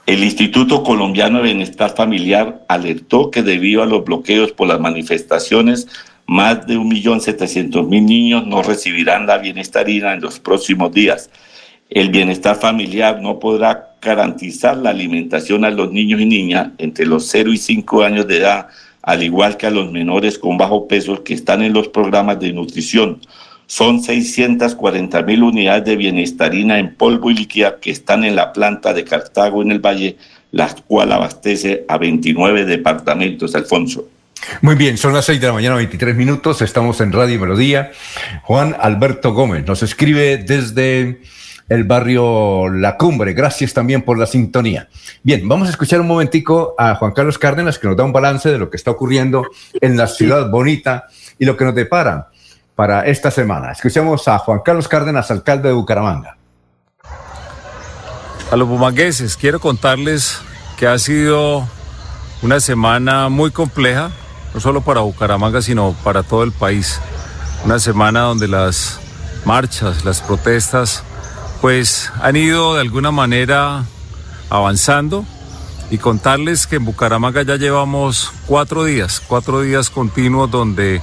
El 0.05 0.23
Instituto 0.23 0.83
Colombiano 0.83 1.39
de 1.39 1.45
Bienestar 1.45 1.95
Familiar 1.95 2.63
alertó 2.67 3.31
que 3.31 3.41
debido 3.41 3.81
a 3.81 3.87
los 3.87 4.05
bloqueos 4.05 4.51
por 4.51 4.67
las 4.67 4.79
manifestaciones, 4.79 5.87
más 6.27 6.67
de 6.67 6.77
1.700.000 6.77 8.05
niños 8.05 8.45
no 8.45 8.61
recibirán 8.61 9.25
la 9.25 9.39
bienestarina 9.39 10.13
en 10.13 10.21
los 10.21 10.39
próximos 10.39 10.93
días. 10.93 11.31
El 11.91 12.09
bienestar 12.09 12.55
familiar 12.55 13.21
no 13.21 13.37
podrá 13.37 13.95
garantizar 14.01 14.77
la 14.77 14.91
alimentación 14.91 15.65
a 15.65 15.69
los 15.69 15.91
niños 15.91 16.21
y 16.21 16.25
niñas 16.25 16.69
entre 16.77 17.05
los 17.05 17.27
0 17.27 17.51
y 17.51 17.57
5 17.57 18.03
años 18.03 18.25
de 18.29 18.37
edad, 18.37 18.67
al 19.01 19.21
igual 19.23 19.57
que 19.57 19.67
a 19.67 19.71
los 19.71 19.91
menores 19.91 20.39
con 20.39 20.57
bajo 20.57 20.87
peso 20.87 21.21
que 21.21 21.33
están 21.33 21.61
en 21.61 21.73
los 21.73 21.89
programas 21.89 22.39
de 22.39 22.53
nutrición. 22.53 23.19
Son 23.67 24.01
640 24.01 25.21
mil 25.23 25.43
unidades 25.43 25.83
de 25.83 25.97
bienestarina 25.97 26.79
en 26.79 26.95
polvo 26.95 27.29
y 27.29 27.33
líquida 27.33 27.77
que 27.81 27.91
están 27.91 28.23
en 28.23 28.37
la 28.37 28.53
planta 28.53 28.93
de 28.93 29.03
Cartago 29.03 29.61
en 29.61 29.71
el 29.71 29.79
Valle, 29.79 30.15
la 30.51 30.73
cual 30.87 31.11
abastece 31.11 31.83
a 31.89 31.97
29 31.97 32.63
departamentos, 32.63 33.53
Alfonso. 33.53 34.07
Muy 34.61 34.75
bien, 34.75 34.97
son 34.97 35.13
las 35.13 35.25
6 35.25 35.41
de 35.41 35.47
la 35.47 35.53
mañana, 35.53 35.75
23 35.75 36.15
minutos, 36.15 36.61
estamos 36.61 37.01
en 37.01 37.11
Radio 37.11 37.37
Melodía. 37.37 37.91
Juan 38.43 38.77
Alberto 38.79 39.33
Gómez 39.33 39.65
nos 39.67 39.83
escribe 39.83 40.37
desde 40.37 41.19
el 41.71 41.85
barrio 41.85 42.67
La 42.67 42.97
Cumbre. 42.97 43.31
Gracias 43.31 43.73
también 43.73 44.01
por 44.01 44.17
la 44.19 44.25
sintonía. 44.25 44.89
Bien, 45.23 45.47
vamos 45.47 45.69
a 45.69 45.71
escuchar 45.71 46.01
un 46.01 46.07
momentico 46.07 46.75
a 46.77 46.95
Juan 46.95 47.13
Carlos 47.13 47.39
Cárdenas 47.39 47.79
que 47.79 47.87
nos 47.87 47.95
da 47.95 48.03
un 48.03 48.11
balance 48.11 48.51
de 48.51 48.57
lo 48.57 48.69
que 48.69 48.75
está 48.75 48.91
ocurriendo 48.91 49.45
en 49.79 49.95
la 49.95 50.07
ciudad 50.07 50.49
bonita 50.49 51.05
y 51.39 51.45
lo 51.45 51.55
que 51.55 51.63
nos 51.63 51.73
depara 51.73 52.27
para 52.75 53.05
esta 53.05 53.31
semana. 53.31 53.71
Escuchemos 53.71 54.27
a 54.27 54.37
Juan 54.39 54.59
Carlos 54.65 54.89
Cárdenas, 54.89 55.31
alcalde 55.31 55.69
de 55.69 55.73
Bucaramanga. 55.73 56.35
A 58.51 58.55
los 58.57 58.67
bumangueses, 58.67 59.37
quiero 59.37 59.61
contarles 59.61 60.41
que 60.77 60.87
ha 60.87 60.99
sido 60.99 61.65
una 62.41 62.59
semana 62.59 63.29
muy 63.29 63.51
compleja 63.51 64.11
no 64.53 64.59
solo 64.59 64.81
para 64.81 64.99
Bucaramanga, 64.99 65.61
sino 65.61 65.95
para 66.03 66.23
todo 66.23 66.43
el 66.43 66.51
país. 66.51 66.99
Una 67.63 67.79
semana 67.79 68.23
donde 68.23 68.49
las 68.49 68.99
marchas, 69.45 70.03
las 70.03 70.19
protestas, 70.19 71.05
pues 71.61 72.11
han 72.19 72.35
ido 72.35 72.73
de 72.73 72.81
alguna 72.81 73.11
manera 73.11 73.85
avanzando 74.49 75.23
y 75.91 75.99
contarles 75.99 76.65
que 76.65 76.77
en 76.77 76.85
Bucaramanga 76.85 77.43
ya 77.43 77.55
llevamos 77.55 78.31
cuatro 78.47 78.83
días, 78.83 79.21
cuatro 79.25 79.61
días 79.61 79.89
continuos 79.89 80.49
donde 80.49 81.01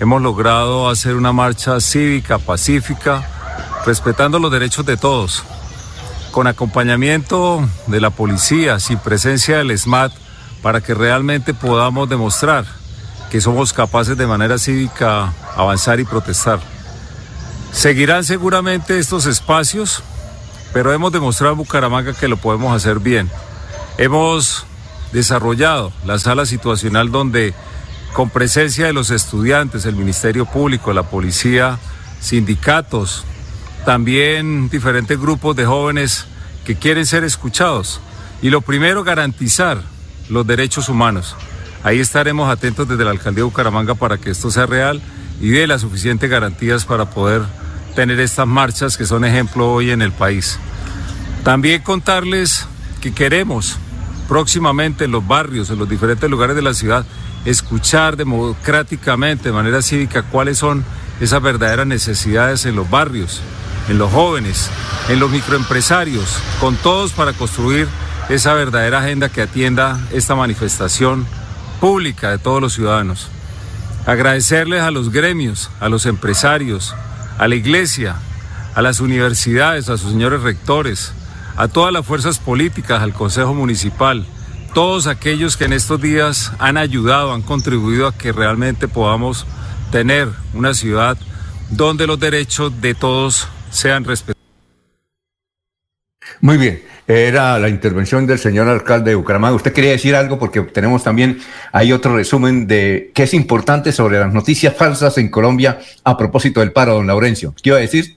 hemos 0.00 0.20
logrado 0.20 0.88
hacer 0.88 1.14
una 1.14 1.32
marcha 1.32 1.80
cívica, 1.80 2.38
pacífica, 2.38 3.22
respetando 3.86 4.38
los 4.38 4.50
derechos 4.50 4.84
de 4.84 4.96
todos, 4.96 5.44
con 6.32 6.46
acompañamiento 6.46 7.66
de 7.86 8.00
la 8.00 8.10
policía, 8.10 8.80
sin 8.80 8.98
presencia 8.98 9.58
del 9.58 9.78
SMAT, 9.78 10.12
para 10.62 10.80
que 10.80 10.94
realmente 10.94 11.54
podamos 11.54 12.08
demostrar 12.08 12.64
que 13.30 13.40
somos 13.40 13.72
capaces 13.72 14.16
de 14.16 14.26
manera 14.26 14.58
cívica 14.58 15.32
avanzar 15.54 16.00
y 16.00 16.04
protestar. 16.04 16.60
Seguirán 17.72 18.24
seguramente 18.24 18.98
estos 18.98 19.26
espacios, 19.26 20.02
pero 20.72 20.92
hemos 20.92 21.12
demostrado 21.12 21.52
en 21.52 21.58
Bucaramanga 21.58 22.12
que 22.12 22.28
lo 22.28 22.36
podemos 22.36 22.74
hacer 22.74 22.98
bien. 22.98 23.30
Hemos 23.96 24.66
desarrollado 25.12 25.92
la 26.04 26.18
sala 26.18 26.46
situacional 26.46 27.10
donde 27.10 27.54
con 28.12 28.28
presencia 28.28 28.86
de 28.86 28.92
los 28.92 29.10
estudiantes, 29.10 29.86
el 29.86 29.94
Ministerio 29.94 30.46
Público, 30.46 30.92
la 30.92 31.04
policía, 31.04 31.78
sindicatos, 32.20 33.24
también 33.84 34.68
diferentes 34.68 35.18
grupos 35.18 35.56
de 35.56 35.64
jóvenes 35.64 36.26
que 36.64 36.76
quieren 36.76 37.06
ser 37.06 37.24
escuchados. 37.24 38.00
Y 38.42 38.50
lo 38.50 38.60
primero, 38.60 39.04
garantizar 39.04 39.80
los 40.28 40.46
derechos 40.46 40.88
humanos. 40.88 41.36
Ahí 41.82 42.00
estaremos 42.00 42.50
atentos 42.50 42.88
desde 42.88 43.04
la 43.04 43.10
alcaldía 43.10 43.40
de 43.40 43.44
Bucaramanga 43.44 43.94
para 43.94 44.18
que 44.18 44.30
esto 44.30 44.50
sea 44.50 44.66
real 44.66 45.00
y 45.40 45.50
dé 45.50 45.66
las 45.66 45.80
suficientes 45.80 46.28
garantías 46.28 46.84
para 46.84 47.08
poder 47.10 47.42
tener 47.94 48.20
estas 48.20 48.46
marchas 48.46 48.96
que 48.96 49.06
son 49.06 49.24
ejemplo 49.24 49.72
hoy 49.72 49.90
en 49.90 50.02
el 50.02 50.12
país. 50.12 50.58
También 51.44 51.82
contarles 51.82 52.66
que 53.00 53.12
queremos 53.12 53.76
próximamente 54.28 55.04
en 55.04 55.10
los 55.10 55.26
barrios, 55.26 55.70
en 55.70 55.78
los 55.78 55.88
diferentes 55.88 56.30
lugares 56.30 56.54
de 56.54 56.62
la 56.62 56.74
ciudad, 56.74 57.04
escuchar 57.44 58.16
democráticamente, 58.16 59.48
de 59.48 59.52
manera 59.52 59.82
cívica, 59.82 60.22
cuáles 60.22 60.58
son 60.58 60.84
esas 61.20 61.42
verdaderas 61.42 61.86
necesidades 61.86 62.64
en 62.66 62.76
los 62.76 62.88
barrios, 62.88 63.40
en 63.88 63.98
los 63.98 64.12
jóvenes, 64.12 64.70
en 65.08 65.18
los 65.18 65.30
microempresarios, 65.30 66.36
con 66.60 66.76
todos 66.76 67.12
para 67.12 67.32
construir 67.32 67.88
esa 68.28 68.54
verdadera 68.54 69.00
agenda 69.00 69.28
que 69.28 69.42
atienda 69.42 69.98
esta 70.12 70.34
manifestación 70.34 71.26
pública 71.80 72.30
de 72.30 72.38
todos 72.38 72.60
los 72.60 72.74
ciudadanos. 72.74 73.28
Agradecerles 74.06 74.82
a 74.82 74.90
los 74.90 75.10
gremios, 75.10 75.70
a 75.80 75.88
los 75.88 76.06
empresarios, 76.06 76.94
a 77.40 77.48
la 77.48 77.54
iglesia, 77.54 78.16
a 78.74 78.82
las 78.82 79.00
universidades, 79.00 79.88
a 79.88 79.96
sus 79.96 80.10
señores 80.10 80.42
rectores, 80.42 81.14
a 81.56 81.68
todas 81.68 81.90
las 81.90 82.04
fuerzas 82.04 82.38
políticas, 82.38 83.00
al 83.00 83.14
Consejo 83.14 83.54
Municipal, 83.54 84.26
todos 84.74 85.06
aquellos 85.06 85.56
que 85.56 85.64
en 85.64 85.72
estos 85.72 86.02
días 86.02 86.52
han 86.58 86.76
ayudado, 86.76 87.32
han 87.32 87.40
contribuido 87.40 88.06
a 88.06 88.12
que 88.14 88.32
realmente 88.32 88.88
podamos 88.88 89.46
tener 89.90 90.28
una 90.52 90.74
ciudad 90.74 91.16
donde 91.70 92.06
los 92.06 92.20
derechos 92.20 92.78
de 92.82 92.94
todos 92.94 93.48
sean 93.70 94.04
respetados. 94.04 94.39
Muy 96.40 96.56
bien, 96.56 96.82
era 97.06 97.58
la 97.58 97.68
intervención 97.68 98.26
del 98.26 98.38
señor 98.38 98.68
alcalde 98.68 99.10
de 99.10 99.14
Bucaramanga. 99.16 99.56
¿Usted 99.56 99.72
quería 99.72 99.90
decir 99.90 100.14
algo? 100.14 100.38
Porque 100.38 100.62
tenemos 100.62 101.04
también, 101.04 101.38
hay 101.72 101.92
otro 101.92 102.16
resumen 102.16 102.66
de 102.66 103.10
qué 103.14 103.24
es 103.24 103.34
importante 103.34 103.92
sobre 103.92 104.18
las 104.18 104.32
noticias 104.32 104.74
falsas 104.74 105.18
en 105.18 105.28
Colombia 105.28 105.78
a 106.02 106.16
propósito 106.16 106.60
del 106.60 106.72
paro, 106.72 106.94
don 106.94 107.06
Laurencio. 107.06 107.54
¿Qué 107.62 107.70
iba 107.70 107.78
a 107.78 107.80
decir? 107.80 108.16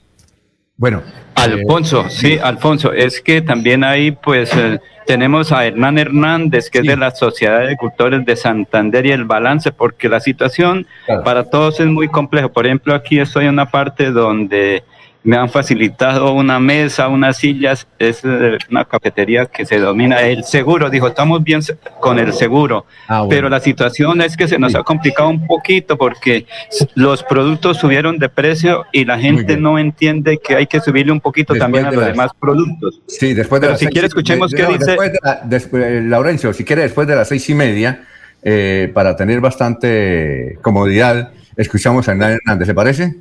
Bueno. 0.77 1.03
Alfonso, 1.35 2.09
sí, 2.09 2.37
Alfonso, 2.41 2.93
es 2.93 3.19
que 3.19 3.41
también 3.41 3.83
ahí 3.83 4.11
pues 4.11 4.51
eh, 4.55 4.79
tenemos 5.05 5.51
a 5.51 5.65
Hernán 5.65 5.97
Hernández, 5.97 6.69
que 6.69 6.79
es 6.79 6.85
de 6.85 6.95
la 6.95 7.11
Sociedad 7.11 7.57
de 7.57 7.63
Agricultores 7.65 8.25
de 8.25 8.35
Santander 8.35 9.05
y 9.05 9.11
el 9.11 9.25
balance, 9.25 9.71
porque 9.71 10.07
la 10.07 10.19
situación 10.19 10.87
para 11.25 11.49
todos 11.49 11.79
es 11.79 11.87
muy 11.87 12.07
compleja. 12.07 12.49
Por 12.49 12.65
ejemplo, 12.65 12.93
aquí 12.93 13.19
estoy 13.19 13.45
en 13.45 13.51
una 13.51 13.69
parte 13.69 14.11
donde 14.11 14.83
me 15.23 15.37
han 15.37 15.49
facilitado 15.49 16.33
una 16.33 16.59
mesa, 16.59 17.07
unas 17.07 17.37
sillas, 17.37 17.87
es 17.97 18.21
eh, 18.23 18.57
una 18.69 18.85
cafetería 18.85 19.45
que 19.45 19.65
se 19.65 19.79
domina 19.79 20.21
el 20.21 20.43
seguro, 20.43 20.89
dijo, 20.89 21.07
estamos 21.07 21.43
bien 21.43 21.61
con 21.99 22.19
el 22.19 22.33
seguro, 22.33 22.85
ah, 23.07 23.25
pero 23.29 23.49
la 23.49 23.59
situación 23.59 24.21
es 24.21 24.35
que 24.35 24.47
se 24.47 24.59
nos 24.59 24.75
ha 24.75 24.83
complicado 24.83 25.29
un 25.29 25.47
poquito 25.47 25.97
porque 25.97 26.45
los 26.95 27.23
productos 27.23 27.77
subieron 27.77 28.19
de 28.19 28.27
precio 28.27 28.85
y 28.91 29.05
la 29.05 29.17
gente 29.17 29.55
no 29.55 29.79
entiende 29.79 30.39
que 30.43 30.55
hay 30.55 30.67
que 30.67 30.81
subirle 30.81 31.13
un 31.13 31.21
poquito 31.21 31.53
también 31.55 31.85
a 31.85 31.91
los 31.91 32.05
demás 32.05 32.31
productos. 32.39 33.01
Sí, 33.07 33.33
después 33.33 33.61
de 33.61 33.67
pero 33.67 33.77
si 33.77 33.87
quiere 33.87 34.07
escuchemos 34.07 34.51
qué 34.51 34.65
dice... 34.65 34.97
Después 35.45 35.83
eh, 35.83 36.01
Laurencio, 36.03 36.53
si 36.53 36.65
quiere 36.65 36.81
después 36.83 37.07
de 37.07 37.15
las 37.15 37.29
seis 37.29 37.49
y 37.49 37.53
media, 37.53 38.03
eh, 38.43 38.91
para 38.93 39.15
tener 39.15 39.39
bastante 39.39 40.57
comodidad, 40.61 41.31
escuchamos 41.55 42.07
a 42.09 42.11
Hernán 42.11 42.33
Hernández, 42.33 42.67
¿se 42.67 42.73
parece? 42.73 43.15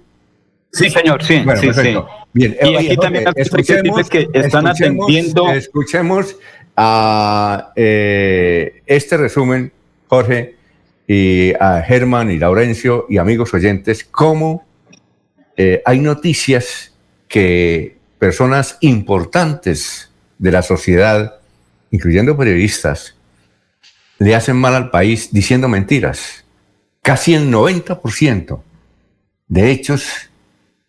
Sí, 0.73 0.89
señor, 0.89 1.23
sí, 1.23 1.45
sí, 1.61 1.73
sí. 1.75 1.97
Bien, 2.33 2.57
y 2.63 2.77
aquí 2.77 2.97
también 2.97 3.25
escuchemos, 3.37 4.09
que 4.09 4.29
están 4.33 4.67
atendiendo. 4.67 5.51
Escuchemos 5.53 6.37
a 6.75 7.73
eh, 7.77 8.83
este 8.87 9.19
resumen, 9.19 9.71
Jorge, 10.07 10.57
y 11.07 11.53
a 11.61 11.83
Germán 11.83 12.31
y 12.31 12.39
Laurencio 12.39 13.05
y 13.11 13.19
amigos 13.19 13.53
oyentes, 13.53 14.03
cómo 14.05 14.65
eh, 15.59 15.83
hay 15.85 15.99
noticias 15.99 16.95
que 17.29 17.99
personas 18.19 18.79
importantes 18.81 20.11
de 20.39 20.53
la 20.53 20.63
sociedad, 20.63 21.41
incluyendo 21.91 22.35
periodistas, 22.35 23.15
le 24.19 24.35
hacen 24.35 24.57
mal 24.57 24.75
al 24.75 24.91
país 24.91 25.33
diciendo 25.33 25.69
mentiras. 25.69 26.47
Casi 27.03 27.35
el 27.35 27.51
90% 27.53 28.63
de 29.49 29.71
hechos 29.71 30.31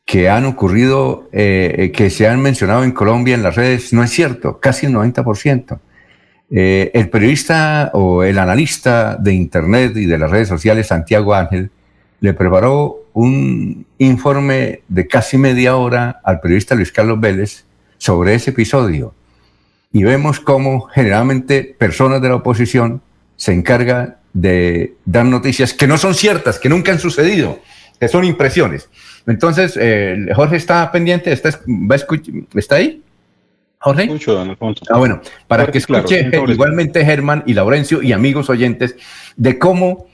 que 0.06 0.30
han 0.30 0.46
ocurrido, 0.46 1.30
eh, 1.32 1.76
eh, 1.78 1.92
que 1.92 2.10
se 2.10 2.28
han 2.28 2.42
mencionado 2.42 2.84
en 2.84 2.92
Colombia 2.92 3.36
en 3.36 3.44
las 3.44 3.56
redes, 3.56 3.94
no 3.94 4.04
es 4.04 4.12
cierto, 4.12 4.60
casi 4.60 4.86
el 4.86 4.94
90%. 4.94 5.80
Eh, 6.52 6.92
el 6.94 7.10
periodista 7.10 7.90
o 7.94 8.24
el 8.24 8.38
analista 8.38 9.16
de 9.16 9.34
Internet 9.34 9.96
y 9.96 10.06
de 10.06 10.18
las 10.18 10.30
redes 10.30 10.48
sociales, 10.48 10.88
Santiago 10.88 11.34
Ángel, 11.34 11.72
le 12.20 12.34
preparó 12.34 13.08
un 13.14 13.86
informe 13.98 14.82
de 14.88 15.08
casi 15.08 15.38
media 15.38 15.76
hora 15.78 16.22
al 16.24 16.40
periodista 16.40 16.76
Luis 16.76 16.92
Carlos 16.92 17.20
Vélez 17.20 17.66
sobre 17.98 18.36
ese 18.36 18.52
episodio. 18.52 19.14
Y 19.92 20.04
vemos 20.04 20.40
cómo 20.40 20.82
generalmente 20.82 21.76
personas 21.78 22.22
de 22.22 22.30
la 22.30 22.36
oposición 22.36 23.02
se 23.36 23.54
encargan 23.54 24.18
de 24.34 24.96
dar 25.06 25.26
noticias 25.26 25.74
que 25.74 25.88
no 25.88 25.98
son 25.98 26.16
ciertas, 26.16 26.60
que 26.60 26.70
nunca 26.70 26.92
han 26.92 27.00
sucedido, 27.00 27.60
que 28.00 28.08
son 28.08 28.26
impresiones. 28.26 28.90
Entonces, 29.28 29.78
eh, 29.80 30.28
Jorge 30.36 30.58
está 30.58 30.92
pendiente, 30.92 31.32
está, 31.32 31.50
va 31.68 31.96
¿está 32.56 32.76
ahí? 32.76 33.02
Jorge. 33.80 34.10
Ah, 34.90 34.98
bueno, 34.98 35.22
para 35.48 35.68
que 35.68 35.78
escuche 35.78 36.30
igualmente 36.48 37.04
Germán 37.04 37.44
y 37.46 37.54
Laurencio 37.54 38.02
y 38.02 38.14
amigos 38.14 38.50
oyentes 38.50 38.96
de 39.36 39.60
cómo 39.60 40.08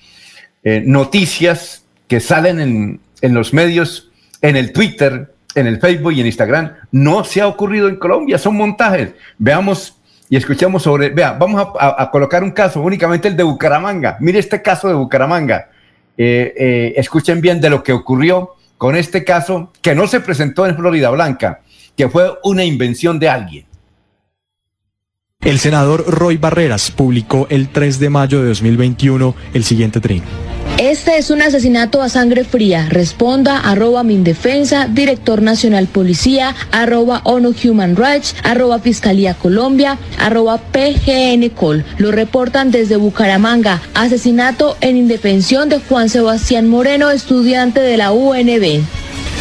eh, 0.63 0.81
noticias 0.85 1.85
que 2.07 2.19
salen 2.19 2.59
en, 2.59 2.99
en 3.21 3.33
los 3.35 3.53
medios, 3.53 4.09
en 4.41 4.55
el 4.55 4.73
Twitter, 4.73 5.33
en 5.53 5.67
el 5.67 5.79
Facebook 5.79 6.13
y 6.13 6.21
en 6.21 6.25
Instagram, 6.25 6.73
no 6.91 7.23
se 7.23 7.41
ha 7.41 7.47
ocurrido 7.47 7.87
en 7.87 7.97
Colombia, 7.97 8.37
son 8.37 8.55
montajes. 8.55 9.13
Veamos 9.37 9.99
y 10.29 10.37
escuchemos 10.37 10.83
sobre, 10.83 11.09
vea, 11.09 11.33
vamos 11.33 11.67
a, 11.79 12.09
colocar 12.11 12.43
un 12.43 12.51
caso, 12.51 12.81
únicamente 12.81 13.27
el 13.27 13.35
de 13.35 13.41
Bucaramanga. 13.41 14.17
Mire 14.19 14.37
este 14.37 14.61
caso 14.61 14.87
de 14.87 14.93
Bucaramanga. 14.93 15.69
Eh, 16.17 16.53
eh, 16.55 16.93
escuchen 16.97 17.41
bien 17.41 17.59
de 17.59 17.69
lo 17.69 17.81
que 17.81 17.93
ocurrió 17.93 18.55
con 18.79 18.95
este 18.95 19.25
caso 19.25 19.71
que 19.81 19.93
no 19.93 20.07
se 20.07 20.21
presentó 20.21 20.65
en 20.65 20.75
Florida 20.77 21.09
Blanca, 21.11 21.61
que 21.97 22.07
fue 22.07 22.31
una 22.45 22.63
invención 22.63 23.19
de 23.19 23.27
alguien. 23.27 23.65
El 25.41 25.59
senador 25.59 26.05
Roy 26.07 26.37
Barreras 26.37 26.89
publicó 26.89 27.45
el 27.49 27.69
3 27.69 27.99
de 27.99 28.09
mayo 28.09 28.39
de 28.39 28.47
2021 28.47 29.35
el 29.53 29.63
siguiente 29.65 29.99
trino. 29.99 30.48
Este 30.79 31.17
es 31.17 31.29
un 31.29 31.41
asesinato 31.41 32.01
a 32.01 32.07
sangre 32.07 32.45
fría. 32.45 32.87
Responda 32.89 33.59
arroba 33.59 34.03
Mindefensa, 34.03 34.87
Director 34.87 35.41
Nacional 35.41 35.87
Policía, 35.87 36.55
arroba 36.71 37.19
ONU 37.25 37.53
Human 37.65 37.97
Rights, 37.97 38.33
arroba 38.43 38.79
Fiscalía 38.79 39.33
Colombia, 39.33 39.97
arroba 40.17 40.57
PGN 40.57 41.49
Col. 41.49 41.83
Lo 41.97 42.13
reportan 42.13 42.71
desde 42.71 42.95
Bucaramanga. 42.95 43.81
Asesinato 43.93 44.77
en 44.79 44.95
indefensión 44.95 45.67
de 45.67 45.81
Juan 45.81 46.07
Sebastián 46.07 46.69
Moreno, 46.69 47.09
estudiante 47.09 47.81
de 47.81 47.97
la 47.97 48.13
UNB. 48.13 48.81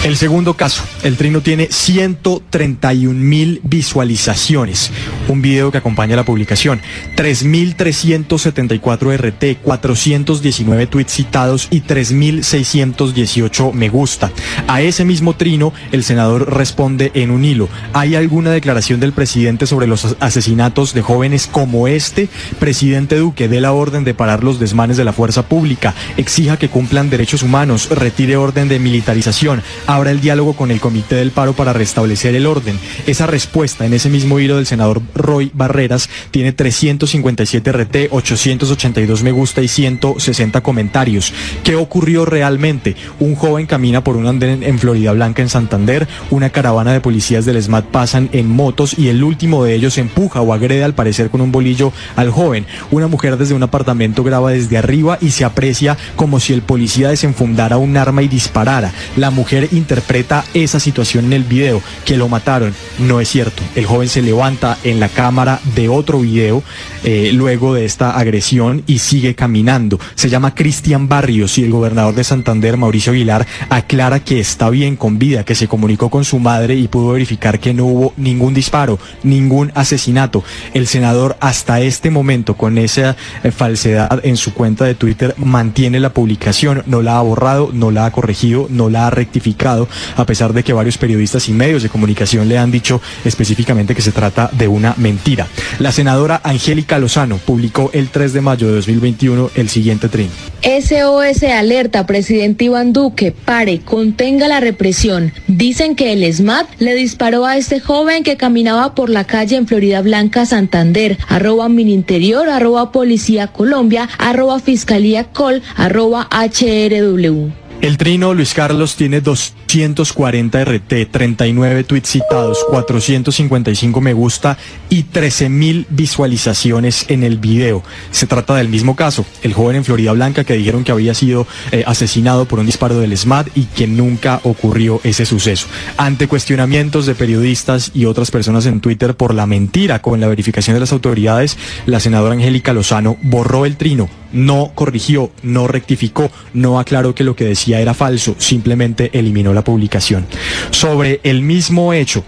El 0.09 0.17
segundo 0.17 0.55
caso, 0.55 0.83
el 1.03 1.19
trino 1.19 1.43
tiene 1.43 1.69
131 1.71 3.13
mil 3.13 3.61
visualizaciones. 3.63 4.91
Un 5.29 5.43
video 5.43 5.71
que 5.71 5.77
acompaña 5.77 6.17
la 6.17 6.25
publicación. 6.25 6.81
3.374 7.15 9.19
RT, 9.19 9.59
419 9.63 10.87
tweets 10.87 11.13
citados 11.13 11.69
y 11.71 11.83
3.618 11.83 13.75
me 13.75 13.91
gusta. 13.91 14.33
A 14.67 14.81
ese 14.81 15.05
mismo 15.05 15.37
trino, 15.37 15.75
el 15.93 16.03
senador 16.03 16.57
responde 16.57 17.11
en 17.13 17.31
un 17.31 17.45
hilo. 17.45 17.69
¿Hay 17.93 18.15
alguna 18.15 18.51
declaración 18.51 19.01
del 19.01 19.13
presidente 19.13 19.67
sobre 19.67 19.87
los 19.87 20.17
asesinatos 20.21 20.95
de 20.95 21.03
jóvenes 21.03 21.51
como 21.53 21.87
este? 21.87 22.31
Presidente 22.59 23.17
Duque, 23.17 23.47
dé 23.47 23.61
la 23.61 23.73
orden 23.73 24.05
de 24.05 24.15
parar 24.15 24.43
los 24.43 24.59
desmanes 24.59 24.97
de 24.97 25.05
la 25.05 25.13
fuerza 25.13 25.43
pública, 25.43 25.95
exija 26.17 26.57
que 26.57 26.71
cumplan 26.71 27.11
derechos 27.11 27.43
humanos, 27.43 27.91
retire 27.91 28.39
orden 28.39 28.69
de 28.69 28.79
militarización 28.79 29.63
Ahora 29.99 30.13
el 30.13 30.21
diálogo 30.21 30.53
con 30.53 30.71
el 30.71 30.79
Comité 30.79 31.17
del 31.17 31.33
Paro 31.33 31.55
para 31.55 31.73
restablecer 31.73 32.37
el 32.37 32.47
orden. 32.47 32.79
Esa 33.09 33.27
respuesta 33.27 33.85
en 33.85 33.95
ese 33.95 34.09
mismo 34.09 34.39
hilo 34.39 34.55
del 34.55 34.65
senador 34.65 35.03
Roy 35.13 35.51
Barreras 35.53 36.09
tiene 36.31 36.53
357 36.53 37.73
RT, 37.73 37.97
882 38.13 39.25
me 39.25 39.33
gusta 39.33 39.61
y 39.61 39.67
160 39.67 40.61
comentarios. 40.61 41.35
¿Qué 41.65 41.75
ocurrió 41.75 42.25
realmente? 42.25 42.95
Un 43.19 43.35
joven 43.35 43.67
camina 43.67 44.05
por 44.05 44.17
un 44.17 44.29
andén 44.29 44.63
en 44.63 44.79
Florida 44.79 45.11
Blanca, 45.11 45.43
en 45.43 45.49
Santander, 45.49 46.07
una 46.31 46.51
caravana 46.51 46.93
de 46.93 47.01
policías 47.01 47.45
del 47.45 47.61
SMAT 47.61 47.87
pasan 47.87 48.29
en 48.31 48.49
motos 48.49 48.97
y 48.97 49.09
el 49.09 49.25
último 49.25 49.65
de 49.65 49.75
ellos 49.75 49.99
empuja 49.99 50.43
o 50.43 50.53
agrede 50.55 50.85
al 50.85 50.95
parecer 50.95 51.29
con 51.29 51.41
un 51.41 51.51
bolillo 51.51 51.93
al 52.15 52.31
joven. 52.31 52.67
Una 52.93 53.09
mujer 53.09 53.37
desde 53.37 53.55
un 53.55 53.65
apartamento 53.65 54.23
graba 54.23 54.53
desde 54.53 54.79
arriba 54.79 55.19
y 55.21 55.33
se 55.33 55.45
aprecia 55.45 55.97
como 56.15 56.39
si 56.39 56.53
el 56.53 56.63
policía 56.63 57.09
desenfundara 57.09 57.79
un 57.79 57.97
arma 57.97 58.23
y 58.23 58.29
disparara. 58.29 58.93
La 59.17 59.31
mujer 59.31 59.71
interpreta 59.79 60.45
esa 60.55 60.81
situación 60.81 61.27
en 61.27 61.33
el 61.33 61.45
video, 61.45 61.81
que 62.05 62.17
lo 62.17 62.29
mataron. 62.29 62.75
No 62.99 63.21
es 63.21 63.29
cierto. 63.29 63.63
El 63.75 63.87
joven 63.87 64.09
se 64.09 64.23
levanta 64.23 64.77
en 64.85 65.01
la 65.01 65.09
cámara 65.09 65.61
de 65.75 65.89
otro 65.89 66.21
video 66.21 66.63
eh, 67.05 67.31
luego 67.33 67.75
de 67.75 67.85
esta 67.85 68.11
agresión 68.19 68.83
y 68.87 68.99
sigue 68.99 69.35
caminando. 69.35 69.99
Se 70.15 70.29
llama 70.29 70.55
Cristian 70.55 71.09
Barrios 71.09 71.59
y 71.59 71.65
el 71.65 71.71
gobernador 71.71 72.15
de 72.15 72.25
Santander, 72.25 72.77
Mauricio 72.77 73.13
Aguilar, 73.13 73.47
aclara 73.71 74.21
que 74.21 74.41
está 74.41 74.69
bien 74.71 74.97
con 74.97 75.19
vida, 75.19 75.45
que 75.45 75.55
se 75.55 75.69
comunicó 75.69 76.11
con 76.11 76.25
su 76.25 76.39
madre 76.39 76.75
y 76.75 76.89
pudo 76.89 77.13
verificar 77.13 77.61
que 77.61 77.75
no 77.75 77.87
hubo 77.87 78.13
ningún 78.17 78.55
disparo, 78.55 78.99
ningún 79.23 79.73
asesinato. 79.75 80.43
El 80.75 80.87
senador 80.87 81.37
hasta 81.41 81.81
este 81.81 82.11
momento, 82.11 82.55
con 82.57 82.79
esa 82.79 83.17
eh, 83.43 83.51
falsedad 83.51 84.25
en 84.25 84.37
su 84.37 84.55
cuenta 84.55 84.85
de 84.85 84.95
Twitter, 84.95 85.35
mantiene 85.39 86.01
la 86.01 86.13
publicación, 86.13 86.83
no 86.87 87.03
la 87.03 87.19
ha 87.19 87.23
borrado, 87.23 87.71
no 87.73 87.91
la 87.91 88.07
ha 88.07 88.13
corregido, 88.13 88.67
no 88.71 88.91
la 88.91 89.07
ha 89.07 89.11
rectificado 89.11 89.68
a 90.17 90.27
pesar 90.27 90.53
de 90.53 90.63
que 90.63 90.73
varios 90.73 90.99
periodistas 90.99 91.49
y 91.49 91.53
medios 91.53 91.83
de 91.83 91.89
comunicación 91.89 92.49
le 92.49 92.59
han 92.59 92.71
dicho 92.71 93.01
específicamente 93.25 93.95
que 93.95 94.03
se 94.03 94.13
trata 94.13 94.51
de 94.53 94.69
una 94.69 94.95
mentira. 94.97 95.47
La 95.79 95.93
senadora 95.93 96.41
Angélica 96.45 96.99
Lozano 96.99 97.39
publicó 97.39 97.91
el 97.93 98.09
3 98.09 98.33
de 98.33 98.41
mayo 98.41 98.69
de 98.69 98.75
2021 98.75 99.51
el 99.55 99.69
siguiente 99.69 100.09
trin. 100.09 100.31
SOS 100.63 101.43
alerta, 101.45 102.07
presidente 102.07 102.65
Iván 102.65 102.93
Duque, 102.93 103.33
pare, 103.33 103.81
contenga 103.81 104.49
la 104.49 104.61
represión. 104.61 105.33
Dicen 105.47 105.97
que 105.97 106.13
el 106.13 106.33
SMAT 106.33 106.67
le 106.79 106.95
disparó 106.95 107.45
a 107.45 107.57
este 107.57 107.81
joven 107.81 108.23
que 108.23 108.37
caminaba 108.37 108.95
por 108.95 109.11
la 109.11 109.25
calle 109.25 109.57
en 109.57 109.67
Florida 109.67 110.03
Blanca, 110.03 110.47
Santander, 110.47 111.19
arroba 111.29 111.69
Mininterior, 111.69 112.49
arroba 112.49 112.93
Policía 112.93 113.49
Colombia, 113.49 114.09
arroba 114.19 114.59
Fiscalía 114.59 115.25
Col, 115.25 115.63
arroba 115.77 116.29
HRW. 116.31 117.58
El 117.81 117.97
trino 117.97 118.35
Luis 118.35 118.55
Carlos 118.55 118.97
tiene 118.97 119.21
240 119.21 120.65
RT, 120.65 121.11
39 121.13 121.85
tweets 121.85 122.09
citados, 122.09 122.59
455 122.69 124.01
me 124.01 124.15
gusta 124.15 124.59
y 124.89 125.05
13 125.05 125.49
mil 125.49 125.87
visualizaciones 125.89 127.05
en 127.09 127.23
el 127.23 127.39
video. 127.39 127.85
Se 128.11 128.27
trata 128.27 128.57
del 128.57 128.69
mismo 128.69 128.97
caso, 128.97 129.25
el 129.43 129.55
joven 129.55 129.77
en 129.77 129.85
Florida 129.85 130.11
Blanca 130.11 130.43
que 130.43 130.55
dijeron 130.55 130.83
que 130.83 130.91
había 130.91 131.15
sido 131.15 131.47
eh, 131.71 131.85
asesinado 131.87 132.47
por 132.47 132.59
un 132.59 132.67
disparo 132.67 132.99
del 132.99 133.17
SMAT 133.17 133.57
y 133.57 133.67
que 133.67 133.87
nunca 133.87 134.41
ocurrió 134.43 135.01
ese 135.05 135.25
suceso. 135.25 135.69
Ante 135.99 136.27
cuestionamientos 136.27 137.07
de 137.07 137.15
periodistas 137.15 137.93
y 137.95 138.07
otras 138.07 138.33
personas 138.33 138.67
en 138.67 138.81
Twitter 138.81 139.15
por 139.15 139.35
la 139.35 139.47
mentira 139.47 140.03
con 140.03 140.21
la 140.21 140.27
verificación 140.27 140.75
de 140.75 140.81
las 140.81 140.91
autoridades, 140.91 141.57
la 141.87 142.01
senadora 142.01 142.35
Angélica 142.35 142.73
Lozano 142.73 143.17
borró 143.23 143.67
el 143.67 143.77
trino 143.77 144.09
no 144.33 144.73
corrigió, 144.75 145.31
no 145.43 145.67
rectificó, 145.67 146.31
no 146.53 146.79
aclaró 146.79 147.15
que 147.15 147.25
lo 147.25 147.37
que 147.37 147.45
decía 147.45 147.81
era 147.81 147.95
falso, 147.95 148.35
simplemente 148.39 149.11
eliminó 149.13 149.53
la 149.55 149.65
publicación. 149.65 150.27
Sobre 150.71 151.21
el 151.23 151.43
mismo 151.43 151.93
hecho, 151.93 152.25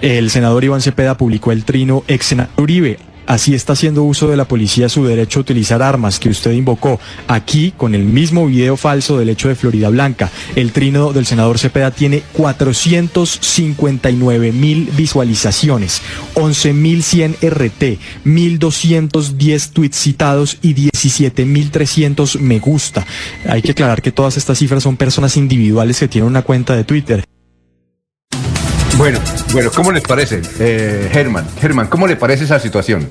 el 0.00 0.30
senador 0.30 0.64
Iván 0.64 0.80
Cepeda 0.80 1.16
publicó 1.16 1.52
el 1.52 1.64
trino 1.64 2.04
ex 2.08 2.34
Uribe 2.56 2.98
Así 3.26 3.54
está 3.54 3.72
haciendo 3.72 4.04
uso 4.04 4.28
de 4.28 4.36
la 4.36 4.46
policía 4.46 4.88
su 4.88 5.04
derecho 5.04 5.38
a 5.38 5.42
utilizar 5.42 5.82
armas 5.82 6.18
que 6.18 6.28
usted 6.28 6.52
invocó. 6.52 7.00
Aquí, 7.28 7.72
con 7.76 7.94
el 7.94 8.04
mismo 8.04 8.46
video 8.46 8.76
falso 8.76 9.18
del 9.18 9.30
hecho 9.30 9.48
de 9.48 9.54
Florida 9.54 9.88
Blanca, 9.88 10.30
el 10.56 10.72
trino 10.72 11.12
del 11.12 11.26
senador 11.26 11.58
Cepeda 11.58 11.90
tiene 11.90 12.22
459 12.34 14.52
mil 14.52 14.90
visualizaciones, 14.96 16.02
11.100 16.34 17.36
RT, 17.40 17.98
1.210 18.26 19.72
tweets 19.72 19.96
citados 19.96 20.58
y 20.62 20.74
17.300 20.74 22.38
me 22.40 22.58
gusta. 22.58 23.06
Hay 23.48 23.62
que 23.62 23.70
aclarar 23.72 24.02
que 24.02 24.12
todas 24.12 24.36
estas 24.36 24.58
cifras 24.58 24.82
son 24.82 24.96
personas 24.96 25.36
individuales 25.36 25.98
que 25.98 26.08
tienen 26.08 26.28
una 26.28 26.42
cuenta 26.42 26.76
de 26.76 26.84
Twitter. 26.84 27.24
Bueno, 28.96 29.18
bueno, 29.52 29.70
¿cómo 29.74 29.90
les 29.90 30.02
parece, 30.04 30.40
eh, 30.60 31.08
Germán? 31.12 31.46
Germán, 31.60 31.88
¿cómo 31.88 32.06
le 32.06 32.14
parece 32.14 32.44
esa 32.44 32.60
situación? 32.60 33.08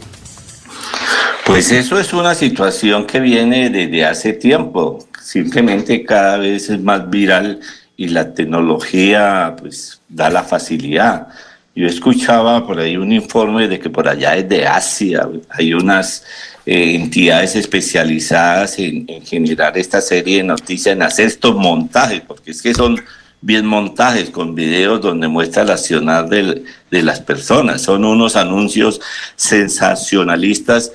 Pues 1.46 1.72
eso 1.72 2.00
es 2.00 2.14
una 2.14 2.34
situación 2.36 3.06
que 3.06 3.20
viene 3.20 3.70
desde 3.70 4.06
hace 4.06 4.32
tiempo. 4.32 5.06
Simplemente 5.22 6.06
cada 6.06 6.38
vez 6.38 6.70
es 6.70 6.82
más 6.82 7.10
viral 7.10 7.60
y 7.98 8.08
la 8.08 8.34
tecnología 8.34 9.56
pues 9.60 10.00
da 10.08 10.30
la 10.30 10.44
facilidad. 10.44 11.28
Yo 11.76 11.86
escuchaba 11.86 12.66
por 12.66 12.80
ahí 12.80 12.96
un 12.96 13.12
informe 13.12 13.68
de 13.68 13.78
que 13.78 13.90
por 13.90 14.08
allá 14.08 14.42
desde 14.42 14.66
Asia 14.66 15.28
hay 15.50 15.74
unas 15.74 16.24
eh, 16.66 16.96
entidades 16.96 17.58
especializadas 17.58 18.80
en, 18.80 19.06
en, 19.10 19.26
generar 19.26 19.78
esta 19.78 20.00
serie 20.00 20.38
de 20.38 20.44
noticias, 20.44 20.96
en 20.96 21.02
hacer 21.02 21.28
estos 21.28 21.56
montajes, 21.56 22.22
porque 22.22 22.52
es 22.52 22.62
que 22.62 22.74
son 22.74 23.04
bien 23.44 23.66
montajes 23.66 24.30
con 24.30 24.56
videos 24.56 25.02
donde 25.02 25.28
muestra 25.28 25.64
el 25.64 25.70
accionar 25.70 26.30
de 26.30 26.64
las 26.90 27.20
personas. 27.20 27.82
Son 27.82 28.06
unos 28.06 28.38
anuncios 28.38 29.02
sensacionalistas 29.36 30.94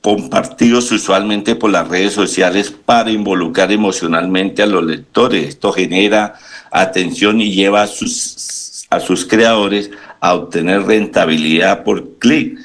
compartidos 0.00 0.92
usualmente 0.92 1.56
por 1.56 1.70
las 1.70 1.88
redes 1.88 2.12
sociales 2.12 2.72
para 2.84 3.10
involucrar 3.10 3.72
emocionalmente 3.72 4.62
a 4.62 4.66
los 4.66 4.84
lectores. 4.84 5.48
Esto 5.48 5.72
genera 5.72 6.34
atención 6.70 7.40
y 7.40 7.52
lleva 7.52 7.82
a 7.82 7.88
sus, 7.88 8.86
a 8.90 9.00
sus 9.00 9.26
creadores 9.26 9.90
a 10.20 10.34
obtener 10.34 10.84
rentabilidad 10.84 11.82
por 11.82 12.18
clic. 12.18 12.60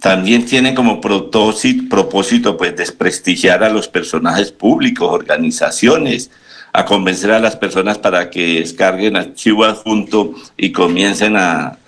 También 0.00 0.44
tiene 0.44 0.74
como 0.74 1.00
propósito, 1.00 1.84
propósito 1.88 2.56
pues 2.56 2.74
desprestigiar 2.74 3.62
a 3.62 3.70
los 3.70 3.86
personajes 3.86 4.50
públicos, 4.50 5.08
organizaciones, 5.08 6.32
a 6.72 6.84
convencer 6.84 7.30
a 7.30 7.38
las 7.38 7.56
personas 7.56 7.98
para 7.98 8.30
que 8.30 8.60
descarguen 8.60 9.16
archivo 9.16 9.64
adjunto 9.64 10.34
y 10.56 10.72
comiencen 10.72 11.36
a, 11.36 11.78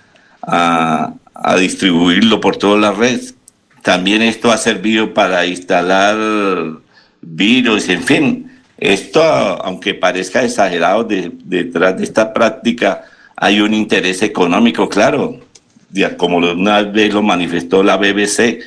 a, 0.41 1.13
a 1.33 1.55
distribuirlo 1.55 2.39
por 2.39 2.57
todas 2.57 2.79
las 2.79 2.97
redes. 2.97 3.35
También 3.81 4.21
esto 4.21 4.51
ha 4.51 4.57
servido 4.57 5.13
para 5.13 5.45
instalar 5.45 6.17
virus, 7.21 7.89
en 7.89 8.03
fin. 8.03 8.51
Esto, 8.77 9.21
aunque 9.21 9.93
parezca 9.93 10.43
exagerado, 10.43 11.03
detrás 11.03 11.97
de 11.97 12.03
esta 12.03 12.33
práctica 12.33 13.03
hay 13.35 13.61
un 13.61 13.73
interés 13.73 14.21
económico, 14.21 14.89
claro. 14.89 15.39
Como 16.17 16.37
una 16.37 16.81
vez 16.81 17.13
lo 17.13 17.21
manifestó 17.21 17.83
la 17.83 17.97
BBC, 17.97 18.59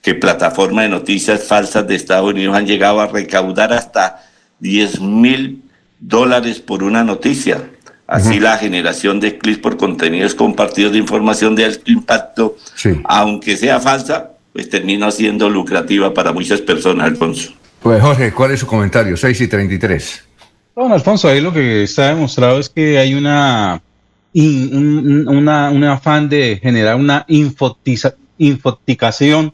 que 0.00 0.14
plataformas 0.14 0.84
de 0.84 0.90
noticias 0.90 1.42
falsas 1.44 1.86
de 1.86 1.96
Estados 1.96 2.30
Unidos 2.32 2.56
han 2.56 2.66
llegado 2.66 3.00
a 3.00 3.08
recaudar 3.08 3.72
hasta 3.72 4.27
10 4.60 5.00
mil 5.00 5.62
dólares 5.98 6.60
por 6.60 6.82
una 6.82 7.04
noticia. 7.04 7.70
Así 8.06 8.40
la 8.40 8.56
generación 8.56 9.20
de 9.20 9.36
clics 9.36 9.58
por 9.58 9.76
contenidos 9.76 10.34
compartidos 10.34 10.92
de 10.92 10.98
información 10.98 11.54
de 11.54 11.66
alto 11.66 11.90
impacto, 11.90 12.56
aunque 13.04 13.54
sea 13.56 13.80
falsa, 13.80 14.30
pues 14.54 14.70
termina 14.70 15.10
siendo 15.10 15.50
lucrativa 15.50 16.14
para 16.14 16.32
muchas 16.32 16.62
personas, 16.62 17.06
Alfonso. 17.06 17.52
Pues 17.82 18.00
Jorge, 18.00 18.32
¿cuál 18.32 18.52
es 18.52 18.60
su 18.60 18.66
comentario? 18.66 19.14
6 19.14 19.40
y 19.42 19.48
33. 19.48 20.24
Bueno, 20.74 20.94
Alfonso, 20.94 21.28
ahí 21.28 21.40
lo 21.40 21.52
que 21.52 21.82
está 21.82 22.08
demostrado 22.08 22.58
es 22.58 22.70
que 22.70 22.98
hay 22.98 23.14
una, 23.14 23.82
un, 24.32 25.84
afán 25.84 26.28
de 26.28 26.58
generar 26.62 26.96
una 26.96 27.26
infoticación 28.38 29.52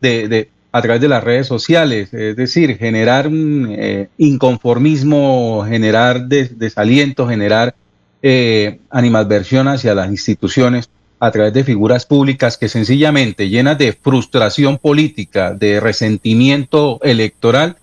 de, 0.00 0.50
a 0.74 0.82
través 0.82 1.00
de 1.00 1.06
las 1.06 1.22
redes 1.22 1.46
sociales, 1.46 2.12
es 2.12 2.34
decir, 2.34 2.76
generar 2.76 3.28
un 3.28 3.68
eh, 3.70 4.08
inconformismo, 4.18 5.64
generar 5.68 6.26
desaliento, 6.26 7.28
generar 7.28 7.76
eh, 8.24 8.80
animadversión 8.90 9.68
hacia 9.68 9.94
las 9.94 10.10
instituciones 10.10 10.90
a 11.20 11.30
través 11.30 11.52
de 11.52 11.62
figuras 11.62 12.06
públicas 12.06 12.58
que 12.58 12.68
sencillamente 12.68 13.48
llenas 13.48 13.78
de 13.78 13.92
frustración 13.92 14.78
política, 14.78 15.54
de 15.54 15.78
resentimiento 15.78 16.98
electoral, 17.04 17.76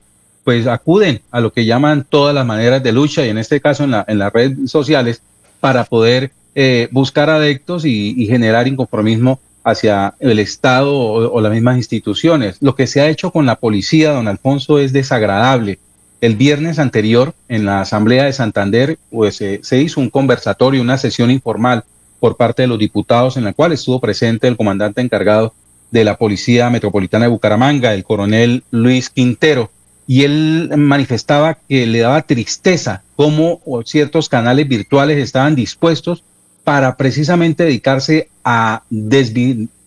pues 0.44 0.68
acuden 0.68 1.22
a 1.32 1.40
lo 1.40 1.54
que 1.54 1.64
llaman 1.64 2.06
todas 2.10 2.36
las 2.36 2.46
maneras 2.46 2.84
de 2.84 2.92
lucha 2.92 3.26
y 3.26 3.30
en 3.30 3.38
este 3.38 3.62
caso 3.62 3.86
en, 3.86 3.92
la, 3.92 4.04
en 4.06 4.20
las 4.20 4.34
redes 4.34 4.70
sociales 4.70 5.22
para 5.62 5.86
poder 5.86 6.34
eh, 6.56 6.90
buscar 6.92 7.30
adeptos 7.30 7.86
y, 7.86 8.26
generar 8.26 8.68
inconformismo 8.68 9.40
hacia 9.64 10.16
el 10.20 10.40
Estado 10.40 10.96
o, 10.96 11.42
las 11.42 11.52
mismas 11.52 11.78
instituciones. 11.78 12.58
Lo 12.62 12.76
que 12.76 12.88
se 12.88 13.02
ha 13.02 13.10
hecho 13.10 13.32
con 13.32 13.46
la 13.46 13.58
policía, 13.58 14.12
don 14.12 14.28
Alfonso, 14.28 14.80
es 14.80 14.94
desagradable. 14.94 15.80
El 16.20 16.36
viernes 16.36 16.80
anterior, 16.80 17.34
en 17.48 17.66
la 17.66 17.82
Asamblea 17.82 18.26
de 18.26 18.34
Santander, 18.34 18.98
pues 19.10 19.42
eh, 19.42 19.60
se 19.64 19.82
hizo 19.82 20.00
un 20.00 20.10
conversatorio, 20.10 20.82
una 20.82 20.98
sesión 20.98 21.32
informal 21.32 21.84
por 22.20 22.38
parte 22.38 22.62
de 22.62 22.68
los 22.68 22.78
diputados 22.78 23.38
en 23.38 23.44
la 23.44 23.54
cual 23.54 23.72
estuvo 23.72 24.00
presente 24.00 24.48
el 24.48 24.58
comandante 24.58 25.02
encargado 25.02 25.54
de 25.90 26.04
la 26.04 26.18
Policía 26.18 26.70
Metropolitana 26.70 27.26
de 27.26 27.32
Bucaramanga, 27.32 27.94
el 27.94 28.04
coronel 28.04 28.64
Luis 28.72 29.10
Quintero, 29.10 29.72
y 30.08 30.24
él 30.24 30.72
manifestaba 30.78 31.58
que 31.68 31.86
le 31.86 32.00
daba 32.00 32.22
tristeza 32.22 33.04
cómo 33.16 33.62
ciertos 33.86 34.30
canales 34.30 34.68
virtuales 34.68 35.18
estaban 35.18 35.56
dispuestos 35.56 36.24
para 36.64 36.98
precisamente 36.98 37.64
dedicarse 37.64 38.30
a, 38.44 38.84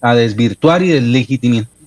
a 0.01 0.15
desvirtuar 0.15 0.83
y 0.83 1.01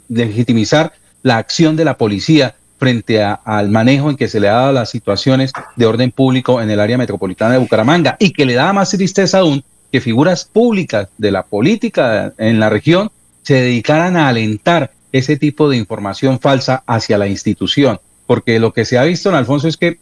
legitimizar 0.09 0.93
la 1.23 1.38
acción 1.38 1.76
de 1.76 1.85
la 1.85 1.97
policía 1.97 2.55
frente 2.80 3.23
al 3.23 3.69
manejo 3.69 4.09
en 4.09 4.18
que 4.18 4.27
se 4.27 4.39
le 4.39 4.49
ha 4.49 4.53
dado 4.53 4.72
las 4.72 4.89
situaciones 4.89 5.51
de 5.76 5.85
orden 5.85 6.11
público 6.11 6.61
en 6.61 6.69
el 6.69 6.80
área 6.80 6.97
metropolitana 6.97 7.53
de 7.53 7.59
Bucaramanga 7.59 8.18
y 8.19 8.31
que 8.31 8.45
le 8.45 8.53
daba 8.53 8.73
más 8.73 8.91
tristeza 8.91 9.39
aún 9.39 9.64
que 9.91 10.01
figuras 10.01 10.45
públicas 10.45 11.07
de 11.18 11.31
la 11.31 11.43
política 11.43 12.34
en 12.38 12.59
la 12.59 12.69
región 12.69 13.09
se 13.41 13.55
dedicaran 13.55 14.18
a 14.18 14.27
alentar 14.27 14.91
ese 15.11 15.38
tipo 15.38 15.69
de 15.69 15.77
información 15.77 16.39
falsa 16.39 16.84
hacia 16.85 17.18
la 17.18 17.27
institución. 17.27 17.99
Porque 18.26 18.59
lo 18.59 18.73
que 18.73 18.84
se 18.84 18.97
ha 18.97 19.03
visto 19.03 19.30
en 19.30 19.35
Alfonso 19.35 19.68
es 19.68 19.77
que 19.77 19.99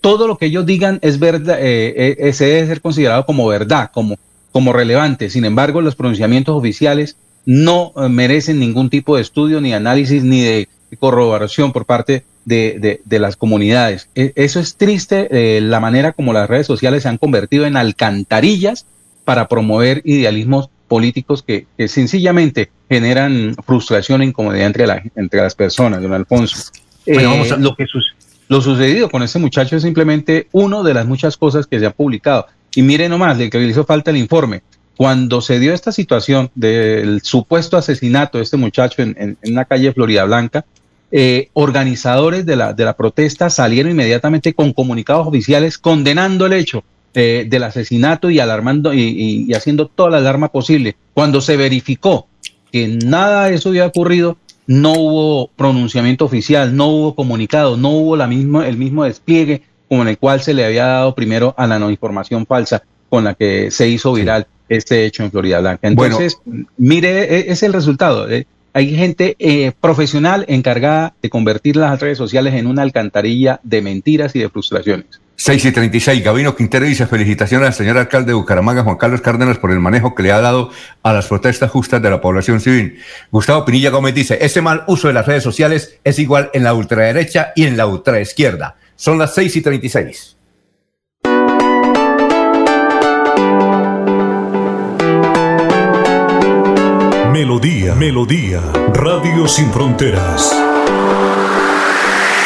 todo 0.00 0.26
lo 0.26 0.38
que 0.38 0.46
ellos 0.46 0.66
digan 0.66 0.98
es 1.02 1.18
verdad, 1.18 1.58
eh, 1.60 1.88
eh, 1.96 2.16
eh, 2.18 2.32
se 2.32 2.46
debe 2.46 2.66
ser 2.66 2.80
considerado 2.80 3.26
como 3.26 3.46
verdad, 3.46 3.90
como, 3.92 4.16
como 4.52 4.72
relevante. 4.72 5.30
Sin 5.30 5.44
embargo, 5.44 5.80
los 5.80 5.94
pronunciamientos 5.94 6.56
oficiales 6.56 7.16
no 7.46 7.92
merecen 8.10 8.58
ningún 8.58 8.90
tipo 8.90 9.16
de 9.16 9.22
estudio, 9.22 9.60
ni 9.60 9.72
análisis, 9.72 10.22
ni 10.22 10.42
de 10.42 10.68
corroboración 10.98 11.72
por 11.72 11.86
parte 11.86 12.24
de, 12.44 13.00
de, 13.04 13.18
las 13.18 13.36
comunidades. 13.36 14.08
E, 14.14 14.32
eso 14.36 14.60
es 14.60 14.76
triste, 14.76 15.60
la 15.60 15.80
manera 15.80 16.12
como 16.12 16.32
las 16.32 16.48
redes 16.48 16.66
sociales 16.66 17.04
se 17.04 17.08
han 17.08 17.16
convertido 17.16 17.64
en 17.64 17.76
alcantarillas 17.76 18.86
para 19.24 19.48
promover 19.48 20.02
idealismos 20.04 20.68
políticos 20.88 21.42
que, 21.42 21.66
sencillamente 21.88 22.70
generan 22.88 23.54
frustración 23.64 24.20
e 24.20 24.26
incomodidad 24.26 24.66
entre, 24.66 24.86
la, 24.86 25.02
entre 25.14 25.40
las 25.40 25.54
personas, 25.54 26.02
don 26.02 26.12
Alfonso. 26.12 26.72
Eh, 27.06 27.22
lo, 27.58 27.76
que 27.76 27.86
lo 28.50 28.60
sucedido 28.60 29.08
con 29.08 29.22
este 29.22 29.38
muchacho 29.38 29.76
es 29.76 29.82
simplemente 29.82 30.48
una 30.50 30.82
de 30.82 30.92
las 30.92 31.06
muchas 31.06 31.36
cosas 31.36 31.68
que 31.68 31.78
se 31.78 31.86
han 31.86 31.92
publicado. 31.92 32.46
Y 32.74 32.82
mire 32.82 33.08
nomás, 33.08 33.38
le 33.38 33.48
que 33.48 33.60
le 33.60 33.68
hizo 33.68 33.84
falta 33.84 34.10
el 34.10 34.16
informe. 34.16 34.62
Cuando 34.96 35.40
se 35.40 35.60
dio 35.60 35.72
esta 35.72 35.92
situación 35.92 36.50
del 36.56 37.22
supuesto 37.22 37.76
asesinato 37.76 38.38
de 38.38 38.44
este 38.44 38.56
muchacho 38.56 39.02
en, 39.02 39.14
en, 39.18 39.52
una 39.52 39.64
calle 39.66 39.92
Florida 39.92 40.24
Blanca, 40.24 40.64
eh, 41.12 41.48
organizadores 41.52 42.44
de 42.44 42.56
la, 42.56 42.72
de 42.72 42.84
la 42.84 42.96
protesta 42.96 43.50
salieron 43.50 43.92
inmediatamente 43.92 44.52
con 44.52 44.72
comunicados 44.72 45.28
oficiales 45.28 45.78
condenando 45.78 46.46
el 46.46 46.52
hecho 46.54 46.82
eh, 47.14 47.46
del 47.48 47.62
asesinato 47.62 48.30
y 48.30 48.40
alarmando 48.40 48.92
y, 48.92 49.52
haciendo 49.54 49.86
toda 49.86 50.10
la 50.10 50.16
alarma 50.16 50.48
posible. 50.48 50.96
Cuando 51.14 51.40
se 51.40 51.56
verificó 51.56 52.26
que 52.72 52.88
nada 52.88 53.46
de 53.46 53.54
eso 53.54 53.68
había 53.68 53.86
ocurrido, 53.86 54.38
no 54.70 54.92
hubo 54.92 55.48
pronunciamiento 55.56 56.24
oficial, 56.24 56.76
no 56.76 56.86
hubo 56.86 57.14
comunicado, 57.16 57.76
no 57.76 57.90
hubo 57.90 58.16
la 58.16 58.28
misma, 58.28 58.68
el 58.68 58.76
mismo 58.76 59.02
despliegue 59.02 59.62
con 59.88 60.06
el 60.06 60.16
cual 60.16 60.42
se 60.42 60.54
le 60.54 60.64
había 60.64 60.86
dado 60.86 61.12
primero 61.16 61.56
a 61.58 61.66
la 61.66 61.80
no 61.80 61.90
información 61.90 62.46
falsa 62.46 62.84
con 63.08 63.24
la 63.24 63.34
que 63.34 63.72
se 63.72 63.88
hizo 63.88 64.12
viral 64.12 64.46
este 64.68 65.06
hecho 65.06 65.24
en 65.24 65.32
Florida 65.32 65.58
Blanca. 65.58 65.88
Entonces, 65.88 66.38
mire, 66.76 67.24
e, 67.34 67.50
es 67.50 67.64
el 67.64 67.72
resultado. 67.72 68.30
Eh, 68.30 68.46
hay 68.72 68.94
gente 68.94 69.34
eh, 69.40 69.72
profesional 69.80 70.44
encargada 70.46 71.14
de 71.20 71.30
convertir 71.30 71.74
las 71.74 71.98
redes 71.98 72.18
sociales 72.18 72.54
en 72.54 72.68
una 72.68 72.82
alcantarilla 72.82 73.58
de 73.64 73.82
mentiras 73.82 74.36
y 74.36 74.38
de 74.38 74.50
frustraciones. 74.50 75.20
6 75.42 75.64
y 75.64 75.72
36, 75.72 76.22
Gabino 76.22 76.54
Quintero 76.54 76.84
dice 76.84 77.06
felicitaciones 77.06 77.68
al 77.68 77.72
señor 77.72 77.96
alcalde 77.96 78.26
de 78.26 78.34
Bucaramanga, 78.34 78.82
Juan 78.82 78.98
Carlos 78.98 79.22
Cárdenas, 79.22 79.56
por 79.56 79.70
el 79.70 79.80
manejo 79.80 80.14
que 80.14 80.22
le 80.22 80.32
ha 80.32 80.40
dado 80.42 80.70
a 81.02 81.14
las 81.14 81.28
protestas 81.28 81.70
justas 81.70 82.02
de 82.02 82.10
la 82.10 82.20
población 82.20 82.60
civil. 82.60 82.98
Gustavo 83.30 83.64
Pinilla 83.64 83.88
Gómez 83.88 84.14
dice, 84.14 84.36
ese 84.42 84.60
mal 84.60 84.84
uso 84.86 85.08
de 85.08 85.14
las 85.14 85.24
redes 85.24 85.42
sociales 85.42 85.98
es 86.04 86.18
igual 86.18 86.50
en 86.52 86.62
la 86.62 86.74
ultraderecha 86.74 87.54
y 87.56 87.64
en 87.64 87.78
la 87.78 87.86
ultraizquierda. 87.86 88.76
Son 88.96 89.16
las 89.18 89.34
6 89.34 89.56
y 89.56 89.62
36. 89.62 90.36
Melodía, 97.32 97.94
Melodía, 97.94 98.60
Radio 98.92 99.48
Sin 99.48 99.72
Fronteras. 99.72 100.69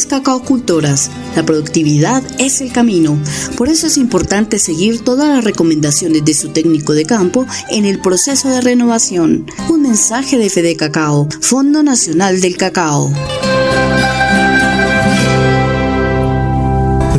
Grandes 0.00 0.06
cacaocultoras. 0.06 1.10
La 1.36 1.44
productividad 1.44 2.22
es 2.38 2.60
el 2.60 2.72
camino. 2.72 3.18
Por 3.56 3.68
eso 3.68 3.86
es 3.86 3.96
importante 3.96 4.58
seguir 4.58 5.00
todas 5.00 5.28
las 5.28 5.44
recomendaciones 5.44 6.24
de 6.24 6.34
su 6.34 6.50
técnico 6.50 6.94
de 6.94 7.04
campo 7.04 7.46
en 7.70 7.84
el 7.84 8.00
proceso 8.00 8.48
de 8.48 8.60
renovación. 8.60 9.46
Un 9.68 9.82
mensaje 9.82 10.38
de 10.38 10.50
Fede 10.50 10.76
Cacao, 10.76 11.28
Fondo 11.40 11.82
Nacional 11.82 12.40
del 12.40 12.56
Cacao. 12.56 13.12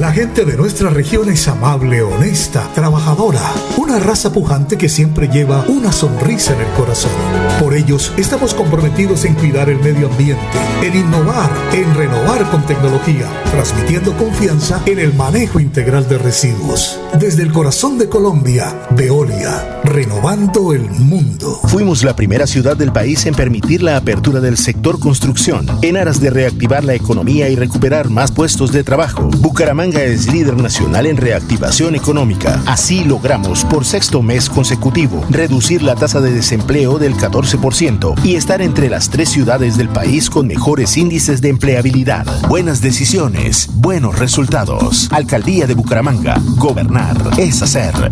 La 0.01 0.11
gente 0.11 0.45
de 0.45 0.57
nuestra 0.57 0.89
región 0.89 1.29
es 1.29 1.47
amable, 1.47 2.01
honesta, 2.01 2.67
trabajadora, 2.73 3.53
una 3.77 3.99
raza 3.99 4.33
pujante 4.33 4.75
que 4.75 4.89
siempre 4.89 5.27
lleva 5.27 5.63
una 5.67 5.91
sonrisa 5.91 6.55
en 6.55 6.61
el 6.61 6.73
corazón. 6.73 7.11
Por 7.59 7.75
ellos 7.75 8.11
estamos 8.17 8.55
comprometidos 8.55 9.25
en 9.25 9.35
cuidar 9.35 9.69
el 9.69 9.77
medio 9.77 10.07
ambiente, 10.07 10.41
en 10.81 10.95
innovar, 10.95 11.51
en 11.71 11.93
renovar 11.93 12.49
con 12.49 12.65
tecnología, 12.65 13.27
transmitiendo 13.51 14.17
confianza 14.17 14.81
en 14.87 14.97
el 14.97 15.13
manejo 15.13 15.59
integral 15.59 16.09
de 16.09 16.17
residuos. 16.17 16.99
Desde 17.19 17.43
el 17.43 17.53
corazón 17.53 17.99
de 17.99 18.09
Colombia, 18.09 18.87
Veolia, 18.95 19.81
renovando 19.83 20.73
el 20.73 20.89
mundo. 20.89 21.59
Fuimos 21.67 22.03
la 22.03 22.15
primera 22.15 22.47
ciudad 22.47 22.75
del 22.75 22.91
país 22.91 23.27
en 23.27 23.35
permitir 23.35 23.83
la 23.83 23.97
apertura 23.97 24.39
del 24.39 24.57
sector 24.57 24.99
construcción, 24.99 25.67
en 25.83 25.95
aras 25.95 26.19
de 26.19 26.31
reactivar 26.31 26.83
la 26.83 26.95
economía 26.95 27.49
y 27.49 27.55
recuperar 27.55 28.09
más 28.09 28.31
puestos 28.31 28.71
de 28.71 28.83
trabajo. 28.83 29.29
Bucaramanga 29.37 29.90
es 29.99 30.31
líder 30.31 30.57
nacional 30.57 31.05
en 31.05 31.17
reactivación 31.17 31.95
económica. 31.95 32.61
Así 32.65 33.03
logramos 33.03 33.65
por 33.65 33.85
sexto 33.85 34.21
mes 34.21 34.49
consecutivo 34.49 35.25
reducir 35.29 35.83
la 35.83 35.95
tasa 35.95 36.21
de 36.21 36.31
desempleo 36.31 36.97
del 36.97 37.15
14% 37.15 38.15
y 38.23 38.35
estar 38.35 38.61
entre 38.61 38.89
las 38.89 39.09
tres 39.09 39.29
ciudades 39.29 39.77
del 39.77 39.89
país 39.89 40.29
con 40.29 40.47
mejores 40.47 40.97
índices 40.97 41.41
de 41.41 41.49
empleabilidad. 41.49 42.25
Buenas 42.47 42.81
decisiones, 42.81 43.69
buenos 43.73 44.17
resultados. 44.19 45.09
Alcaldía 45.11 45.67
de 45.67 45.75
Bucaramanga. 45.75 46.41
Gobernar 46.57 47.17
es 47.37 47.61
hacer. 47.61 48.11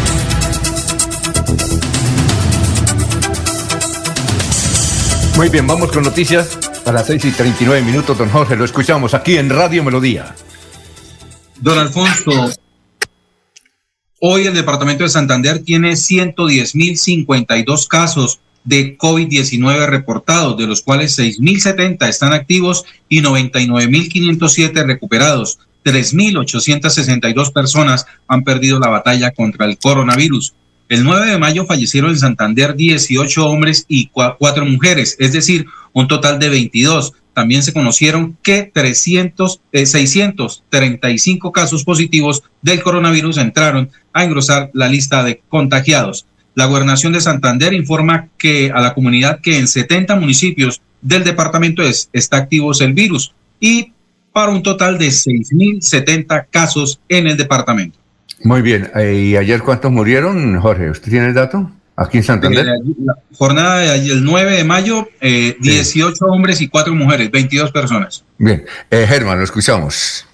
Muy 5.41 5.49
bien, 5.49 5.65
vamos 5.65 5.91
con 5.91 6.03
noticias 6.03 6.55
a 6.85 6.91
las 6.91 7.07
6 7.07 7.25
y 7.25 7.31
39 7.31 7.83
minutos, 7.83 8.15
don 8.15 8.29
Jorge. 8.29 8.55
Lo 8.55 8.63
escuchamos 8.63 9.15
aquí 9.15 9.37
en 9.37 9.49
Radio 9.49 9.83
Melodía. 9.83 10.35
Don 11.59 11.79
Alfonso, 11.79 12.51
hoy 14.19 14.45
el 14.45 14.53
departamento 14.53 15.03
de 15.03 15.09
Santander 15.09 15.63
tiene 15.63 15.93
110.052 15.93 17.87
casos 17.87 18.39
de 18.65 18.95
COVID-19 18.99 19.87
reportados, 19.87 20.59
de 20.59 20.67
los 20.67 20.83
cuales 20.83 21.17
6.070 21.17 22.07
están 22.07 22.33
activos 22.33 22.85
y 23.09 23.23
99.507 23.23 24.85
recuperados. 24.85 25.57
3.862 25.83 27.51
personas 27.51 28.05
han 28.27 28.43
perdido 28.43 28.79
la 28.79 28.89
batalla 28.89 29.31
contra 29.31 29.65
el 29.65 29.79
coronavirus. 29.79 30.53
El 30.91 31.05
9 31.05 31.25
de 31.25 31.37
mayo 31.37 31.65
fallecieron 31.65 32.09
en 32.09 32.19
Santander 32.19 32.75
18 32.75 33.45
hombres 33.47 33.85
y 33.87 34.07
4 34.07 34.65
mujeres, 34.65 35.15
es 35.19 35.31
decir, 35.31 35.65
un 35.93 36.09
total 36.09 36.37
de 36.37 36.49
22. 36.49 37.13
También 37.33 37.63
se 37.63 37.71
conocieron 37.71 38.37
que 38.43 38.69
300, 38.73 39.61
635 39.71 41.47
eh, 41.47 41.51
casos 41.53 41.85
positivos 41.85 42.43
del 42.61 42.83
coronavirus 42.83 43.37
entraron 43.37 43.89
a 44.11 44.25
engrosar 44.25 44.69
la 44.73 44.89
lista 44.89 45.23
de 45.23 45.41
contagiados. 45.47 46.25
La 46.55 46.65
gobernación 46.65 47.13
de 47.13 47.21
Santander 47.21 47.71
informa 47.71 48.27
que 48.37 48.69
a 48.75 48.81
la 48.81 48.93
comunidad 48.93 49.39
que 49.39 49.59
en 49.59 49.69
70 49.69 50.17
municipios 50.17 50.81
del 51.01 51.23
departamento 51.23 51.83
es, 51.83 52.09
está 52.11 52.35
activo 52.35 52.73
el 52.77 52.91
virus 52.91 53.33
y 53.61 53.93
para 54.33 54.51
un 54.51 54.61
total 54.61 54.97
de 54.97 55.07
6.070 55.07 56.47
casos 56.51 56.99
en 57.07 57.27
el 57.27 57.37
departamento. 57.37 58.00
Muy 58.43 58.61
bien. 58.61 58.91
Eh, 58.95 59.13
¿Y 59.13 59.35
ayer 59.37 59.61
cuántos 59.61 59.91
murieron, 59.91 60.59
Jorge? 60.59 60.89
¿Usted 60.89 61.11
tiene 61.11 61.27
el 61.27 61.33
dato? 61.33 61.71
Aquí 61.95 62.17
en 62.17 62.23
Santander. 62.23 62.65
La 62.65 63.15
jornada 63.37 63.79
de 63.79 63.89
ayer, 63.89 64.13
el 64.13 64.23
9 64.23 64.57
de 64.57 64.63
mayo, 64.63 65.07
18 65.19 66.25
eh, 66.25 66.29
hombres 66.29 66.61
y 66.61 66.67
4 66.67 66.95
mujeres, 66.95 67.29
22 67.29 67.71
personas. 67.71 68.23
Bien. 68.37 68.65
Eh, 68.89 69.05
Germán, 69.07 69.37
lo 69.37 69.43
escuchamos. 69.43 70.25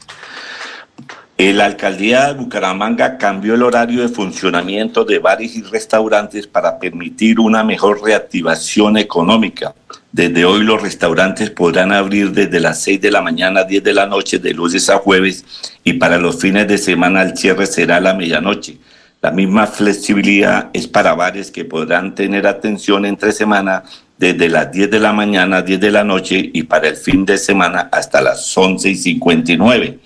La 1.38 1.65
alcaldía 1.65 2.27
de 2.27 2.34
Bucaramanga 2.34 3.17
cambió 3.17 3.53
el 3.53 3.61
horario 3.61 4.01
de 4.01 4.07
funcionamiento 4.07 5.05
de 5.05 5.19
bares 5.19 5.55
y 5.55 5.61
restaurantes 5.61 6.47
para 6.47 6.79
permitir 6.79 7.39
una 7.39 7.63
mejor 7.63 8.01
reactivación 8.01 8.97
económica. 8.97 9.75
Desde 10.18 10.45
hoy 10.45 10.64
los 10.64 10.81
restaurantes 10.81 11.52
podrán 11.52 11.91
abrir 11.91 12.31
desde 12.31 12.60
las 12.60 12.81
6 12.81 12.99
de 13.02 13.11
la 13.11 13.22
mañana 13.22 13.60
a 13.60 13.64
10 13.65 13.84
de 13.84 13.94
la 13.94 14.07
noche 14.07 14.39
de 14.39 14.52
lunes 14.52 14.89
a 14.89 14.98
jueves 14.98 15.45
y 15.84 15.94
para 15.94 16.18
los 16.18 16.41
fines 16.41 16.68
de 16.68 16.80
semana 16.80 17.22
el 17.22 17.38
cierre 17.38 17.68
será 17.68 17.98
a 17.98 18.02
la 18.02 18.15
medianoche. 18.15 18.80
La 19.22 19.30
misma 19.30 19.68
flexibilidad 19.68 20.72
es 20.73 20.88
para 20.88 21.14
bares 21.14 21.52
que 21.52 21.65
podrán 21.65 22.15
tener 22.15 22.48
atención 22.48 23.06
entre 23.06 23.31
semana 23.31 23.84
desde 24.18 24.49
las 24.49 24.72
10 24.72 24.89
de 24.89 24.99
la 24.99 25.14
mañana 25.14 25.57
a 25.57 25.61
10 25.61 25.80
de 25.80 25.91
la 25.91 26.03
noche 26.03 26.49
y 26.52 26.64
para 26.64 26.88
el 26.88 26.95
fin 26.95 27.23
de 27.23 27.38
semana 27.38 27.88
hasta 27.91 28.19
las 28.19 28.57
11 28.57 28.89
y 28.89 28.95
59. 28.95 29.99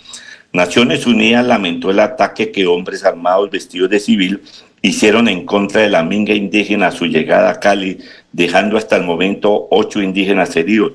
Naciones 0.51 1.07
Unidas 1.07 1.47
lamentó 1.47 1.89
el 1.89 2.01
ataque 2.01 2.51
que 2.51 2.67
hombres 2.67 3.05
armados 3.05 3.49
vestidos 3.49 3.89
de 3.89 4.01
civil 4.01 4.41
hicieron 4.81 5.27
en 5.27 5.45
contra 5.45 5.81
de 5.81 5.89
la 5.89 6.03
minga 6.03 6.33
indígena 6.33 6.91
su 6.91 7.05
llegada 7.05 7.51
a 7.51 7.59
Cali, 7.59 7.99
dejando 8.31 8.77
hasta 8.77 8.95
el 8.95 9.03
momento 9.03 9.67
ocho 9.69 10.01
indígenas 10.01 10.55
heridos. 10.55 10.93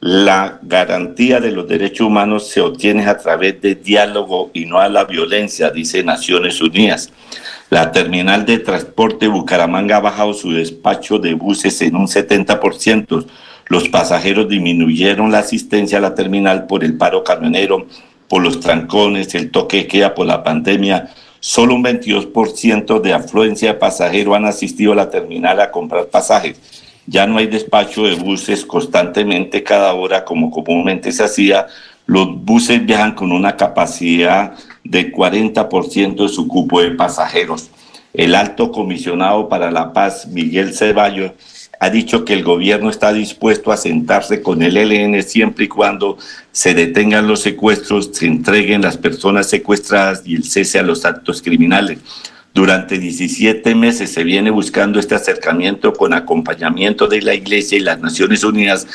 La 0.00 0.58
garantía 0.62 1.38
de 1.38 1.52
los 1.52 1.68
derechos 1.68 2.08
humanos 2.08 2.48
se 2.48 2.60
obtiene 2.60 3.06
a 3.06 3.18
través 3.18 3.60
de 3.60 3.76
diálogo 3.76 4.50
y 4.52 4.66
no 4.66 4.80
a 4.80 4.88
la 4.88 5.04
violencia, 5.04 5.70
dice 5.70 6.02
Naciones 6.02 6.60
Unidas. 6.60 7.12
La 7.70 7.92
terminal 7.92 8.44
de 8.44 8.58
transporte 8.58 9.28
Bucaramanga 9.28 9.98
ha 9.98 10.00
bajado 10.00 10.34
su 10.34 10.50
despacho 10.50 11.20
de 11.20 11.34
buses 11.34 11.80
en 11.82 11.94
un 11.94 12.08
70%. 12.08 13.26
Los 13.66 13.88
pasajeros 13.88 14.48
disminuyeron 14.48 15.30
la 15.30 15.38
asistencia 15.38 15.98
a 15.98 16.00
la 16.00 16.16
terminal 16.16 16.66
por 16.66 16.82
el 16.82 16.96
paro 16.96 17.22
camionero, 17.22 17.86
por 18.26 18.42
los 18.42 18.58
trancones, 18.58 19.34
el 19.36 19.52
toque 19.52 19.82
que 19.82 19.86
queda 19.86 20.14
por 20.14 20.26
la 20.26 20.42
pandemia, 20.42 21.14
solo 21.42 21.74
un 21.74 21.82
22% 21.82 23.00
de 23.00 23.12
afluencia 23.12 23.72
de 23.72 23.78
pasajeros 23.80 24.36
han 24.36 24.44
asistido 24.44 24.92
a 24.92 24.94
la 24.94 25.10
terminal 25.10 25.60
a 25.60 25.72
comprar 25.72 26.06
pasajes. 26.06 26.56
Ya 27.04 27.26
no 27.26 27.38
hay 27.38 27.48
despacho 27.48 28.04
de 28.04 28.14
buses 28.14 28.64
constantemente 28.64 29.64
cada 29.64 29.92
hora 29.92 30.24
como 30.24 30.52
comúnmente 30.52 31.10
se 31.10 31.24
hacía. 31.24 31.66
Los 32.06 32.28
buses 32.44 32.86
viajan 32.86 33.16
con 33.16 33.32
una 33.32 33.56
capacidad 33.56 34.54
de 34.84 35.12
40% 35.12 36.22
de 36.22 36.28
su 36.28 36.46
cupo 36.46 36.80
de 36.80 36.92
pasajeros. 36.92 37.70
El 38.14 38.36
alto 38.36 38.70
comisionado 38.70 39.48
para 39.48 39.72
la 39.72 39.92
paz, 39.92 40.28
Miguel 40.28 40.72
Ceballos, 40.72 41.32
ha 41.82 41.90
dicho 41.90 42.24
que 42.24 42.32
el 42.32 42.44
gobierno 42.44 42.90
está 42.90 43.12
dispuesto 43.12 43.72
a 43.72 43.76
sentarse 43.76 44.40
con 44.40 44.62
el 44.62 44.76
ELN 44.76 45.20
siempre 45.24 45.64
y 45.64 45.68
cuando 45.68 46.16
se 46.52 46.74
detengan 46.74 47.26
los 47.26 47.40
secuestros, 47.40 48.10
se 48.12 48.26
entreguen 48.26 48.82
las 48.82 48.96
personas 48.96 49.50
secuestradas 49.50 50.22
y 50.24 50.36
el 50.36 50.44
cese 50.44 50.78
a 50.78 50.84
los 50.84 51.04
actos 51.04 51.42
criminales. 51.42 51.98
Durante 52.54 53.00
17 53.00 53.74
meses 53.74 54.12
se 54.12 54.22
viene 54.22 54.50
buscando 54.50 55.00
este 55.00 55.16
acercamiento 55.16 55.92
con 55.92 56.14
acompañamiento 56.14 57.08
de 57.08 57.20
la 57.20 57.34
Iglesia 57.34 57.78
y 57.78 57.80
las 57.80 57.98
Naciones 57.98 58.44
Unidas 58.44 58.86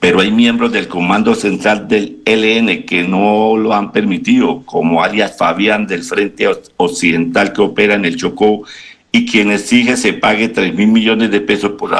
pero 0.00 0.20
hay 0.20 0.30
miembros 0.30 0.72
del 0.72 0.88
Comando 0.88 1.34
Central 1.34 1.86
del 1.86 2.20
LN 2.24 2.86
que 2.86 3.06
no 3.06 3.58
lo 3.58 3.74
han 3.74 3.92
permitido, 3.92 4.62
como 4.64 5.04
alias 5.04 5.36
Fabián 5.36 5.86
del 5.86 6.02
Frente 6.02 6.48
Occidental 6.78 7.52
que 7.52 7.60
opera 7.60 7.94
en 7.94 8.06
el 8.06 8.16
Chocó 8.16 8.64
y 9.12 9.26
quien 9.26 9.50
exige 9.50 9.96
se 9.96 10.12
pague 10.12 10.48
3 10.48 10.74
mil 10.74 10.88
millones 10.88 11.30
de 11.30 11.40
pesos 11.40 11.72
por 11.72 11.90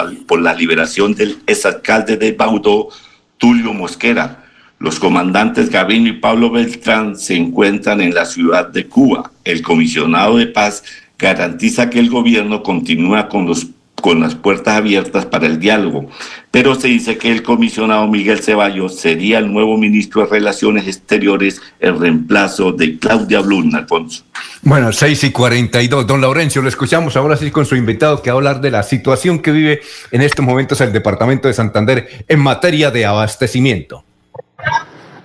la, 0.41 0.55
liberación 0.55 1.15
del 1.15 1.39
exalcalde 1.47 2.17
de 2.17 2.33
Baudó, 2.33 2.89
Tulio 3.37 3.73
Mosquera. 3.73 4.45
Los 4.79 4.99
comandantes 4.99 5.71
Gavino 5.71 6.09
y 6.09 6.13
Pablo 6.13 6.51
Beltrán 6.51 7.17
se 7.17 7.37
encuentran 7.37 8.01
en 8.01 8.15
la 8.15 8.25
ciudad 8.25 8.69
de 8.69 8.87
Cuba. 8.87 9.31
El 9.45 9.63
comisionado 9.63 10.39
de 10.39 10.47
paz 10.47 10.85
garantiza 11.19 11.91
que 11.91 11.99
el 11.99 12.09
gobierno 12.09 12.63
continúa 12.63 13.29
con 13.29 13.47
los 13.47 13.67
con 14.01 14.21
las 14.21 14.35
puertas 14.35 14.77
abiertas 14.77 15.27
para 15.27 15.47
el 15.47 15.59
diálogo, 15.59 16.09
pero 16.51 16.75
se 16.75 16.89
dice 16.89 17.19
que 17.19 17.31
el 17.31 17.43
comisionado 17.43 18.07
Miguel 18.09 18.41
Ceballos 18.41 18.99
sería 18.99 19.39
el 19.39 19.53
nuevo 19.53 19.77
ministro 19.77 20.23
de 20.23 20.29
Relaciones 20.29 20.87
Exteriores 20.87 21.61
en 21.81 22.01
reemplazo 22.01 22.73
de 22.73 22.99
Claudia 22.99 23.41
Blum, 23.41 23.75
Alfonso. 23.75 24.25
Bueno, 24.63 24.93
6 24.93 25.25
y 25.25 25.31
42. 25.31 26.07
Don 26.07 26.21
Laurencio, 26.21 26.63
lo 26.63 26.69
escuchamos 26.69 27.17
ahora 27.17 27.37
sí 27.37 27.51
con 27.51 27.67
su 27.67 27.77
invitado 27.77 28.23
que 28.23 28.31
va 28.31 28.35
a 28.35 28.39
hablar 28.39 28.61
de 28.61 28.71
la 28.71 28.83
situación 28.83 29.41
que 29.41 29.53
vive 29.53 29.81
en 30.11 30.23
estos 30.23 30.45
momentos 30.45 30.81
el 30.81 30.93
departamento 30.93 31.49
de 31.49 31.55
Santander 31.55 32.25
en 32.29 32.41
materia 32.41 32.91
de 32.91 33.07
abastecimiento. 33.07 34.05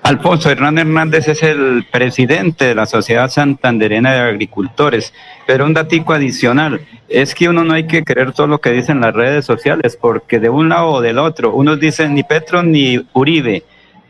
Alfonso 0.05 0.51
Hernán 0.51 0.77
Hernández 0.77 1.27
es 1.29 1.41
el 1.41 1.83
presidente 1.91 2.65
de 2.65 2.75
la 2.75 2.85
Sociedad 2.85 3.27
Santanderena 3.27 4.13
de 4.13 4.19
Agricultores, 4.19 5.15
pero 5.47 5.65
un 5.65 5.73
datico 5.73 6.13
adicional 6.13 6.81
es 7.09 7.33
que 7.33 7.49
uno 7.49 7.63
no 7.63 7.73
hay 7.73 7.87
que 7.87 8.03
creer 8.03 8.31
todo 8.31 8.45
lo 8.45 8.61
que 8.61 8.69
dicen 8.69 9.01
las 9.01 9.15
redes 9.15 9.45
sociales, 9.45 9.97
porque 9.99 10.39
de 10.39 10.49
un 10.49 10.69
lado 10.69 10.89
o 10.89 11.01
del 11.01 11.17
otro, 11.17 11.55
unos 11.55 11.79
dicen 11.79 12.13
ni 12.13 12.21
Petro 12.21 12.61
ni 12.61 13.03
Uribe, 13.13 13.63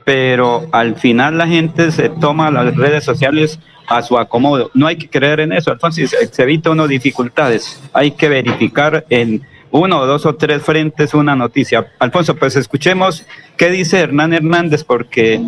pero 0.03 0.67
al 0.73 0.97
final 0.97 1.37
la 1.37 1.47
gente 1.47 1.89
se 1.93 2.09
toma 2.09 2.51
las 2.51 2.75
redes 2.75 3.05
sociales 3.05 3.57
a 3.87 4.01
su 4.01 4.17
acomodo. 4.17 4.71
No 4.73 4.87
hay 4.87 4.97
que 4.97 5.09
creer 5.09 5.39
en 5.39 5.53
eso, 5.53 5.71
Alfonso, 5.71 6.01
se, 6.05 6.43
evita 6.43 6.71
uno 6.71 6.89
dificultades, 6.89 7.81
hay 7.93 8.11
que 8.11 8.27
verificar 8.27 9.05
en 9.09 9.43
uno, 9.71 10.05
dos 10.05 10.25
o 10.25 10.35
tres 10.35 10.61
frentes 10.61 11.13
una 11.13 11.37
noticia. 11.37 11.87
Alfonso, 11.99 12.35
pues 12.35 12.57
escuchemos 12.57 13.25
qué 13.55 13.69
dice 13.69 14.01
Hernán 14.01 14.33
Hernández, 14.33 14.83
porque 14.83 15.41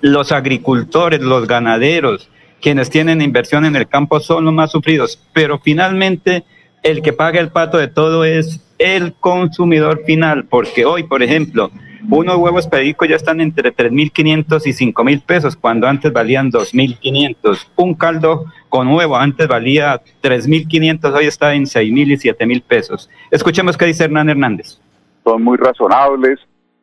los 0.00 0.32
agricultores, 0.32 1.20
los 1.20 1.46
ganaderos, 1.46 2.30
quienes 2.60 2.90
tienen 2.90 3.22
inversión 3.22 3.64
en 3.64 3.76
el 3.76 3.88
campo 3.88 4.20
son 4.20 4.44
los 4.44 4.54
más 4.54 4.70
sufridos, 4.70 5.22
pero 5.32 5.58
finalmente 5.58 6.44
el 6.82 7.02
que 7.02 7.12
paga 7.12 7.40
el 7.40 7.50
pato 7.50 7.78
de 7.78 7.88
todo 7.88 8.24
es 8.24 8.60
el 8.78 9.14
consumidor 9.14 10.04
final, 10.04 10.44
porque 10.44 10.84
hoy, 10.84 11.02
por 11.02 11.22
ejemplo, 11.22 11.70
unos 12.08 12.36
huevos 12.36 12.66
pedicos 12.66 13.08
ya 13.08 13.16
están 13.16 13.40
entre 13.40 13.74
3.500 13.74 14.66
y 14.66 14.92
5.000 14.92 15.22
pesos, 15.22 15.56
cuando 15.56 15.86
antes 15.86 16.12
valían 16.12 16.50
2.500. 16.50 17.66
Un 17.76 17.94
caldo 17.94 18.46
con 18.68 18.88
huevo 18.88 19.16
antes 19.16 19.48
valía 19.48 20.00
3.500, 20.22 21.12
hoy 21.14 21.26
está 21.26 21.54
en 21.54 21.64
6.000 21.64 22.12
y 22.12 22.16
7.000 22.16 22.62
pesos. 22.62 23.10
Escuchemos 23.30 23.76
qué 23.76 23.86
dice 23.86 24.04
Hernán 24.04 24.30
Hernández. 24.30 24.78
Son 25.24 25.42
muy 25.42 25.58
razonables, 25.58 26.38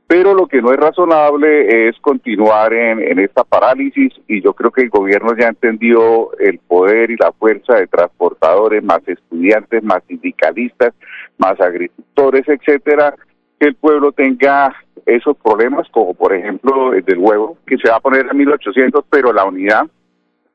pero 0.07 0.35
lo 0.35 0.47
que 0.47 0.61
no 0.61 0.71
es 0.71 0.77
razonable 0.77 1.89
es 1.89 1.95
continuar 1.99 2.73
en, 2.73 3.17
esta 3.19 3.43
parálisis 3.43 4.13
y 4.27 4.41
yo 4.41 4.53
creo 4.53 4.71
que 4.71 4.83
el 4.83 4.89
gobierno 4.89 5.35
ya 5.35 5.47
entendió 5.47 6.37
el 6.37 6.59
poder 6.59 7.09
y 7.09 7.15
la 7.15 7.31
fuerza 7.31 7.75
de 7.75 7.87
transportadores, 7.87 8.83
más 8.83 9.01
estudiantes, 9.07 9.83
más 9.83 10.03
sindicalistas, 10.07 10.93
más 11.39 11.59
agricultores, 11.59 12.47
etcétera, 12.47 13.15
que 13.59 13.67
el 13.67 13.75
pueblo 13.75 14.11
tenga 14.11 14.75
esos 15.07 15.37
problemas, 15.37 15.87
como 15.89 16.13
por 16.13 16.33
ejemplo 16.33 16.93
el 16.93 17.03
del 17.03 17.17
huevo, 17.17 17.57
que 17.65 17.77
se 17.77 17.89
va 17.89 17.95
a 17.95 17.99
poner 18.01 18.29
a 18.29 18.33
1800, 18.33 19.05
pero 19.09 19.33
la 19.33 19.45
unidad, 19.45 19.87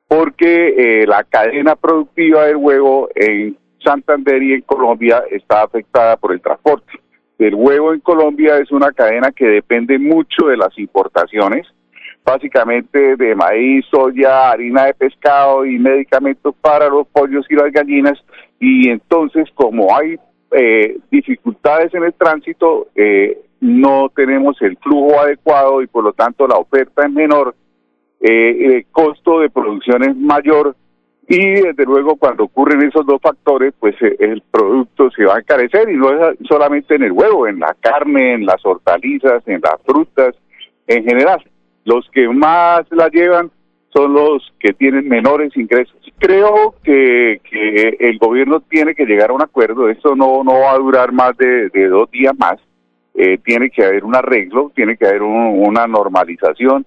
porque 0.07 1.03
eh, 1.03 1.07
la 1.07 1.25
cadena 1.25 1.75
productiva 1.75 2.45
del 2.45 2.57
huevo 2.57 3.09
en 3.17 3.57
Santander 3.83 4.43
y 4.43 4.55
en 4.55 4.61
Colombia 4.63 5.25
está 5.31 5.63
afectada 5.63 6.17
por 6.17 6.33
el 6.33 6.41
transporte. 6.41 6.93
El 7.41 7.55
huevo 7.55 7.95
en 7.95 8.01
Colombia 8.01 8.59
es 8.59 8.71
una 8.71 8.93
cadena 8.93 9.33
que 9.33 9.47
depende 9.47 9.99
mucho 9.99 10.49
de 10.49 10.59
las 10.59 10.79
importaciones, 10.79 11.67
básicamente 12.23 13.17
de 13.17 13.35
maíz, 13.35 13.87
soya, 13.91 14.51
harina 14.51 14.85
de 14.85 14.93
pescado 14.93 15.65
y 15.65 15.79
medicamentos 15.79 16.55
para 16.61 16.91
los 16.91 17.07
pollos 17.07 17.47
y 17.49 17.55
las 17.55 17.73
gallinas. 17.73 18.23
Y 18.59 18.91
entonces, 18.91 19.49
como 19.55 19.97
hay 19.97 20.19
eh, 20.53 20.99
dificultades 21.11 21.95
en 21.95 22.05
el 22.05 22.13
tránsito, 22.13 22.89
eh, 22.95 23.41
no 23.61 24.13
tenemos 24.15 24.61
el 24.61 24.77
flujo 24.77 25.19
adecuado 25.19 25.81
y 25.81 25.87
por 25.87 26.05
lo 26.05 26.13
tanto 26.13 26.47
la 26.47 26.57
oferta 26.57 27.07
es 27.07 27.11
menor, 27.11 27.55
eh, 28.21 28.77
el 28.77 28.87
costo 28.93 29.41
de 29.41 29.49
producción 29.49 30.03
es 30.03 30.15
mayor 30.15 30.77
y 31.33 31.61
desde 31.61 31.85
luego 31.85 32.17
cuando 32.17 32.43
ocurren 32.43 32.83
esos 32.83 33.07
dos 33.07 33.23
factores, 33.23 33.73
pues 33.79 33.95
eh, 34.03 34.17
el 34.19 34.43
producto 34.51 35.13
se 35.13 35.25
va 35.25 35.37
a 35.37 35.39
encarecer 35.39 35.89
y 35.89 35.97
no 35.97 36.11
es 36.11 36.37
solamente 36.49 36.97
en 36.97 37.05
el 37.05 37.13
huevo, 37.13 37.47
en 37.47 37.61
la 37.61 37.73
carne, 37.79 38.35
en 38.35 38.47
las 38.47 38.67
hortalizas, 38.67 39.47
en 39.47 39.61
las 39.61 39.81
frutas, 39.87 40.35
en 40.89 41.05
general. 41.05 41.41
Los 41.85 42.11
que 42.11 42.29
más 42.29 42.83
la 42.91 43.09
llevan 43.11 43.53
son 43.91 44.13
los 44.13 44.53
que 44.59 44.73
tienen 44.73 45.09
menores 45.09 45.57
ingresos. 45.57 45.95
Creo 46.19 46.75
que, 46.83 47.41
el 48.01 48.19
gobierno 48.19 48.59
tiene 48.69 48.97
que 48.97 49.07
llegar 49.07 49.31
a 49.31 49.35
un 49.35 49.43
acuerdo, 49.43 49.89
esto 49.89 50.17
no, 50.17 50.43
no 50.43 50.59
va 50.59 50.73
a 50.73 50.79
durar 50.79 51.13
más 51.13 51.37
de, 51.37 51.71
dos 51.87 52.11
días 52.11 52.35
más, 52.37 52.57
eh, 53.15 53.39
tiene 53.45 53.71
que 53.71 53.85
haber 53.85 54.03
un 54.03 54.17
arreglo, 54.17 54.73
tiene 54.75 54.97
que 54.97 55.07
haber 55.07 55.23
una 55.23 55.87
normalización. 55.87 56.85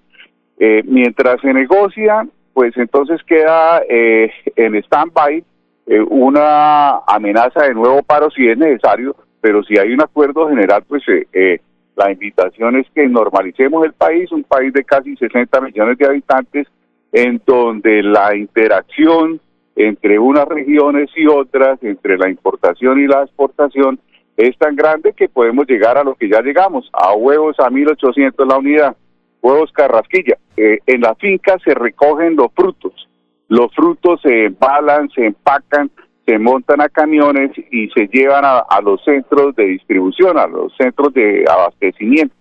Eh, 0.58 0.82
mientras 0.84 1.40
se 1.40 1.52
negocia, 1.54 2.26
pues 2.54 2.74
entonces 2.76 3.20
queda 3.24 3.82
eh, 3.88 4.30
en 4.54 4.76
stand-by 4.76 5.44
eh, 5.86 6.00
una 6.00 6.98
amenaza 7.06 7.64
de 7.64 7.74
nuevo 7.74 8.02
paro 8.02 8.30
si 8.30 8.48
es 8.48 8.56
necesario, 8.56 9.16
pero 9.40 9.62
si 9.64 9.76
hay 9.76 9.92
un 9.92 10.00
acuerdo 10.00 10.48
general, 10.48 10.84
pues 10.88 11.02
eh, 11.32 11.60
la 11.96 12.10
invitación 12.10 12.76
es 12.76 12.86
que 12.94 13.06
normalicemos 13.08 13.84
el 13.84 13.92
país, 13.92 14.30
un 14.32 14.44
país 14.44 14.72
de 14.72 14.84
casi 14.84 15.16
60 15.16 15.60
millones 15.60 15.98
de 15.98 16.06
habitantes, 16.06 16.68
en 17.12 17.42
donde 17.44 18.02
la 18.02 18.34
interacción 18.34 19.40
entre 19.76 20.18
unas 20.20 20.46
regiones 20.46 21.10
y 21.16 21.26
otras, 21.26 21.82
entre 21.82 22.16
la 22.16 22.30
importación 22.30 23.00
y 23.00 23.08
la 23.08 23.22
exportación, 23.22 23.98
es 24.36 24.56
tan 24.56 24.76
grande 24.76 25.12
que 25.12 25.28
podemos 25.28 25.66
llegar 25.66 25.98
a 25.98 26.04
lo 26.04 26.14
que 26.14 26.28
ya 26.28 26.40
llegamos, 26.40 26.88
a 26.92 27.12
huevos 27.14 27.58
a 27.58 27.68
1.800 27.68 28.48
la 28.48 28.58
unidad 28.58 28.96
huevos 29.44 29.70
carrasquilla. 29.72 30.38
Eh, 30.56 30.78
en 30.86 31.02
la 31.02 31.14
finca 31.16 31.58
se 31.64 31.74
recogen 31.74 32.34
los 32.34 32.48
frutos. 32.54 33.08
Los 33.48 33.72
frutos 33.74 34.20
se 34.22 34.46
embalan, 34.46 35.10
se 35.10 35.26
empacan, 35.26 35.90
se 36.26 36.38
montan 36.38 36.80
a 36.80 36.88
camiones 36.88 37.50
y 37.70 37.88
se 37.90 38.08
llevan 38.08 38.44
a, 38.44 38.80
los 38.82 39.04
centros 39.04 39.54
de 39.54 39.66
distribución, 39.66 40.38
a 40.38 40.46
los 40.46 40.74
centros 40.76 41.12
de 41.12 41.44
abastecimiento. 41.48 42.34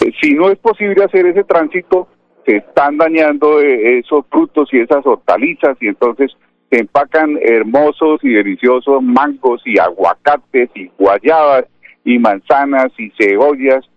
Eh, 0.00 0.10
si 0.20 0.32
no 0.32 0.48
es 0.50 0.58
posible 0.58 1.04
hacer 1.04 1.26
ese 1.26 1.44
tránsito, 1.44 2.08
se 2.46 2.56
están 2.56 2.96
dañando 2.96 3.60
eh, 3.60 3.98
esos 3.98 4.24
frutos 4.30 4.70
y 4.72 4.80
esas 4.80 5.04
hortalizas 5.04 5.76
y 5.80 5.88
entonces 5.88 6.32
se 6.70 6.78
empacan 6.78 7.38
hermosos 7.42 8.20
y 8.22 8.30
deliciosos 8.30 9.02
mangos 9.02 9.60
y 9.66 9.78
aguacates 9.78 10.70
y 10.74 10.90
guayabas 10.98 11.66
y 12.02 12.18
manzanas 12.18 12.92
y 12.96 13.10
cebollas 13.18 13.89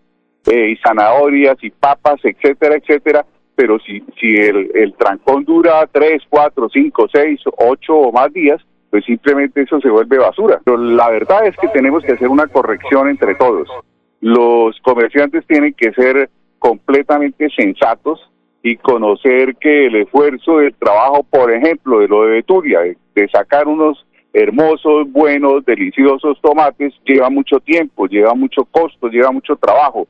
eh, 0.48 0.70
y 0.72 0.78
zanahorias 0.78 1.58
y 1.62 1.70
papas, 1.70 2.20
etcétera, 2.24 2.76
etcétera, 2.76 3.26
pero 3.56 3.80
si, 3.80 4.04
si 4.20 4.36
el, 4.36 4.72
el 4.74 4.94
trancón 4.96 5.46
dura 5.46 5.88
tres, 5.92 6.24
cuatro, 6.30 6.70
cinco, 6.70 7.08
seis, 7.12 7.40
ocho 7.58 7.96
o 7.96 8.12
más 8.12 8.32
días, 8.34 8.62
pues 8.90 9.06
simplemente 9.06 9.62
eso 9.62 9.80
se 9.80 9.90
vuelve 9.90 10.18
basura. 10.18 10.62
Pero 10.64 10.78
la 10.78 11.10
verdad 11.10 11.46
es 11.48 11.56
que 11.58 11.68
tenemos 11.70 12.04
que 12.04 12.14
hacer 12.14 12.28
una 12.28 12.48
corrección 12.48 13.10
entre 13.10 13.36
todos. 13.36 13.68
Los 14.22 14.80
comerciantes 14.82 15.46
tienen 15.48 15.74
que 15.74 15.92
ser 15.94 16.30
completamente 16.60 17.50
sensatos 17.56 18.32
y 18.62 18.78
conocer 18.78 19.56
que 19.58 19.88
el 19.88 19.96
esfuerzo 19.96 20.60
del 20.60 20.74
trabajo, 20.76 21.24
por 21.24 21.52
ejemplo, 21.52 22.00
de 22.00 22.08
lo 22.08 22.24
de 22.24 22.32
Betulia, 22.34 22.80
de 22.82 23.28
sacar 23.30 23.68
unos 23.68 24.06
hermosos, 24.34 25.12
buenos, 25.12 25.64
deliciosos 25.64 26.42
tomates, 26.42 26.94
lleva 27.06 27.30
mucho 27.30 27.60
tiempo, 27.60 28.08
lleva 28.08 28.34
mucho 28.34 28.66
costo, 28.66 29.08
lleva 29.08 29.32
mucho 29.32 29.56
trabajo. 29.56 30.08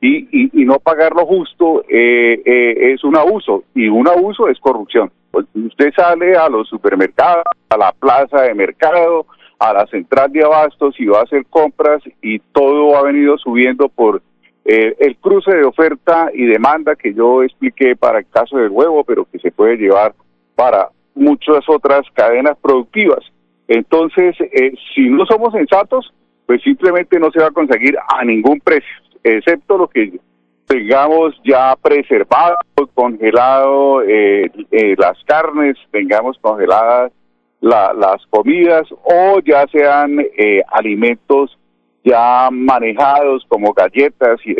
Y, 0.00 0.26
y, 0.32 0.64
no 0.64 0.78
pagar 0.78 1.14
lo 1.14 1.24
justo 1.26 1.82
eh, 1.88 2.40
eh, 2.44 2.92
es 2.92 3.02
un 3.04 3.16
abuso, 3.16 3.64
y 3.74 3.88
un 3.88 4.08
abuso 4.08 4.48
es 4.48 4.58
corrupción. 4.60 5.10
Pues, 5.30 5.46
usted 5.54 5.92
sale 5.94 6.36
a 6.36 6.48
los 6.48 6.68
supermercados, 6.68 7.44
a 7.68 7.76
la 7.76 7.92
plaza 7.92 8.42
de 8.42 8.54
mercado, 8.54 9.26
a 9.58 9.72
la 9.72 9.86
central 9.86 10.32
de 10.32 10.44
abastos 10.44 10.98
y 10.98 11.06
va 11.06 11.20
a 11.20 11.22
hacer 11.22 11.46
compras 11.46 12.02
y 12.22 12.38
todo 12.38 12.96
ha 12.96 13.02
venido 13.02 13.38
subiendo 13.38 13.88
por 13.88 14.22
eh, 14.64 14.96
el 14.98 15.16
cruce 15.16 15.54
de 15.54 15.64
oferta 15.64 16.30
y 16.34 16.44
demanda 16.44 16.96
que 16.96 17.14
yo 17.14 17.42
expliqué 17.42 17.96
para 17.96 18.18
el 18.18 18.26
caso 18.28 18.58
del 18.58 18.70
huevo, 18.70 19.04
pero 19.04 19.26
que 19.30 19.38
se 19.38 19.50
puede 19.50 19.76
llevar 19.76 20.14
para 20.54 20.88
muchas 21.14 21.68
otras 21.68 22.02
cadenas 22.12 22.56
productivas. 22.60 23.20
Entonces, 23.68 24.36
eh, 24.40 24.72
si 24.94 25.08
no 25.08 25.26
somos 25.26 25.52
sensatos, 25.52 26.12
pues 26.46 26.62
simplemente 26.62 27.18
no 27.18 27.30
se 27.30 27.40
va 27.40 27.48
a 27.48 27.52
conseguir 27.52 27.96
a 28.08 28.24
ningún 28.24 28.60
precio, 28.60 28.88
excepto 29.24 29.76
lo 29.76 29.88
que 29.88 30.18
tengamos 30.66 31.34
ya 31.44 31.76
preservado, 31.76 32.56
congelado 32.94 34.02
eh, 34.02 34.50
eh, 34.70 34.94
las 34.98 35.22
carnes, 35.24 35.76
tengamos 35.90 36.38
congeladas 36.40 37.12
las 37.60 38.24
comidas 38.30 38.86
o 39.02 39.40
ya 39.44 39.66
sean 39.72 40.20
eh, 40.20 40.62
alimentos 40.68 41.58
ya 42.04 42.48
manejados 42.52 43.44
como 43.48 43.72
galletas 43.72 44.38
y 44.44 44.52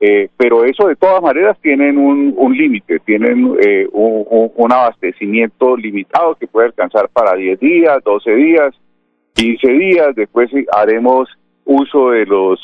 etcétera. 0.00 0.32
pero 0.36 0.64
eso 0.64 0.88
de 0.88 0.96
todas 0.96 1.22
maneras 1.22 1.58
tienen 1.60 1.98
un, 1.98 2.34
un 2.36 2.56
límite, 2.56 2.98
tienen 3.00 3.44
un, 3.44 4.50
un, 4.56 4.72
abastecimiento 4.72 5.76
limitado 5.76 6.34
que 6.34 6.46
puede 6.46 6.68
alcanzar 6.68 7.08
para 7.10 7.36
10 7.36 7.60
días, 7.60 8.02
12 8.04 8.34
días, 8.34 8.74
15 9.34 9.68
días, 9.72 10.14
después 10.16 10.50
haremos 10.72 11.28
uso 11.64 12.10
de 12.10 12.26
los 12.26 12.60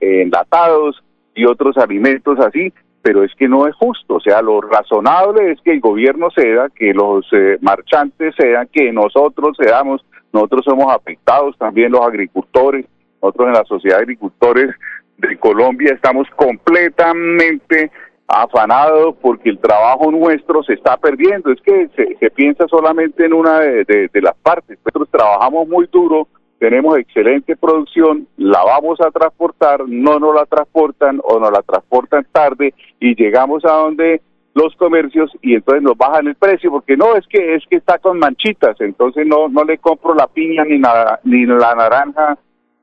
enlatados, 0.00 1.02
y 1.38 1.44
otros 1.44 1.78
alimentos 1.78 2.36
así, 2.40 2.72
pero 3.00 3.22
es 3.22 3.32
que 3.36 3.48
no 3.48 3.68
es 3.68 3.74
justo, 3.76 4.16
o 4.16 4.20
sea, 4.20 4.42
lo 4.42 4.60
razonable 4.60 5.52
es 5.52 5.60
que 5.60 5.72
el 5.72 5.80
gobierno 5.80 6.30
ceda, 6.34 6.68
que 6.68 6.92
los 6.92 7.24
eh, 7.32 7.58
marchantes 7.60 8.34
sean, 8.36 8.68
que 8.72 8.92
nosotros 8.92 9.56
seamos, 9.56 10.04
nosotros 10.32 10.64
somos 10.64 10.92
afectados, 10.92 11.56
también 11.56 11.92
los 11.92 12.00
agricultores, 12.00 12.86
nosotros 13.22 13.48
en 13.48 13.54
la 13.54 13.64
sociedad 13.64 13.98
de 13.98 14.02
agricultores 14.02 14.74
de 15.18 15.36
Colombia. 15.38 15.92
Estamos 15.94 16.26
completamente 16.36 17.90
afanados 18.28 19.16
porque 19.22 19.48
el 19.48 19.58
trabajo 19.58 20.10
nuestro 20.10 20.62
se 20.62 20.74
está 20.74 20.98
perdiendo, 20.98 21.50
es 21.50 21.60
que 21.62 21.88
se, 21.96 22.30
piensa 22.30 22.68
solamente 22.68 23.24
en 23.24 23.32
una 23.32 23.60
de, 23.60 24.10
las 24.20 24.36
partes, 24.36 24.78
nosotros 24.84 25.08
trabajamos 25.10 25.66
muy 25.66 25.88
duro, 25.90 26.28
tenemos 26.58 26.98
excelente 26.98 27.56
producción, 27.56 28.28
la 28.36 28.62
vamos 28.64 29.00
a 29.00 29.10
transportar, 29.10 29.88
no 29.88 30.18
nos 30.18 30.34
la 30.34 30.44
transportan 30.44 31.20
o 31.24 31.40
nos 31.40 31.50
la 31.50 31.62
transportan 31.62 32.26
tarde 32.30 32.74
y 33.00 33.14
llegamos 33.14 33.64
a 33.64 33.72
donde 33.72 34.20
los 34.52 34.74
comercios 34.76 35.30
y 35.40 35.54
entonces 35.54 35.82
nos 35.82 35.96
bajan 35.96 36.26
el 36.26 36.34
precio 36.34 36.70
porque 36.70 36.96
no 36.98 37.16
es 37.16 37.26
que 37.28 37.54
es 37.54 37.62
que 37.70 37.76
está 37.76 37.98
con 37.98 38.18
manchitas, 38.18 38.78
entonces 38.80 39.26
no 39.26 39.48
no 39.48 39.64
le 39.64 39.78
compro 39.78 40.14
la 40.14 40.26
piña 40.26 40.64
ni 40.64 40.78
la 40.78 41.20
ni 41.22 41.46
la 41.46 41.74
naranja 41.76 42.36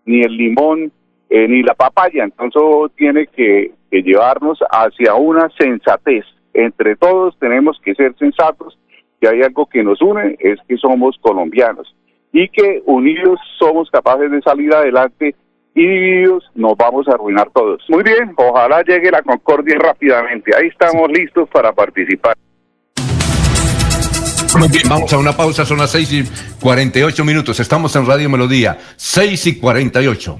ni 0.06 0.22
el 0.22 0.38
limón 0.38 0.92
eh, 1.30 1.48
ni 1.48 1.64
la 1.64 1.74
papaya, 1.74 2.24
entonces 2.24 2.62
tiene 2.96 3.28
que, 3.28 3.72
llevarnos 3.92 4.60
hacia 4.72 5.16
una 5.16 5.50
sensatez. 5.58 6.26
Entre 6.54 6.98
todos 6.98 7.38
tenemos 7.40 7.80
que 7.82 7.96
ser 7.96 8.14
sensatos, 8.20 8.78
que 9.22 9.28
hay 9.30 9.42
algo 9.42 9.68
que 9.68 9.84
nos 9.84 10.02
une, 10.02 10.36
es 10.40 10.60
que 10.68 10.76
somos 10.76 11.18
colombianos 11.22 11.96
y 12.34 12.50
que 12.50 12.84
unidos 12.86 13.40
somos 13.58 13.90
capaces 13.90 14.30
de 14.30 14.42
salir 14.42 14.74
adelante 14.74 15.34
y 15.74 15.88
divididos 15.88 16.44
nos 16.56 16.76
vamos 16.76 17.08
a 17.08 17.14
arruinar 17.14 17.50
todos. 17.54 17.82
Muy 17.88 18.04
bien, 18.04 18.34
ojalá 18.36 18.82
llegue 18.84 19.12
la 19.12 19.22
concordia 19.22 19.78
rápidamente. 19.80 20.52
Ahí 20.58 20.68
estamos 20.68 21.10
listos 21.10 21.48
para 21.50 21.72
participar. 21.72 22.36
Muy 24.58 24.68
bien, 24.70 24.84
vamos 24.90 25.12
a 25.14 25.18
una 25.18 25.36
pausa, 25.36 25.66
son 25.66 25.78
las 25.78 25.92
6 25.92 26.14
y 26.14 26.24
48 26.62 27.24
minutos. 27.26 27.60
Estamos 27.60 27.96
en 27.96 28.06
Radio 28.06 28.30
Melodía, 28.30 28.78
6 28.96 29.48
y 29.48 29.60
48. 29.60 30.40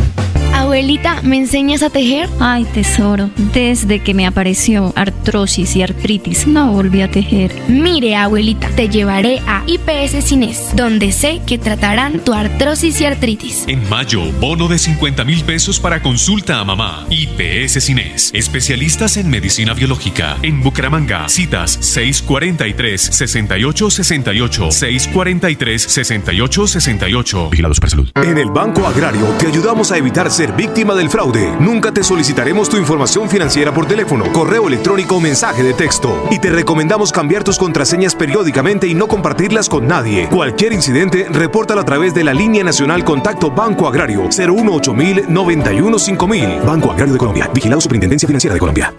Abuelita, 0.71 1.21
¿me 1.23 1.35
enseñas 1.35 1.83
a 1.83 1.89
tejer? 1.89 2.29
Ay, 2.39 2.63
tesoro, 2.63 3.29
desde 3.53 3.99
que 3.99 4.13
me 4.13 4.25
apareció 4.25 4.93
artrosis 4.95 5.75
y 5.75 5.81
artritis, 5.81 6.47
no 6.47 6.71
volví 6.71 7.01
a 7.01 7.11
tejer. 7.11 7.53
Mire, 7.67 8.15
abuelita, 8.15 8.69
te 8.69 8.87
llevaré 8.87 9.41
a 9.47 9.65
IPS 9.67 10.23
Cines, 10.23 10.69
donde 10.73 11.11
sé 11.11 11.41
que 11.45 11.57
tratarán 11.57 12.21
tu 12.21 12.31
artrosis 12.31 13.01
y 13.01 13.05
artritis. 13.05 13.65
En 13.67 13.89
mayo, 13.89 14.21
bono 14.39 14.69
de 14.69 14.79
50 14.79 15.25
mil 15.25 15.43
pesos 15.43 15.77
para 15.77 16.01
consulta 16.01 16.61
a 16.61 16.63
mamá. 16.63 17.05
IPS 17.09 17.83
Cines, 17.83 18.31
especialistas 18.33 19.17
en 19.17 19.29
medicina 19.29 19.73
biológica. 19.73 20.37
En 20.41 20.63
Bucaramanga, 20.63 21.27
citas 21.27 21.81
643-6868, 21.81 24.71
643-6868. 25.11 27.49
Vigilados 27.49 27.81
para 27.81 27.89
salud. 27.89 28.09
En 28.15 28.37
el 28.37 28.51
Banco 28.51 28.87
Agrario 28.87 29.25
te 29.37 29.47
ayudamos 29.47 29.91
a 29.91 29.97
evitar 29.97 30.31
ser 30.31 30.60
víctima 30.61 30.93
del 30.93 31.09
fraude. 31.09 31.55
Nunca 31.59 31.91
te 31.91 32.03
solicitaremos 32.03 32.69
tu 32.69 32.77
información 32.77 33.27
financiera 33.27 33.73
por 33.73 33.87
teléfono, 33.87 34.31
correo 34.31 34.67
electrónico 34.67 35.15
o 35.15 35.19
mensaje 35.19 35.63
de 35.63 35.73
texto. 35.73 36.27
Y 36.29 36.37
te 36.37 36.51
recomendamos 36.51 37.11
cambiar 37.11 37.43
tus 37.43 37.57
contraseñas 37.57 38.13
periódicamente 38.13 38.85
y 38.85 38.93
no 38.93 39.07
compartirlas 39.07 39.67
con 39.67 39.87
nadie. 39.87 40.29
Cualquier 40.29 40.73
incidente, 40.73 41.25
repórtalo 41.31 41.81
a 41.81 41.83
través 41.83 42.13
de 42.13 42.23
la 42.23 42.35
línea 42.35 42.63
nacional 42.63 43.03
Contacto 43.03 43.49
Banco 43.49 43.87
Agrario 43.87 44.29
018 44.29 44.93
91 45.29 45.97
5000. 45.97 46.59
Banco 46.63 46.91
Agrario 46.91 47.13
de 47.13 47.17
Colombia. 47.17 47.49
Vigilado 47.51 47.81
Superintendencia 47.81 48.27
Financiera 48.27 48.53
de 48.53 48.59
Colombia. 48.59 48.93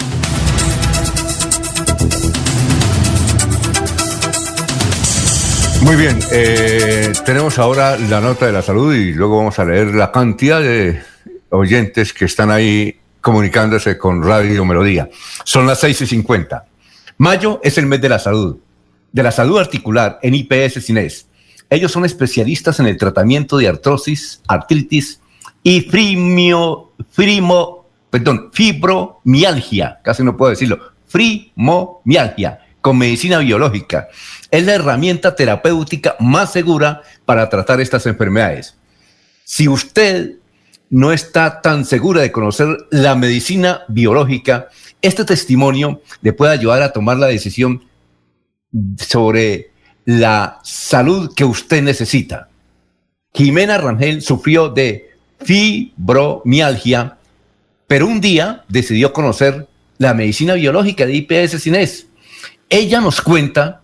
Muy 5.82 5.94
bien, 5.94 6.18
eh, 6.32 7.12
tenemos 7.24 7.60
ahora 7.60 7.96
la 7.96 8.20
nota 8.20 8.46
de 8.46 8.52
la 8.52 8.62
salud 8.62 8.92
y 8.94 9.12
luego 9.12 9.36
vamos 9.36 9.60
a 9.60 9.64
leer 9.64 9.94
la 9.94 10.10
cantidad 10.10 10.60
de 10.60 11.11
oyentes 11.52 12.12
que 12.12 12.24
están 12.24 12.50
ahí 12.50 12.96
comunicándose 13.20 13.96
con 13.96 14.22
Radio 14.22 14.64
Melodía. 14.64 15.08
Son 15.44 15.66
las 15.66 15.80
6 15.80 16.02
y 16.02 16.06
50. 16.06 16.66
Mayo 17.18 17.60
es 17.62 17.78
el 17.78 17.86
mes 17.86 18.00
de 18.00 18.08
la 18.08 18.18
salud, 18.18 18.58
de 19.12 19.22
la 19.22 19.30
salud 19.30 19.58
articular 19.58 20.18
en 20.22 20.34
IPS 20.34 20.84
Cines. 20.84 21.28
Ellos 21.70 21.92
son 21.92 22.04
especialistas 22.04 22.80
en 22.80 22.86
el 22.86 22.96
tratamiento 22.96 23.56
de 23.58 23.68
artrosis, 23.68 24.42
artritis 24.48 25.20
y 25.62 25.80
fibromialgia, 28.52 30.00
casi 30.02 30.24
no 30.24 30.36
puedo 30.36 30.50
decirlo, 30.50 30.78
frimomialgia, 31.06 32.58
con 32.80 32.98
medicina 32.98 33.38
biológica. 33.38 34.08
Es 34.50 34.66
la 34.66 34.74
herramienta 34.74 35.36
terapéutica 35.36 36.16
más 36.18 36.52
segura 36.52 37.02
para 37.24 37.48
tratar 37.48 37.80
estas 37.80 38.04
enfermedades. 38.06 38.76
Si 39.44 39.68
usted 39.68 40.41
no 40.92 41.10
está 41.10 41.62
tan 41.62 41.86
segura 41.86 42.20
de 42.20 42.30
conocer 42.30 42.68
la 42.90 43.14
medicina 43.14 43.80
biológica, 43.88 44.68
este 45.00 45.24
testimonio 45.24 46.02
le 46.20 46.34
puede 46.34 46.52
ayudar 46.52 46.82
a 46.82 46.92
tomar 46.92 47.16
la 47.16 47.28
decisión 47.28 47.82
sobre 48.98 49.70
la 50.04 50.60
salud 50.62 51.32
que 51.34 51.46
usted 51.46 51.82
necesita. 51.82 52.50
Jimena 53.32 53.78
Rangel 53.78 54.20
sufrió 54.20 54.68
de 54.68 55.12
fibromialgia, 55.40 57.16
pero 57.86 58.06
un 58.06 58.20
día 58.20 58.62
decidió 58.68 59.14
conocer 59.14 59.66
la 59.96 60.12
medicina 60.12 60.54
biológica 60.54 61.06
de 61.06 61.14
IPS 61.14 61.62
Cines. 61.62 62.06
Ella 62.68 63.00
nos 63.00 63.22
cuenta 63.22 63.80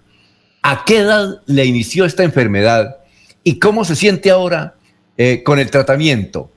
a 0.60 0.85
qué 0.85 0.98
edad 0.98 1.40
le 1.47 1.64
inició 1.64 2.05
esta 2.05 2.22
enfermedad 2.22 2.98
y 3.43 3.59
cómo 3.59 3.86
se 3.86 3.97
siente 3.97 4.30
ahora 4.30 4.74
eh, 5.16 5.43
con 5.43 5.59
el 5.59 5.70
tratamiento. 5.70 6.52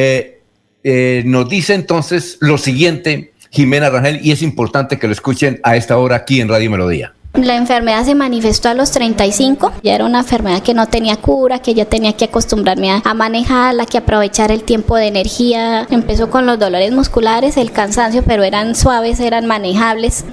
Eh, 0.00 0.42
eh, 0.84 1.24
nos 1.26 1.48
dice 1.48 1.74
entonces 1.74 2.38
lo 2.40 2.56
siguiente, 2.56 3.32
Jimena 3.50 3.90
Rangel, 3.90 4.24
y 4.24 4.30
es 4.30 4.42
importante 4.42 4.96
que 4.96 5.08
lo 5.08 5.12
escuchen 5.12 5.58
a 5.64 5.74
esta 5.74 5.98
hora 5.98 6.14
aquí 6.14 6.40
en 6.40 6.48
Radio 6.48 6.70
Melodía. 6.70 7.14
La 7.34 7.56
enfermedad 7.56 8.04
se 8.04 8.14
manifestó 8.14 8.68
a 8.68 8.74
los 8.74 8.92
35, 8.92 9.72
ya 9.82 9.96
era 9.96 10.04
una 10.04 10.20
enfermedad 10.20 10.62
que 10.62 10.72
no 10.72 10.86
tenía 10.86 11.16
cura, 11.16 11.58
que 11.58 11.74
ya 11.74 11.84
tenía 11.84 12.12
que 12.12 12.26
acostumbrarme 12.26 12.92
a, 12.92 13.02
a, 13.04 13.12
manejarla, 13.12 13.86
que 13.86 13.98
aprovechar 13.98 14.52
el 14.52 14.62
tiempo 14.62 14.94
de 14.94 15.08
energía. 15.08 15.84
Empezó 15.90 16.30
con 16.30 16.46
los 16.46 16.60
dolores 16.60 16.92
musculares, 16.92 17.56
el 17.56 17.72
cansancio, 17.72 18.22
pero 18.22 18.44
eran 18.44 18.76
suaves, 18.76 19.18
eran 19.18 19.46
manejables. 19.46 20.26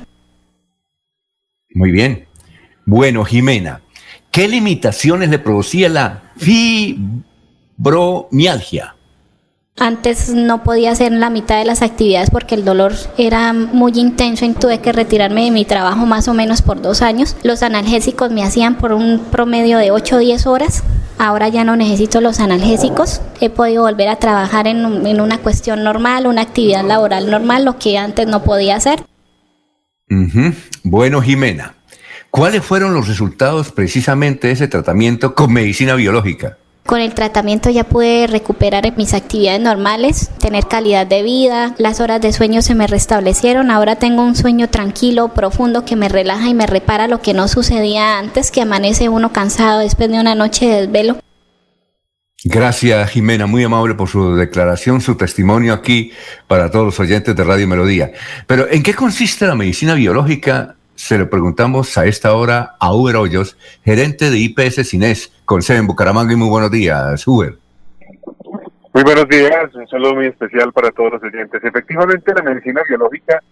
Muy 1.73 1.89
bien. 1.89 2.27
Bueno, 2.85 3.25
Jimena, 3.25 3.81
¿qué 4.29 4.47
limitaciones 4.47 5.29
le 5.29 5.39
producía 5.39 5.89
la 5.89 6.21
fibromialgia. 6.37 8.94
Antes 9.77 10.29
no 10.29 10.63
podía 10.63 10.91
hacer 10.91 11.11
la 11.11 11.29
mitad 11.29 11.59
de 11.59 11.65
las 11.65 11.81
actividades 11.81 12.29
porque 12.29 12.55
el 12.55 12.63
dolor 12.63 12.93
era 13.17 13.51
muy 13.51 13.91
intenso 13.95 14.45
y 14.45 14.53
tuve 14.53 14.79
que 14.79 14.93
retirarme 14.93 15.43
de 15.43 15.51
mi 15.51 15.65
trabajo 15.65 16.05
más 16.05 16.29
o 16.29 16.33
menos 16.33 16.61
por 16.61 16.81
dos 16.81 17.01
años. 17.01 17.35
Los 17.43 17.61
analgésicos 17.61 18.31
me 18.31 18.41
hacían 18.41 18.77
por 18.77 18.93
un 18.93 19.19
promedio 19.31 19.77
de 19.77 19.91
8 19.91 20.15
o 20.15 20.19
10 20.19 20.47
horas. 20.47 20.83
Ahora 21.17 21.49
ya 21.49 21.65
no 21.65 21.75
necesito 21.75 22.21
los 22.21 22.39
analgésicos. 22.39 23.21
He 23.41 23.49
podido 23.49 23.83
volver 23.83 24.07
a 24.07 24.15
trabajar 24.15 24.65
en, 24.67 24.85
una 25.19 25.39
cuestión 25.39 25.83
normal, 25.83 26.25
una 26.25 26.43
actividad 26.43 26.85
laboral 26.85 27.29
normal, 27.29 27.65
lo 27.65 27.77
que 27.77 27.97
antes 27.97 28.27
no 28.27 28.43
podía 28.43 28.77
hacer. 28.77 29.03
Bueno, 30.83 31.21
Jimena, 31.21 31.75
¿cuáles 32.31 32.63
fueron 32.63 32.93
los 32.93 33.09
resultados 33.09 33.73
precisamente 33.73 34.47
de 34.47 34.53
ese 34.53 34.69
tratamiento 34.69 35.35
con 35.35 35.51
medicina 35.51 35.95
biológica? 35.95 36.59
Con 36.85 37.01
el 37.01 37.15
tratamiento 37.15 37.71
ya 37.71 37.83
pude 37.83 38.27
recuperar 38.27 38.95
mis 38.95 39.15
actividades 39.15 39.59
normales, 39.59 40.29
tener 40.37 40.67
calidad 40.67 41.07
de 41.07 41.23
vida, 41.23 41.73
las 41.79 41.99
horas 41.99 42.21
de 42.21 42.31
sueño 42.31 42.61
se 42.61 42.75
me 42.75 42.85
restablecieron, 42.85 43.71
ahora 43.71 43.95
tengo 43.95 44.21
un 44.23 44.35
sueño 44.35 44.69
tranquilo, 44.69 45.29
profundo, 45.29 45.83
que 45.83 45.95
me 45.95 46.09
relaja 46.09 46.47
y 46.47 46.53
me 46.53 46.67
repara 46.67 47.07
lo 47.07 47.23
que 47.23 47.33
no 47.33 47.47
sucedía 47.47 48.19
antes, 48.19 48.51
que 48.51 48.61
amanece 48.61 49.09
uno 49.09 49.33
cansado 49.33 49.79
después 49.79 50.11
de 50.11 50.19
una 50.19 50.35
noche 50.35 50.67
de 50.67 50.81
desvelo. 50.85 51.17
Gracias, 52.43 53.09
Jimena, 53.09 53.47
muy 53.47 53.63
amable 53.63 53.95
por 53.95 54.07
su 54.07 54.35
declaración, 54.35 55.01
su 55.01 55.15
testimonio 55.15 55.73
aquí 55.73 56.11
para 56.45 56.69
todos 56.69 56.85
los 56.85 56.99
oyentes 56.99 57.35
de 57.35 57.43
Radio 57.43 57.67
Melodía. 57.67 58.11
Pero, 58.45 58.69
¿en 58.69 58.83
qué 58.83 58.93
consiste 58.93 59.47
la 59.47 59.55
medicina 59.55 59.95
biológica? 59.95 60.74
Se 60.95 61.17
lo 61.17 61.29
preguntamos 61.29 61.97
a 61.97 62.05
esta 62.05 62.33
hora 62.33 62.77
a 62.79 62.93
Uber 62.93 63.17
Hoyos, 63.17 63.57
gerente 63.83 64.29
de 64.29 64.37
IPS 64.37 64.87
Cines, 64.87 65.31
con 65.43 65.61
sede 65.61 65.79
en 65.79 65.87
Bucaramanga, 65.87 66.31
y 66.31 66.37
muy 66.37 66.47
buenos 66.47 66.71
días, 66.71 67.27
Uber. 67.27 67.57
Muy 68.93 69.03
buenos 69.03 69.27
días, 69.27 69.75
un 69.75 69.85
saludo 69.89 70.15
muy 70.15 70.27
especial 70.27 70.71
para 70.71 70.91
todos 70.91 71.13
los 71.13 71.23
oyentes. 71.23 71.61
Efectivamente, 71.61 72.33
la 72.33 72.41
medicina 72.43 72.81
biológica 72.87 73.43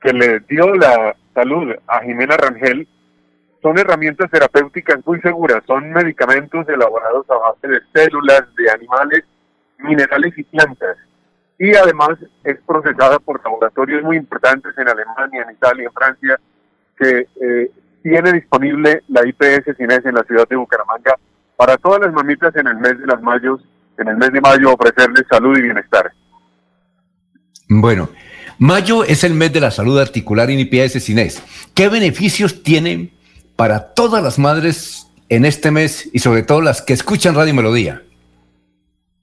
que 0.00 0.14
le 0.14 0.40
dio 0.40 0.74
la 0.74 1.14
salud 1.34 1.74
a 1.86 2.00
Jimena 2.00 2.38
Rangel 2.38 2.88
son 3.60 3.78
herramientas 3.78 4.30
terapéuticas 4.30 5.04
muy 5.04 5.20
seguras, 5.20 5.62
son 5.66 5.92
medicamentos 5.92 6.66
elaborados 6.70 7.26
a 7.28 7.34
base 7.34 7.68
de 7.68 7.80
células, 7.94 8.44
de 8.56 8.70
animales, 8.70 9.24
minerales 9.78 10.32
y 10.38 10.42
plantas. 10.42 10.96
Y 11.58 11.74
además 11.74 12.16
es 12.44 12.58
procesada 12.66 13.18
por 13.18 13.44
laboratorios 13.44 14.02
muy 14.02 14.16
importantes 14.16 14.72
en 14.78 14.88
Alemania, 14.88 15.44
en 15.46 15.54
Italia, 15.54 15.84
en 15.84 15.92
Francia, 15.92 16.40
que 16.98 17.26
eh, 17.40 17.70
tiene 18.02 18.32
disponible 18.32 19.02
la 19.08 19.26
IPS 19.26 19.76
Cines 19.76 20.04
en 20.04 20.14
la 20.14 20.24
ciudad 20.24 20.48
de 20.48 20.56
Bucaramanga 20.56 21.16
para 21.56 21.76
todas 21.76 22.00
las 22.00 22.12
mamitas 22.12 22.54
en 22.56 22.66
el 22.66 22.76
mes 22.76 22.98
de 22.98 23.06
las 23.06 23.20
mayos, 23.22 23.60
en 23.98 24.08
el 24.08 24.16
mes 24.16 24.32
de 24.32 24.40
mayo 24.40 24.72
ofrecerles 24.72 25.24
salud 25.28 25.56
y 25.58 25.62
bienestar. 25.62 26.12
Bueno, 27.68 28.10
mayo 28.58 29.04
es 29.04 29.24
el 29.24 29.34
mes 29.34 29.52
de 29.52 29.60
la 29.60 29.70
salud 29.70 29.98
articular 29.98 30.50
en 30.50 30.60
IPS 30.60 31.02
Cines. 31.02 31.42
¿Qué 31.74 31.88
beneficios 31.88 32.62
tienen 32.62 33.12
para 33.56 33.92
todas 33.92 34.22
las 34.22 34.38
madres 34.38 35.10
en 35.28 35.44
este 35.44 35.70
mes 35.70 36.08
y 36.12 36.20
sobre 36.20 36.42
todo 36.42 36.60
las 36.60 36.80
que 36.80 36.92
escuchan 36.92 37.34
Radio 37.34 37.54
Melodía? 37.54 38.02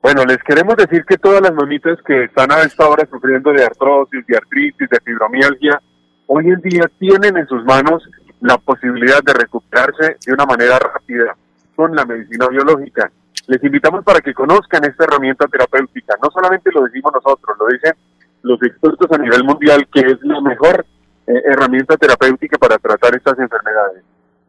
Bueno, 0.02 0.24
les 0.26 0.38
queremos 0.44 0.76
decir 0.76 1.04
que 1.04 1.18
todas 1.18 1.42
las 1.42 1.54
mamitas 1.54 1.98
que 2.06 2.26
están 2.26 2.52
a 2.52 2.62
esta 2.62 2.88
hora 2.88 3.08
sufriendo 3.10 3.52
de 3.52 3.64
artrosis, 3.64 4.24
de 4.28 4.38
artritis, 4.38 4.88
de 4.88 5.00
fibromialgia, 5.04 5.82
hoy 6.28 6.48
en 6.48 6.62
día 6.62 6.90
tienen 7.00 7.38
en 7.38 7.48
sus 7.48 7.64
manos 7.66 8.04
la 8.42 8.58
posibilidad 8.58 9.22
de 9.24 9.34
recuperarse 9.34 10.18
de 10.26 10.34
una 10.34 10.46
manera 10.46 10.78
rápida 10.80 11.36
con 11.76 11.96
la 11.96 12.06
medicina 12.06 12.48
biológica. 12.48 13.12
Les 13.48 13.64
invitamos 13.64 14.04
para 14.04 14.22
que 14.22 14.34
conozcan 14.34 14.84
esta 14.86 15.04
herramienta 15.04 15.48
terapéutica. 15.48 16.16
No 16.22 16.30
solamente 16.32 16.72
lo 16.74 16.84
decimos 16.84 17.12
nosotros, 17.14 17.58
lo 17.60 17.68
dicen 17.68 17.94
los 18.42 18.62
expertos 18.64 19.12
a 19.12 19.18
nivel 19.18 19.44
mundial, 19.44 19.88
que 19.92 20.02
es 20.02 20.18
la 20.22 20.42
mejor 20.42 20.86
eh, 21.28 21.34
herramienta 21.46 21.98
terapéutica 21.98 22.58
para 22.58 22.78
tratar 22.78 23.16
estas 23.16 23.38
enfermedades. 23.40 24.04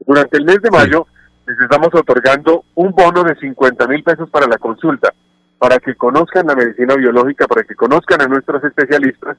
Durante 0.07 0.37
el 0.37 0.45
mes 0.45 0.61
de 0.63 0.71
mayo 0.71 1.07
les 1.47 1.59
estamos 1.61 1.89
otorgando 1.95 2.65
un 2.75 2.91
bono 2.93 3.23
de 3.23 3.35
50 3.37 3.87
mil 3.87 4.03
pesos 4.03 4.29
para 4.31 4.47
la 4.47 4.59
consulta, 4.59 5.13
para 5.59 5.79
que 5.79 5.95
conozcan 5.95 6.47
la 6.47 6.55
medicina 6.55 6.95
biológica, 6.97 7.47
para 7.47 7.65
que 7.65 7.75
conozcan 7.75 8.21
a 8.21 8.27
nuestros 8.27 8.63
especialistas 8.65 9.37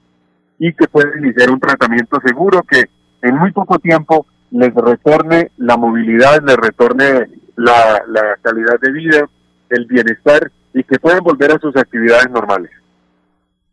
y 0.59 0.73
que 0.73 0.87
puedan 0.87 1.23
iniciar 1.23 1.49
un 1.51 1.59
tratamiento 1.59 2.19
seguro 2.25 2.63
que 2.63 2.85
en 3.21 3.35
muy 3.35 3.51
poco 3.51 3.79
tiempo 3.79 4.25
les 4.51 4.73
retorne 4.73 5.51
la 5.57 5.77
movilidad, 5.77 6.41
les 6.45 6.57
retorne 6.57 7.27
la, 7.55 8.01
la 8.07 8.37
calidad 8.41 8.79
de 8.81 8.91
vida, 8.91 9.29
el 9.69 9.85
bienestar 9.85 10.51
y 10.73 10.83
que 10.83 10.99
puedan 10.99 11.23
volver 11.23 11.51
a 11.51 11.59
sus 11.59 11.75
actividades 11.75 12.29
normales. 12.29 12.71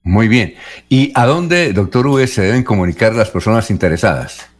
Muy 0.02 0.28
bien. 0.28 0.54
¿Y 0.88 1.12
a 1.14 1.24
dónde, 1.24 1.72
doctor 1.72 2.06
V, 2.06 2.26
se 2.26 2.42
deben 2.42 2.62
comunicar 2.62 3.14
las 3.14 3.30
personas 3.30 3.70
interesadas? 3.70 4.50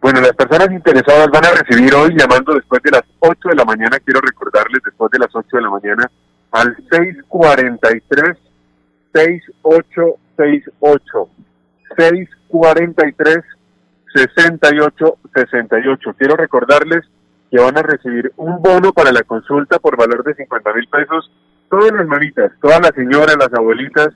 Bueno, 0.00 0.20
las 0.20 0.32
personas 0.32 0.70
interesadas 0.70 1.28
van 1.30 1.44
a 1.44 1.50
recibir 1.50 1.94
hoy 1.94 2.16
llamando 2.16 2.54
después 2.54 2.80
de 2.82 2.92
las 2.92 3.02
8 3.18 3.48
de 3.50 3.54
la 3.54 3.64
mañana, 3.64 3.98
quiero 4.02 4.20
recordarles 4.20 4.80
después 4.84 5.10
de 5.10 5.18
las 5.18 5.28
8 5.34 5.48
de 5.52 5.62
la 5.62 5.70
mañana, 5.70 6.10
al 6.52 6.76
643 6.90 8.38
6868 10.40 11.28
643 11.96 13.44
6868. 14.14 16.14
Quiero 16.18 16.36
recordarles 16.36 17.04
que 17.50 17.60
van 17.60 17.76
a 17.76 17.82
recibir 17.82 18.32
un 18.36 18.62
bono 18.62 18.92
para 18.92 19.12
la 19.12 19.22
consulta 19.22 19.78
por 19.78 19.96
valor 19.96 20.24
de 20.24 20.34
50 20.34 20.72
mil 20.72 20.88
pesos. 20.88 21.30
Todas 21.68 21.92
las 21.92 22.06
mamitas, 22.06 22.52
todas 22.60 22.80
las 22.80 22.94
señoras, 22.94 23.36
las 23.38 23.52
abuelitas 23.52 24.08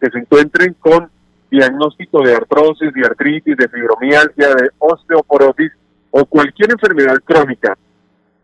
que 0.00 0.10
se 0.10 0.18
encuentren 0.18 0.74
con 0.74 1.10
diagnóstico 1.50 2.22
de 2.22 2.34
artrosis, 2.34 2.92
de 2.92 3.04
artritis, 3.04 3.56
de 3.56 3.68
fibromialgia, 3.68 4.54
de 4.54 4.70
osteoporosis 4.78 5.72
o 6.12 6.24
cualquier 6.26 6.70
enfermedad 6.70 7.16
crónica, 7.24 7.76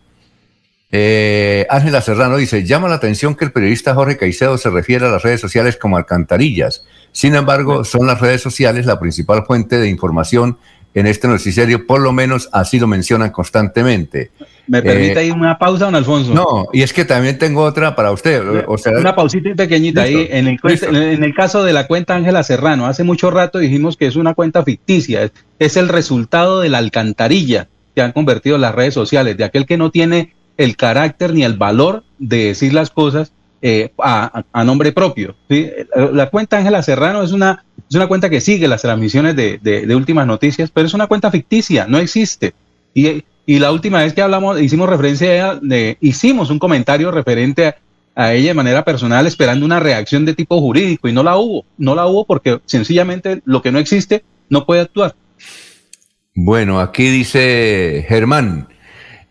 Eh, 0.93 1.67
Ángela 1.71 2.03
Serrano 2.03 2.37
dice, 2.37 2.65
llama 2.65 2.89
la 2.89 2.97
atención 2.97 3.35
que 3.35 3.47
el 3.47 3.53
periodista 3.53 3.95
Jorge 3.95 4.19
Caicedo 4.19 4.59
se 4.59 4.69
refiere 4.69 5.07
a 5.07 5.09
las 5.09 5.23
redes 5.23 5.41
sociales 5.41 5.79
como 5.79 5.97
alcantarillas. 5.97 6.85
Sin 7.11 7.35
embargo, 7.35 7.85
son 7.85 8.07
las 8.07 8.21
redes 8.21 8.43
sociales 8.43 8.85
la 8.85 9.01
principal 9.01 9.47
fuente 9.47 9.79
de 9.79 9.89
información 9.89 10.59
en 10.95 11.07
este 11.07 11.27
noticiario, 11.27 11.87
por 11.87 12.01
lo 12.01 12.13
menos 12.13 12.49
así 12.53 12.79
lo 12.79 12.87
mencionan 12.87 13.31
constantemente. 13.31 14.31
¿Me 14.67 14.81
permite 14.81 15.15
Eh, 15.15 15.19
ahí 15.19 15.31
una 15.31 15.59
pausa, 15.59 15.87
don 15.87 15.95
Alfonso? 15.95 16.33
No, 16.33 16.69
y 16.73 16.83
es 16.83 16.93
que 16.93 17.05
también 17.05 17.37
tengo 17.37 17.63
otra 17.63 17.95
para 17.97 18.13
usted. 18.13 18.65
O 18.67 18.79
sea, 18.79 18.97
una 18.99 19.15
pausita 19.15 19.55
pequeñita 19.55 20.03
ahí. 20.03 20.29
En 20.31 20.47
el, 20.47 20.59
en 20.63 21.25
el- 21.25 21.35
caso 21.35 21.65
de 21.65 21.73
la 21.73 21.87
cuenta 21.87 22.15
Ángela 22.15 22.43
Serrano, 22.45 22.87
hace 22.87 23.03
mucho 23.05 23.31
rato 23.31 23.59
dijimos 23.59 23.97
que 23.97 24.07
es 24.07 24.17
una 24.17 24.35
cuenta 24.35 24.63
ficticia. 24.63 25.25
Es, 25.25 25.33
es 25.59 25.77
el 25.77 25.89
resultado 25.89 26.61
de 26.61 26.69
la 26.71 26.79
alcantarilla 26.79 27.69
que 27.95 28.03
han 28.03 28.13
convertido 28.13 28.57
las 28.57 28.75
redes 28.75 28.95
sociales, 28.95 29.37
de 29.37 29.45
aquel 29.45 29.67
que 29.67 29.77
no 29.77 29.91
tiene 29.91 30.33
el 30.57 30.77
carácter 30.77 31.35
ni 31.35 31.45
el 31.45 31.55
valor 31.55 32.05
de 32.19 32.47
decir 32.47 32.73
las 32.73 32.91
cosas 32.91 33.33
eh, 33.63 33.91
a, 33.99 34.45
nombre 34.65 34.93
propio. 34.93 35.35
La 36.13 36.31
cuenta 36.31 36.59
Ángela 36.59 36.83
Serrano 36.83 37.23
es 37.23 37.33
una, 37.33 37.65
es 37.89 37.97
una 37.97 38.07
cuenta 38.07 38.31
que 38.31 38.41
sigue 38.41 38.69
las 38.69 38.83
transmisiones 38.83 39.37
de, 39.37 39.59
de, 39.59 39.97
últimas 39.97 40.27
noticias, 40.27 40.71
pero 40.71 40.87
es 40.87 40.95
una 40.95 41.07
cuenta 41.07 41.31
ficticia, 41.31 41.87
no 41.87 41.99
existe. 41.99 42.55
Y, 42.95 43.25
y 43.47 43.59
la 43.59 43.73
última 43.73 43.99
vez 43.99 44.15
que 44.15 44.23
hablamos, 44.23 44.61
hicimos 44.61 44.89
referencia 44.89 45.29
a 45.29 45.35
ella, 45.35 45.59
de, 45.61 45.99
hicimos 46.01 46.51
un 46.51 46.59
comentario 46.59 47.11
referente 47.11 47.67
a, 47.67 47.77
a 48.15 48.33
ella 48.33 48.49
de 48.49 48.55
manera 48.55 48.85
personal 48.85 49.27
esperando 49.27 49.67
una 49.67 49.81
reacción 49.81 50.25
de 50.25 50.35
tipo 50.35 50.61
jurídico 50.61 51.09
y 51.09 51.13
no 51.13 51.23
la 51.23 51.37
hubo, 51.37 51.65
no 51.79 51.95
la 51.95 52.07
hubo 52.07 52.25
porque 52.25 52.61
sencillamente 52.65 53.43
lo 53.45 53.61
que 53.61 53.73
no 53.73 53.79
existe 53.79 54.25
no 54.49 54.67
puede 54.67 54.83
actuar. 54.83 55.15
Bueno, 56.35 56.81
aquí 56.81 57.09
dice 57.11 58.05
Germán, 58.09 58.69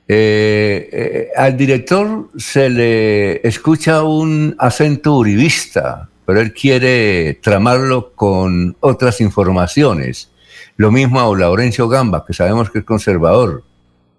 eh, 0.08 0.90
eh, 0.92 1.28
al 1.36 1.58
director 1.58 2.30
se 2.38 2.70
le 2.70 3.48
escucha 3.48 4.04
un 4.04 4.56
acento 4.60 5.16
uribista, 5.16 6.10
pero 6.26 6.40
él 6.40 6.54
quiere 6.54 7.40
tramarlo 7.42 8.14
con 8.14 8.76
otras 8.80 9.22
informaciones. 9.22 10.32
Lo 10.78 10.92
mismo 10.92 11.20
a 11.20 11.38
Laurencio 11.38 11.88
Gamba, 11.88 12.26
que 12.26 12.34
sabemos 12.34 12.70
que 12.70 12.80
es 12.80 12.86
conservador. 12.86 13.64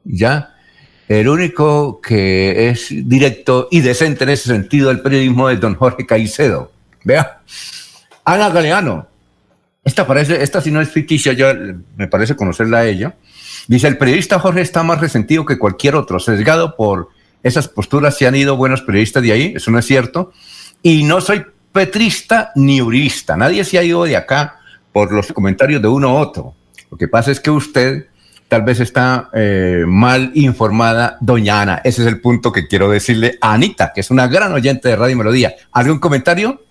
¿Ya? 0.04 0.54
El 1.08 1.28
único 1.28 2.00
que 2.00 2.70
es 2.70 2.88
directo 2.90 3.68
y 3.70 3.80
decente 3.80 4.24
en 4.24 4.30
ese 4.30 4.48
sentido 4.48 4.88
del 4.88 5.00
periodismo 5.00 5.50
es 5.50 5.60
don 5.60 5.74
Jorge 5.74 6.06
Caicedo. 6.06 6.72
Vea, 7.04 7.40
Ana 8.24 8.48
Galeano. 8.50 9.06
Esta 9.84 10.06
parece, 10.06 10.42
esta 10.42 10.62
si 10.62 10.70
no 10.70 10.80
es 10.80 10.88
ficticia, 10.88 11.34
yo 11.34 11.48
me 11.96 12.08
parece 12.08 12.34
conocerla 12.34 12.78
a 12.78 12.86
ella. 12.86 13.16
Dice, 13.68 13.86
el 13.86 13.98
periodista 13.98 14.38
Jorge 14.38 14.62
está 14.62 14.82
más 14.82 15.00
resentido 15.00 15.44
que 15.44 15.58
cualquier 15.58 15.94
otro, 15.94 16.18
sesgado 16.18 16.74
por 16.74 17.10
esas 17.42 17.68
posturas, 17.68 18.16
se 18.16 18.26
han 18.26 18.34
ido 18.34 18.56
buenos 18.56 18.80
periodistas 18.80 19.22
de 19.22 19.32
ahí, 19.32 19.52
eso 19.54 19.70
no 19.70 19.78
es 19.78 19.84
cierto. 19.84 20.32
Y 20.82 21.04
no 21.04 21.20
soy 21.20 21.44
petrista 21.74 22.52
ni 22.54 22.80
urista, 22.80 23.36
nadie 23.36 23.64
se 23.64 23.76
ha 23.76 23.82
ido 23.82 24.04
de 24.04 24.16
acá 24.16 24.60
por 24.92 25.10
los 25.10 25.32
comentarios 25.32 25.82
de 25.82 25.88
uno 25.88 26.14
u 26.14 26.16
otro. 26.18 26.54
Lo 26.88 26.96
que 26.96 27.08
pasa 27.08 27.32
es 27.32 27.40
que 27.40 27.50
usted 27.50 28.06
tal 28.46 28.62
vez 28.62 28.78
está 28.78 29.28
eh, 29.34 29.82
mal 29.84 30.30
informada 30.34 31.18
doña 31.20 31.62
Ana. 31.62 31.80
Ese 31.82 32.02
es 32.02 32.08
el 32.08 32.20
punto 32.20 32.52
que 32.52 32.68
quiero 32.68 32.88
decirle 32.88 33.38
a 33.40 33.54
Anita, 33.54 33.90
que 33.92 34.02
es 34.02 34.12
una 34.12 34.28
gran 34.28 34.52
oyente 34.52 34.88
de 34.88 34.94
Radio 34.94 35.16
Melodía. 35.16 35.52
¿Algún 35.72 35.98
comentario? 35.98 36.62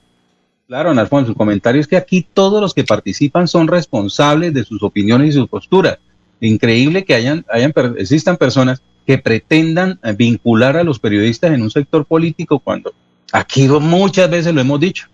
Claro, 0.67 0.91
Alfonso, 0.91 1.31
su 1.31 1.35
comentario 1.35 1.81
es 1.81 1.87
que 1.87 1.97
aquí 1.97 2.25
todos 2.33 2.61
los 2.61 2.73
que 2.73 2.85
participan 2.85 3.49
son 3.49 3.67
responsables 3.67 4.53
de 4.53 4.63
sus 4.63 4.81
opiniones 4.83 5.29
y 5.29 5.31
sus 5.33 5.49
posturas. 5.49 5.97
Increíble 6.39 7.03
que 7.03 7.15
hayan, 7.15 7.45
hayan 7.49 7.73
existan 7.97 8.37
personas 8.37 8.81
que 9.05 9.17
pretendan 9.17 9.99
eh, 10.01 10.13
vincular 10.13 10.77
a 10.77 10.85
los 10.85 10.97
periodistas 10.99 11.51
en 11.51 11.61
un 11.61 11.71
sector 11.71 12.05
político 12.05 12.59
cuando 12.59 12.93
aquí 13.33 13.67
muchas 13.67 14.29
veces 14.29 14.53
lo 14.53 14.61
hemos 14.61 14.79
dicho. 14.79 15.07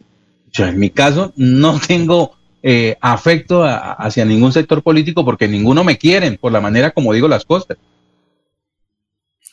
En 0.57 0.77
mi 0.77 0.89
caso 0.89 1.33
no 1.37 1.79
tengo 1.79 2.35
eh, 2.61 2.97
afecto 2.99 3.63
hacia 3.63 4.25
ningún 4.25 4.51
sector 4.51 4.83
político 4.83 5.23
porque 5.23 5.47
ninguno 5.47 5.83
me 5.83 5.97
quieren 5.97 6.37
por 6.37 6.51
la 6.51 6.59
manera 6.59 6.91
como 6.91 7.13
digo 7.13 7.27
las 7.27 7.45
cosas. 7.45 7.77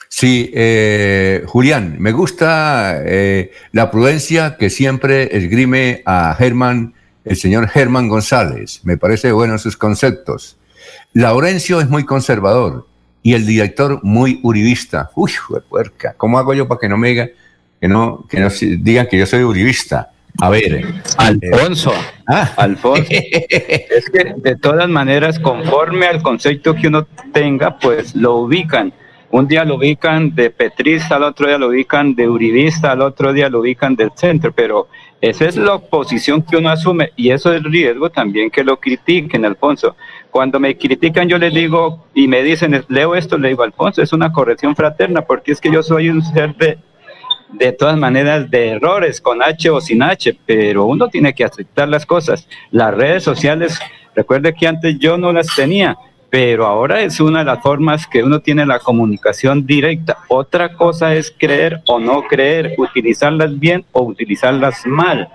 Sí, 0.09 0.51
eh, 0.55 1.45
Julián, 1.47 1.97
me 1.99 2.13
gusta 2.13 3.03
eh, 3.05 3.53
la 3.73 3.91
prudencia 3.91 4.57
que 4.57 4.71
siempre 4.71 5.37
esgrime 5.37 6.03
a 6.07 6.35
Germán, 6.35 6.95
el 7.25 7.37
señor 7.37 7.69
Germán 7.69 8.09
González. 8.09 8.81
Me 8.83 8.97
parece 8.97 9.31
bueno 9.33 9.59
sus 9.59 9.77
conceptos. 9.77 10.57
Laurencio 11.13 11.81
es 11.81 11.89
muy 11.89 12.05
conservador 12.05 12.87
y 13.23 13.35
el 13.35 13.47
director 13.47 14.01
muy 14.03 14.41
uribista. 14.43 15.11
Uy, 15.15 15.33
puerca, 15.69 16.15
¿cómo 16.17 16.39
hago 16.39 16.55
yo 16.55 16.67
para 16.67 16.81
que 16.81 16.89
no 16.89 16.97
me 16.97 17.09
digan 17.09 17.31
que 17.81 17.89
no, 17.89 18.25
que 18.29 18.41
no 18.41 18.49
digan 18.79 19.07
que 19.07 19.19
yo 19.19 19.27
soy 19.27 19.43
uribista? 19.43 20.11
A 20.41 20.51
ver. 20.51 20.85
Alfonso. 21.17 21.93
Ah. 22.27 22.53
Alfonso. 22.57 23.05
es 23.11 24.11
que 24.11 24.35
de 24.37 24.57
todas 24.57 24.89
maneras, 24.89 25.39
conforme 25.39 26.07
al 26.07 26.23
concepto 26.23 26.75
que 26.75 26.89
uno 26.89 27.07
tenga, 27.33 27.79
pues 27.79 28.15
lo 28.15 28.37
ubican. 28.37 28.93
Un 29.31 29.49
día 29.49 29.65
lo 29.65 29.77
ubican 29.77 30.35
de 30.35 30.51
petrista, 30.51 31.17
al 31.17 31.25
otro 31.25 31.49
día 31.49 31.59
lo 31.59 31.69
ubican 31.69 32.15
de 32.15 32.29
uribista, 32.29 32.93
al 32.93 33.03
otro 33.03 33.33
día 33.33 33.49
lo 33.49 33.61
ubican 33.61 33.97
del 33.97 34.11
centro, 34.15 34.53
pero 34.53 34.89
esa 35.21 35.47
es 35.47 35.57
la 35.57 35.79
posición 35.79 36.43
que 36.43 36.57
uno 36.57 36.69
asume 36.71 37.11
y 37.17 37.31
eso 37.31 37.53
es 37.53 37.57
el 37.57 37.71
riesgo 37.71 38.09
también 38.11 38.51
que 38.51 38.63
lo 38.63 38.79
critiquen, 38.79 39.45
Alfonso. 39.45 39.97
Cuando 40.31 40.61
me 40.61 40.77
critican 40.77 41.29
yo 41.29 41.39
les 41.39 41.53
digo 41.53 42.07
y 42.15 42.29
me 42.29 42.43
dicen, 42.43 42.85
leo 42.89 43.17
esto, 43.17 43.37
le 43.37 43.49
digo, 43.49 43.65
Alfonso, 43.65 44.01
es 44.01 44.13
una 44.13 44.33
corrección 44.33 44.77
fraterna 44.77 45.23
porque 45.23 45.53
es 45.53 45.61
que 45.61 45.73
yo 45.73 45.83
soy 45.83 46.09
un 46.09 46.23
ser 46.23 46.55
de, 46.57 46.79
de 47.53 47.73
todas 47.73 47.97
maneras 47.97 48.51
de 48.51 48.71
errores 48.71 49.21
con 49.21 49.43
H 49.43 49.71
o 49.71 49.81
sin 49.81 50.03
H, 50.03 50.39
pero 50.47 50.85
uno 50.85 51.09
tiene 51.09 51.35
que 51.35 51.45
aceptar 51.45 51.89
las 51.89 52.07
cosas. 52.07 52.49
Las 52.71 52.95
redes 52.95 53.23
sociales, 53.23 53.79
recuerde 54.15 54.55
que 54.55 54.67
antes 54.67 54.99
yo 54.99 55.17
no 55.17 55.33
las 55.33 55.55
tenía, 55.55 55.97
pero 56.31 56.67
ahora 56.67 57.01
es 57.01 57.21
una 57.21 57.41
de 57.41 57.45
las 57.45 57.63
formas 57.63 58.07
que 58.07 58.23
uno 58.23 58.41
tiene 58.41 58.67
la 58.67 58.79
comunicación 58.79 59.65
directa. 59.65 60.19
Otra 60.29 60.75
cosa 60.75 61.15
es 61.15 61.35
creer 61.37 61.81
o 61.87 61.99
no 61.99 62.23
creer, 62.23 62.75
utilizarlas 62.79 63.59
bien 63.59 63.85
o 63.93 64.03
utilizarlas 64.03 64.87
mal. 64.87 65.29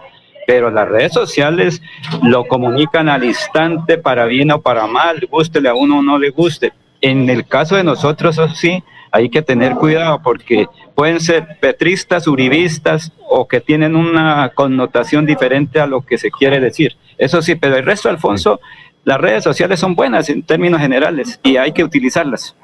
Pero 0.48 0.70
las 0.70 0.88
redes 0.90 1.14
sociales 1.14 1.82
lo 2.24 2.46
comunican 2.46 3.08
al 3.08 3.24
instante 3.24 3.98
para 3.98 4.26
bien 4.26 4.52
o 4.52 4.62
para 4.62 4.86
mal, 4.88 5.28
gústele 5.30 5.70
a 5.70 5.74
uno 5.74 6.00
o 6.00 6.04
no 6.04 6.20
le 6.20 6.30
guste. 6.30 6.74
En 7.00 7.30
el 7.30 7.48
caso 7.48 7.76
de 7.76 7.84
nosotros, 7.84 8.40
sí, 8.56 8.84
hay 9.12 9.30
que 9.30 9.42
tener 9.42 9.76
cuidado 9.76 10.22
porque 10.24 10.68
pueden 10.96 11.20
ser 11.20 11.58
petristas, 11.60 12.28
uribistas 12.28 13.12
o 13.30 13.48
que 13.48 13.60
tienen 13.60 13.96
una 13.96 14.52
connotación 14.56 15.26
diferente 15.26 15.80
a 15.80 15.88
lo 15.88 16.02
que 16.02 16.18
se 16.18 16.32
quiere 16.32 16.60
decir. 16.60 16.96
Eso 17.18 17.42
sí, 17.42 17.56
pero 17.56 17.76
el 17.76 17.86
resto, 17.86 18.10
Alfonso, 18.10 18.60
las 19.04 19.20
redes 19.20 19.44
sociales 19.44 19.80
son 19.80 19.96
buenas 19.96 20.30
en 20.30 20.44
términos 20.44 20.80
generales 20.80 21.40
y 21.44 21.58
hay 21.58 21.72
que 21.72 21.84
utilizarlas. 21.84 22.56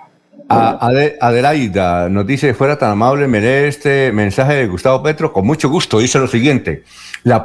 Adelaida 0.50 2.08
nos 2.10 2.26
dice, 2.26 2.54
fuera 2.54 2.78
tan 2.78 2.92
amable, 2.92 3.28
me 3.28 3.42
lee 3.42 3.68
este 3.68 4.12
mensaje 4.14 4.54
de 4.54 4.68
Gustavo 4.68 5.04
Petro, 5.04 5.34
con 5.34 5.46
mucho 5.46 5.70
gusto, 5.70 6.00
dice 6.00 6.20
lo 6.20 6.28
siguiente, 6.28 6.84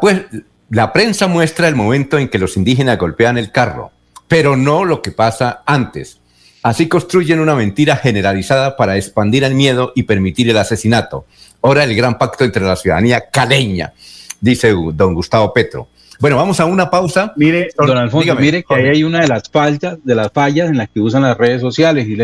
pues, 0.00 0.22
la 0.70 0.92
prensa 0.92 1.26
muestra 1.26 1.68
el 1.68 1.74
momento 1.74 2.16
en 2.16 2.28
que 2.28 2.38
los 2.38 2.56
indígenas 2.56 2.98
golpean 2.98 3.38
el 3.38 3.50
carro, 3.50 3.90
pero 4.28 4.56
no 4.56 4.84
lo 4.84 5.02
que 5.02 5.10
pasa 5.10 5.62
antes. 5.66 6.21
Así 6.62 6.86
construyen 6.86 7.40
una 7.40 7.56
mentira 7.56 7.96
generalizada 7.96 8.76
para 8.76 8.96
expandir 8.96 9.42
el 9.42 9.54
miedo 9.54 9.92
y 9.96 10.04
permitir 10.04 10.48
el 10.48 10.56
asesinato. 10.56 11.26
Ahora 11.60 11.82
el 11.84 11.94
gran 11.96 12.18
pacto 12.18 12.44
entre 12.44 12.64
la 12.64 12.76
ciudadanía 12.76 13.28
caleña, 13.30 13.92
dice 14.40 14.72
don 14.94 15.14
Gustavo 15.14 15.52
Petro. 15.52 15.88
Bueno, 16.20 16.36
vamos 16.36 16.60
a 16.60 16.66
una 16.66 16.88
pausa. 16.88 17.32
Mire, 17.36 17.70
don, 17.76 17.98
Alfonso, 17.98 18.36
mire 18.36 18.62
que 18.62 18.74
ahí 18.74 18.86
hay 18.86 19.02
una 19.02 19.22
de 19.22 19.28
las 19.28 19.48
fallas, 19.50 19.98
de 20.04 20.14
las 20.14 20.30
fallas 20.30 20.70
en 20.70 20.76
las 20.76 20.88
que 20.88 21.00
usan 21.00 21.22
las 21.22 21.36
redes 21.36 21.60
sociales. 21.60 22.06
Y 22.06 22.16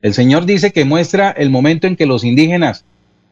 el 0.00 0.14
señor 0.14 0.46
dice 0.46 0.72
que 0.72 0.86
muestra 0.86 1.30
el 1.30 1.50
momento 1.50 1.86
en 1.86 1.96
que 1.96 2.06
los 2.06 2.24
indígenas 2.24 2.84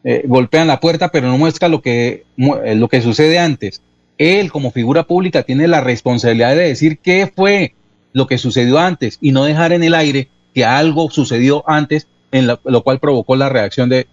eh, 0.03 0.21
golpean 0.25 0.67
la 0.67 0.79
puerta, 0.79 1.09
pero 1.09 1.27
no 1.27 1.39
muestra 1.39 1.69
lo 1.69 1.81
que, 1.81 2.25
eh, 2.37 2.75
lo 2.75 2.87
que 2.87 3.01
sucede 3.01 3.39
antes. 3.39 3.81
Él, 4.19 4.51
como 4.51 4.69
figura 4.69 5.03
pública, 5.03 5.41
tiene 5.41 5.67
la 5.67 5.81
responsabilidad 5.81 6.55
de 6.55 6.67
decir 6.67 6.99
qué 6.99 7.31
fue 7.35 7.73
lo 8.13 8.27
que 8.27 8.37
sucedió 8.37 8.79
antes 8.79 9.17
y 9.21 9.31
no 9.31 9.43
dejar 9.43 9.73
en 9.73 9.83
el 9.83 9.93
aire 9.93 10.29
que 10.53 10.65
algo 10.65 11.09
sucedió 11.09 11.63
antes, 11.67 12.07
en 12.31 12.47
lo, 12.47 12.83
cual 12.83 12.99
provocó 12.99 13.35
la 13.35 13.49
reacción 13.49 13.89
de, 13.89 14.07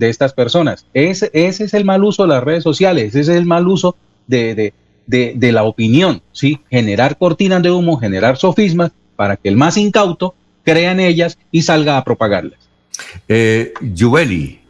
estas 0.00 0.32
personas. 0.32 0.86
Ese, 0.92 1.30
ese, 1.32 1.64
es 1.64 1.74
el 1.74 1.84
mal 1.84 2.04
uso 2.04 2.22
de 2.22 2.30
las 2.30 2.42
redes 2.42 2.64
sociales, 2.64 3.14
ese 3.14 3.20
es 3.20 3.28
el 3.28 3.46
mal 3.46 3.68
uso 3.68 3.96
de, 4.26 4.72
la 5.06 5.62
opinión, 5.64 6.22
¿sí? 6.32 6.60
Generar 6.70 7.16
cortinas 7.16 7.62
de 7.62 7.70
humo, 7.70 7.98
generar 7.98 8.36
sofismas 8.36 8.92
para 9.16 9.36
que 9.36 9.48
el 9.48 9.56
más 9.56 9.76
incauto 9.76 10.34
crea 10.64 10.92
en 10.92 11.00
ellas 11.00 11.38
y 11.50 11.62
salga 11.62 11.96
a 11.96 12.04
propagarlas. 12.04 12.58
Eh, 13.28 13.72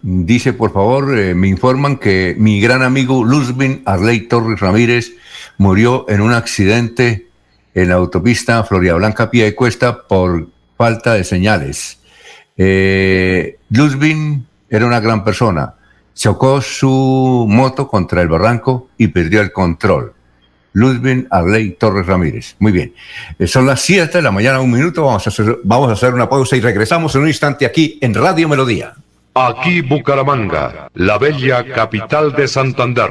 dice, 0.02 0.52
por 0.52 0.72
favor, 0.72 1.18
eh, 1.18 1.34
me 1.34 1.48
informan 1.48 1.96
que 1.96 2.34
mi 2.38 2.60
gran 2.60 2.82
amigo 2.82 3.24
Luzbin 3.24 3.82
Arley 3.84 4.28
Torres 4.28 4.60
Ramírez 4.60 5.12
murió 5.56 6.06
en 6.08 6.20
un 6.20 6.32
accidente 6.32 7.27
en 7.74 7.88
la 7.88 7.94
autopista 7.94 8.64
Florida 8.64 8.94
Blanca 8.94 9.30
Pie 9.30 9.44
de 9.44 9.54
Cuesta 9.54 10.02
por 10.06 10.48
falta 10.76 11.14
de 11.14 11.24
señales. 11.24 12.00
Eh, 12.56 13.58
Luzbin 13.70 14.46
era 14.68 14.86
una 14.86 15.00
gran 15.00 15.24
persona. 15.24 15.74
Chocó 16.14 16.60
su 16.60 17.46
moto 17.48 17.86
contra 17.86 18.22
el 18.22 18.28
barranco 18.28 18.88
y 18.98 19.08
perdió 19.08 19.40
el 19.40 19.52
control. 19.52 20.14
Luzbin 20.72 21.26
Arley 21.30 21.70
Torres 21.72 22.06
Ramírez. 22.06 22.56
Muy 22.58 22.72
bien. 22.72 22.92
Eh, 23.38 23.46
son 23.46 23.66
las 23.66 23.80
7 23.80 24.18
de 24.18 24.22
la 24.22 24.30
mañana, 24.30 24.60
un 24.60 24.70
minuto. 24.70 25.04
Vamos 25.04 25.26
a, 25.26 25.30
hacer, 25.30 25.58
vamos 25.64 25.90
a 25.90 25.92
hacer 25.92 26.14
una 26.14 26.28
pausa 26.28 26.56
y 26.56 26.60
regresamos 26.60 27.14
en 27.14 27.22
un 27.22 27.28
instante 27.28 27.66
aquí 27.66 27.98
en 28.00 28.14
Radio 28.14 28.48
Melodía. 28.48 28.94
Aquí 29.34 29.82
Bucaramanga, 29.82 30.88
la 30.94 31.16
bella 31.18 31.64
capital 31.72 32.32
de 32.32 32.48
Santander. 32.48 33.10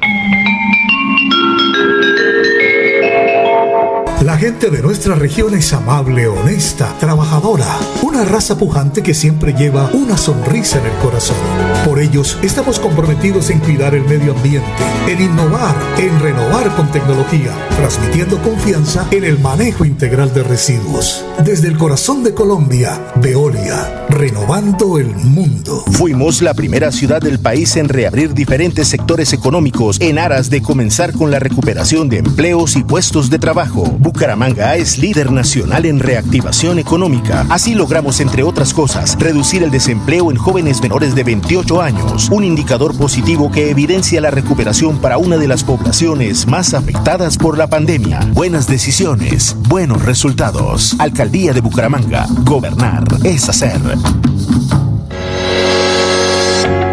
Gente 4.41 4.71
de 4.71 4.81
nuestra 4.81 5.13
región 5.13 5.53
es 5.53 5.71
amable, 5.71 6.27
honesta, 6.27 6.95
trabajadora, 6.99 7.77
una 8.01 8.25
raza 8.25 8.57
pujante 8.57 9.03
que 9.03 9.13
siempre 9.13 9.53
lleva 9.53 9.91
una 9.93 10.17
sonrisa 10.17 10.79
en 10.79 10.87
el 10.87 10.97
corazón. 10.97 11.37
Por 11.85 11.99
ellos 11.99 12.39
estamos 12.41 12.79
comprometidos 12.79 13.51
en 13.51 13.59
cuidar 13.59 13.93
el 13.93 14.03
medio 14.05 14.33
ambiente, 14.33 14.67
en 15.07 15.21
innovar, 15.21 15.75
en 15.99 16.19
renovar 16.19 16.75
con 16.75 16.91
tecnología, 16.91 17.51
transmitiendo 17.77 18.41
confianza 18.41 19.05
en 19.11 19.25
el 19.25 19.37
manejo 19.37 19.85
integral 19.85 20.33
de 20.33 20.41
residuos. 20.41 21.23
Desde 21.45 21.67
el 21.67 21.77
corazón 21.77 22.23
de 22.23 22.33
Colombia, 22.33 22.99
Veolia, 23.17 24.07
renovando 24.09 24.97
el 24.97 25.13
mundo. 25.15 25.83
Fuimos 25.91 26.41
la 26.41 26.55
primera 26.55 26.91
ciudad 26.91 27.21
del 27.21 27.37
país 27.37 27.75
en 27.75 27.89
reabrir 27.89 28.33
diferentes 28.33 28.87
sectores 28.87 29.33
económicos 29.33 30.01
en 30.01 30.17
aras 30.17 30.49
de 30.49 30.63
comenzar 30.63 31.13
con 31.13 31.29
la 31.29 31.37
recuperación 31.37 32.09
de 32.09 32.17
empleos 32.17 32.75
y 32.75 32.83
puestos 32.83 33.29
de 33.29 33.37
trabajo. 33.37 33.83
Es 34.31 34.97
líder 34.97 35.29
nacional 35.29 35.85
en 35.85 35.99
reactivación 35.99 36.79
económica. 36.79 37.45
Así 37.49 37.75
logramos, 37.75 38.21
entre 38.21 38.43
otras 38.43 38.73
cosas, 38.73 39.17
reducir 39.19 39.61
el 39.61 39.71
desempleo 39.71 40.31
en 40.31 40.37
jóvenes 40.37 40.81
menores 40.81 41.15
de 41.15 41.23
28 41.25 41.81
años, 41.81 42.29
un 42.31 42.45
indicador 42.45 42.97
positivo 42.97 43.51
que 43.51 43.69
evidencia 43.69 44.21
la 44.21 44.31
recuperación 44.31 44.99
para 44.99 45.17
una 45.17 45.35
de 45.35 45.49
las 45.49 45.65
poblaciones 45.65 46.47
más 46.47 46.73
afectadas 46.73 47.37
por 47.37 47.57
la 47.57 47.67
pandemia. 47.67 48.21
Buenas 48.33 48.67
decisiones, 48.67 49.57
buenos 49.67 50.03
resultados. 50.05 50.95
Alcaldía 50.97 51.51
de 51.51 51.59
Bucaramanga. 51.59 52.25
Gobernar 52.45 53.03
es 53.23 53.49
hacer. 53.49 53.81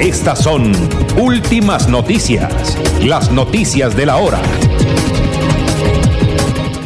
Estas 0.00 0.42
son 0.42 0.72
últimas 1.16 1.88
noticias, 1.88 2.76
las 3.04 3.30
noticias 3.30 3.96
de 3.96 4.06
la 4.06 4.16
hora. 4.16 4.42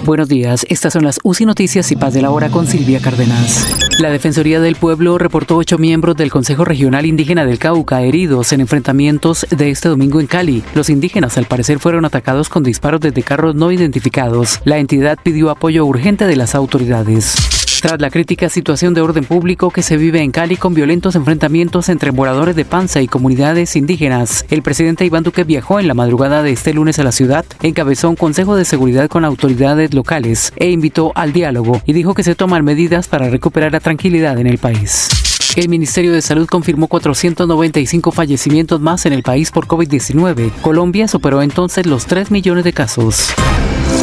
Buenos 0.05 0.29
días, 0.29 0.67
estas 0.69 0.93
son 0.93 1.05
las 1.05 1.19
UCI 1.23 1.47
Noticias 1.47 1.91
y 1.91 1.97
Paz 1.97 2.13
de 2.13 2.23
la 2.23 2.31
Hora 2.31 2.51
con 2.51 2.67
Silvia 2.67 3.01
Cárdenas. 3.01 3.89
La 3.99 4.11
Defensoría 4.11 4.61
del 4.61 4.77
Pueblo 4.77 5.17
reportó 5.17 5.57
ocho 5.57 5.79
miembros 5.79 6.17
del 6.17 6.31
Consejo 6.31 6.67
Regional 6.67 7.07
Indígena 7.07 7.47
del 7.47 7.59
Cauca 7.59 8.03
heridos 8.03 8.53
en 8.53 8.61
enfrentamientos 8.61 9.47
de 9.51 9.71
este 9.71 9.89
domingo 9.89 10.21
en 10.21 10.27
Cali. 10.27 10.63
Los 10.75 10.91
indígenas 10.91 11.39
al 11.39 11.47
parecer 11.47 11.79
fueron 11.79 12.05
atacados 12.05 12.51
con 12.51 12.63
disparos 12.63 13.01
desde 13.01 13.23
carros 13.23 13.55
no 13.55 13.73
identificados. 13.73 14.61
La 14.65 14.79
entidad 14.79 15.19
pidió 15.23 15.51
apoyo 15.51 15.85
urgente 15.87 16.27
de 16.27 16.37
las 16.37 16.55
autoridades. 16.55 17.35
Tras 17.81 18.01
la 18.01 18.11
crítica 18.11 18.49
situación 18.49 18.93
de 18.93 19.01
orden 19.01 19.25
público 19.25 19.71
que 19.71 19.83
se 19.83 19.97
vive 19.97 20.21
en 20.21 20.33
Cali 20.33 20.57
con 20.57 20.75
violentos 20.75 21.15
enfrentamientos 21.15 21.89
entre 21.89 22.11
moradores 22.11 22.57
de 22.57 22.65
Panza 22.65 23.01
y 23.01 23.07
comunidades 23.07 23.77
indígenas, 23.77 24.45
el 24.51 24.63
presidente 24.63 25.05
Iván 25.05 25.23
Duque 25.23 25.45
viajó 25.45 25.79
en 25.79 25.87
la 25.87 25.95
madrugada 25.95 26.43
de 26.43 26.51
este 26.51 26.75
lunes 26.75 26.99
a 26.99 27.05
la 27.05 27.13
ciudad, 27.13 27.45
encabezó 27.63 28.11
un 28.11 28.17
consejo 28.17 28.57
de 28.57 28.65
seguridad 28.65 29.09
con 29.09 29.25
autoridades 29.25 29.95
locales 29.95 30.53
e 30.57 30.71
invitó 30.71 31.13
al 31.15 31.33
diálogo 31.33 31.81
y 31.87 31.93
dijo 31.93 32.15
que 32.15 32.25
se 32.25 32.35
toman 32.35 32.65
medidas 32.65 33.07
para 33.07 33.31
recuperar 33.31 33.71
la 33.71 33.81
tranquilidad 33.81 34.39
en 34.39 34.49
el 34.49 34.59
país. 34.59 35.09
El 35.55 35.69
Ministerio 35.69 36.13
de 36.13 36.21
Salud 36.21 36.49
confirmó 36.49 36.89
495 36.89 38.11
fallecimientos 38.11 38.81
más 38.81 39.07
en 39.07 39.13
el 39.13 39.23
país 39.23 39.53
por 39.53 39.69
COVID-19. 39.69 40.51
Colombia 40.63 41.07
superó 41.07 41.43
entonces 41.43 41.87
los 41.87 42.07
3 42.07 42.33
millones 42.33 42.65
de 42.65 42.73
casos. 42.73 43.29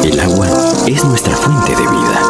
El 0.02 0.18
agua 0.18 0.48
es 0.86 1.04
nuestra 1.04 1.36
fuente 1.36 1.72
de 1.72 1.82
vida. 1.82 2.25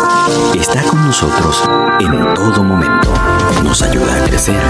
Está 0.54 0.82
con 0.82 1.06
nosotros 1.06 1.62
en 2.00 2.34
todo 2.34 2.62
momento. 2.62 3.12
Nos 3.62 3.82
ayuda 3.82 4.16
a 4.16 4.24
crecer 4.24 4.60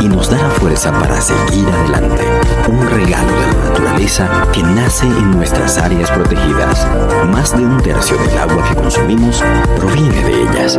y 0.00 0.08
nos 0.08 0.28
da 0.28 0.36
la 0.36 0.50
fuerza 0.50 0.92
para 0.92 1.20
seguir 1.20 1.66
adelante. 1.68 2.24
Un 2.68 2.86
regalo 2.90 3.32
de 3.32 3.46
la 3.46 3.68
naturaleza 3.68 4.28
que 4.52 4.62
nace 4.62 5.06
en 5.06 5.30
nuestras 5.30 5.78
áreas 5.78 6.10
protegidas. 6.10 6.86
Más 7.30 7.56
de 7.56 7.64
un 7.64 7.80
tercio 7.80 8.18
del 8.18 8.38
agua 8.38 8.62
que 8.68 8.74
consumimos 8.74 9.42
proviene 9.78 10.24
de 10.24 10.42
ellas. 10.42 10.78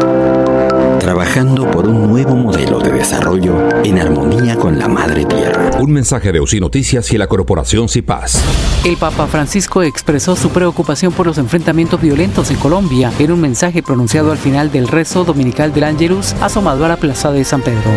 Trabajando 0.98 1.70
por 1.70 1.88
un 1.88 2.08
nuevo 2.08 2.36
modelo 2.36 2.80
de 2.80 2.92
desarrollo 2.92 3.70
en 3.84 4.00
armonía 4.00 4.56
con 4.56 4.80
la 4.80 4.88
madre 4.88 5.26
tierra. 5.26 5.72
Un 5.80 5.92
mensaje 5.92 6.32
de 6.32 6.40
UCI 6.40 6.60
Noticias 6.60 7.12
y 7.12 7.18
la 7.18 7.28
corporación 7.28 7.88
CIPAS. 7.88 8.44
El 8.84 8.98
Papa 8.98 9.28
Francisco 9.28 9.84
expresó 9.84 10.36
su 10.36 10.50
preocupación 10.50 11.14
por 11.14 11.28
los 11.28 11.38
enfrentamientos 11.38 12.02
violentos 12.02 12.50
en 12.50 12.58
Colombia 12.58 13.12
en 13.20 13.32
un 13.32 13.42
mensaje 13.42 13.84
pronunciado 13.84 14.32
al 14.32 14.38
final 14.38 14.72
del 14.72 14.88
rezo 14.88 15.24
dominical 15.24 15.74
del 15.74 15.84
Ángelus 15.84 16.34
asomado 16.42 16.86
a 16.86 16.90
la 16.90 16.98
plaza 16.98 17.32
de 17.32 17.44
San 17.44 17.62
Pedro. 17.62 17.92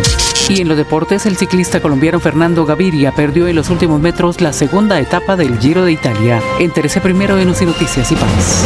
Y 0.49 0.61
en 0.61 0.67
los 0.67 0.77
deportes, 0.77 1.25
el 1.25 1.37
ciclista 1.37 1.81
colombiano 1.81 2.19
Fernando 2.19 2.65
Gaviria 2.65 3.13
perdió 3.13 3.47
en 3.47 3.55
los 3.55 3.69
últimos 3.69 4.01
metros 4.01 4.41
la 4.41 4.51
segunda 4.51 4.99
etapa 4.99 5.37
del 5.37 5.57
Giro 5.57 5.85
de 5.85 5.93
Italia. 5.93 6.41
Entérese 6.59 6.99
primero 6.99 7.39
en 7.39 7.49
UCI 7.49 7.65
Noticias 7.65 8.11
y 8.11 8.15
Paz. 8.15 8.65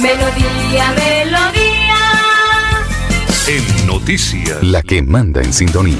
Melodía, 0.00 0.92
melodía. 0.92 1.96
En 3.48 3.86
noticias, 3.86 4.62
la 4.62 4.80
que 4.80 5.02
manda 5.02 5.42
en 5.42 5.52
sintonía. 5.52 5.96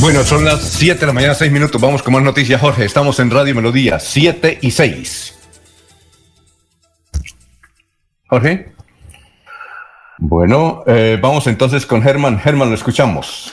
Bueno, 0.00 0.22
son 0.22 0.44
las 0.44 0.62
7 0.62 1.00
de 1.00 1.06
la 1.06 1.12
mañana, 1.12 1.34
6 1.34 1.50
minutos. 1.50 1.80
Vamos 1.80 2.04
con 2.04 2.14
más 2.14 2.22
noticias, 2.22 2.60
Jorge. 2.60 2.84
Estamos 2.84 3.18
en 3.18 3.30
Radio 3.30 3.56
Melodía, 3.56 3.98
7 3.98 4.58
y 4.62 4.70
6. 4.70 5.34
Jorge. 8.28 8.72
Bueno, 10.18 10.84
eh, 10.86 11.18
vamos 11.20 11.48
entonces 11.48 11.86
con 11.86 12.02
Germán. 12.02 12.38
Germán, 12.38 12.68
lo 12.68 12.76
escuchamos. 12.76 13.52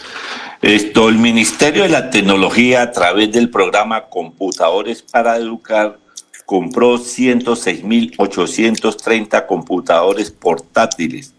Esto, 0.62 1.10
el 1.10 1.18
Ministerio 1.18 1.84
de 1.84 1.90
la 1.90 2.10
Tecnología, 2.10 2.82
a 2.82 2.92
través 2.92 3.34
del 3.34 3.50
programa 3.50 4.06
Computadores 4.06 5.02
para 5.02 5.36
Educar, 5.36 6.00
compró 6.46 6.98
106.830 6.98 9.46
computadores 9.48 10.32
portátiles. 10.32 11.34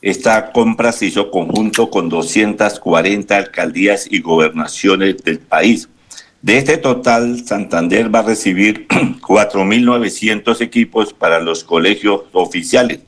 Esta 0.00 0.52
compra 0.52 0.90
se 0.92 1.04
hizo 1.06 1.30
conjunto 1.30 1.90
con 1.90 2.08
240 2.08 3.36
alcaldías 3.36 4.06
y 4.10 4.20
gobernaciones 4.20 5.22
del 5.22 5.38
país. 5.38 5.90
De 6.40 6.56
este 6.56 6.78
total, 6.78 7.44
Santander 7.44 8.12
va 8.12 8.18
a 8.20 8.22
recibir 8.22 8.88
4.900 8.88 10.62
equipos 10.62 11.12
para 11.12 11.40
los 11.40 11.62
colegios 11.62 12.22
oficiales. 12.32 13.00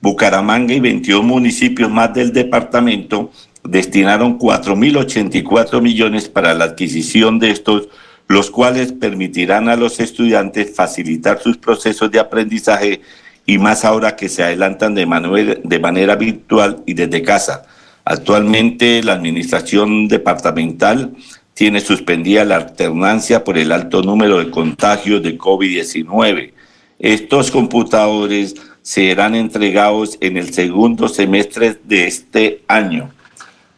Bucaramanga 0.00 0.72
y 0.74 0.80
22 0.80 1.22
municipios 1.22 1.90
más 1.90 2.14
del 2.14 2.32
departamento 2.32 3.30
destinaron 3.64 4.38
4.084 4.38 5.80
millones 5.80 6.28
para 6.28 6.54
la 6.54 6.64
adquisición 6.64 7.38
de 7.38 7.50
estos, 7.50 7.88
los 8.28 8.50
cuales 8.50 8.92
permitirán 8.92 9.68
a 9.68 9.76
los 9.76 10.00
estudiantes 10.00 10.74
facilitar 10.74 11.40
sus 11.42 11.56
procesos 11.56 12.10
de 12.10 12.20
aprendizaje 12.20 13.00
y 13.46 13.58
más 13.58 13.84
ahora 13.84 14.16
que 14.16 14.28
se 14.28 14.42
adelantan 14.42 14.94
de 14.94 15.06
manera, 15.06 15.56
de 15.62 15.78
manera 15.78 16.16
virtual 16.16 16.82
y 16.86 16.94
desde 16.94 17.22
casa. 17.22 17.62
Actualmente 18.04 19.02
la 19.02 19.14
administración 19.14 20.08
departamental 20.08 21.14
tiene 21.54 21.80
suspendida 21.80 22.44
la 22.44 22.56
alternancia 22.56 23.44
por 23.44 23.56
el 23.56 23.72
alto 23.72 24.02
número 24.02 24.38
de 24.38 24.50
contagios 24.50 25.22
de 25.22 25.38
COVID-19. 25.38 26.52
Estos 26.98 27.50
computadores 27.50 28.56
serán 28.82 29.34
entregados 29.34 30.18
en 30.20 30.36
el 30.36 30.52
segundo 30.52 31.08
semestre 31.08 31.78
de 31.84 32.06
este 32.06 32.62
año. 32.68 33.13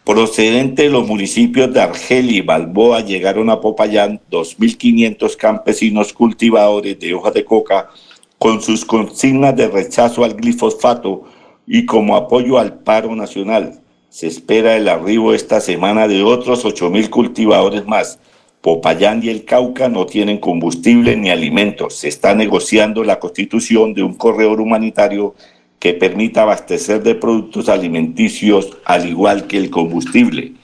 Procedente 0.07 0.85
de 0.85 0.91
los 0.91 1.05
municipios 1.05 1.75
de 1.75 1.81
Argel 1.81 2.31
y 2.31 2.41
Balboa 2.41 3.01
llegaron 3.01 3.51
a 3.51 3.61
Popayán 3.61 4.21
2.500 4.31 5.37
campesinos 5.37 6.13
cultivadores 6.13 6.97
de 7.01 7.13
hoja 7.13 7.33
de 7.33 7.45
coca 7.45 7.91
con 8.39 8.63
sus 8.63 8.85
consignas 8.85 9.57
de 9.57 9.67
rechazo 9.67 10.23
al 10.23 10.37
glifosato 10.37 11.25
y 11.67 11.87
como 11.87 12.15
apoyo 12.15 12.57
al 12.57 12.75
paro 12.85 13.17
nacional. 13.17 13.81
Se 14.09 14.29
espera 14.29 14.77
el 14.77 14.89
arribo 14.89 15.35
esta 15.35 15.61
semana 15.61 16.07
de 16.07 16.23
otros 16.23 16.65
8.000 16.65 17.11
cultivadores 17.11 17.85
más. 17.85 18.21
Popayán 18.61 19.25
y 19.25 19.31
el 19.31 19.45
Cauca 19.45 19.89
no 19.89 20.07
tienen 20.07 20.39
combustible 20.39 21.17
ni 21.17 21.31
alimentos. 21.31 21.97
Se 21.97 22.07
está 22.07 22.33
negociando 22.33 23.03
la 23.03 23.19
constitución 23.19 23.93
de 23.93 24.05
un 24.05 24.15
corredor 24.15 24.61
humanitario 24.61 25.35
que 25.87 25.95
permita 25.95 26.43
abastecer 26.43 27.01
de 27.05 27.15
productos 27.15 27.69
alimenticios 27.69 28.77
al 28.85 29.09
igual 29.09 29.47
que 29.47 29.57
el 29.57 29.71
combustible. 29.71 30.55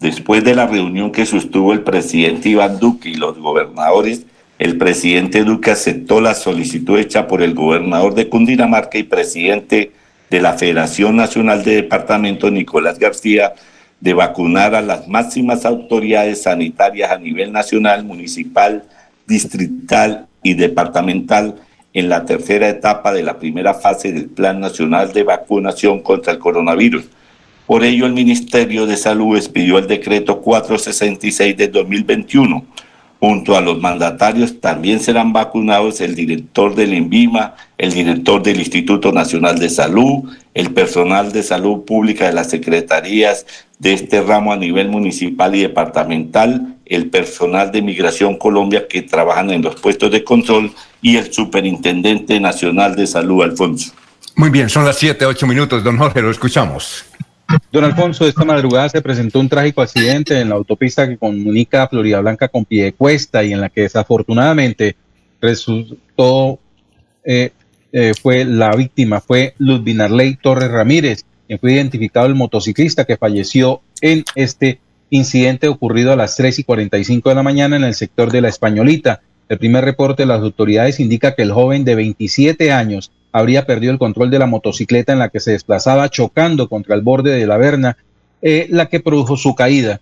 Después 0.00 0.44
de 0.44 0.54
la 0.54 0.66
reunión 0.66 1.12
que 1.12 1.24
sostuvo 1.24 1.72
el 1.72 1.80
presidente 1.80 2.50
Iván 2.50 2.78
Duque 2.78 3.08
y 3.08 3.14
los 3.14 3.38
gobernadores, 3.38 4.26
el 4.58 4.76
presidente 4.76 5.44
Duque 5.44 5.70
aceptó 5.70 6.20
la 6.20 6.34
solicitud 6.34 6.98
hecha 6.98 7.26
por 7.26 7.40
el 7.40 7.54
gobernador 7.54 8.14
de 8.14 8.28
Cundinamarca 8.28 8.98
y 8.98 9.04
presidente 9.04 9.92
de 10.28 10.40
la 10.42 10.52
Federación 10.52 11.16
Nacional 11.16 11.64
de 11.64 11.76
Departamentos, 11.76 12.52
Nicolás 12.52 12.98
García, 12.98 13.54
de 13.98 14.12
vacunar 14.12 14.74
a 14.74 14.82
las 14.82 15.08
máximas 15.08 15.64
autoridades 15.64 16.42
sanitarias 16.42 17.10
a 17.10 17.16
nivel 17.16 17.50
nacional, 17.50 18.04
municipal, 18.04 18.84
distrital 19.26 20.26
y 20.42 20.52
departamental 20.52 21.62
en 21.96 22.08
la 22.08 22.24
tercera 22.24 22.68
etapa 22.68 23.12
de 23.12 23.24
la 23.24 23.38
primera 23.38 23.74
fase 23.74 24.12
del 24.12 24.26
Plan 24.26 24.60
Nacional 24.60 25.12
de 25.12 25.24
Vacunación 25.24 26.00
contra 26.00 26.32
el 26.32 26.38
Coronavirus. 26.38 27.06
Por 27.66 27.82
ello, 27.82 28.06
el 28.06 28.12
Ministerio 28.12 28.86
de 28.86 28.96
Salud 28.96 29.36
expidió 29.36 29.78
el 29.78 29.88
decreto 29.88 30.40
466 30.40 31.56
de 31.56 31.68
2021 31.68 32.64
Junto 33.18 33.56
a 33.56 33.62
los 33.62 33.80
mandatarios 33.80 34.60
también 34.60 35.00
serán 35.00 35.32
vacunados 35.32 36.02
el 36.02 36.14
director 36.14 36.74
del 36.74 36.92
INVIMA, 36.92 37.54
el 37.78 37.92
director 37.92 38.42
del 38.42 38.58
Instituto 38.58 39.10
Nacional 39.10 39.58
de 39.58 39.70
Salud, 39.70 40.30
el 40.52 40.72
personal 40.74 41.32
de 41.32 41.42
salud 41.42 41.84
pública 41.84 42.26
de 42.26 42.34
las 42.34 42.50
secretarías 42.50 43.46
de 43.78 43.94
este 43.94 44.20
ramo 44.20 44.52
a 44.52 44.56
nivel 44.56 44.90
municipal 44.90 45.54
y 45.54 45.62
departamental, 45.62 46.75
el 46.86 47.10
personal 47.10 47.72
de 47.72 47.82
Migración 47.82 48.36
Colombia 48.36 48.86
que 48.88 49.02
trabajan 49.02 49.50
en 49.50 49.62
los 49.62 49.74
puestos 49.76 50.10
de 50.10 50.22
control 50.24 50.72
y 51.02 51.16
el 51.16 51.32
Superintendente 51.32 52.38
Nacional 52.40 52.94
de 52.96 53.06
Salud, 53.06 53.42
Alfonso. 53.42 53.92
Muy 54.36 54.50
bien, 54.50 54.68
son 54.68 54.84
las 54.84 54.96
siete, 54.96 55.26
ocho 55.26 55.46
minutos, 55.46 55.82
don 55.82 55.98
Jorge, 55.98 56.22
lo 56.22 56.30
escuchamos. 56.30 57.04
Don 57.72 57.84
Alfonso, 57.84 58.26
esta 58.26 58.44
madrugada 58.44 58.88
se 58.88 59.00
presentó 59.00 59.40
un 59.40 59.48
trágico 59.48 59.82
accidente 59.82 60.40
en 60.40 60.48
la 60.48 60.56
autopista 60.56 61.08
que 61.08 61.16
comunica 61.16 61.88
Florida 61.88 62.20
Blanca 62.20 62.48
con 62.48 62.64
Piedecuesta 62.64 63.44
y 63.44 63.52
en 63.52 63.60
la 63.60 63.68
que 63.68 63.82
desafortunadamente 63.82 64.96
resultó, 65.40 66.58
eh, 67.24 67.52
eh, 67.92 68.12
fue 68.20 68.44
la 68.44 68.74
víctima, 68.74 69.20
fue 69.20 69.54
Ludvin 69.58 70.00
Arley 70.00 70.36
Torres 70.36 70.70
Ramírez, 70.70 71.24
quien 71.46 71.58
fue 71.58 71.72
identificado 71.72 72.26
el 72.26 72.34
motociclista 72.34 73.04
que 73.04 73.16
falleció 73.16 73.80
en 74.00 74.24
este 74.34 74.80
incidente 75.10 75.68
ocurrido 75.68 76.12
a 76.12 76.16
las 76.16 76.36
3 76.36 76.58
y 76.58 76.64
45 76.64 77.28
de 77.28 77.34
la 77.34 77.42
mañana 77.42 77.76
en 77.76 77.84
el 77.84 77.94
sector 77.94 78.30
de 78.32 78.40
la 78.40 78.48
Españolita. 78.48 79.20
El 79.48 79.58
primer 79.58 79.84
reporte 79.84 80.24
de 80.24 80.26
las 80.26 80.42
autoridades 80.42 80.98
indica 81.00 81.34
que 81.34 81.42
el 81.42 81.52
joven 81.52 81.84
de 81.84 81.94
27 81.94 82.72
años 82.72 83.12
habría 83.32 83.66
perdido 83.66 83.92
el 83.92 83.98
control 83.98 84.30
de 84.30 84.38
la 84.38 84.46
motocicleta 84.46 85.12
en 85.12 85.18
la 85.18 85.28
que 85.28 85.40
se 85.40 85.52
desplazaba 85.52 86.08
chocando 86.08 86.68
contra 86.68 86.94
el 86.94 87.02
borde 87.02 87.30
de 87.32 87.46
la 87.46 87.56
verna, 87.56 87.96
eh, 88.42 88.66
la 88.70 88.86
que 88.86 89.00
produjo 89.00 89.36
su 89.36 89.54
caída. 89.54 90.00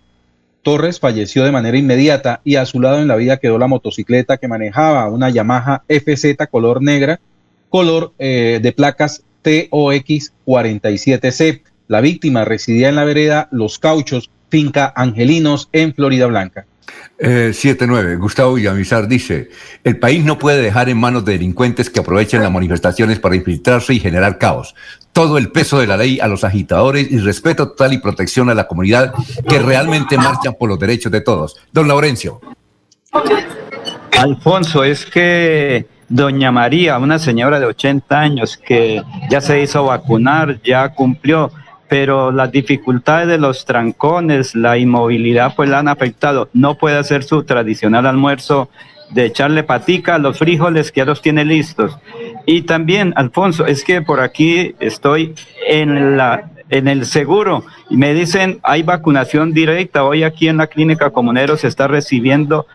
Torres 0.63 0.99
falleció 0.99 1.43
de 1.43 1.51
manera 1.51 1.77
inmediata 1.77 2.41
y 2.43 2.55
a 2.55 2.65
su 2.65 2.81
lado 2.81 2.99
en 2.99 3.07
la 3.07 3.15
vida 3.17 3.37
quedó 3.37 3.59
la 3.59 3.67
motocicleta 3.67 4.37
que 4.37 4.47
manejaba 4.47 5.09
una 5.09 5.29
Yamaha 5.29 5.83
FZ 5.87 6.47
color 6.49 6.81
negra, 6.81 7.19
color 7.69 8.13
eh, 8.17 8.59
de 8.63 8.71
placas 8.71 9.23
TOX 9.43 10.33
47C. 10.47 11.61
La 11.87 12.01
víctima 12.01 12.45
residía 12.45 12.89
en 12.89 12.95
la 12.95 13.03
vereda 13.03 13.47
Los 13.51 13.77
Cauchos, 13.77 14.31
finca 14.49 14.93
Angelinos, 14.95 15.69
en 15.71 15.93
Florida 15.93 16.27
Blanca. 16.27 16.65
79. 17.17 18.13
Eh, 18.13 18.15
Gustavo 18.17 18.55
Villamizar 18.55 19.07
dice, 19.07 19.49
el 19.83 19.97
país 19.97 20.23
no 20.25 20.37
puede 20.37 20.61
dejar 20.61 20.89
en 20.89 20.97
manos 20.97 21.23
de 21.23 21.33
delincuentes 21.33 21.89
que 21.89 21.99
aprovechen 21.99 22.41
las 22.41 22.51
manifestaciones 22.51 23.19
para 23.19 23.35
infiltrarse 23.35 23.93
y 23.93 23.99
generar 23.99 24.37
caos. 24.37 24.75
Todo 25.13 25.37
el 25.37 25.49
peso 25.51 25.79
de 25.79 25.87
la 25.87 25.95
ley 25.95 26.19
a 26.19 26.27
los 26.27 26.43
agitadores 26.43 27.09
y 27.09 27.19
respeto 27.19 27.69
total 27.69 27.93
y 27.93 27.99
protección 27.99 28.49
a 28.49 28.53
la 28.53 28.67
comunidad 28.67 29.13
que 29.47 29.59
realmente 29.59 30.17
marchan 30.17 30.55
por 30.59 30.67
los 30.67 30.77
derechos 30.77 31.11
de 31.11 31.21
todos. 31.21 31.55
Don 31.71 31.87
Laurencio. 31.87 32.41
Alfonso, 34.17 34.83
es 34.83 35.05
que 35.05 35.85
doña 36.09 36.51
María, 36.51 36.97
una 36.97 37.17
señora 37.17 37.59
de 37.59 37.65
80 37.65 38.19
años 38.19 38.57
que 38.57 39.01
ya 39.29 39.39
se 39.39 39.61
hizo 39.61 39.85
vacunar, 39.85 40.61
ya 40.63 40.89
cumplió 40.89 41.51
pero 41.87 42.31
las 42.31 42.51
dificultades 42.51 43.27
de 43.27 43.37
los 43.37 43.65
trancones, 43.65 44.55
la 44.55 44.77
inmovilidad, 44.77 45.53
pues 45.55 45.69
la 45.69 45.79
han 45.79 45.87
afectado. 45.87 46.49
No 46.53 46.75
puede 46.77 46.97
hacer 46.97 47.23
su 47.23 47.43
tradicional 47.43 48.05
almuerzo 48.05 48.69
de 49.11 49.25
echarle 49.25 49.63
patica 49.63 50.15
a 50.15 50.19
los 50.19 50.39
frijoles 50.39 50.91
que 50.91 51.01
ya 51.01 51.05
los 51.05 51.21
tiene 51.21 51.45
listos. 51.45 51.97
Y 52.45 52.63
también, 52.63 53.13
Alfonso, 53.15 53.65
es 53.65 53.83
que 53.83 54.01
por 54.01 54.19
aquí 54.19 54.75
estoy 54.79 55.35
en 55.67 56.17
la 56.17 56.51
en 56.69 56.87
el 56.87 57.05
seguro 57.05 57.63
y 57.91 57.97
me 57.97 58.13
dicen 58.13 58.59
hay 58.63 58.83
vacunación 58.83 59.53
directa. 59.53 60.03
Hoy 60.03 60.23
aquí 60.23 60.47
en 60.47 60.57
la 60.57 60.67
clínica 60.67 61.11
comunero 61.11 61.57
se 61.57 61.67
está 61.67 61.87
recibiendo 61.87 62.65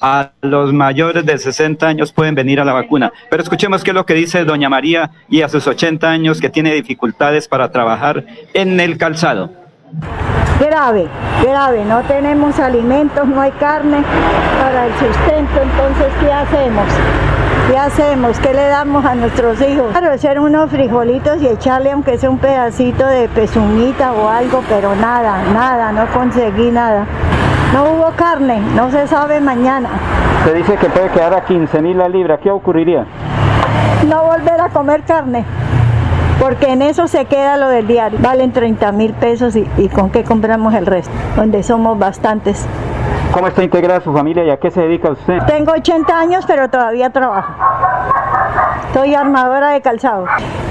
a 0.00 0.30
los 0.42 0.72
mayores 0.72 1.24
de 1.24 1.38
60 1.38 1.86
años 1.86 2.12
pueden 2.12 2.34
venir 2.34 2.60
a 2.60 2.64
la 2.64 2.72
vacuna. 2.72 3.12
Pero 3.30 3.42
escuchemos 3.42 3.84
qué 3.84 3.90
es 3.90 3.94
lo 3.94 4.06
que 4.06 4.14
dice 4.14 4.44
doña 4.44 4.68
María 4.68 5.10
y 5.28 5.42
a 5.42 5.48
sus 5.48 5.66
80 5.66 6.08
años 6.08 6.40
que 6.40 6.50
tiene 6.50 6.74
dificultades 6.74 7.48
para 7.48 7.70
trabajar 7.70 8.24
en 8.54 8.78
el 8.80 8.98
calzado. 8.98 9.50
Grave, 10.60 11.06
grave, 11.42 11.84
no 11.84 12.02
tenemos 12.02 12.58
alimentos, 12.58 13.26
no 13.26 13.40
hay 13.40 13.52
carne 13.52 14.02
para 14.58 14.86
el 14.86 14.92
sustento, 14.92 15.62
entonces 15.62 16.12
¿qué 16.20 16.32
hacemos? 16.32 16.84
¿Qué 17.68 17.76
hacemos? 17.76 18.38
¿Qué 18.40 18.54
le 18.54 18.66
damos 18.66 19.04
a 19.04 19.14
nuestros 19.14 19.60
hijos? 19.60 19.92
Claro, 19.92 20.10
hacer 20.10 20.40
unos 20.40 20.70
frijolitos 20.70 21.40
y 21.42 21.46
echarle 21.48 21.92
aunque 21.92 22.18
sea 22.18 22.30
un 22.30 22.38
pedacito 22.38 23.06
de 23.06 23.28
pezuñita 23.28 24.12
o 24.12 24.28
algo, 24.28 24.64
pero 24.68 24.96
nada, 24.96 25.42
nada, 25.52 25.92
no 25.92 26.06
conseguí 26.12 26.70
nada. 26.70 27.06
No 27.72 27.84
hubo 27.84 28.10
carne, 28.16 28.60
no 28.74 28.90
se 28.90 29.06
sabe 29.06 29.40
mañana. 29.40 29.88
Se 30.44 30.54
dice 30.54 30.76
que 30.76 30.88
puede 30.88 31.10
quedar 31.10 31.34
a 31.34 31.44
15 31.44 31.82
mil 31.82 31.98
la 31.98 32.08
libra, 32.08 32.38
¿qué 32.38 32.50
ocurriría? 32.50 33.04
No 34.06 34.22
volver 34.24 34.60
a 34.60 34.68
comer 34.70 35.02
carne, 35.02 35.44
porque 36.40 36.72
en 36.72 36.80
eso 36.82 37.08
se 37.08 37.26
queda 37.26 37.56
lo 37.58 37.68
del 37.68 37.86
diario. 37.86 38.18
Valen 38.22 38.52
30 38.52 38.90
mil 38.92 39.12
pesos 39.12 39.54
y, 39.54 39.68
y 39.76 39.88
con 39.88 40.10
qué 40.10 40.24
compramos 40.24 40.72
el 40.74 40.86
resto, 40.86 41.12
donde 41.36 41.62
somos 41.62 41.98
bastantes. 41.98 42.66
¿Cómo 43.32 43.48
está 43.48 43.62
integrada 43.62 44.00
su 44.00 44.12
familia 44.14 44.44
y 44.44 44.50
a 44.50 44.56
qué 44.56 44.70
se 44.70 44.80
dedica 44.80 45.10
usted? 45.10 45.38
Tengo 45.46 45.72
80 45.72 46.18
años, 46.18 46.44
pero 46.46 46.70
todavía 46.70 47.10
trabajo. 47.10 47.52
Soy 48.98 49.14
armadora 49.14 49.70
de 49.70 49.80
calzado. 49.80 50.26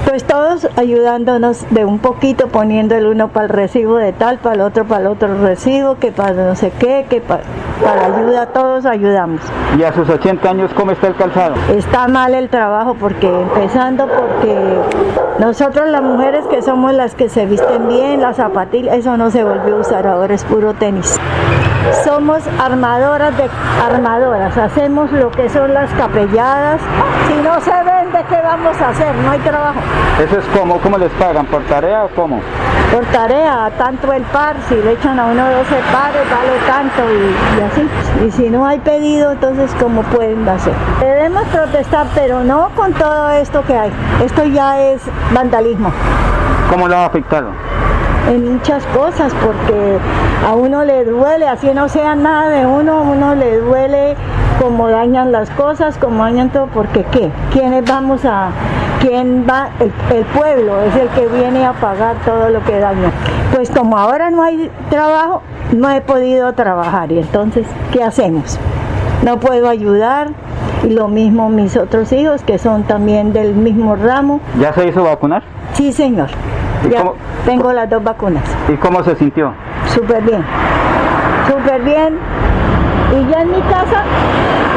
Pues 0.06 0.22
todos 0.22 0.68
ayudándonos 0.76 1.64
de 1.70 1.86
un 1.86 1.98
poquito, 1.98 2.48
poniendo 2.48 2.94
el 2.94 3.06
uno 3.06 3.28
para 3.28 3.46
el 3.46 3.48
recibo 3.48 3.96
de 3.96 4.12
tal, 4.12 4.36
para 4.36 4.56
el 4.56 4.60
otro 4.60 4.84
para 4.84 5.00
el 5.00 5.06
otro 5.06 5.34
recibo, 5.38 5.94
que 5.94 6.12
para 6.12 6.34
no 6.34 6.54
sé 6.54 6.70
qué, 6.78 7.06
que 7.08 7.22
para, 7.22 7.40
para 7.82 8.04
ayuda, 8.04 8.44
todos 8.48 8.84
ayudamos. 8.84 9.40
¿Y 9.78 9.82
a 9.82 9.94
sus 9.94 10.06
80 10.10 10.46
años 10.46 10.70
cómo 10.74 10.92
está 10.92 11.06
el 11.06 11.16
calzado? 11.16 11.54
Está 11.74 12.06
mal 12.06 12.34
el 12.34 12.50
trabajo 12.50 12.96
porque 13.00 13.28
empezando 13.28 14.06
porque 14.06 14.78
nosotros 15.38 15.88
las 15.88 16.02
mujeres 16.02 16.44
que 16.48 16.60
somos 16.60 16.92
las 16.92 17.14
que 17.14 17.30
se 17.30 17.46
visten 17.46 17.88
bien, 17.88 18.20
las 18.20 18.36
zapatillas, 18.36 18.94
eso 18.94 19.16
no 19.16 19.30
se 19.30 19.42
volvió 19.42 19.76
a 19.76 19.80
usar, 19.80 20.06
ahora 20.06 20.34
es 20.34 20.44
puro 20.44 20.74
tenis. 20.74 21.18
Somos 22.04 22.42
armadoras 22.58 23.36
de 23.36 23.48
armadoras, 23.82 24.56
hacemos 24.56 25.10
lo 25.12 25.30
que 25.30 25.48
son 25.48 25.72
las 25.72 25.90
capelladas. 25.92 26.80
Si 27.26 27.34
no 27.42 27.60
se 27.60 27.70
vende, 27.70 28.24
¿qué 28.28 28.40
vamos 28.42 28.80
a 28.80 28.90
hacer? 28.90 29.14
No 29.16 29.30
hay 29.30 29.38
trabajo. 29.40 29.78
¿Eso 30.22 30.38
es 30.38 30.44
como, 30.58 30.78
cómo 30.78 30.98
les 30.98 31.10
pagan? 31.12 31.46
¿Por 31.46 31.62
tarea 31.64 32.04
o 32.04 32.08
cómo? 32.08 32.40
Por 32.92 33.04
tarea, 33.06 33.70
tanto 33.78 34.12
el 34.12 34.22
par, 34.24 34.56
si 34.68 34.74
le 34.74 34.92
echan 34.92 35.18
a 35.18 35.26
uno 35.26 35.44
12 35.50 35.74
pares, 35.92 36.22
vale 36.30 36.58
tanto 36.66 37.02
y, 37.12 37.58
y 37.58 37.62
así. 37.62 38.26
Y 38.26 38.30
si 38.30 38.50
no 38.50 38.66
hay 38.66 38.78
pedido, 38.80 39.32
entonces 39.32 39.70
¿cómo 39.80 40.02
pueden 40.02 40.48
hacer? 40.48 40.72
Debemos 41.00 41.44
protestar, 41.44 42.06
pero 42.14 42.44
no 42.44 42.70
con 42.74 42.92
todo 42.94 43.30
esto 43.30 43.62
que 43.64 43.76
hay. 43.76 43.92
Esto 44.24 44.44
ya 44.44 44.80
es 44.80 45.02
vandalismo. 45.32 45.92
¿Cómo 46.70 46.88
lo 46.88 46.96
ha 46.96 47.06
afectado? 47.06 47.50
En 48.28 48.54
muchas 48.54 48.84
cosas 48.86 49.32
porque 49.44 49.98
a 50.46 50.54
uno 50.54 50.84
le 50.84 51.04
duele, 51.04 51.48
así 51.48 51.68
no 51.74 51.88
sea 51.88 52.14
nada 52.14 52.50
de 52.50 52.66
uno, 52.66 52.98
a 52.98 53.02
uno 53.02 53.34
le 53.34 53.58
duele 53.58 54.16
cómo 54.60 54.88
dañan 54.88 55.32
las 55.32 55.50
cosas, 55.50 55.96
cómo 55.98 56.24
dañan 56.24 56.50
todo, 56.50 56.66
porque 56.66 57.04
¿qué? 57.04 57.30
¿Quiénes 57.52 57.84
vamos 57.84 58.24
a, 58.24 58.50
quién 59.00 59.46
va? 59.48 59.70
El, 59.80 59.92
el 60.14 60.24
pueblo 60.26 60.82
es 60.82 60.94
el 60.96 61.08
que 61.08 61.26
viene 61.28 61.64
a 61.64 61.72
pagar 61.72 62.16
todo 62.24 62.50
lo 62.50 62.62
que 62.64 62.78
daña. 62.78 63.10
Pues 63.54 63.70
como 63.70 63.98
ahora 63.98 64.30
no 64.30 64.42
hay 64.42 64.70
trabajo, 64.90 65.42
no 65.72 65.90
he 65.90 66.00
podido 66.00 66.52
trabajar 66.52 67.10
y 67.12 67.18
entonces, 67.18 67.66
¿qué 67.92 68.02
hacemos? 68.02 68.58
No 69.24 69.40
puedo 69.40 69.68
ayudar, 69.68 70.28
y 70.84 70.90
lo 70.90 71.08
mismo 71.08 71.48
mis 71.48 71.76
otros 71.76 72.12
hijos 72.12 72.42
que 72.42 72.58
son 72.58 72.84
también 72.84 73.32
del 73.32 73.54
mismo 73.54 73.96
ramo. 73.96 74.40
¿Ya 74.60 74.72
se 74.72 74.88
hizo 74.88 75.02
vacunar? 75.02 75.42
Sí, 75.74 75.92
señor. 75.92 76.28
Ya 76.90 77.04
tengo 77.44 77.72
las 77.72 77.88
dos 77.90 78.02
vacunas. 78.02 78.44
¿Y 78.68 78.76
cómo 78.76 79.02
se 79.02 79.16
sintió? 79.16 79.52
Súper 79.86 80.22
bien. 80.22 80.44
Súper 81.48 81.82
bien. 81.82 82.18
Y 83.10 83.30
ya 83.30 83.40
en 83.40 83.50
mi 83.50 83.60
casa, 83.62 84.04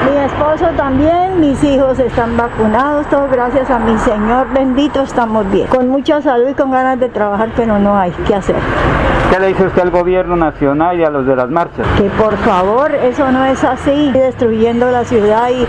mi 0.09 0.17
esposo 0.17 0.71
también, 0.77 1.39
mis 1.41 1.61
hijos 1.63 1.99
están 1.99 2.37
vacunados, 2.37 3.05
todos 3.07 3.29
gracias 3.29 3.69
a 3.69 3.77
mi 3.77 3.97
Señor 3.97 4.47
bendito 4.53 5.01
estamos 5.01 5.49
bien. 5.51 5.67
Con 5.67 5.89
mucha 5.89 6.21
salud 6.21 6.47
y 6.49 6.53
con 6.53 6.71
ganas 6.71 6.97
de 6.99 7.09
trabajar, 7.09 7.49
pero 7.57 7.77
no 7.77 7.97
hay 7.97 8.11
que 8.11 8.33
hacer. 8.33 8.55
¿Qué 9.31 9.39
le 9.39 9.47
dice 9.47 9.65
usted 9.65 9.81
al 9.81 9.91
gobierno 9.91 10.35
nacional 10.35 10.97
y 10.99 11.03
a 11.03 11.09
los 11.09 11.25
de 11.25 11.35
las 11.35 11.49
marchas? 11.49 11.85
Que 11.97 12.03
por 12.21 12.35
favor, 12.37 12.93
eso 12.95 13.31
no 13.31 13.45
es 13.45 13.63
así, 13.63 14.11
destruyendo 14.11 14.89
la 14.91 15.03
ciudad 15.03 15.49
y, 15.49 15.67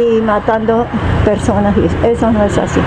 y 0.00 0.20
matando 0.20 0.86
personas, 1.24 1.74
eso 2.04 2.30
no 2.30 2.42
es 2.44 2.56
así. 2.58 2.80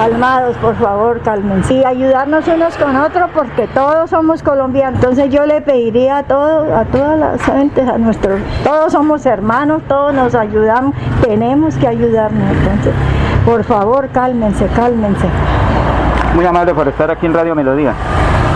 Calmados, 0.00 0.56
por 0.56 0.74
favor, 0.76 1.20
cálmense. 1.20 1.74
Y 1.74 1.84
ayudarnos 1.84 2.48
unos 2.48 2.74
con 2.78 2.96
otros 2.96 3.28
porque 3.34 3.66
todos 3.66 4.08
somos 4.08 4.42
colombianos. 4.42 4.94
Entonces 4.94 5.28
yo 5.28 5.44
le 5.44 5.60
pediría 5.60 6.16
a 6.16 6.22
todos, 6.22 6.70
a 6.70 6.86
todas 6.86 7.18
las 7.18 7.42
gentes, 7.42 7.86
a 7.86 7.98
nuestros, 7.98 8.40
todos 8.64 8.92
somos 8.92 9.26
hermanos, 9.26 9.82
todos 9.88 10.14
nos 10.14 10.34
ayudamos, 10.34 10.94
tenemos 11.20 11.76
que 11.76 11.86
ayudarnos. 11.86 12.50
Entonces, 12.50 12.94
por 13.44 13.62
favor, 13.64 14.08
cálmense, 14.08 14.68
cálmense. 14.74 15.26
Muy 16.34 16.46
amable 16.46 16.72
por 16.72 16.88
estar 16.88 17.10
aquí 17.10 17.26
en 17.26 17.34
Radio 17.34 17.54
Melodía. 17.54 17.92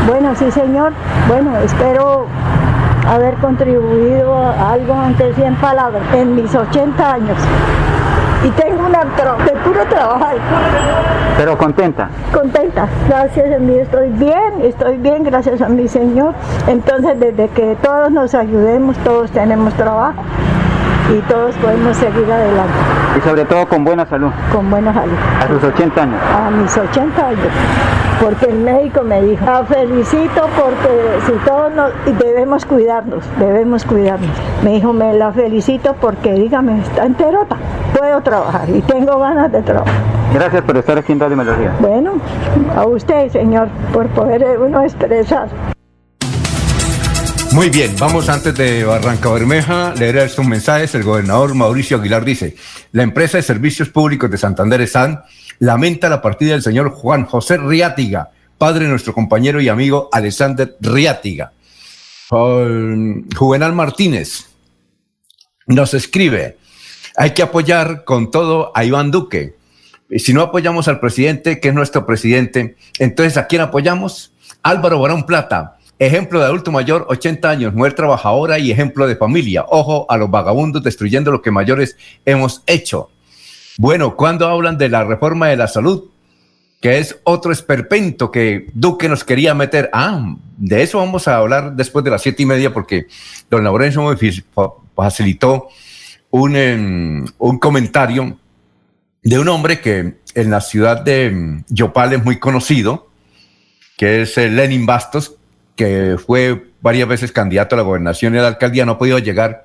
Bueno, 0.07 0.35
sí, 0.37 0.51
señor. 0.51 0.95
Bueno, 1.29 1.59
espero 1.59 2.25
haber 3.07 3.35
contribuido 3.35 4.35
a 4.35 4.73
algo, 4.73 4.97
sea 5.37 5.47
en 5.47 5.57
palabras, 5.57 6.03
en 6.15 6.37
mis 6.37 6.55
80 6.55 7.13
años. 7.13 7.37
Y 8.45 8.49
tengo 8.51 8.84
de 9.45 9.53
puro 9.65 9.85
trabajar. 9.87 10.37
Pero 11.37 11.59
contenta. 11.59 12.09
Contenta, 12.33 12.87
gracias 13.09 13.55
a 13.55 13.59
mí 13.59 13.79
estoy 13.79 14.09
bien, 14.11 14.63
estoy 14.63 14.97
bien, 14.99 15.25
gracias 15.25 15.61
a 15.61 15.69
mi 15.69 15.89
Señor. 15.89 16.35
Entonces, 16.67 17.19
desde 17.19 17.49
que 17.49 17.77
todos 17.83 18.11
nos 18.11 18.35
ayudemos, 18.35 18.97
todos 18.99 19.31
tenemos 19.31 19.75
trabajo 19.75 20.23
y 21.13 21.21
todos 21.31 21.55
podemos 21.57 21.97
seguir 21.97 22.31
adelante. 22.31 22.73
Y 23.19 23.21
sobre 23.21 23.45
todo 23.45 23.67
con 23.69 23.85
buena 23.85 24.07
salud. 24.07 24.31
Con 24.53 24.71
buena 24.71 24.93
salud. 24.93 25.15
A 25.41 25.47
sus 25.49 25.63
80 25.63 26.03
años. 26.03 26.21
A 26.35 26.51
mis 26.51 26.77
80 26.77 27.27
años. 27.27 27.49
Porque 28.23 28.47
el 28.47 28.59
médico 28.59 29.03
me 29.03 29.23
dijo, 29.23 29.45
la 29.45 29.65
felicito 29.65 30.49
porque 30.59 31.19
si 31.27 31.33
todos 31.47 31.73
nos, 31.73 31.93
debemos 32.19 32.65
cuidarnos, 32.65 33.25
debemos 33.39 33.85
cuidarnos. 33.85 34.31
Me 34.63 34.73
dijo, 34.73 34.93
me 34.93 35.13
la 35.15 35.33
felicito 35.33 35.95
porque 36.01 36.33
dígame, 36.33 36.81
está 36.81 37.07
enterota, 37.07 37.57
puedo 37.99 38.21
trabajar 38.23 38.69
y 38.71 38.81
tengo 38.83 39.19
ganas 39.19 39.51
de 39.53 39.63
trabajar. 39.63 39.95
Gracias 40.33 40.63
por 40.63 40.77
estar 40.77 40.99
aquí 40.99 41.13
en 41.13 41.21
Radio 41.21 41.37
Melodía. 41.37 41.73
Bueno, 41.81 42.13
a 42.77 42.87
usted, 42.87 43.29
señor, 43.29 43.69
por 43.93 44.09
poder 44.09 44.59
uno 44.59 44.83
expresar. 44.83 45.74
Muy 47.55 47.71
bien, 47.71 47.95
vamos 48.01 48.29
antes 48.29 48.53
de 48.57 48.83
Barranca 48.83 49.31
Bermeja, 49.31 49.95
leer 49.95 50.17
estos 50.17 50.45
mensajes. 50.45 50.93
El 50.97 51.05
gobernador 51.05 51.55
Mauricio 51.55 51.99
Aguilar 51.99 52.25
dice, 52.25 52.57
la 52.91 53.05
empresa 53.05 53.37
de 53.37 53.45
servicios 53.45 53.91
públicos 53.91 54.29
de 54.29 54.39
Santander 54.39 54.85
SAN 54.89 55.23
lamenta 55.61 56.09
la 56.09 56.21
partida 56.21 56.55
del 56.55 56.65
señor 56.65 56.91
Juan 56.91 57.27
José 57.27 57.57
Riátiga, 57.59 58.31
padre 58.59 58.87
de 58.87 58.91
nuestro 58.91 59.15
compañero 59.15 59.61
y 59.61 59.69
amigo 59.69 60.09
Alexander 60.11 60.77
Riátiga. 60.81 61.53
Juvenal 62.29 63.73
Martínez 63.73 64.47
nos 65.69 65.95
escribe, 65.95 66.59
hay 67.17 67.35
que 67.35 67.43
apoyar 67.43 68.03
con 68.03 68.33
todo 68.33 68.73
a 68.75 68.85
Iván 68.85 69.13
Duque. 69.13 69.55
Si 70.19 70.35
no 70.35 70.43
apoyamos 70.43 70.89
al 70.89 70.99
presidente, 70.99 71.61
que 71.61 71.69
es 71.69 71.75
nuestro 71.75 72.05
presidente, 72.05 72.75
entonces 72.99 73.37
¿a 73.37 73.47
quién 73.47 73.63
apoyamos? 73.63 74.33
Álvaro 74.61 74.99
Barón 74.99 75.25
Plata, 75.25 75.77
Ejemplo 75.99 76.41
de 76.41 76.47
adulto 76.47 76.73
mayor, 76.73 77.07
80 77.09 77.49
años, 77.49 77.75
mujer 77.75 77.95
trabajadora 77.95 78.59
y 78.59 78.71
ejemplo 78.71 79.07
de 79.07 79.17
familia. 79.17 79.65
Ojo 79.69 80.07
a 80.09 80.17
los 80.17 80.31
vagabundos 80.31 80.83
destruyendo 80.83 81.31
lo 81.31 81.41
que 81.41 81.51
mayores 81.51 81.97
hemos 82.25 82.63
hecho. 82.67 83.11
Bueno, 83.79 84.17
cuando 84.17 84.49
hablan 84.49 84.77
de 84.77 84.89
la 84.89 85.05
reforma 85.05 85.49
de 85.49 85.57
la 85.57 85.69
salud, 85.69 86.11
que 86.81 86.99
es 86.99 87.19
otro 87.25 87.51
esperpento 87.51 88.31
que 88.31 88.67
Duque 88.75 89.09
nos 89.09 89.25
quería 89.25 89.55
meter. 89.55 89.89
Ah, 89.93 90.35
de 90.59 90.83
eso 90.83 90.99
vamos 90.99 91.27
a 91.29 91.39
hablar 91.39 91.75
después 91.75 92.05
de 92.05 92.11
las 92.11 92.23
siete 92.23 92.43
y 92.43 92.47
media 92.47 92.75
porque 92.75 93.07
don 93.49 93.65
Laurencio 93.65 94.03
me 94.03 94.17
facilitó 94.95 95.69
un, 96.31 96.57
em, 96.57 97.25
un 97.39 97.59
comentario 97.59 98.37
de 99.23 99.39
un 99.39 99.49
hombre 99.49 99.81
que 99.81 100.19
en 100.35 100.51
la 100.51 100.61
ciudad 100.61 101.01
de 101.01 101.63
Yopal 101.69 102.13
es 102.13 102.25
muy 102.25 102.39
conocido, 102.39 103.09
que 103.97 104.23
es 104.23 104.37
Lenin 104.37 104.85
Bastos, 104.85 105.37
que 105.77 106.17
fue 106.25 106.73
varias 106.81 107.09
veces 107.09 107.33
candidato 107.33 107.75
a 107.75 107.79
la 107.79 107.83
gobernación 107.83 108.35
y 108.35 108.39
a 108.39 108.43
la 108.43 108.49
alcaldía, 108.49 108.85
no 108.85 108.93
ha 108.93 108.99
podido 108.99 109.19
llegar 109.19 109.65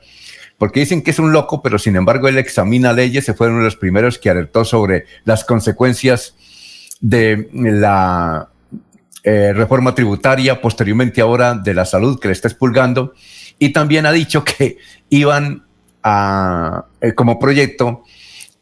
porque 0.60 0.82
dicen 0.82 1.02
que 1.02 1.12
es 1.12 1.20
un 1.20 1.32
loco, 1.32 1.64
pero 1.64 1.80
sin 1.80 1.96
embargo 1.96 2.28
él 2.28 2.38
examina 2.38 2.92
leyes, 2.92 3.26
se 3.26 3.34
fue 3.34 3.48
uno 3.48 3.60
de 3.60 3.64
los 3.64 3.78
primeros 3.78 4.20
que 4.20 4.30
alertó 4.30 4.66
sobre 4.66 5.06
las 5.24 5.46
consecuencias 5.46 6.36
de 7.00 7.50
la 7.54 8.50
eh, 9.24 9.54
reforma 9.54 9.96
tributaria, 9.96 10.62
posteriormente 10.62 11.22
ahora 11.22 11.54
de 11.54 11.74
la 11.74 11.86
salud 11.86 12.20
que 12.20 12.28
le 12.28 12.34
está 12.34 12.50
expulgando, 12.50 13.14
y 13.58 13.70
también 13.70 14.06
ha 14.06 14.12
dicho 14.12 14.44
que 14.44 14.78
iban 15.10 15.66
a, 16.04 16.86
eh, 17.00 17.14
como 17.14 17.40
proyecto 17.40 18.04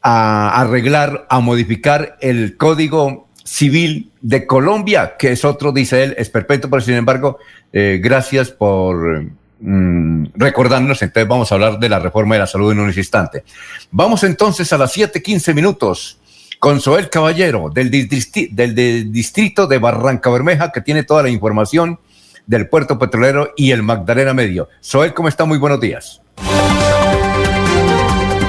a 0.00 0.60
arreglar, 0.60 1.26
a 1.28 1.40
modificar 1.40 2.16
el 2.20 2.56
código 2.56 3.27
civil 3.48 4.10
de 4.20 4.46
Colombia, 4.46 5.16
que 5.18 5.32
es 5.32 5.44
otro, 5.44 5.72
dice 5.72 6.04
él, 6.04 6.14
es 6.18 6.28
perpetuo, 6.28 6.70
pero 6.70 6.82
sin 6.82 6.94
embargo, 6.94 7.38
eh, 7.72 7.98
gracias 8.02 8.50
por 8.50 9.24
mm, 9.60 10.26
recordarnos. 10.34 11.00
Entonces 11.00 11.28
vamos 11.28 11.50
a 11.50 11.54
hablar 11.54 11.78
de 11.78 11.88
la 11.88 11.98
reforma 11.98 12.34
de 12.34 12.40
la 12.40 12.46
salud 12.46 12.72
en 12.72 12.80
un 12.80 12.92
instante. 12.94 13.44
Vamos 13.90 14.22
entonces 14.24 14.72
a 14.72 14.78
las 14.78 14.94
7:15 14.96 15.54
minutos 15.54 16.18
con 16.58 16.80
Soel 16.80 17.08
Caballero 17.08 17.70
del, 17.72 17.90
del, 17.90 18.74
del 18.74 19.12
distrito 19.12 19.66
de 19.66 19.78
Barranca 19.78 20.28
Bermeja, 20.28 20.70
que 20.70 20.82
tiene 20.82 21.04
toda 21.04 21.22
la 21.22 21.30
información 21.30 21.98
del 22.46 22.68
puerto 22.68 22.98
petrolero 22.98 23.52
y 23.56 23.70
el 23.70 23.82
Magdalena 23.82 24.34
Medio. 24.34 24.68
Soel, 24.80 25.14
¿cómo 25.14 25.28
está? 25.28 25.44
Muy 25.46 25.58
buenos 25.58 25.80
días. 25.80 26.20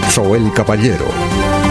Soel 0.10 0.52
Caballero 0.54 1.06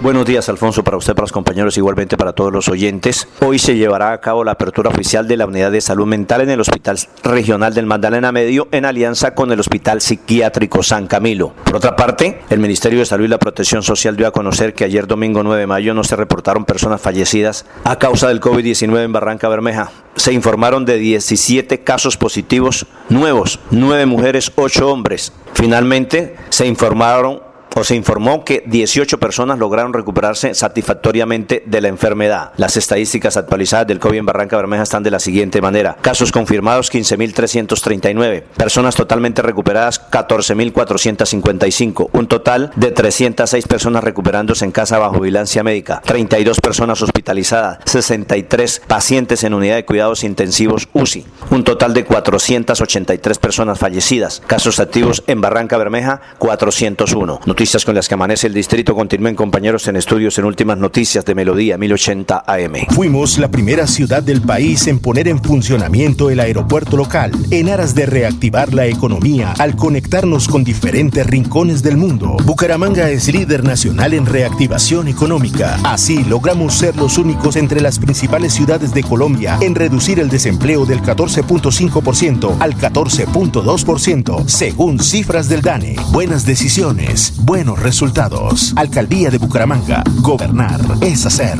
Buenos 0.00 0.26
días, 0.26 0.48
Alfonso, 0.48 0.84
para 0.84 0.96
usted, 0.96 1.12
para 1.12 1.24
los 1.24 1.32
compañeros, 1.32 1.76
igualmente 1.76 2.16
para 2.16 2.32
todos 2.32 2.52
los 2.52 2.68
oyentes. 2.68 3.26
Hoy 3.44 3.58
se 3.58 3.76
llevará 3.76 4.12
a 4.12 4.20
cabo 4.20 4.44
la 4.44 4.52
apertura 4.52 4.90
oficial 4.90 5.26
de 5.26 5.36
la 5.36 5.44
unidad 5.44 5.72
de 5.72 5.80
salud 5.80 6.06
mental 6.06 6.40
en 6.40 6.50
el 6.50 6.60
Hospital 6.60 6.96
Regional 7.24 7.74
del 7.74 7.86
Magdalena 7.86 8.30
Medio 8.30 8.68
en 8.70 8.84
alianza 8.84 9.34
con 9.34 9.50
el 9.50 9.58
Hospital 9.58 10.00
Psiquiátrico 10.00 10.84
San 10.84 11.08
Camilo. 11.08 11.52
Por 11.64 11.74
otra 11.74 11.96
parte, 11.96 12.42
el 12.48 12.60
Ministerio 12.60 13.00
de 13.00 13.06
Salud 13.06 13.24
y 13.24 13.28
la 13.28 13.40
Protección 13.40 13.82
Social 13.82 14.16
dio 14.16 14.28
a 14.28 14.30
conocer 14.30 14.72
que 14.72 14.84
ayer 14.84 15.08
domingo 15.08 15.42
9 15.42 15.62
de 15.62 15.66
mayo 15.66 15.94
no 15.94 16.04
se 16.04 16.14
reportaron 16.14 16.64
personas 16.64 17.00
fallecidas 17.00 17.66
a 17.82 17.98
causa 17.98 18.28
del 18.28 18.40
COVID-19 18.40 19.02
en 19.02 19.12
Barranca 19.12 19.48
Bermeja. 19.48 19.90
Se 20.14 20.32
informaron 20.32 20.84
de 20.84 20.98
17 20.98 21.80
casos 21.80 22.16
positivos 22.16 22.86
nuevos, 23.08 23.58
9 23.72 24.06
mujeres, 24.06 24.52
8 24.54 24.88
hombres. 24.88 25.32
Finalmente, 25.54 26.36
se 26.50 26.68
informaron 26.68 27.47
o 27.74 27.84
se 27.84 27.94
informó 27.94 28.44
que 28.44 28.62
18 28.66 29.18
personas 29.18 29.58
lograron 29.58 29.92
recuperarse 29.92 30.54
satisfactoriamente 30.54 31.62
de 31.66 31.80
la 31.80 31.88
enfermedad. 31.88 32.52
Las 32.56 32.76
estadísticas 32.76 33.36
actualizadas 33.36 33.86
del 33.86 33.98
COVID 33.98 34.18
en 34.18 34.26
Barranca 34.26 34.56
Bermeja 34.56 34.82
están 34.82 35.02
de 35.02 35.10
la 35.10 35.20
siguiente 35.20 35.60
manera. 35.60 35.96
Casos 36.00 36.32
confirmados 36.32 36.92
15.339. 36.92 38.42
Personas 38.56 38.94
totalmente 38.94 39.42
recuperadas 39.42 40.00
14.455. 40.10 42.10
Un 42.12 42.26
total 42.26 42.70
de 42.76 42.90
306 42.90 43.66
personas 43.66 44.04
recuperándose 44.04 44.64
en 44.64 44.72
casa 44.72 44.98
bajo 44.98 45.20
vigilancia 45.20 45.62
médica. 45.62 46.00
32 46.04 46.60
personas 46.60 47.00
hospitalizadas. 47.02 47.78
63 47.84 48.82
pacientes 48.86 49.44
en 49.44 49.54
unidad 49.54 49.76
de 49.76 49.84
cuidados 49.84 50.24
intensivos 50.24 50.88
UCI. 50.92 51.26
Un 51.50 51.64
total 51.64 51.94
de 51.94 52.04
483 52.04 53.38
personas 53.38 53.78
fallecidas. 53.78 54.42
Casos 54.46 54.80
activos 54.80 55.22
en 55.26 55.40
Barranca 55.40 55.78
Bermeja 55.78 56.20
401. 56.38 57.40
Noticias 57.58 57.84
con 57.84 57.96
las 57.96 58.06
que 58.06 58.14
amanece 58.14 58.46
el 58.46 58.54
distrito. 58.54 58.94
Continúen 58.94 59.34
compañeros 59.34 59.88
en 59.88 59.96
estudios 59.96 60.38
en 60.38 60.44
últimas 60.44 60.78
noticias 60.78 61.24
de 61.24 61.34
Melodía 61.34 61.76
1080 61.76 62.44
AM. 62.46 62.86
Fuimos 62.90 63.36
la 63.36 63.50
primera 63.50 63.88
ciudad 63.88 64.22
del 64.22 64.40
país 64.40 64.86
en 64.86 65.00
poner 65.00 65.26
en 65.26 65.42
funcionamiento 65.42 66.30
el 66.30 66.38
aeropuerto 66.38 66.96
local 66.96 67.32
en 67.50 67.68
aras 67.68 67.96
de 67.96 68.06
reactivar 68.06 68.72
la 68.72 68.86
economía 68.86 69.54
al 69.58 69.74
conectarnos 69.74 70.46
con 70.46 70.62
diferentes 70.62 71.26
rincones 71.26 71.82
del 71.82 71.96
mundo. 71.96 72.36
Bucaramanga 72.44 73.10
es 73.10 73.26
líder 73.26 73.64
nacional 73.64 74.14
en 74.14 74.26
reactivación 74.26 75.08
económica. 75.08 75.80
Así 75.82 76.22
logramos 76.22 76.74
ser 76.74 76.94
los 76.94 77.18
únicos 77.18 77.56
entre 77.56 77.80
las 77.80 77.98
principales 77.98 78.52
ciudades 78.52 78.94
de 78.94 79.02
Colombia 79.02 79.58
en 79.60 79.74
reducir 79.74 80.20
el 80.20 80.28
desempleo 80.28 80.86
del 80.86 81.02
14.5% 81.02 82.56
al 82.60 82.76
14.2% 82.76 84.46
según 84.46 85.00
cifras 85.00 85.48
del 85.48 85.62
DANE. 85.62 85.96
Buenas 86.12 86.46
decisiones, 86.46 87.34
buenos 87.48 87.78
resultados. 87.78 88.74
Alcaldía 88.76 89.30
de 89.30 89.38
Bucaramanga. 89.38 90.04
Gobernar 90.20 90.82
es 91.00 91.24
hacer. 91.24 91.58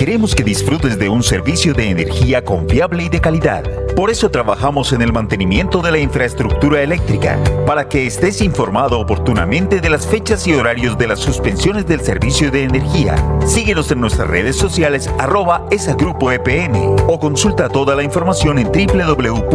Queremos 0.00 0.34
que 0.34 0.42
disfrutes 0.42 0.98
de 0.98 1.10
un 1.10 1.22
servicio 1.22 1.74
de 1.74 1.90
energía 1.90 2.42
confiable 2.42 3.02
y 3.02 3.10
de 3.10 3.20
calidad. 3.20 3.62
Por 3.94 4.08
eso 4.08 4.30
trabajamos 4.30 4.94
en 4.94 5.02
el 5.02 5.12
mantenimiento 5.12 5.82
de 5.82 5.92
la 5.92 5.98
infraestructura 5.98 6.80
eléctrica, 6.80 7.38
para 7.66 7.86
que 7.86 8.06
estés 8.06 8.40
informado 8.40 8.98
oportunamente 8.98 9.82
de 9.82 9.90
las 9.90 10.06
fechas 10.06 10.46
y 10.46 10.54
horarios 10.54 10.96
de 10.96 11.06
las 11.06 11.18
suspensiones 11.18 11.86
del 11.86 12.00
servicio 12.00 12.50
de 12.50 12.62
energía. 12.62 13.14
Síguenos 13.44 13.90
en 13.90 14.00
nuestras 14.00 14.26
redes 14.26 14.56
sociales 14.56 15.10
arroba 15.18 15.66
esa 15.70 15.92
grupo 15.92 16.32
EPN 16.32 16.96
o 17.06 17.20
consulta 17.20 17.68
toda 17.68 17.94
la 17.94 18.02
información 18.02 18.58
en 18.58 18.68
www.esa.com.co. 18.72 19.50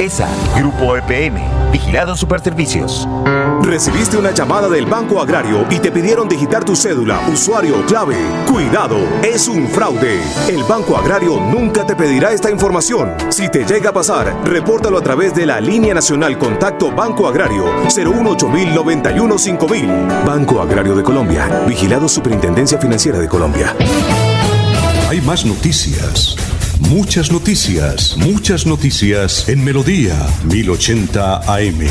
ESA 0.00 0.28
Grupo 0.56 0.96
EPN, 0.96 1.42
Vigilado 1.70 2.16
Superservicios. 2.16 3.06
Recibiste 3.62 4.16
una 4.16 4.30
llamada 4.30 4.70
del 4.70 4.86
Banco 4.86 5.20
Agrario 5.20 5.66
y 5.70 5.78
te 5.78 5.92
pidieron 5.92 6.26
digitar 6.26 6.64
tu 6.64 6.74
cédula, 6.74 7.20
usuario 7.30 7.78
o 7.78 7.82
Cuidado, 8.50 8.98
es 9.22 9.48
un 9.48 9.68
fraude. 9.68 10.20
El 10.48 10.62
Banco 10.64 10.96
Agrario 10.96 11.40
nunca 11.40 11.86
te 11.86 11.96
pedirá 11.96 12.32
esta 12.32 12.50
información. 12.50 13.14
Si 13.30 13.48
te 13.48 13.64
llega 13.64 13.90
a 13.90 13.92
pasar, 13.92 14.34
repórtalo 14.44 14.98
a 14.98 15.02
través 15.02 15.34
de 15.34 15.46
la 15.46 15.60
línea 15.60 15.94
nacional 15.94 16.38
Contacto 16.38 16.90
Banco 16.92 17.26
Agrario 17.26 17.64
018 17.94 18.48
91 18.48 19.38
5000. 19.38 19.88
Banco 20.26 20.60
Agrario 20.60 20.94
de 20.94 21.02
Colombia. 21.02 21.64
Vigilado 21.66 22.08
Superintendencia 22.08 22.78
Financiera 22.78 23.18
de 23.18 23.28
Colombia. 23.28 23.74
Hay 25.08 25.20
más 25.20 25.44
noticias. 25.44 26.36
Muchas 26.80 27.30
noticias, 27.30 28.16
muchas 28.16 28.66
noticias 28.66 29.48
en 29.48 29.64
Melodía 29.64 30.14
1080 30.44 31.36
AM. 31.52 31.86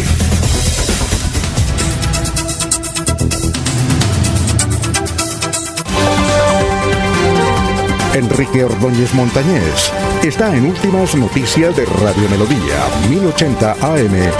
Enrique 8.15 8.63
Ordóñez 8.63 9.11
Montañés 9.15 9.91
está 10.23 10.55
en 10.55 10.67
Últimas 10.67 11.15
Noticias 11.15 11.75
de 11.75 11.83
Radio 11.83 12.29
Melodía 12.29 12.85
1080 13.09 13.71
AM. 13.71 14.31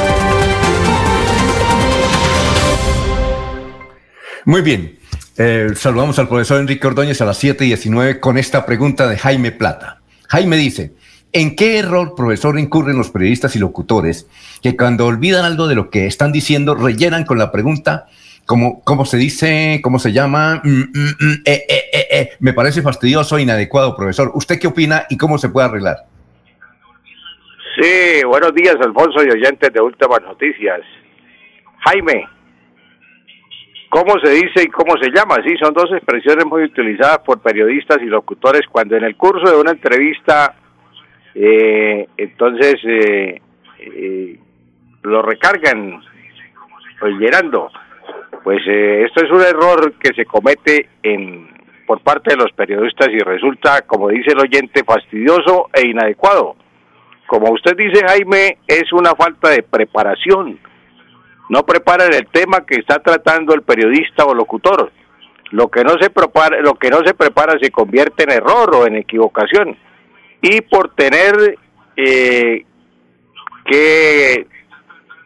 Muy 4.45 4.61
bien. 4.61 4.99
Eh, 5.37 5.69
saludamos 5.75 6.19
al 6.19 6.27
profesor 6.27 6.61
Enrique 6.61 6.85
Ordóñez 6.85 7.19
a 7.21 7.25
las 7.25 7.39
7 7.39 7.65
y 7.65 7.69
19 7.69 8.19
con 8.19 8.37
esta 8.37 8.63
pregunta 8.63 9.07
de 9.07 9.17
Jaime 9.17 9.51
Plata. 9.51 10.01
Jaime 10.27 10.55
dice, 10.55 10.93
¿en 11.31 11.55
qué 11.55 11.79
error, 11.79 12.13
profesor, 12.15 12.59
incurren 12.59 12.97
los 12.97 13.09
periodistas 13.09 13.55
y 13.55 13.59
locutores 13.59 14.27
que 14.61 14.77
cuando 14.77 15.07
olvidan 15.07 15.45
algo 15.45 15.67
de 15.67 15.73
lo 15.73 15.89
que 15.89 16.05
están 16.05 16.31
diciendo 16.31 16.75
rellenan 16.75 17.25
con 17.25 17.39
la 17.39 17.51
pregunta 17.51 18.05
¿Cómo, 18.45 18.81
¿Cómo 18.83 19.05
se 19.05 19.17
dice? 19.17 19.79
¿Cómo 19.81 19.99
se 19.99 20.11
llama? 20.11 20.61
Mm, 20.63 20.69
mm, 20.69 21.15
mm, 21.19 21.33
eh, 21.45 21.65
eh, 21.69 21.83
eh, 21.93 22.07
eh. 22.11 22.29
Me 22.39 22.53
parece 22.53 22.81
fastidioso 22.81 23.39
inadecuado, 23.39 23.95
profesor. 23.95 24.31
¿Usted 24.33 24.59
qué 24.59 24.67
opina 24.67 25.05
y 25.09 25.17
cómo 25.17 25.37
se 25.37 25.49
puede 25.49 25.67
arreglar? 25.67 25.97
Sí, 27.79 28.23
buenos 28.25 28.53
días, 28.53 28.75
Alfonso 28.81 29.23
y 29.23 29.31
oyentes 29.31 29.73
de 29.73 29.81
Últimas 29.81 30.21
Noticias. 30.21 30.81
Jaime, 31.79 32.27
¿cómo 33.89 34.19
se 34.23 34.29
dice 34.29 34.63
y 34.63 34.67
cómo 34.67 34.95
se 35.01 35.09
llama? 35.09 35.37
Sí, 35.43 35.55
son 35.57 35.73
dos 35.73 35.91
expresiones 35.91 36.45
muy 36.45 36.63
utilizadas 36.63 37.19
por 37.19 37.41
periodistas 37.41 37.97
y 38.01 38.05
locutores 38.05 38.61
cuando 38.71 38.95
en 38.95 39.05
el 39.05 39.15
curso 39.15 39.49
de 39.49 39.59
una 39.59 39.71
entrevista, 39.71 40.53
eh, 41.33 42.07
entonces, 42.15 42.75
eh, 42.83 43.41
eh, 43.79 44.39
lo 45.01 45.21
recargan, 45.23 45.99
pues 46.99 47.13
llenando. 47.19 47.71
Pues 48.43 48.59
eh, 48.67 49.05
esto 49.05 49.23
es 49.23 49.31
un 49.31 49.41
error 49.41 49.93
que 49.99 50.13
se 50.13 50.25
comete 50.25 50.89
en 51.01 51.53
por 51.85 52.01
parte 52.01 52.31
de 52.31 52.37
los 52.37 52.51
periodistas 52.53 53.09
y 53.09 53.19
resulta, 53.19 53.81
como 53.81 54.09
dice 54.09 54.31
el 54.31 54.39
oyente, 54.39 54.83
fastidioso 54.83 55.69
e 55.73 55.87
inadecuado. 55.87 56.55
Como 57.27 57.51
usted 57.51 57.75
dice, 57.75 58.05
Jaime, 58.07 58.57
es 58.67 58.91
una 58.93 59.15
falta 59.15 59.49
de 59.49 59.63
preparación. 59.63 60.59
No 61.49 61.63
preparan 61.65 62.13
el 62.13 62.27
tema 62.27 62.65
que 62.65 62.75
está 62.75 62.99
tratando 62.99 63.53
el 63.53 63.63
periodista 63.63 64.25
o 64.25 64.33
locutor. 64.33 64.91
Lo 65.51 65.69
que 65.69 65.83
no 65.83 65.91
se 65.99 66.09
prepara, 66.09 66.61
lo 66.61 66.73
que 66.75 66.89
no 66.89 66.99
se 67.05 67.13
prepara 67.13 67.59
se 67.61 67.69
convierte 67.69 68.23
en 68.23 68.31
error 68.31 68.75
o 68.75 68.87
en 68.87 68.95
equivocación. 68.95 69.77
Y 70.41 70.61
por 70.61 70.95
tener 70.95 71.57
eh, 71.95 72.65
que 73.65 74.47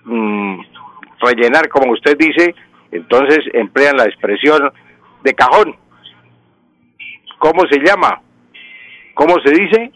mm, 0.03 0.59
rellenar, 1.21 1.69
como 1.69 1.93
usted 1.93 2.17
dice, 2.17 2.55
entonces 2.97 3.39
emplean 3.53 3.97
la 3.97 4.05
expresión 4.05 4.71
de 5.23 5.33
cajón. 5.33 5.75
¿Cómo 7.39 7.61
se 7.69 7.79
llama? 7.79 8.21
¿Cómo 9.13 9.35
se 9.43 9.51
dice? 9.51 9.91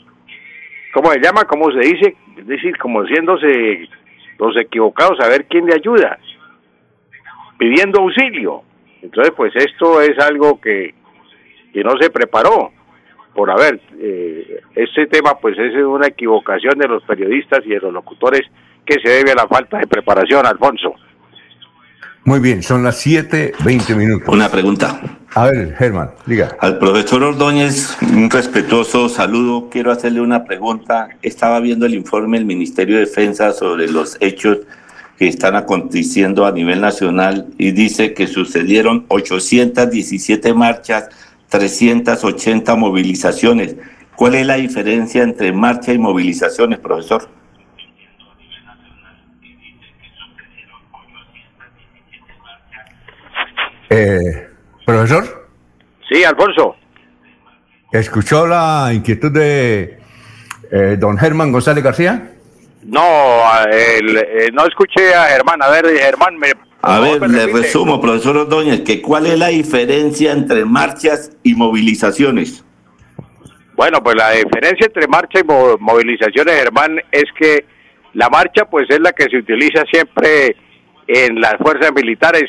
¿Cómo 0.94 1.12
se 1.12 1.20
llama? 1.20 1.44
¿Cómo 1.46 1.72
se 1.72 1.80
dice? 1.80 2.16
Es 2.38 2.48
decir, 2.48 2.78
como 2.78 3.02
haciéndose 3.02 3.88
los 4.38 4.58
equivocados 4.58 5.20
a 5.20 5.30
ver 5.30 5.46
quién 5.46 5.66
le 5.66 5.76
ayuda, 5.76 6.18
pidiendo 7.58 8.02
auxilio. 8.02 8.64
Entonces, 9.02 9.34
pues 9.36 9.56
esto 9.56 10.02
es 10.02 10.18
algo 10.20 10.60
que, 10.60 10.94
que 11.74 11.84
no 11.84 11.92
se 12.00 12.10
preparó. 12.10 12.72
Por 13.34 13.50
haber, 13.50 13.80
eh, 13.98 14.62
este 14.76 15.08
tema 15.08 15.36
pues 15.40 15.58
es 15.58 15.74
una 15.76 16.08
equivocación 16.08 16.78
de 16.78 16.88
los 16.88 17.02
periodistas 17.04 17.62
y 17.66 17.70
de 17.70 17.80
los 17.80 17.94
locutores 17.94 18.42
que 18.86 19.00
se 19.02 19.10
debe 19.10 19.32
a 19.32 19.36
la 19.36 19.48
falta 19.48 19.78
de 19.78 19.88
preparación, 19.88 20.46
Alfonso. 20.46 20.96
Muy 22.24 22.40
bien, 22.40 22.61
son 22.61 22.83
las 22.83 23.03
7:20 23.03 23.95
minutos. 23.95 24.30
Una 24.33 24.50
pregunta. 24.50 25.01
A 25.33 25.45
ver, 25.45 25.75
Germán, 25.75 26.11
diga. 26.27 26.56
Al 26.59 26.77
profesor 26.77 27.24
Ordóñez, 27.24 27.98
un 28.01 28.30
respetuoso 28.30 29.09
saludo. 29.09 29.69
Quiero 29.69 29.91
hacerle 29.91 30.22
una 30.22 30.43
pregunta. 30.43 31.09
Estaba 31.24 31.59
viendo 31.59 31.88
el 31.88 31.95
informe 31.95 32.38
del 32.38 32.45
Ministerio 32.45 32.95
de 32.95 33.06
Defensa 33.06 33.53
sobre 33.53 33.90
los 33.90 34.17
hechos 34.19 34.59
que 35.17 35.27
están 35.27 35.56
aconteciendo 35.56 36.45
a 36.45 36.51
nivel 36.51 36.80
nacional 36.82 37.48
y 37.58 37.72
dice 37.72 38.14
que 38.14 38.27
sucedieron 38.27 39.06
817 39.08 40.53
marchas, 40.53 41.09
380 41.50 42.75
movilizaciones. 42.75 43.77
¿Cuál 44.16 44.35
es 44.35 44.45
la 44.45 44.56
diferencia 44.58 45.24
entre 45.24 45.53
marcha 45.53 45.91
y 45.91 45.98
movilizaciones, 45.98 46.77
profesor? 46.77 47.30
Eh, 53.92 54.48
profesor. 54.86 55.48
Sí, 56.10 56.24
Alfonso. 56.24 56.76
¿Escuchó 57.92 58.48
la 58.48 58.92
inquietud 58.94 59.32
de 59.32 60.00
eh, 60.72 60.95
don 60.98 61.18
Germán 61.18 61.52
González 61.52 61.84
García? 61.84 62.32
No, 62.84 63.03
el, 63.70 64.18
eh, 64.18 64.50
no 64.53 64.66
escuché 64.66 65.14
a 65.14 65.26
Germán. 65.26 65.61
A 65.61 65.70
ver, 65.70 65.86
Germán, 65.98 66.38
me... 66.38 66.53
A 66.84 67.00
ver, 67.00 67.22
le 67.30 67.45
resumo, 67.48 68.00
profesor 68.02 68.38
Ordóñez, 68.38 68.82
que 68.82 69.02
cuál 69.02 69.28
es 69.28 69.38
la 69.38 69.48
diferencia 69.50 70.32
entre 70.32 70.66
marchas 70.66 71.32
y 71.44 71.53
movilizaciones. 71.53 72.64
Bueno, 73.76 74.02
pues 74.02 74.16
la 74.16 74.32
diferencia 74.32 74.88
entre 74.88 75.08
marcha 75.08 75.40
y 75.42 75.44
mo- 75.44 75.78
movilizaciones, 75.80 76.56
Germán, 76.56 77.00
es 77.11 77.26
que 77.38 77.66
La 78.14 78.30
marcha 78.30 78.66
pues 78.66 78.88
es 78.90 79.00
la 79.00 79.11
que 79.14 79.26
se 79.30 79.38
utiliza 79.38 79.84
siempre 79.92 80.56
en 81.08 81.40
las 81.40 81.56
fuerzas 81.58 81.92
militares. 81.94 82.44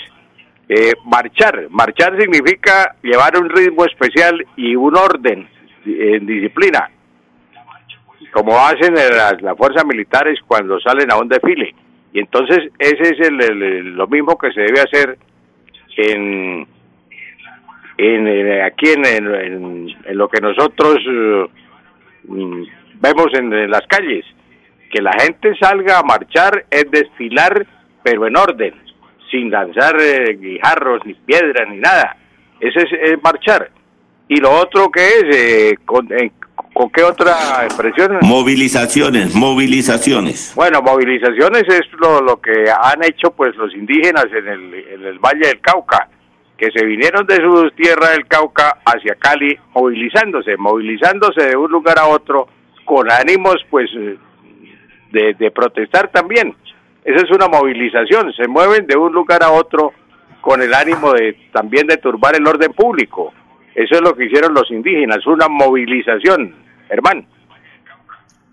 Eh, 0.74 0.94
marchar, 1.04 1.66
marchar 1.68 2.18
significa 2.18 2.96
llevar 3.02 3.36
un 3.36 3.50
ritmo 3.50 3.84
especial 3.84 4.42
y 4.56 4.74
un 4.74 4.96
orden 4.96 5.46
en 5.84 6.24
disciplina, 6.24 6.90
como 8.32 8.58
hacen 8.58 8.94
las, 8.94 9.42
las 9.42 9.54
fuerzas 9.54 9.84
militares 9.84 10.38
cuando 10.46 10.80
salen 10.80 11.12
a 11.12 11.18
un 11.18 11.28
desfile. 11.28 11.74
Y 12.14 12.20
entonces 12.20 12.72
ese 12.78 13.02
es 13.02 13.20
el, 13.20 13.94
lo 13.94 14.06
mismo 14.06 14.38
que 14.38 14.50
se 14.52 14.62
debe 14.62 14.80
hacer 14.80 15.18
en, 15.98 16.66
en, 17.98 18.62
aquí 18.62 18.92
en, 18.92 19.04
en, 19.06 20.16
lo 20.16 20.26
que 20.28 20.40
nosotros 20.40 20.96
eh, 21.06 21.46
mm, 22.28 22.62
vemos 22.94 23.26
en, 23.34 23.70
las 23.70 23.86
calles. 23.88 24.24
Que 24.90 25.02
la 25.02 25.12
gente 25.20 25.54
salga 25.60 25.98
a 25.98 26.02
marchar 26.02 26.64
es 26.70 26.90
desfilar, 26.90 27.66
pero 28.02 28.26
en 28.26 28.38
orden, 28.38 28.81
sin 29.32 29.50
lanzar 29.50 29.96
eh, 30.00 30.36
guijarros, 30.36 31.04
ni 31.04 31.14
piedras, 31.14 31.68
ni 31.68 31.78
nada. 31.78 32.16
Ese 32.60 32.82
es, 32.82 33.20
marchar. 33.22 33.70
Y 34.28 34.36
lo 34.36 34.52
otro 34.52 34.90
que 34.90 35.04
es, 35.04 35.24
eh, 35.36 35.74
con, 35.84 36.08
¿Con 36.72 36.90
qué 36.90 37.02
otra 37.02 37.64
expresión? 37.64 38.18
Movilizaciones, 38.22 39.34
movilizaciones. 39.34 40.52
Bueno, 40.54 40.80
movilizaciones 40.80 41.64
es 41.68 41.82
lo, 41.98 42.22
lo 42.22 42.40
que 42.40 42.64
han 42.70 43.04
hecho 43.04 43.30
pues 43.30 43.54
los 43.56 43.74
indígenas 43.74 44.26
en 44.26 44.48
el, 44.48 44.74
en 44.74 45.04
el 45.04 45.18
Valle 45.18 45.48
del 45.48 45.60
Cauca, 45.60 46.08
que 46.56 46.70
se 46.70 46.84
vinieron 46.86 47.26
de 47.26 47.36
su 47.36 47.70
tierra 47.72 48.10
del 48.10 48.26
Cauca 48.26 48.78
hacia 48.86 49.16
Cali 49.16 49.54
movilizándose, 49.74 50.56
movilizándose 50.56 51.48
de 51.48 51.56
un 51.56 51.70
lugar 51.70 51.98
a 51.98 52.06
otro 52.06 52.48
con 52.86 53.10
ánimos 53.10 53.56
pues 53.68 53.90
de, 55.10 55.34
de 55.34 55.50
protestar 55.50 56.10
también. 56.10 56.54
Esa 57.04 57.24
es 57.24 57.30
una 57.30 57.48
movilización, 57.48 58.32
se 58.32 58.46
mueven 58.46 58.86
de 58.86 58.96
un 58.96 59.12
lugar 59.12 59.42
a 59.42 59.50
otro 59.50 59.92
con 60.40 60.62
el 60.62 60.72
ánimo 60.74 61.12
de 61.12 61.36
también 61.52 61.86
de 61.86 61.96
turbar 61.96 62.36
el 62.36 62.46
orden 62.46 62.72
público. 62.72 63.32
Eso 63.74 63.94
es 63.94 64.00
lo 64.02 64.14
que 64.14 64.26
hicieron 64.26 64.54
los 64.54 64.70
indígenas, 64.70 65.26
una 65.26 65.48
movilización, 65.48 66.54
hermano. 66.88 67.24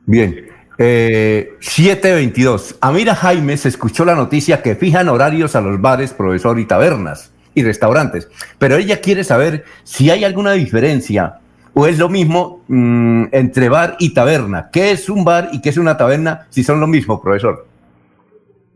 Bien, 0.06 0.48
eh, 0.78 1.56
722. 1.60 2.78
Amira 2.82 3.14
Jaime 3.14 3.58
se 3.58 3.68
escuchó 3.68 4.06
la 4.06 4.16
noticia 4.16 4.61
que 4.61 4.76
fijan 4.76 5.10
horarios 5.10 5.56
a 5.56 5.61
los 5.61 5.80
bares, 5.80 6.14
profesor 6.14 6.58
y 6.60 6.66
tabernas 6.66 7.34
y 7.53 7.64
restaurantes, 7.64 8.30
pero 8.58 8.78
ella 8.78 9.02
quiere 9.02 9.24
saber 9.24 9.66
si 9.84 10.10
hay 10.10 10.24
alguna 10.24 10.53
diferencia 10.53 11.40
o 11.74 11.86
es 11.86 12.00
lo 12.00 12.10
mismo 12.10 12.64
mm, 12.68 13.26
entre 13.32 13.69
bar 13.69 13.98
y 14.00 14.14
taberna. 14.14 14.69
¿Qué 14.72 14.92
es 14.92 15.10
un 15.10 15.24
bar 15.24 15.50
y 15.52 15.61
qué 15.61 15.69
es 15.69 15.78
una 15.78 15.98
taberna 15.98 16.48
si 16.50 16.64
son 16.64 16.80
lo 16.80 16.88
mismo, 16.88 17.22
profesor? 17.22 17.68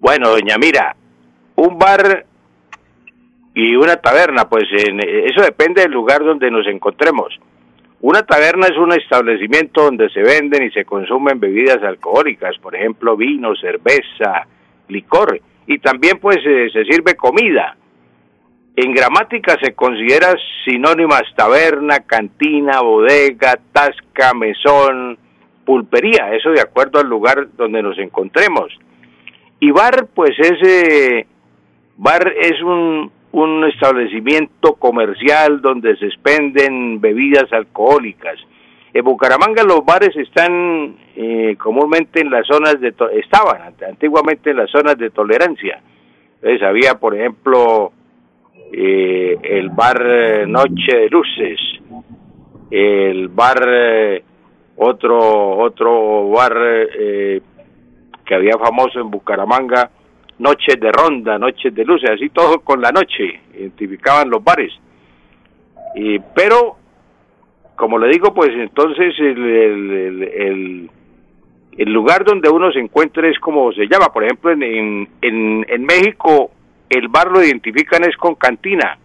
Bueno, 0.03 0.32
doña 0.32 0.57
Mira, 0.57 0.98
un 1.56 1.80
bar 1.80 2.25
y 3.53 3.73
una 3.77 3.95
taberna, 3.95 4.49
pues 4.49 4.65
en, 4.69 4.99
eso 4.99 5.41
depende 5.41 5.82
del 5.82 5.93
lugar 5.93 6.25
donde 6.25 6.51
nos 6.51 6.67
encontremos. 6.67 7.40
Una 8.01 8.23
taberna 8.23 8.67
es 8.67 8.77
un 8.77 8.91
establecimiento 8.91 9.83
donde 9.83 10.09
se 10.09 10.22
venden 10.22 10.64
y 10.64 10.72
se 10.72 10.83
consumen 10.83 11.40
bebidas 11.40 11.82
alcohólicas, 11.83 12.57
por 12.57 12.75
ejemplo, 12.75 13.15
vino, 13.15 13.56
cerveza, 13.56 14.45
licor, 14.90 15.40
y 15.67 15.80
también 15.80 16.19
pues 16.19 16.40
eh, 16.45 16.67
se 16.73 16.83
sirve 16.83 17.15
comida. 17.15 17.77
En 18.75 18.93
gramática 18.93 19.57
se 19.64 19.73
considera 19.73 20.35
sinónimas 20.65 21.23
taberna, 21.38 22.01
cantina, 22.01 22.82
bodega, 22.82 23.57
tasca, 23.72 24.33
mesón, 24.33 25.17
pulpería, 25.64 26.35
eso 26.35 26.49
de 26.49 26.59
acuerdo 26.59 26.99
al 26.99 27.07
lugar 27.07 27.48
donde 27.56 27.82
nos 27.82 27.98
encontremos. 27.99 28.77
Y 29.64 29.72
bar, 29.72 30.08
pues 30.14 30.32
ese 30.38 31.25
bar 31.95 32.33
es 32.38 32.61
un, 32.64 33.09
un 33.32 33.64
establecimiento 33.64 34.74
comercial 34.74 35.61
donde 35.61 35.95
se 35.95 36.08
expenden 36.08 37.00
bebidas 37.00 37.45
alcohólicas. 37.53 38.35
En 38.93 39.06
Bucaramanga 39.06 39.64
los 39.64 39.85
bares 39.85 40.14
están 40.17 40.98
eh, 41.16 41.56
comúnmente 41.58 42.19
en 42.19 42.30
las 42.30 42.45
zonas 42.45 42.82
de 42.82 42.93
estaban 43.14 43.74
antiguamente 43.90 44.50
en 44.50 44.58
las 44.58 44.69
zonas 44.69 44.98
de 44.98 45.11
tolerancia. 45.11 45.82
Entonces 46.42 46.61
había, 46.61 46.95
por 46.95 47.16
ejemplo, 47.16 47.93
eh, 48.69 49.38
el 49.43 49.69
bar 49.69 50.06
eh, 50.06 50.45
Noche 50.45 50.93
de 50.93 51.09
Luces, 51.09 51.59
el 52.69 53.30
bar 53.30 53.66
otro 54.75 55.58
otro 55.58 56.27
bar 56.32 56.53
había 58.34 58.58
famoso 58.58 59.00
en 59.00 59.10
Bucaramanga 59.10 59.90
noches 60.40 60.80
de 60.80 60.92
ronda, 60.92 61.38
noches 61.38 61.74
de 61.74 61.86
luces, 61.86 62.10
así 62.10 62.30
todo 62.30 62.60
con 62.62 62.82
la 62.82 62.92
noche, 62.92 63.42
identificaban 63.53 64.30
los 64.30 64.44
bares. 64.44 64.74
Y, 65.95 66.20
pero, 66.36 66.76
como 67.76 67.98
le 67.98 68.10
digo, 68.10 68.34
pues 68.34 68.50
entonces 68.52 69.14
el, 69.20 70.90
el, 71.78 71.94
lugar 71.94 72.26
donde 72.26 72.50
uno 72.50 72.72
se 72.72 72.80
encuentra 72.80 73.28
es 73.30 73.40
como 73.40 73.72
se 73.74 73.88
llama, 73.88 74.12
por 74.12 74.24
ejemplo, 74.24 74.52
en, 74.52 75.08
en, 75.22 75.66
en 75.68 75.86
México 75.86 76.52
el 76.90 77.08
bar 77.08 77.32
lo 77.32 77.44
identifican 77.44 78.03
es 78.03 78.16
con 78.18 78.36
cantina. 78.36 78.98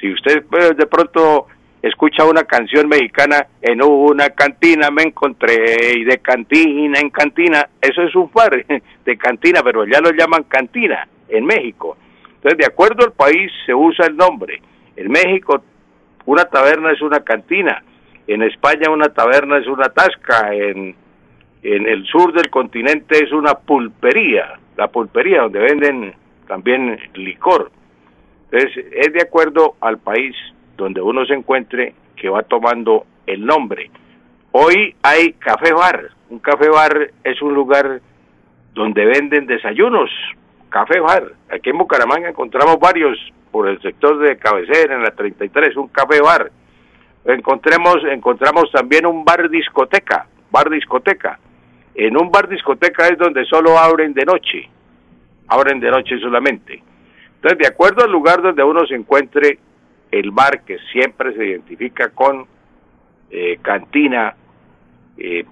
Si 0.00 0.12
usted 0.12 0.44
pues, 0.48 0.76
de 0.76 0.86
pronto 0.86 1.46
escucha 1.82 2.24
una 2.24 2.44
canción 2.44 2.88
mexicana, 2.88 3.46
en 3.62 3.82
una 3.82 4.30
cantina 4.30 4.90
me 4.90 5.02
encontré 5.02 5.96
y 5.96 6.04
de 6.04 6.18
cantina 6.18 6.98
en 6.98 7.10
cantina, 7.10 7.68
eso 7.80 8.02
es 8.02 8.14
un 8.14 8.30
bar 8.32 8.64
de 9.04 9.16
cantina, 9.16 9.62
pero 9.62 9.84
ya 9.86 10.00
lo 10.00 10.10
llaman 10.10 10.44
cantina 10.44 11.06
en 11.28 11.44
México. 11.44 11.96
Entonces, 12.36 12.58
de 12.58 12.66
acuerdo 12.66 13.04
al 13.04 13.12
país 13.12 13.50
se 13.66 13.74
usa 13.74 14.06
el 14.06 14.16
nombre. 14.16 14.60
En 14.96 15.10
México 15.10 15.62
una 16.26 16.44
taberna 16.44 16.92
es 16.92 17.00
una 17.00 17.20
cantina, 17.20 17.82
en 18.26 18.42
España 18.42 18.90
una 18.90 19.08
taberna 19.08 19.58
es 19.58 19.66
una 19.66 19.88
tasca, 19.88 20.52
en, 20.52 20.94
en 21.62 21.86
el 21.86 22.04
sur 22.06 22.32
del 22.34 22.50
continente 22.50 23.24
es 23.24 23.32
una 23.32 23.54
pulpería, 23.54 24.58
la 24.76 24.88
pulpería 24.88 25.42
donde 25.42 25.60
venden 25.60 26.14
también 26.46 26.98
licor. 27.14 27.70
Entonces, 28.50 28.86
es 28.92 29.12
de 29.12 29.22
acuerdo 29.22 29.76
al 29.80 29.98
país 29.98 30.34
donde 30.78 31.02
uno 31.02 31.26
se 31.26 31.34
encuentre 31.34 31.92
que 32.16 32.30
va 32.30 32.42
tomando 32.42 33.04
el 33.26 33.44
nombre. 33.44 33.90
Hoy 34.52 34.94
hay 35.02 35.32
café 35.34 35.74
bar. 35.74 36.10
Un 36.30 36.38
café 36.38 36.70
bar 36.70 37.10
es 37.24 37.42
un 37.42 37.52
lugar 37.52 38.00
donde 38.72 39.04
venden 39.04 39.46
desayunos, 39.46 40.08
café 40.70 41.00
bar. 41.00 41.32
Aquí 41.50 41.70
en 41.70 41.78
Bucaramanga 41.78 42.30
encontramos 42.30 42.78
varios 42.78 43.18
por 43.50 43.68
el 43.68 43.80
sector 43.82 44.18
de 44.18 44.38
cabecera, 44.38 44.94
en 44.94 45.02
la 45.02 45.10
33, 45.10 45.76
un 45.76 45.88
café 45.88 46.20
bar. 46.20 46.50
Encontremos, 47.24 47.96
encontramos 48.10 48.70
también 48.70 49.04
un 49.04 49.24
bar 49.24 49.50
discoteca, 49.50 50.26
bar 50.50 50.70
discoteca. 50.70 51.38
En 51.94 52.16
un 52.16 52.30
bar 52.30 52.48
discoteca 52.48 53.08
es 53.08 53.18
donde 53.18 53.44
solo 53.46 53.76
abren 53.76 54.14
de 54.14 54.24
noche, 54.24 54.68
abren 55.48 55.80
de 55.80 55.90
noche 55.90 56.18
solamente. 56.20 56.82
Entonces, 57.34 57.58
de 57.58 57.66
acuerdo 57.66 58.04
al 58.04 58.12
lugar 58.12 58.42
donde 58.42 58.62
uno 58.62 58.86
se 58.86 58.94
encuentre, 58.94 59.58
el 60.10 60.30
bar 60.30 60.62
que 60.64 60.78
siempre 60.92 61.34
se 61.34 61.46
identifica 61.46 62.10
con 62.10 62.46
eh, 63.30 63.58
cantina, 63.60 64.34
eh, 65.18 65.44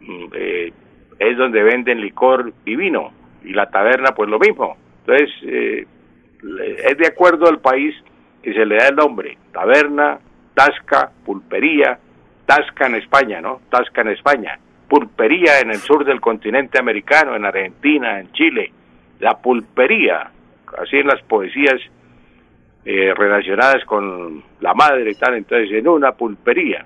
mm, 0.00 0.24
eh, 0.32 0.72
es 1.18 1.36
donde 1.36 1.62
venden 1.62 2.00
licor 2.00 2.52
y 2.64 2.76
vino, 2.76 3.12
y 3.42 3.52
la 3.52 3.70
taberna 3.70 4.14
pues 4.14 4.28
lo 4.28 4.38
mismo. 4.38 4.76
Entonces, 5.00 5.30
es 5.42 6.96
de 6.96 7.06
acuerdo 7.06 7.46
al 7.46 7.60
país 7.60 7.94
que 8.42 8.54
se 8.54 8.64
le 8.64 8.76
da 8.76 8.88
el 8.88 8.96
nombre, 8.96 9.36
taberna, 9.52 10.18
tasca, 10.54 11.10
pulpería, 11.24 11.98
tasca 12.46 12.86
en 12.86 12.96
España, 12.96 13.40
¿no? 13.40 13.60
Tasca 13.70 14.00
en 14.00 14.08
España, 14.08 14.58
pulpería 14.88 15.60
en 15.60 15.70
el 15.70 15.76
sur 15.76 16.04
del 16.04 16.20
continente 16.20 16.78
americano, 16.78 17.36
en 17.36 17.44
Argentina, 17.44 18.18
en 18.18 18.32
Chile, 18.32 18.72
la 19.20 19.36
pulpería, 19.38 20.30
así 20.78 20.96
en 20.96 21.06
las 21.06 21.22
poesías 21.22 21.80
eh, 22.84 23.14
relacionadas 23.14 23.84
con 23.86 24.42
la 24.60 24.74
madre 24.74 25.10
y 25.10 25.14
tal, 25.14 25.34
entonces 25.34 25.70
en 25.72 25.88
una 25.88 26.12
pulpería. 26.12 26.84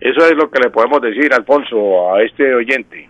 Eso 0.00 0.26
es 0.26 0.36
lo 0.36 0.50
que 0.50 0.60
le 0.60 0.70
podemos 0.70 1.00
decir, 1.00 1.32
Alfonso, 1.32 2.14
a 2.14 2.22
este 2.22 2.54
oyente. 2.54 3.08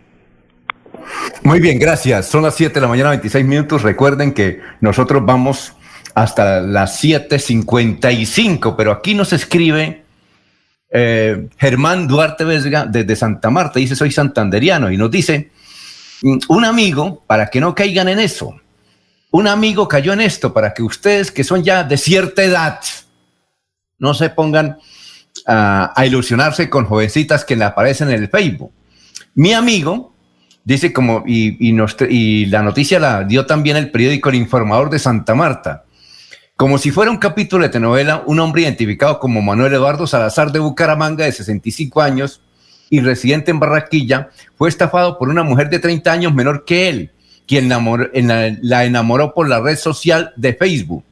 Muy 1.43 1.61
bien, 1.61 1.79
gracias. 1.79 2.29
Son 2.29 2.43
las 2.43 2.55
7 2.55 2.75
de 2.75 2.81
la 2.81 2.89
mañana, 2.89 3.11
26 3.11 3.45
minutos. 3.45 3.83
Recuerden 3.83 4.33
que 4.33 4.61
nosotros 4.81 5.25
vamos 5.25 5.77
hasta 6.15 6.61
las 6.61 7.03
7.55, 7.03 8.75
pero 8.77 8.93
aquí 8.93 9.15
nos 9.15 9.33
escribe 9.33 10.03
eh, 10.91 11.49
Germán 11.59 12.09
Duarte 12.09 12.45
Vesga 12.45 12.87
desde 12.87 13.17
Santa 13.17 13.51
Marta. 13.51 13.79
Dice, 13.79 13.97
soy 13.97 14.11
santanderiano 14.11 14.91
y 14.91 14.97
nos 14.97 15.11
dice, 15.11 15.51
mm, 16.23 16.39
un 16.49 16.65
amigo, 16.65 17.23
para 17.27 17.49
que 17.49 17.61
no 17.61 17.75
caigan 17.75 18.09
en 18.09 18.21
eso, 18.21 18.59
un 19.31 19.49
amigo 19.49 19.89
cayó 19.89 20.13
en 20.13 20.21
esto 20.21 20.53
para 20.53 20.73
que 20.73 20.83
ustedes 20.83 21.31
que 21.31 21.45
son 21.45 21.63
ya 21.63 21.85
de 21.85 21.97
cierta 21.97 22.43
edad 22.43 22.81
no 23.99 24.15
se 24.15 24.31
pongan 24.31 24.79
a 25.47 26.05
ilusionarse 26.07 26.69
con 26.71 26.87
jovencitas 26.87 27.45
que 27.45 27.57
le 27.57 27.65
aparecen 27.65 28.09
en 28.09 28.23
el 28.23 28.29
Facebook. 28.29 28.73
Mi 29.35 29.53
amigo 29.53 30.17
Dice 30.67 30.93
como, 30.93 31.23
y, 31.25 31.57
y 31.61 32.47
la 32.47 32.61
noticia 32.61 32.99
la 32.99 33.23
dio 33.23 33.47
también 33.47 33.77
el 33.77 33.93
periódico 33.93 34.31
El 34.31 34.35
Informador 34.35 34.91
de 34.91 34.99
Santa 34.99 35.33
Marta. 35.37 35.85
Como 36.57 36.77
si 36.77 36.91
fuera 36.91 37.13
un 37.13 37.19
capítulo 37.19 37.63
de 37.63 37.69
telenovela, 37.69 38.25
un 38.27 38.41
hombre 38.41 38.63
identificado 38.63 39.21
como 39.21 39.41
Manuel 39.43 39.75
Eduardo 39.75 40.09
Salazar 40.09 40.51
de 40.51 40.59
Bucaramanga, 40.59 41.25
de 41.25 41.31
65 41.31 42.03
años 42.03 42.41
y 42.91 42.99
residente 42.99 43.53
en 43.53 43.61
Barraquilla, 43.61 44.31
fue 44.57 44.69
estafado 44.69 45.19
por 45.19 45.29
una 45.29 45.45
mujer 45.45 45.71
de 45.71 45.79
30 45.79 46.11
años 46.11 46.35
menor 46.35 46.65
que 46.65 46.89
él, 46.89 47.13
quien 47.47 47.69
la, 47.69 48.85
enamoró 48.85 49.35
por 49.35 49.49
la 49.49 49.61
red 49.61 49.77
social 49.77 50.33
de 50.37 50.55
Facebook. 50.55 51.05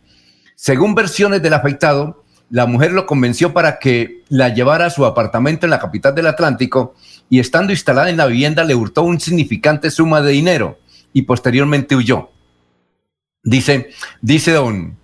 Según 0.56 0.94
versiones 0.94 1.42
del 1.42 1.54
afectado, 1.54 2.24
la 2.50 2.66
mujer 2.66 2.92
lo 2.92 3.06
convenció 3.06 3.52
para 3.52 3.78
que 3.78 4.22
la 4.28 4.50
llevara 4.50 4.86
a 4.86 4.90
su 4.90 5.04
apartamento 5.04 5.66
en 5.66 5.70
la 5.70 5.78
capital 5.78 6.14
del 6.14 6.26
Atlántico 6.26 6.94
y 7.28 7.40
estando 7.40 7.72
instalada 7.72 8.10
en 8.10 8.16
la 8.16 8.26
vivienda 8.26 8.64
le 8.64 8.74
hurtó 8.74 9.02
un 9.02 9.20
significante 9.20 9.90
suma 9.90 10.20
de 10.20 10.32
dinero 10.32 10.78
y 11.12 11.22
posteriormente 11.22 11.96
huyó. 11.96 12.30
Dice, 13.42 13.90
dice 14.20 14.52
don, 14.52 14.96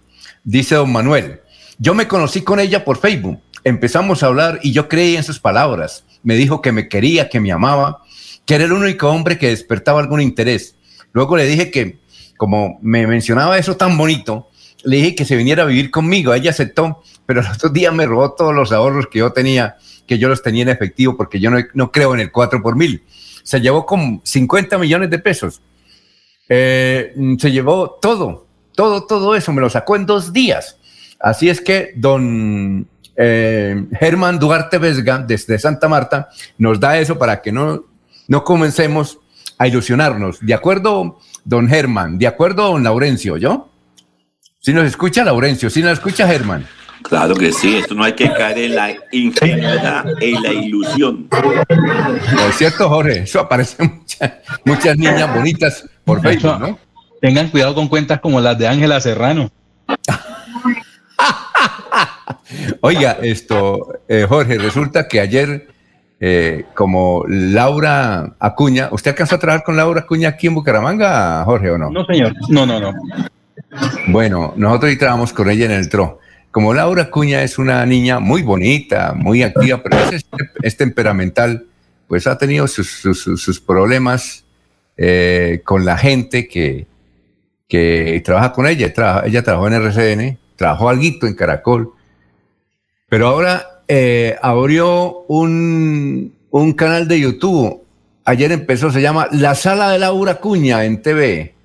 dice 0.44 0.74
don 0.74 0.92
Manuel, 0.92 1.40
yo 1.78 1.94
me 1.94 2.08
conocí 2.08 2.42
con 2.42 2.60
ella 2.60 2.84
por 2.84 2.98
Facebook, 2.98 3.40
empezamos 3.64 4.22
a 4.22 4.26
hablar 4.26 4.60
y 4.62 4.72
yo 4.72 4.88
creí 4.88 5.16
en 5.16 5.24
sus 5.24 5.40
palabras. 5.40 6.04
Me 6.22 6.36
dijo 6.36 6.60
que 6.60 6.72
me 6.72 6.88
quería, 6.88 7.28
que 7.28 7.40
me 7.40 7.52
amaba, 7.52 8.02
que 8.46 8.54
era 8.54 8.64
el 8.64 8.72
único 8.72 9.08
hombre 9.08 9.38
que 9.38 9.48
despertaba 9.48 10.00
algún 10.00 10.20
interés. 10.20 10.74
Luego 11.12 11.36
le 11.36 11.46
dije 11.46 11.70
que, 11.70 11.98
como 12.36 12.78
me 12.82 13.06
mencionaba 13.06 13.58
eso 13.58 13.76
tan 13.76 13.96
bonito, 13.96 14.48
le 14.84 14.96
dije 14.96 15.14
que 15.14 15.24
se 15.24 15.36
viniera 15.36 15.62
a 15.62 15.66
vivir 15.66 15.90
conmigo. 15.90 16.34
Ella 16.34 16.50
aceptó, 16.50 17.02
pero 17.26 17.42
los 17.42 17.56
otros 17.56 17.72
días 17.72 17.92
me 17.92 18.06
robó 18.06 18.32
todos 18.32 18.54
los 18.54 18.72
ahorros 18.72 19.06
que 19.06 19.18
yo 19.20 19.32
tenía, 19.32 19.76
que 20.06 20.18
yo 20.18 20.28
los 20.28 20.42
tenía 20.42 20.62
en 20.62 20.68
efectivo, 20.68 21.16
porque 21.16 21.40
yo 21.40 21.50
no, 21.50 21.92
creo 21.92 22.14
en 22.14 22.20
el 22.20 22.32
4 22.32 22.62
por 22.62 22.76
mil. 22.76 23.02
Se 23.42 23.60
llevó 23.60 23.86
con 23.86 24.20
50 24.24 24.78
millones 24.78 25.10
de 25.10 25.18
pesos. 25.18 25.60
Eh, 26.48 27.14
se 27.38 27.52
llevó 27.52 27.98
todo, 28.02 28.46
todo, 28.74 29.06
todo 29.06 29.34
eso, 29.34 29.52
me 29.52 29.60
lo 29.60 29.70
sacó 29.70 29.96
en 29.96 30.06
dos 30.06 30.32
días. 30.32 30.78
Así 31.18 31.48
es 31.48 31.60
que 31.60 31.92
don 31.96 32.88
eh, 33.16 33.84
Germán 33.98 34.38
Duarte 34.38 34.78
Vesga, 34.78 35.18
desde 35.18 35.58
Santa 35.58 35.88
Marta, 35.88 36.28
nos 36.56 36.80
da 36.80 36.98
eso 36.98 37.18
para 37.18 37.42
que 37.42 37.52
no, 37.52 37.84
no 38.26 38.44
comencemos 38.44 39.18
a 39.60 39.68
ilusionarnos. 39.68 40.38
¿De 40.40 40.54
acuerdo, 40.54 41.18
don 41.44 41.68
Germán? 41.68 42.18
¿De 42.18 42.26
acuerdo, 42.26 42.68
don 42.68 42.82
Laurencio? 42.82 43.36
¿Yo? 43.36 43.68
Si 44.58 44.72
nos 44.72 44.86
escucha 44.86 45.22
Laurencio, 45.22 45.68
si 45.68 45.82
nos 45.82 45.92
escucha 45.92 46.26
Germán. 46.26 46.66
Claro 47.02 47.34
que 47.34 47.52
sí, 47.52 47.76
esto 47.76 47.94
no 47.94 48.04
hay 48.04 48.14
que 48.14 48.32
caer 48.32 48.56
en 48.56 48.74
la 48.74 48.94
ingenuidad, 49.12 50.06
en 50.18 50.42
la 50.42 50.52
ilusión. 50.52 51.28
es 52.48 52.56
cierto, 52.56 52.88
Jorge, 52.88 53.24
eso 53.24 53.40
aparece 53.40 53.82
muchas, 53.82 54.32
muchas 54.64 54.96
niñas 54.96 55.34
bonitas 55.34 55.84
por 56.06 56.22
Facebook, 56.22 56.58
¿no? 56.58 56.78
Tengan 57.20 57.50
cuidado 57.50 57.74
con 57.74 57.88
cuentas 57.88 58.18
como 58.20 58.40
las 58.40 58.58
de 58.58 58.66
Ángela 58.66 58.98
Serrano. 58.98 59.50
Oiga, 62.80 63.18
esto, 63.20 63.88
eh, 64.08 64.24
Jorge, 64.26 64.56
resulta 64.56 65.06
que 65.06 65.20
ayer 65.20 65.68
eh, 66.22 66.66
como 66.74 67.24
Laura 67.26 68.34
Acuña. 68.38 68.90
¿Usted 68.92 69.12
alcanzó 69.12 69.36
a 69.36 69.38
trabajar 69.38 69.64
con 69.64 69.76
Laura 69.76 70.02
Acuña 70.02 70.28
aquí 70.28 70.48
en 70.48 70.54
Bucaramanga, 70.54 71.42
Jorge, 71.44 71.70
o 71.70 71.78
no? 71.78 71.90
No, 71.90 72.04
señor. 72.04 72.34
No, 72.50 72.66
no, 72.66 72.78
no. 72.78 72.92
Bueno, 74.08 74.52
nosotros 74.56 74.98
trabajamos 74.98 75.32
con 75.32 75.48
ella 75.50 75.64
en 75.64 75.72
el 75.72 75.88
TRO. 75.88 76.18
Como 76.50 76.74
Laura 76.74 77.04
Acuña 77.04 77.42
es 77.42 77.58
una 77.58 77.86
niña 77.86 78.20
muy 78.20 78.42
bonita, 78.42 79.14
muy 79.16 79.42
activa, 79.42 79.82
pero 79.82 79.96
es, 80.62 80.76
temperamental, 80.76 81.66
pues 82.06 82.26
ha 82.26 82.36
tenido 82.36 82.66
sus, 82.66 83.62
problemas 83.66 84.44
eh, 84.96 85.62
con 85.64 85.84
la 85.84 85.96
gente 85.96 86.48
que, 86.48 86.86
que 87.68 88.20
trabaja 88.24 88.52
con 88.52 88.66
ella. 88.66 88.92
ella 89.24 89.42
trabajó 89.42 89.68
en 89.68 89.74
RCN, 89.74 90.38
trabajó 90.56 90.90
algo 90.90 91.02
en 91.22 91.34
Caracol, 91.34 91.92
pero 93.08 93.28
ahora 93.28 93.79
eh, 93.92 94.36
abrió 94.40 95.24
un, 95.26 96.32
canal 96.76 97.08
de 97.08 97.18
YouTube. 97.18 97.82
Ayer 98.24 98.52
empezó, 98.52 98.92
se 98.92 99.02
llama 99.02 99.26
La 99.32 99.56
Sala 99.56 99.90
de 99.90 99.98
Laura 99.98 100.36
Cuña 100.36 100.84
en 100.84 101.02
TV. 101.02 101.56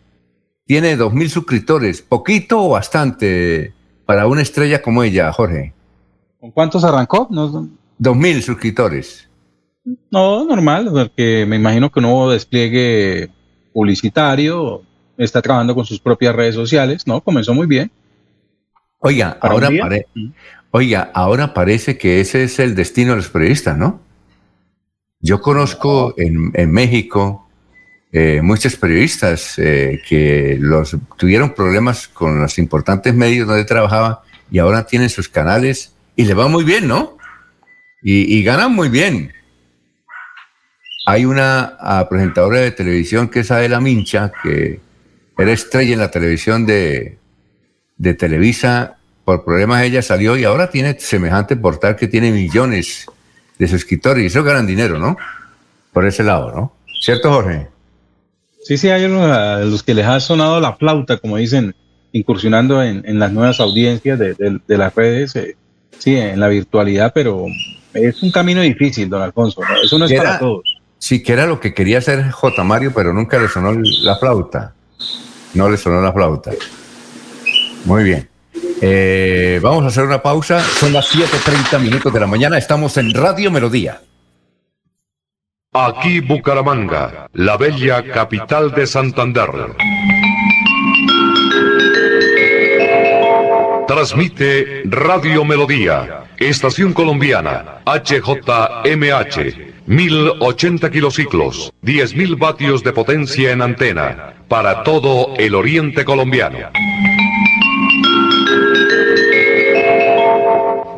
Tiene 0.65 0.95
dos 0.95 1.13
mil 1.13 1.29
suscriptores. 1.29 2.01
¿Poquito 2.01 2.63
o 2.63 2.69
bastante 2.69 3.75
para 4.07 4.25
una 4.25 4.41
estrella 4.41 4.81
como 4.81 5.03
ella, 5.03 5.31
Jorge? 5.31 5.75
¿Con 6.39 6.49
cuántos 6.49 6.83
arrancó? 6.83 7.27
Dos 7.99 8.17
mil 8.17 8.41
suscriptores. 8.41 9.29
No, 10.09 10.45
normal, 10.45 10.89
porque 10.91 11.45
me 11.47 11.57
imagino 11.57 11.91
que 11.91 12.01
no 12.01 12.11
hubo 12.11 12.31
despliegue 12.31 13.29
publicitario, 13.71 14.81
está 15.15 15.43
trabajando 15.43 15.75
con 15.75 15.85
sus 15.85 15.99
propias 15.99 16.35
redes 16.35 16.55
sociales, 16.55 17.05
¿no? 17.05 17.21
Comenzó 17.21 17.53
muy 17.53 17.67
bien. 17.67 17.91
Oiga, 18.97 19.37
ahora, 19.39 19.69
pare, 19.79 20.07
Oiga, 20.77 21.09
ahora 21.13 21.53
parece 21.53 21.97
que 21.97 22.19
ese 22.19 22.43
es 22.43 22.59
el 22.59 22.75
destino 22.75 23.11
de 23.11 23.15
los 23.15 23.29
periodistas, 23.29 23.77
¿no? 23.77 24.01
Yo 25.21 25.39
conozco 25.39 26.13
en, 26.17 26.51
México 26.69 27.47
eh, 28.11 28.41
muchos 28.43 28.75
periodistas 28.75 29.57
eh, 29.57 30.01
que 30.05 30.57
los 30.59 30.97
tuvieron 31.15 31.53
problemas 31.53 32.09
con 32.09 32.41
los 32.41 32.57
importantes 32.57 33.13
medios 33.13 33.47
donde 33.47 33.63
trabajaban 33.63 34.17
y 34.51 34.59
ahora 34.59 34.85
tienen 34.85 35.09
sus 35.09 35.29
canales 35.29 35.95
y 36.17 36.25
le 36.25 36.33
va 36.33 36.49
muy 36.49 36.65
bien, 36.65 36.89
¿no? 36.89 37.17
Y, 38.03 38.43
ganan 38.43 38.73
muy 38.73 38.89
bien. 38.89 39.31
Hay 41.05 41.23
una 41.23 41.77
presentadora 42.09 42.59
de 42.59 42.71
televisión 42.71 43.29
que 43.29 43.39
es 43.39 43.49
Adela 43.49 43.79
Mincha, 43.79 44.33
que 44.43 44.81
era 45.37 45.53
estrella 45.53 45.93
en 45.93 45.99
la 45.99 46.11
televisión 46.11 46.65
de, 46.65 47.17
de 47.95 48.13
Televisa 48.13 48.94
por 49.25 49.43
problemas 49.43 49.83
ella 49.83 50.01
salió 50.03 50.37
y 50.37 50.43
ahora 50.43 50.69
tiene 50.69 50.97
semejante 50.99 51.55
portal 51.55 51.95
que 51.95 52.07
tiene 52.07 52.31
millones 52.31 53.07
de 53.57 53.67
suscriptores 53.67 54.23
y 54.23 54.27
eso 54.27 54.43
ganan 54.43 54.67
dinero, 54.67 54.99
¿no? 54.99 55.17
Por 55.91 56.05
ese 56.05 56.23
lado, 56.23 56.51
¿no? 56.51 56.73
¿Cierto, 57.01 57.31
Jorge? 57.31 57.67
Sí, 58.63 58.77
sí, 58.77 58.89
hay 58.89 59.05
unos 59.05 59.65
los 59.65 59.83
que 59.83 59.93
les 59.93 60.05
ha 60.05 60.19
sonado 60.19 60.61
la 60.61 60.73
flauta, 60.73 61.17
como 61.17 61.37
dicen, 61.37 61.75
incursionando 62.11 62.81
en, 62.81 63.19
las 63.19 63.31
nuevas 63.31 63.59
audiencias 63.59 64.17
de, 64.19 64.59
las 64.67 64.95
redes, 64.95 65.35
eh, 65.35 65.55
sí, 65.97 66.15
en 66.15 66.39
la 66.39 66.47
virtualidad, 66.47 67.11
pero 67.13 67.45
es 67.93 68.21
un 68.21 68.31
camino 68.31 68.61
difícil, 68.61 69.09
don 69.09 69.21
Alfonso, 69.21 69.61
eso 69.83 69.97
no 69.97 70.05
es 70.05 70.13
para 70.13 70.39
todos. 70.39 70.63
Sí, 70.97 71.21
que 71.21 71.33
era 71.33 71.45
lo 71.45 71.59
que 71.59 71.73
quería 71.73 71.97
hacer 71.97 72.31
J. 72.31 72.63
Mario, 72.63 72.91
pero 72.95 73.13
nunca 73.13 73.37
le 73.37 73.47
sonó 73.47 73.73
la 73.73 74.15
flauta. 74.17 74.73
No 75.53 75.69
le 75.69 75.77
sonó 75.77 76.01
la 76.01 76.11
flauta. 76.11 76.51
Muy 77.85 78.03
bien. 78.03 78.27
Eh, 78.81 79.59
vamos 79.61 79.83
a 79.83 79.87
hacer 79.87 80.03
una 80.03 80.21
pausa. 80.21 80.59
Son 80.59 80.91
las 80.93 81.07
7:30 81.07 81.79
minutos 81.79 82.13
de 82.13 82.19
la 82.19 82.27
mañana. 82.27 82.57
Estamos 82.57 82.97
en 82.97 83.13
Radio 83.13 83.51
Melodía. 83.51 84.01
Aquí 85.73 86.21
Bucaramanga, 86.21 87.27
la 87.33 87.57
bella 87.57 88.03
capital 88.03 88.71
de 88.71 88.87
Santander. 88.87 89.49
Transmite 93.87 94.83
Radio 94.85 95.43
Melodía, 95.43 96.23
Estación 96.37 96.93
Colombiana, 96.93 97.81
HJMH, 97.85 99.73
1080 99.85 100.89
kilociclos, 100.89 101.73
10.000 101.81 102.37
vatios 102.39 102.83
de 102.83 102.93
potencia 102.93 103.51
en 103.51 103.61
antena, 103.61 104.33
para 104.47 104.83
todo 104.83 105.33
el 105.37 105.55
oriente 105.55 106.03
colombiano. 106.05 106.57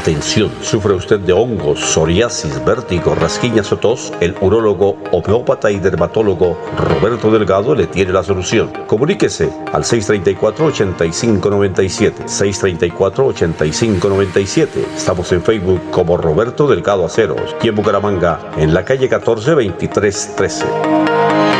Atención, 0.00 0.50
¿sufre 0.62 0.94
usted 0.94 1.20
de 1.20 1.34
hongos, 1.34 1.78
psoriasis, 1.78 2.64
vértigo, 2.64 3.14
rasquiñas 3.14 3.70
o 3.70 3.76
tos? 3.76 4.10
El 4.20 4.34
urólogo, 4.40 4.96
homeópata 5.12 5.70
y 5.70 5.78
dermatólogo 5.78 6.56
Roberto 6.78 7.30
Delgado 7.30 7.74
le 7.74 7.86
tiene 7.86 8.10
la 8.10 8.22
solución. 8.22 8.72
Comuníquese 8.86 9.52
al 9.74 9.84
634-8597. 9.84 12.24
634-8597. 12.24 14.68
Estamos 14.96 15.30
en 15.32 15.42
Facebook 15.42 15.82
como 15.90 16.16
Roberto 16.16 16.66
Delgado 16.66 17.04
Aceros 17.04 17.54
y 17.62 17.68
en 17.68 17.74
Bucaramanga, 17.74 18.52
en 18.56 18.72
la 18.72 18.86
calle 18.86 19.06
14 19.06 19.50
2313. 19.50 21.59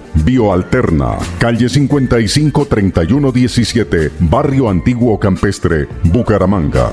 Bioalterna, 0.13 1.17
calle 1.39 1.69
55 1.69 2.65
3117, 2.65 4.11
Barrio 4.19 4.69
Antiguo 4.69 5.19
Campestre, 5.19 5.87
Bucaramanga. 6.03 6.89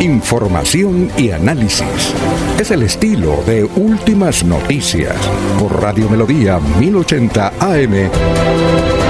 Información 0.00 1.08
y 1.16 1.30
análisis. 1.30 2.14
Es 2.58 2.70
el 2.70 2.82
estilo 2.82 3.42
de 3.46 3.64
Últimas 3.64 4.44
Noticias 4.44 5.16
por 5.58 5.82
Radio 5.82 6.08
Melodía 6.08 6.58
1080 6.78 7.52
AM. 7.60 9.05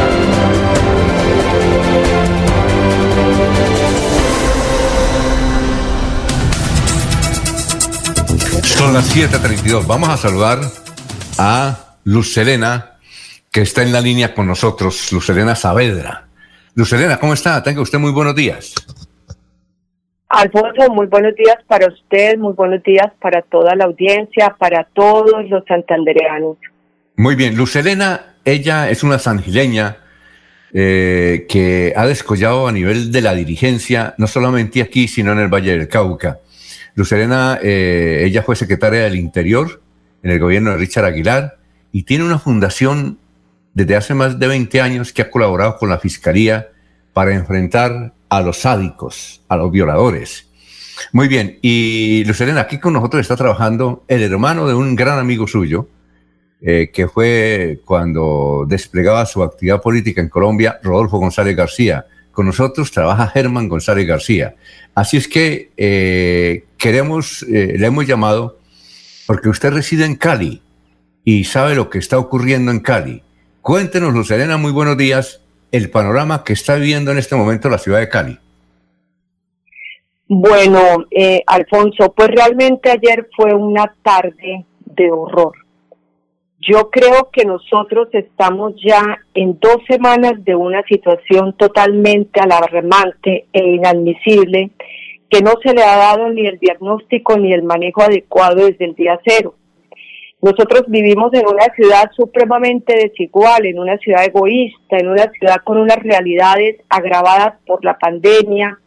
Son 8.76 8.92
las 8.92 9.08
7:32. 9.16 9.86
Vamos 9.86 10.10
a 10.10 10.18
saludar 10.18 10.58
a 11.38 11.94
Luz 12.04 12.34
Serena, 12.34 12.98
que 13.50 13.62
está 13.62 13.82
en 13.82 13.90
la 13.90 14.02
línea 14.02 14.34
con 14.34 14.46
nosotros, 14.46 15.10
Luz 15.12 15.24
Serena 15.24 15.54
Saavedra. 15.54 16.26
Luz 16.74 16.90
Serena, 16.90 17.16
¿cómo 17.16 17.32
está? 17.32 17.62
Tenga 17.62 17.80
usted 17.80 17.98
muy 17.98 18.12
buenos 18.12 18.34
días. 18.34 18.74
Alfonso, 20.28 20.92
muy 20.92 21.06
buenos 21.06 21.34
días 21.36 21.56
para 21.66 21.86
usted, 21.86 22.36
muy 22.36 22.52
buenos 22.52 22.82
días 22.82 23.06
para 23.18 23.40
toda 23.40 23.74
la 23.74 23.86
audiencia, 23.86 24.54
para 24.58 24.84
todos 24.92 25.48
los 25.48 25.64
santandereanos. 25.66 26.58
Muy 27.16 27.34
bien, 27.34 27.56
Luz 27.56 27.72
Serena, 27.72 28.34
ella 28.44 28.90
es 28.90 29.02
una 29.02 29.18
sangileña 29.18 29.96
eh, 30.74 31.46
que 31.48 31.94
ha 31.96 32.06
descollado 32.06 32.68
a 32.68 32.72
nivel 32.72 33.10
de 33.10 33.22
la 33.22 33.34
dirigencia, 33.34 34.14
no 34.18 34.26
solamente 34.26 34.82
aquí, 34.82 35.08
sino 35.08 35.32
en 35.32 35.38
el 35.38 35.48
Valle 35.48 35.78
del 35.78 35.88
Cauca. 35.88 36.40
Luz 36.96 37.10
Serena, 37.10 37.58
eh, 37.62 38.22
ella 38.24 38.42
fue 38.42 38.56
secretaria 38.56 39.02
del 39.02 39.16
Interior 39.16 39.82
en 40.22 40.30
el 40.30 40.40
gobierno 40.40 40.70
de 40.70 40.78
Richard 40.78 41.04
Aguilar 41.04 41.58
y 41.92 42.04
tiene 42.04 42.24
una 42.24 42.38
fundación 42.38 43.18
desde 43.74 43.96
hace 43.96 44.14
más 44.14 44.38
de 44.38 44.46
20 44.48 44.80
años 44.80 45.12
que 45.12 45.20
ha 45.20 45.30
colaborado 45.30 45.76
con 45.76 45.90
la 45.90 45.98
Fiscalía 45.98 46.68
para 47.12 47.34
enfrentar 47.34 48.14
a 48.30 48.40
los 48.40 48.60
sádicos, 48.62 49.42
a 49.46 49.58
los 49.58 49.70
violadores. 49.70 50.48
Muy 51.12 51.28
bien, 51.28 51.58
y 51.60 52.24
Luz 52.24 52.38
Serena, 52.38 52.62
aquí 52.62 52.78
con 52.78 52.94
nosotros 52.94 53.20
está 53.20 53.36
trabajando 53.36 54.04
el 54.08 54.22
hermano 54.22 54.66
de 54.66 54.72
un 54.72 54.96
gran 54.96 55.18
amigo 55.18 55.46
suyo, 55.46 55.88
eh, 56.62 56.90
que 56.90 57.08
fue 57.08 57.80
cuando 57.84 58.64
desplegaba 58.66 59.26
su 59.26 59.42
actividad 59.42 59.82
política 59.82 60.22
en 60.22 60.30
Colombia, 60.30 60.80
Rodolfo 60.82 61.18
González 61.18 61.54
García. 61.54 62.06
Con 62.32 62.46
nosotros 62.46 62.90
trabaja 62.90 63.28
Germán 63.28 63.68
González 63.68 64.06
García. 64.06 64.56
Así 64.94 65.18
es 65.18 65.28
que 65.28 65.72
eh, 65.76 66.64
queremos, 66.78 67.42
eh, 67.42 67.74
le 67.78 67.86
hemos 67.86 68.06
llamado 68.06 68.58
porque 69.26 69.48
usted 69.48 69.72
reside 69.72 70.04
en 70.04 70.16
Cali 70.16 70.62
y 71.24 71.44
sabe 71.44 71.74
lo 71.74 71.90
que 71.90 71.98
está 71.98 72.18
ocurriendo 72.18 72.70
en 72.70 72.80
Cali. 72.80 73.22
Cuéntenos, 73.60 74.14
Luz 74.14 74.28
Serena, 74.28 74.56
muy 74.56 74.72
buenos 74.72 74.96
días, 74.96 75.42
el 75.72 75.90
panorama 75.90 76.44
que 76.44 76.52
está 76.52 76.76
viviendo 76.76 77.10
en 77.10 77.18
este 77.18 77.34
momento 77.34 77.68
la 77.68 77.78
ciudad 77.78 77.98
de 77.98 78.08
Cali. 78.08 78.38
Bueno, 80.28 81.04
eh, 81.10 81.42
Alfonso, 81.46 82.12
pues 82.12 82.28
realmente 82.28 82.90
ayer 82.90 83.28
fue 83.36 83.54
una 83.54 83.94
tarde 84.02 84.64
de 84.84 85.10
horror. 85.10 85.52
Yo 86.60 86.90
creo 86.90 87.30
que 87.32 87.44
nosotros 87.44 88.08
estamos 88.12 88.74
ya 88.84 89.18
en 89.34 89.58
dos 89.60 89.78
semanas 89.88 90.32
de 90.44 90.56
una 90.56 90.82
situación 90.84 91.56
totalmente 91.56 92.40
alarmante 92.40 93.46
e 93.52 93.74
inadmisible 93.74 94.70
que 95.30 95.40
no 95.40 95.52
se 95.62 95.74
le 95.74 95.82
ha 95.82 95.96
dado 95.96 96.30
ni 96.30 96.46
el 96.46 96.58
diagnóstico 96.58 97.36
ni 97.36 97.52
el 97.52 97.62
manejo 97.62 98.02
adecuado 98.02 98.66
desde 98.66 98.84
el 98.84 98.94
día 98.94 99.18
cero. 99.24 99.54
Nosotros 100.42 100.84
vivimos 100.88 101.32
en 101.32 101.46
una 101.46 101.64
ciudad 101.74 102.10
supremamente 102.14 102.94
desigual, 102.94 103.66
en 103.66 103.78
una 103.78 103.96
ciudad 103.98 104.24
egoísta, 104.24 104.98
en 104.98 105.08
una 105.08 105.30
ciudad 105.32 105.56
con 105.64 105.78
unas 105.78 105.98
realidades 105.98 106.76
agravadas 106.88 107.54
por 107.66 107.84
la 107.84 107.98
pandemia, 107.98 108.78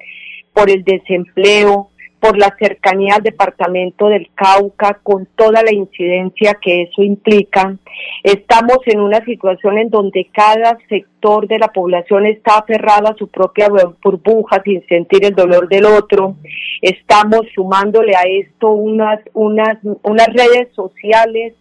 por 0.54 0.70
el 0.70 0.84
desempleo, 0.84 1.90
por 2.20 2.38
la 2.38 2.56
cercanía 2.60 3.16
al 3.16 3.24
departamento 3.24 4.08
del 4.08 4.30
Cauca, 4.36 5.00
con 5.04 5.28
toda 5.36 5.64
la 5.64 5.74
incidencia 5.74 6.58
que 6.62 6.84
eso 6.84 7.02
implica. 7.02 7.78
Estamos 8.24 8.80
en 8.86 9.00
una 9.00 9.24
situación 9.24 9.78
en 9.78 9.90
donde 9.90 10.28
cada 10.32 10.78
sector 10.90 11.48
de 11.48 11.60
la 11.60 11.70
población 11.70 12.26
está 12.26 12.60
aferrado 12.60 13.08
a 13.08 13.16
su 13.16 13.28
propia 13.28 13.70
burbuja 14.04 14.62
sin 14.64 14.86
sentir 14.88 15.26
el 15.26 15.36
dolor 15.36 15.70
del 15.70 15.86
otro. 15.86 16.36
Estamos 16.82 17.42
sumándole 17.56 18.16
a 18.16 18.24
esto 18.24 18.72
unas, 18.72 19.20
unas, 19.34 19.78
unas 20.04 20.28
redes 20.28 20.70
sociales 20.76 21.54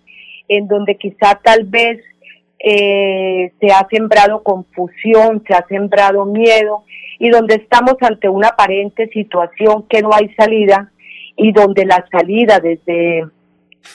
en 0.49 0.67
donde 0.67 0.97
quizá 0.97 1.41
tal 1.43 1.65
vez 1.65 2.01
eh, 2.59 3.53
se 3.61 3.71
ha 3.71 3.87
sembrado 3.91 4.43
confusión, 4.43 5.45
se 5.47 5.55
ha 5.55 5.65
sembrado 5.69 6.25
miedo 6.25 6.85
y 7.19 7.31
donde 7.31 7.57
estamos 7.57 7.95
ante 8.01 8.29
una 8.29 8.49
aparente 8.49 9.09
situación 9.09 9.85
que 9.89 10.03
no 10.03 10.11
hay 10.13 10.33
salida 10.35 10.91
y 11.37 11.53
donde 11.53 11.87
la 11.87 12.05
salida 12.11 12.59
desde, 12.59 13.27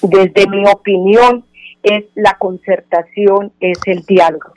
desde 0.02 0.50
mi 0.50 0.64
opinión 0.68 1.46
es 1.84 2.06
la 2.16 2.38
concertación, 2.40 3.52
es 3.60 3.78
el 3.86 4.04
diálogo. 4.06 4.54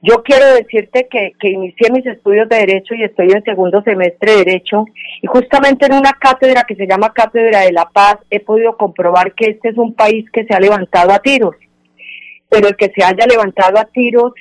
Yo 0.00 0.22
quiero 0.22 0.46
decirte 0.54 1.08
que, 1.10 1.32
que 1.40 1.48
inicié 1.48 1.90
mis 1.90 2.06
estudios 2.06 2.48
de 2.48 2.58
Derecho 2.58 2.94
y 2.94 3.02
estoy 3.02 3.32
en 3.32 3.42
segundo 3.42 3.82
semestre 3.82 4.32
de 4.32 4.44
Derecho 4.44 4.84
y 5.20 5.26
justamente 5.26 5.86
en 5.86 5.94
una 5.94 6.12
cátedra 6.12 6.64
que 6.68 6.76
se 6.76 6.86
llama 6.86 7.12
Cátedra 7.12 7.62
de 7.62 7.72
la 7.72 7.88
Paz 7.88 8.18
he 8.30 8.38
podido 8.38 8.76
comprobar 8.76 9.32
que 9.34 9.46
este 9.46 9.70
es 9.70 9.78
un 9.78 9.94
país 9.94 10.30
que 10.30 10.44
se 10.44 10.54
ha 10.54 10.60
levantado 10.60 11.12
a 11.12 11.18
tiros, 11.18 11.56
pero 12.48 12.68
el 12.68 12.76
que 12.76 12.92
se 12.94 13.04
haya 13.04 13.26
levantado 13.26 13.78
a 13.78 13.84
tiros 13.84 14.32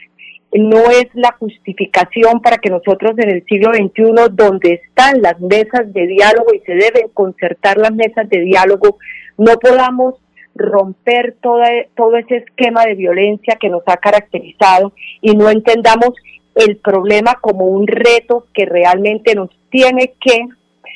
no 0.54 0.90
es 0.90 1.08
la 1.14 1.36
justificación 1.40 2.42
para 2.42 2.58
que 2.58 2.70
nosotros 2.70 3.14
en 3.18 3.30
el 3.30 3.46
siglo 3.46 3.74
XXI, 3.74 4.32
donde 4.32 4.82
están 4.86 5.22
las 5.22 5.40
mesas 5.40 5.92
de 5.94 6.08
diálogo 6.08 6.54
y 6.54 6.60
se 6.60 6.74
deben 6.74 7.10
concertar 7.14 7.78
las 7.78 7.94
mesas 7.94 8.30
de 8.30 8.40
diálogo, 8.40 8.98
no 9.38 9.54
podamos 9.60 10.16
romper 10.56 11.36
todo, 11.42 11.62
todo 11.96 12.18
ese 12.18 12.38
esquema 12.38 12.86
de 12.86 12.96
violencia 12.96 13.58
que 13.60 13.70
nos 13.70 13.84
ha 13.88 13.98
caracterizado 13.98 14.94
y 15.22 15.36
no 15.36 15.50
entendamos 15.50 16.14
el 16.56 16.78
problema 16.78 17.36
como 17.42 17.66
un 17.66 17.86
reto 17.86 18.48
que 18.54 18.66
realmente 18.66 19.36
nos 19.36 19.50
tiene 19.70 20.14
que 20.20 20.46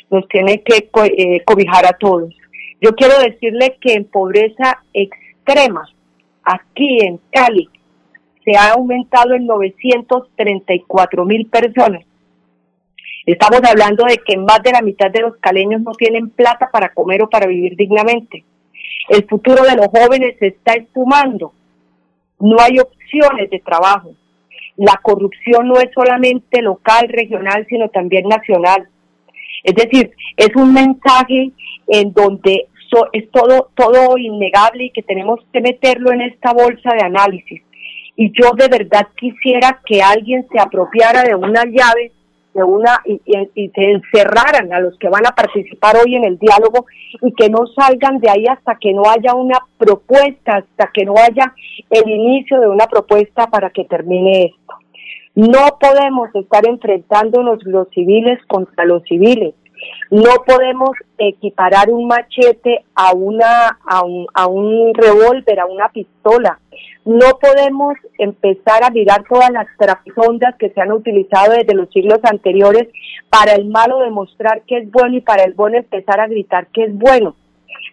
nos 0.10 0.28
tiene 0.28 0.62
que 0.62 0.90
eh, 1.06 1.42
cobijar 1.46 1.86
a 1.86 1.94
todos. 1.94 2.34
Yo 2.82 2.96
quiero 2.96 3.18
decirle 3.20 3.78
que 3.80 3.94
en 3.94 4.06
pobreza 4.06 4.84
extrema, 4.94 5.88
aquí 6.44 7.00
en 7.02 7.20
Cali, 7.32 7.70
se 8.44 8.58
ha 8.58 8.74
aumentado 8.74 9.34
en 9.34 9.46
934 9.46 11.26
mil 11.26 11.48
personas. 11.48 12.04
Estamos 13.26 13.62
hablando 13.70 14.06
de 14.06 14.18
que 14.18 14.38
más 14.38 14.64
de 14.64 14.72
la 14.72 14.82
mitad 14.82 15.12
de 15.12 15.22
los 15.22 15.38
caleños 15.38 15.82
no 15.82 15.92
tienen 15.92 16.30
plata 16.32 16.70
para 16.72 16.94
comer 16.94 17.22
o 17.24 17.30
para 17.30 17.48
vivir 17.48 17.76
dignamente. 17.76 18.44
El 19.10 19.28
futuro 19.28 19.64
de 19.64 19.76
los 19.76 19.88
jóvenes 19.88 20.36
se 20.40 20.48
está 20.48 20.74
espumando. 20.74 21.54
No 22.40 22.58
hay 22.60 22.80
opciones 22.80 23.50
de 23.50 23.60
trabajo. 23.60 24.14
La 24.78 25.00
corrupción 25.04 25.68
no 25.68 25.76
es 25.80 25.92
solamente 25.94 26.62
local, 26.62 27.08
regional, 27.10 27.66
sino 27.70 27.90
también 27.90 28.28
nacional. 28.28 28.88
Es 29.64 29.76
decir, 29.76 30.12
es 30.38 30.56
un 30.56 30.74
mensaje 30.74 31.52
en 31.88 32.14
donde 32.14 32.68
es 33.14 33.30
todo, 33.32 33.70
todo 33.76 34.18
innegable 34.18 34.86
y 34.86 34.90
que 34.92 35.04
tenemos 35.04 35.40
que 35.52 35.62
meterlo 35.62 36.12
en 36.12 36.22
esta 36.22 36.54
bolsa 36.54 36.94
de 36.94 37.04
análisis. 37.04 37.62
Y 38.16 38.32
yo 38.32 38.52
de 38.56 38.68
verdad 38.68 39.08
quisiera 39.18 39.82
que 39.86 40.02
alguien 40.02 40.46
se 40.52 40.60
apropiara 40.60 41.24
de 41.24 41.36
una 41.36 41.64
llave 41.66 42.12
de 42.54 42.64
una 42.64 43.02
y, 43.06 43.20
se 43.70 43.84
encerraran 43.84 44.74
a 44.74 44.80
los 44.80 44.98
que 45.00 45.10
van 45.10 45.26
a 45.26 45.32
participar 45.32 45.96
hoy 45.98 46.16
en 46.16 46.26
el 46.26 46.38
diálogo 46.38 46.86
y 47.22 47.32
que 47.34 47.50
no 47.50 47.66
salgan 47.68 48.20
de 48.20 48.30
ahí 48.30 48.46
hasta 48.46 48.76
que 48.76 48.94
no 48.94 49.04
haya 49.10 49.34
una 49.34 49.60
propuesta, 49.78 50.58
hasta 50.58 50.92
que 50.94 51.06
no 51.06 51.16
haya 51.18 51.54
el 51.90 52.10
inicio 52.10 52.60
de 52.60 52.68
una 52.68 52.88
propuesta 52.88 53.48
para 53.48 53.70
que 53.70 53.86
termine 53.86 54.46
esto. 54.46 54.74
No 55.34 55.78
podemos 55.80 56.30
estar 56.36 56.68
enfrentándonos 56.68 57.64
los 57.64 57.88
civiles 57.90 58.40
contra 58.48 58.84
los 58.84 59.04
civiles. 59.04 59.54
No 60.10 60.44
podemos 60.46 60.92
equiparar 61.18 61.90
un 61.90 62.08
machete 62.08 62.84
a 62.96 63.14
una 63.14 63.80
a 63.86 64.04
un, 64.04 64.28
a 64.34 64.48
un 64.48 64.94
revólver, 64.94 65.60
a 65.60 65.66
una 65.66 65.90
pistola. 65.90 66.60
No 67.06 67.40
podemos 67.42 67.96
empezar 68.18 68.84
a 68.84 68.92
mirar 68.92 69.24
todas 69.28 69.52
las 69.52 69.68
trapisondas 69.78 70.56
que 70.58 70.70
se 70.70 70.82
han 70.82 70.92
utilizado 70.92 71.54
desde 71.54 71.74
los 71.74 71.90
siglos 71.90 72.20
anteriores 72.24 72.90
para 73.30 73.54
el 73.54 73.66
malo 73.66 74.00
demostrar 74.00 74.64
que 74.68 74.80
es 74.80 74.92
bueno 74.92 75.18
y 75.18 75.22
para 75.22 75.44
el 75.44 75.54
bueno 75.54 75.78
empezar 75.78 76.20
a 76.20 76.28
gritar 76.28 76.68
que 76.68 76.84
es 76.84 76.98
bueno. 76.98 77.36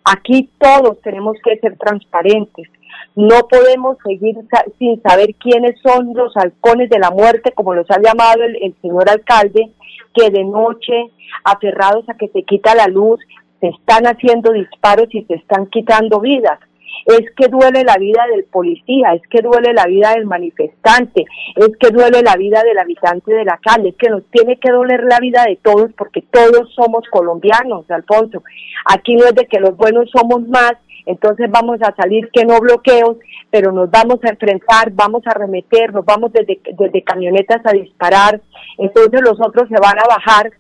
Aquí 0.05 0.51
todos 0.59 1.01
tenemos 1.03 1.37
que 1.43 1.59
ser 1.59 1.77
transparentes. 1.79 2.69
No 3.15 3.49
podemos 3.49 3.97
seguir 4.05 4.37
sin 4.79 5.01
saber 5.03 5.35
quiénes 5.37 5.81
son 5.81 6.13
los 6.15 6.37
halcones 6.37 6.89
de 6.89 6.99
la 6.99 7.11
muerte, 7.11 7.53
como 7.53 7.75
los 7.75 7.91
ha 7.91 8.01
llamado 8.01 8.45
el, 8.45 8.75
señor 8.81 9.09
alcalde, 9.09 9.71
que 10.15 10.31
de 10.31 10.45
noche, 10.45 11.11
aferrados 11.45 12.09
a 12.09 12.15
que 12.15 12.29
se 12.29 12.43
quita 12.43 12.75
la 12.75 12.87
luz, 12.87 13.21
se 13.61 13.69
están 13.69 14.07
haciendo 14.07 14.53
disparos 14.53 15.09
y 15.11 15.25
se 15.25 15.35
están 15.35 15.67
quitando 15.67 16.21
vidas 16.21 16.59
es 17.07 17.31
que 17.37 17.49
duele 17.49 17.85
la 17.85 17.97
vida 17.97 18.25
del 18.31 18.45
policía, 18.45 19.15
es 19.15 19.23
que 19.31 19.41
duele 19.41 19.73
la 19.73 19.87
vida 19.87 20.13
del 20.13 20.27
manifestante, 20.27 21.25
es 21.57 21.71
que 21.79 21.91
duele 21.91 22.23
la 22.23 22.37
vida 22.37 22.63
del 22.63 22.79
habitante 22.79 23.33
de 23.33 23.45
la 23.45 23.59
calle, 23.59 23.91
es 23.91 23.97
que 23.97 24.11
nos 24.11 24.25
tiene 24.31 24.59
que 24.59 24.71
doler 24.71 25.05
la 25.05 25.19
vida 25.21 25.45
de 25.45 25.57
todos 25.57 25.91
porque 25.97 26.23
todos 26.23 26.73
somos 26.75 27.05
colombianos, 27.11 27.91
Alfonso. 27.91 28.43
Aquí 28.85 29.17
no 29.17 29.25
es 29.25 29.35
de 29.35 29.47
que 29.47 29.61
los 29.61 29.77
buenos 29.77 30.11
somos 30.11 30.47
más, 30.49 30.75
entonces 31.09 31.51
vamos 31.51 31.81
a 31.83 31.95
salir 31.97 32.29
que 32.31 32.45
no 32.45 32.61
bloqueos, 32.61 33.17
pero 33.51 33.73
nos 33.73 33.91
vamos 33.91 34.19
a 34.23 34.29
enfrentar, 34.29 34.93
vamos 34.93 35.23
a 35.27 35.33
remeter, 35.33 35.93
nos 35.93 36.05
vamos 36.05 36.31
desde, 36.33 36.61
desde 36.79 37.03
camionetas 37.03 37.63
a 37.65 37.73
disparar, 37.73 38.43
entonces 38.77 39.23
los 39.23 39.41
otros 39.41 39.69
se 39.69 39.81
van 39.81 39.99
a 39.99 40.07
bajar 40.07 40.53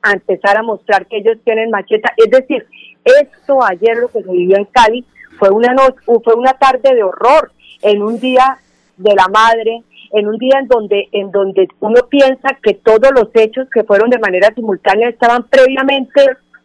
a 0.00 0.12
empezar 0.12 0.56
a 0.56 0.62
mostrar 0.62 1.06
que 1.06 1.18
ellos 1.18 1.36
tienen 1.44 1.70
macheta. 1.70 2.12
Es 2.16 2.30
decir, 2.30 2.66
esto 3.04 3.62
ayer 3.62 3.98
lo 3.98 4.08
que 4.08 4.22
se 4.22 4.32
vivió 4.32 4.56
en 4.56 4.64
Cali 4.64 5.04
fue 5.38 5.50
una, 5.50 5.74
noche, 5.74 5.98
fue 6.04 6.34
una 6.34 6.54
tarde 6.54 6.94
de 6.94 7.02
horror, 7.02 7.52
en 7.82 8.02
un 8.02 8.18
día 8.18 8.58
de 8.96 9.14
la 9.14 9.28
madre, 9.28 9.82
en 10.12 10.26
un 10.26 10.38
día 10.38 10.58
en 10.58 10.68
donde, 10.68 11.08
en 11.12 11.30
donde 11.30 11.68
uno 11.80 12.00
piensa 12.08 12.56
que 12.62 12.74
todos 12.74 13.10
los 13.14 13.28
hechos 13.34 13.68
que 13.72 13.84
fueron 13.84 14.08
de 14.08 14.18
manera 14.18 14.54
simultánea 14.54 15.10
estaban 15.10 15.44
previamente 15.48 16.22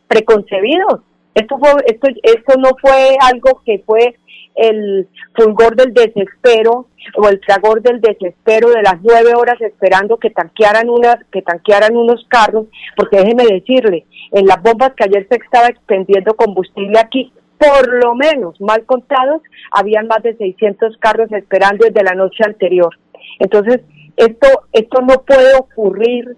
preconcebidos. 0.08 1.02
Esto, 1.38 1.60
fue, 1.60 1.70
esto, 2.24 2.54
no 2.58 2.72
fue 2.82 3.16
algo 3.22 3.62
que 3.64 3.84
fue 3.86 4.16
el 4.56 5.08
fulgor 5.36 5.76
del 5.76 5.94
desespero 5.94 6.88
o 7.16 7.30
el 7.30 7.40
fragor 7.46 7.84
del 7.84 8.02
desespero 8.02 8.70
de 8.70 8.82
las 8.82 8.96
nueve 9.04 9.36
horas 9.36 9.62
esperando 9.62 10.18
que 10.18 10.32
tanquearan 10.32 10.90
unas, 10.90 11.18
que 11.32 11.44
tanquearan 11.44 11.96
unos 11.96 12.26
carros, 12.28 12.66
porque 12.96 13.18
déjeme 13.18 13.46
decirle, 13.46 14.08
en 14.32 14.48
las 14.48 14.60
bombas 14.64 14.94
que 14.98 15.04
ayer 15.04 15.28
se 15.30 15.36
estaba 15.36 15.68
expendiendo 15.68 16.36
combustible 16.36 16.98
aquí, 16.98 17.32
por 17.60 18.04
lo 18.04 18.16
menos, 18.16 18.60
mal 18.60 18.84
contados, 18.86 19.44
habían 19.72 20.08
más 20.08 20.24
de 20.24 20.36
600 20.38 20.98
carros 20.98 21.32
esperando 21.32 21.86
desde 21.86 22.04
la 22.04 22.16
noche 22.16 22.44
anterior. 22.44 22.98
Entonces, 23.38 23.82
esto, 24.16 24.48
esto 24.74 25.02
no 25.02 25.22
puede 25.22 25.56
ocurrir 25.56 26.36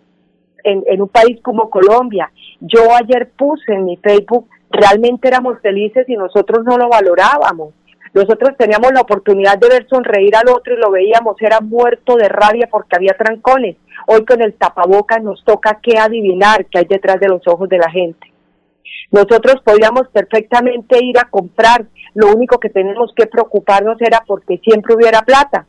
en, 0.65 0.83
en 0.87 1.01
un 1.01 1.07
país 1.07 1.39
como 1.41 1.69
Colombia. 1.69 2.29
Yo 2.59 2.81
ayer 2.93 3.31
puse 3.37 3.71
en 3.73 3.85
mi 3.85 3.95
Facebook, 3.95 4.49
realmente 4.71 5.27
éramos 5.27 5.59
felices 5.61 6.07
y 6.07 6.15
nosotros 6.15 6.63
no 6.65 6.77
lo 6.77 6.89
valorábamos. 6.89 7.73
Nosotros 8.13 8.57
teníamos 8.57 8.91
la 8.93 9.01
oportunidad 9.01 9.57
de 9.59 9.69
ver 9.69 9.87
sonreír 9.87 10.35
al 10.35 10.49
otro 10.49 10.73
y 10.73 10.79
lo 10.79 10.89
veíamos, 10.89 11.35
era 11.39 11.59
muerto 11.59 12.15
de 12.15 12.27
rabia 12.27 12.67
porque 12.71 12.95
había 12.95 13.13
trancones. 13.13 13.77
Hoy 14.07 14.25
con 14.25 14.41
el 14.41 14.53
tapabocas 14.53 15.21
nos 15.21 15.43
toca 15.43 15.79
que 15.81 15.97
adivinar 15.97 16.65
qué 16.65 16.79
hay 16.79 16.85
detrás 16.85 17.19
de 17.19 17.27
los 17.27 17.47
ojos 17.47 17.69
de 17.69 17.77
la 17.77 17.91
gente. 17.91 18.31
Nosotros 19.11 19.61
podíamos 19.63 20.07
perfectamente 20.11 21.03
ir 21.03 21.17
a 21.19 21.29
comprar, 21.29 21.85
lo 22.13 22.27
único 22.29 22.59
que 22.59 22.69
tenemos 22.69 23.11
que 23.15 23.27
preocuparnos 23.27 23.99
era 24.01 24.23
porque 24.25 24.57
siempre 24.59 24.95
hubiera 24.95 25.21
plata. 25.21 25.65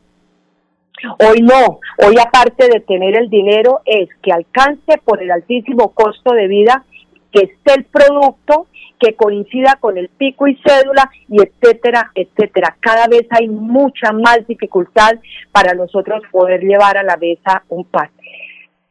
Hoy 1.19 1.41
no, 1.41 1.79
hoy 2.05 2.15
aparte 2.19 2.67
de 2.67 2.79
tener 2.81 3.17
el 3.17 3.29
dinero 3.29 3.81
es 3.85 4.09
que 4.21 4.31
alcance 4.31 4.99
por 5.03 5.21
el 5.21 5.31
altísimo 5.31 5.91
costo 5.93 6.33
de 6.33 6.47
vida, 6.47 6.85
que 7.31 7.41
esté 7.41 7.73
el 7.75 7.85
producto, 7.85 8.67
que 8.99 9.15
coincida 9.15 9.77
con 9.79 9.97
el 9.97 10.09
pico 10.09 10.47
y 10.47 10.57
cédula 10.65 11.09
y 11.27 11.41
etcétera, 11.41 12.11
etcétera. 12.13 12.77
Cada 12.79 13.07
vez 13.07 13.27
hay 13.31 13.47
mucha 13.47 14.11
más 14.11 14.45
dificultad 14.47 15.13
para 15.51 15.73
nosotros 15.73 16.21
poder 16.31 16.61
llevar 16.61 16.97
a 16.97 17.03
la 17.03 17.17
mesa 17.17 17.63
un 17.69 17.85
pan. 17.85 18.09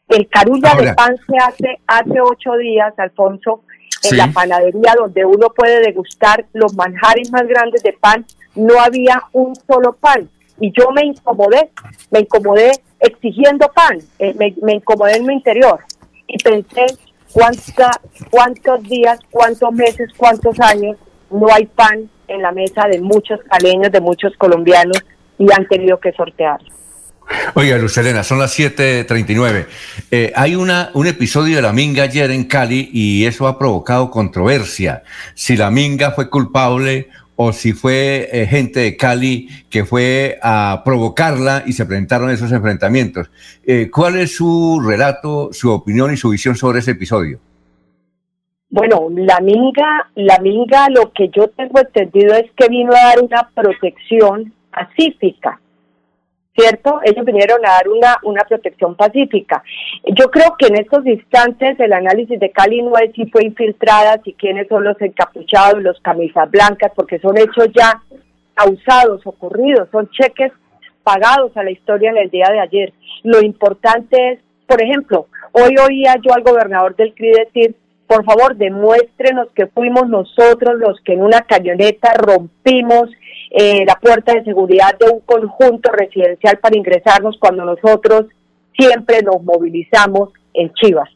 El 0.08 0.28
carulla 0.28 0.74
de 0.74 0.92
pan 0.94 1.16
se 1.28 1.36
hace 1.36 1.78
hace 1.86 2.20
ocho 2.20 2.56
días, 2.56 2.92
Alfonso, 2.98 3.62
en 4.02 4.16
la 4.16 4.32
panadería 4.32 4.94
donde 4.98 5.24
uno 5.24 5.50
puede 5.50 5.80
degustar 5.80 6.46
los 6.52 6.74
manjares 6.74 7.30
más 7.30 7.46
grandes 7.46 7.82
de 7.82 7.92
pan, 7.92 8.24
no 8.54 8.80
había 8.80 9.22
un 9.32 9.54
solo 9.54 9.92
pan. 9.92 10.28
Y 10.58 10.72
yo 10.72 10.90
me 10.90 11.04
incomodé, 11.04 11.70
me 12.10 12.20
incomodé 12.20 12.72
exigiendo 12.98 13.70
pan, 13.72 13.98
eh, 14.18 14.34
me, 14.36 14.74
incomodé 14.74 15.16
en 15.16 15.26
mi 15.26 15.34
interior. 15.34 15.80
Y 16.26 16.38
pensé, 16.38 16.86
¿cuánta, 17.32 17.90
¿cuántos 18.30 18.82
días, 18.82 19.18
cuántos 19.30 19.72
meses, 19.72 20.08
cuántos 20.16 20.58
años 20.60 20.96
no 21.30 21.46
hay 21.52 21.66
pan 21.66 22.10
en 22.28 22.42
la 22.42 22.52
mesa 22.52 22.86
de 22.90 23.00
muchos 23.00 23.40
caleños, 23.48 23.92
de 23.92 24.00
muchos 24.00 24.32
colombianos 24.36 24.98
y 25.38 25.46
han 25.52 25.66
tenido 25.68 25.98
que 25.98 26.12
sortearlo? 26.12 26.68
Oiga, 27.54 27.78
Luz 27.78 27.92
son 27.92 28.38
las 28.38 28.58
7:39. 28.58 29.66
Eh, 30.10 30.32
hay 30.34 30.56
una, 30.56 30.90
un 30.94 31.06
episodio 31.06 31.56
de 31.56 31.62
la 31.62 31.72
Minga 31.72 32.04
ayer 32.04 32.30
en 32.30 32.44
Cali 32.44 32.90
y 32.92 33.24
eso 33.24 33.46
ha 33.46 33.58
provocado 33.58 34.10
controversia. 34.10 35.04
Si 35.34 35.56
la 35.56 35.70
Minga 35.70 36.10
fue 36.10 36.28
culpable 36.28 37.08
o 37.42 37.54
si 37.54 37.72
fue 37.72 38.28
eh, 38.30 38.46
gente 38.46 38.80
de 38.80 38.98
Cali 38.98 39.48
que 39.70 39.86
fue 39.86 40.38
a 40.42 40.82
provocarla 40.84 41.62
y 41.64 41.72
se 41.72 41.86
presentaron 41.86 42.28
esos 42.28 42.52
enfrentamientos. 42.52 43.30
Eh, 43.64 43.88
¿Cuál 43.90 44.16
es 44.16 44.36
su 44.36 44.78
relato, 44.86 45.48
su 45.50 45.70
opinión 45.70 46.12
y 46.12 46.18
su 46.18 46.28
visión 46.28 46.54
sobre 46.54 46.80
ese 46.80 46.90
episodio? 46.90 47.40
Bueno, 48.68 49.06
la 49.16 49.40
Minga, 49.40 50.10
la 50.16 50.38
Minga, 50.40 50.90
lo 50.90 51.12
que 51.12 51.30
yo 51.34 51.48
tengo 51.48 51.80
entendido 51.80 52.34
es 52.34 52.44
que 52.54 52.68
vino 52.68 52.92
a 52.92 53.06
dar 53.06 53.22
una 53.22 53.48
protección 53.54 54.52
pacífica 54.70 55.58
¿cierto? 56.56 57.00
Ellos 57.04 57.24
vinieron 57.24 57.64
a 57.64 57.70
dar 57.70 57.88
una, 57.88 58.16
una 58.22 58.42
protección 58.44 58.96
pacífica. 58.96 59.62
Yo 60.04 60.30
creo 60.30 60.56
que 60.58 60.66
en 60.66 60.76
estos 60.76 61.06
instantes 61.06 61.78
el 61.78 61.92
análisis 61.92 62.38
de 62.38 62.50
Cali 62.50 62.82
no 62.82 62.96
es 62.98 63.12
si 63.14 63.26
fue 63.26 63.44
infiltrada, 63.44 64.20
si 64.24 64.32
quiénes 64.34 64.68
son 64.68 64.84
los 64.84 65.00
encapuchados, 65.00 65.82
los 65.82 66.00
camisas 66.00 66.50
blancas, 66.50 66.92
porque 66.94 67.18
son 67.18 67.38
hechos 67.38 67.68
ya 67.74 68.02
causados, 68.54 69.26
ocurridos, 69.26 69.88
son 69.90 70.10
cheques 70.10 70.52
pagados 71.02 71.56
a 71.56 71.62
la 71.62 71.70
historia 71.70 72.10
en 72.10 72.18
el 72.18 72.30
día 72.30 72.48
de 72.50 72.60
ayer. 72.60 72.92
Lo 73.22 73.40
importante 73.40 74.32
es, 74.32 74.38
por 74.66 74.82
ejemplo, 74.82 75.26
hoy 75.52 75.74
oía 75.78 76.16
yo 76.22 76.34
al 76.34 76.42
gobernador 76.42 76.94
del 76.96 77.14
CRI 77.14 77.32
decir, 77.32 77.74
por 78.06 78.24
favor, 78.24 78.56
demuéstrenos 78.56 79.48
que 79.54 79.68
fuimos 79.68 80.08
nosotros 80.08 80.78
los 80.78 81.00
que 81.02 81.12
en 81.12 81.22
una 81.22 81.42
camioneta 81.42 82.12
rompimos 82.14 83.08
eh, 83.50 83.84
la 83.84 83.96
puerta 83.96 84.32
de 84.32 84.44
seguridad 84.44 84.96
de 84.98 85.10
un 85.10 85.20
conjunto 85.20 85.90
residencial 85.90 86.58
para 86.58 86.76
ingresarnos 86.76 87.36
cuando 87.38 87.64
nosotros 87.64 88.26
siempre 88.78 89.22
nos 89.22 89.42
movilizamos 89.42 90.30
en 90.54 90.72
Chivas. 90.74 91.10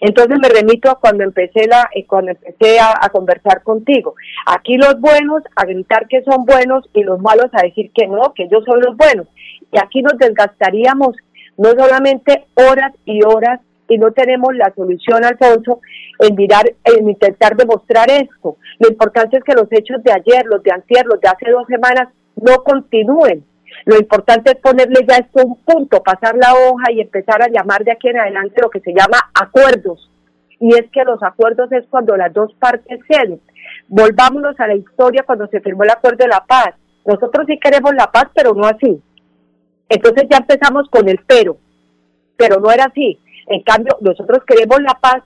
Entonces 0.00 0.38
me 0.40 0.48
remito 0.48 0.90
a 0.90 0.98
cuando 0.98 1.22
empecé 1.22 1.66
la, 1.68 1.88
eh, 1.94 2.06
cuando 2.06 2.32
empecé 2.32 2.80
a, 2.80 3.08
conversar 3.10 3.62
contigo. 3.62 4.14
Aquí 4.46 4.76
los 4.76 5.00
buenos 5.00 5.42
a 5.54 5.64
gritar 5.64 6.08
que 6.08 6.22
son 6.22 6.44
buenos 6.44 6.84
y 6.92 7.04
los 7.04 7.20
malos 7.20 7.46
a 7.52 7.62
decir 7.62 7.92
que 7.94 8.06
no, 8.08 8.34
que 8.34 8.44
ellos 8.44 8.64
son 8.66 8.80
los 8.80 8.96
buenos. 8.96 9.28
Y 9.72 9.78
aquí 9.78 10.02
nos 10.02 10.18
desgastaríamos 10.18 11.14
no 11.56 11.70
solamente 11.70 12.46
horas 12.54 12.92
y 13.04 13.22
horas 13.24 13.60
y 13.88 13.98
no 13.98 14.12
tenemos 14.12 14.54
la 14.54 14.72
solución, 14.74 15.24
Alfonso, 15.24 15.80
en 16.18 16.34
mirar, 16.34 16.72
en 16.84 17.08
intentar 17.08 17.56
demostrar 17.56 18.10
esto. 18.10 18.56
Lo 18.78 18.88
importante 18.88 19.38
es 19.38 19.44
que 19.44 19.54
los 19.54 19.68
hechos 19.70 20.02
de 20.02 20.12
ayer, 20.12 20.44
los 20.46 20.62
de 20.62 20.72
antier, 20.72 21.06
los 21.06 21.20
de 21.20 21.28
hace 21.28 21.50
dos 21.50 21.66
semanas, 21.66 22.08
no 22.36 22.62
continúen. 22.64 23.44
Lo 23.84 23.96
importante 23.96 24.52
es 24.52 24.56
ponerle 24.56 25.04
ya 25.08 25.16
esto 25.16 25.44
un 25.44 25.56
punto, 25.62 26.02
pasar 26.02 26.36
la 26.36 26.54
hoja 26.54 26.92
y 26.92 27.00
empezar 27.00 27.42
a 27.42 27.48
llamar 27.48 27.84
de 27.84 27.92
aquí 27.92 28.08
en 28.08 28.18
adelante 28.18 28.62
lo 28.62 28.70
que 28.70 28.80
se 28.80 28.92
llama 28.92 29.18
acuerdos. 29.34 30.10
y 30.58 30.70
es 30.74 30.90
que 30.90 31.04
los 31.04 31.22
acuerdos 31.22 31.70
es 31.70 31.84
cuando 31.90 32.16
las 32.16 32.32
dos 32.32 32.54
partes 32.54 32.98
ceden. 33.06 33.40
Volvámonos 33.88 34.58
a 34.58 34.66
la 34.66 34.74
historia 34.74 35.22
cuando 35.26 35.46
se 35.48 35.60
firmó 35.60 35.84
el 35.84 35.90
acuerdo 35.90 36.24
de 36.24 36.28
la 36.28 36.44
paz. 36.46 36.74
Nosotros 37.04 37.44
sí 37.46 37.58
queremos 37.58 37.94
la 37.94 38.10
paz, 38.10 38.28
pero 38.34 38.54
no 38.54 38.64
así. 38.66 39.02
Entonces 39.88 40.24
ya 40.30 40.38
empezamos 40.38 40.88
con 40.90 41.08
el 41.08 41.20
pero, 41.26 41.58
pero 42.36 42.58
no 42.58 42.70
era 42.70 42.84
así. 42.84 43.18
En 43.46 43.62
cambio, 43.62 43.96
nosotros 44.00 44.40
queremos 44.46 44.80
la 44.82 44.94
paz 44.94 45.22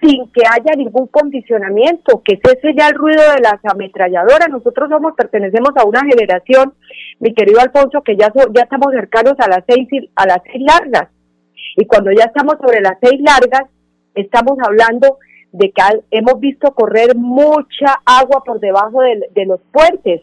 sin 0.00 0.30
que 0.32 0.42
haya 0.46 0.76
ningún 0.76 1.06
condicionamiento, 1.06 2.22
que 2.22 2.38
cese 2.42 2.74
ya 2.76 2.88
el 2.88 2.94
ruido 2.94 3.22
de 3.34 3.40
las 3.40 3.58
ametralladoras. 3.64 4.48
Nosotros 4.50 4.88
somos, 4.90 5.14
pertenecemos 5.14 5.70
a 5.76 5.84
una 5.84 6.00
generación, 6.00 6.74
mi 7.20 7.32
querido 7.34 7.60
Alfonso, 7.60 8.02
que 8.02 8.16
ya, 8.16 8.32
ya 8.34 8.62
estamos 8.62 8.92
cercanos 8.92 9.34
a 9.38 9.48
las 9.48 9.64
seis 9.66 9.88
a 10.14 10.26
las 10.26 10.38
seis 10.44 10.62
largas. 10.62 11.08
Y 11.76 11.86
cuando 11.86 12.10
ya 12.12 12.24
estamos 12.24 12.56
sobre 12.60 12.80
las 12.80 12.98
seis 13.00 13.20
largas, 13.20 13.70
estamos 14.14 14.58
hablando 14.62 15.18
de 15.52 15.70
que 15.70 15.82
hemos 16.10 16.40
visto 16.40 16.72
correr 16.74 17.14
mucha 17.16 18.00
agua 18.04 18.42
por 18.44 18.60
debajo 18.60 19.00
de, 19.02 19.28
de 19.34 19.46
los 19.46 19.60
puentes. 19.72 20.22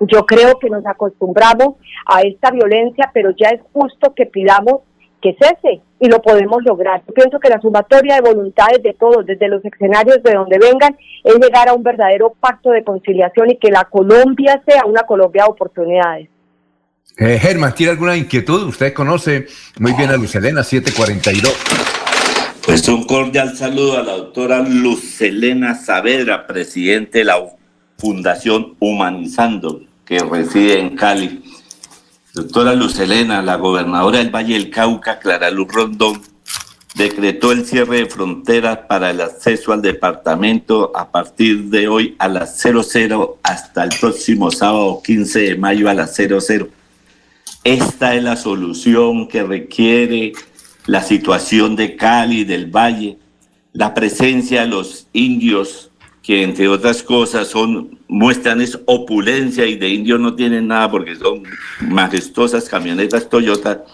Yo 0.00 0.24
creo 0.26 0.58
que 0.58 0.70
nos 0.70 0.84
acostumbramos 0.86 1.76
a 2.06 2.22
esta 2.22 2.50
violencia, 2.50 3.10
pero 3.14 3.30
ya 3.30 3.50
es 3.50 3.60
justo 3.72 4.14
que 4.14 4.26
pidamos 4.26 4.80
que 5.20 5.36
cese 5.40 5.80
y 5.98 6.08
lo 6.08 6.22
podemos 6.22 6.62
lograr. 6.64 7.02
Yo 7.06 7.14
pienso 7.14 7.38
que 7.38 7.48
la 7.48 7.60
sumatoria 7.60 8.16
de 8.16 8.22
voluntades 8.22 8.82
de 8.82 8.94
todos, 8.94 9.26
desde 9.26 9.48
los 9.48 9.64
escenarios 9.64 10.22
de 10.22 10.32
donde 10.32 10.58
vengan, 10.58 10.96
es 11.24 11.34
llegar 11.34 11.68
a 11.68 11.74
un 11.74 11.82
verdadero 11.82 12.34
pacto 12.40 12.70
de 12.70 12.82
conciliación 12.82 13.50
y 13.50 13.56
que 13.56 13.70
la 13.70 13.84
Colombia 13.84 14.62
sea 14.66 14.84
una 14.86 15.02
Colombia 15.02 15.44
de 15.44 15.50
oportunidades. 15.50 16.28
Eh, 17.18 17.38
Germán, 17.38 17.74
¿tiene 17.74 17.92
alguna 17.92 18.16
inquietud? 18.16 18.66
Usted 18.68 18.94
conoce 18.94 19.46
muy 19.78 19.92
bien 19.92 20.10
a 20.10 20.16
Lucelena 20.16 20.62
742. 20.62 21.54
Pues 22.64 22.86
un 22.88 23.04
cordial 23.04 23.56
saludo 23.56 23.98
a 23.98 24.02
la 24.02 24.12
doctora 24.12 24.60
Lucelena 24.60 25.74
Saavedra, 25.74 26.46
presidente 26.46 27.18
de 27.18 27.24
la 27.24 27.40
Fundación 27.98 28.76
Humanizando, 28.78 29.82
que 30.04 30.20
reside 30.20 30.78
en 30.78 30.96
Cali. 30.96 31.42
Doctora 32.32 32.74
Lucelena, 32.74 33.42
la 33.42 33.56
gobernadora 33.56 34.18
del 34.18 34.30
Valle 34.30 34.54
del 34.54 34.70
Cauca, 34.70 35.18
Clara 35.18 35.50
Luz 35.50 35.66
Rondón, 35.72 36.22
decretó 36.94 37.50
el 37.50 37.66
cierre 37.66 37.98
de 37.98 38.06
fronteras 38.06 38.78
para 38.88 39.10
el 39.10 39.20
acceso 39.20 39.72
al 39.72 39.82
departamento 39.82 40.92
a 40.94 41.10
partir 41.10 41.64
de 41.64 41.88
hoy 41.88 42.14
a 42.20 42.28
las 42.28 42.56
00 42.60 43.38
hasta 43.42 43.82
el 43.82 43.90
próximo 44.00 44.52
sábado 44.52 45.02
15 45.04 45.40
de 45.40 45.56
mayo 45.56 45.90
a 45.90 45.94
las 45.94 46.14
00. 46.14 46.68
Esta 47.64 48.14
es 48.14 48.22
la 48.22 48.36
solución 48.36 49.26
que 49.26 49.42
requiere 49.42 50.32
la 50.86 51.02
situación 51.02 51.74
de 51.74 51.96
Cali, 51.96 52.44
del 52.44 52.66
Valle, 52.66 53.18
la 53.72 53.92
presencia 53.92 54.60
de 54.60 54.68
los 54.68 55.08
indios, 55.12 55.89
que 56.22 56.42
entre 56.42 56.68
otras 56.68 57.02
cosas 57.02 57.48
son, 57.48 57.98
muestran 58.08 58.60
es 58.60 58.78
opulencia 58.86 59.66
y 59.66 59.76
de 59.76 59.88
indios 59.88 60.20
no 60.20 60.34
tienen 60.34 60.68
nada 60.68 60.90
porque 60.90 61.16
son 61.16 61.42
majestuosas 61.80 62.68
camionetas 62.68 63.28
Toyota. 63.28 63.84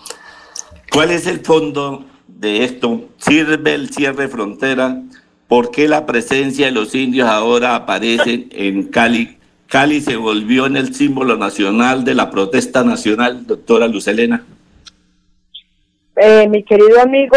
¿Cuál 0.93 1.11
es 1.11 1.27
el 1.27 1.41
fondo 1.41 2.05
de 2.27 2.65
esto? 2.65 3.09
¿Sirve 3.19 3.75
el 3.75 3.91
cierre 3.91 4.29
frontera? 4.29 5.03
¿Por 5.49 5.71
qué 5.71 5.89
la 5.89 6.07
presencia 6.07 6.67
de 6.67 6.73
los 6.73 6.95
indios 6.95 7.29
ahora 7.29 7.77
aparece 7.77 8.49
en 8.51 8.85
Cali 8.85 9.37
Cali 9.69 10.01
se 10.01 10.17
volvió 10.17 10.67
en 10.67 10.77
el 10.77 10.95
símbolo 10.95 11.37
nacional 11.37 12.05
de 12.05 12.15
la 12.15 12.31
protesta 12.31 12.85
nacional, 12.85 13.47
doctora 13.47 13.89
Lucelena. 13.89 14.45
Eh, 16.17 16.49
mi 16.49 16.63
querido 16.63 17.01
amigo, 17.01 17.37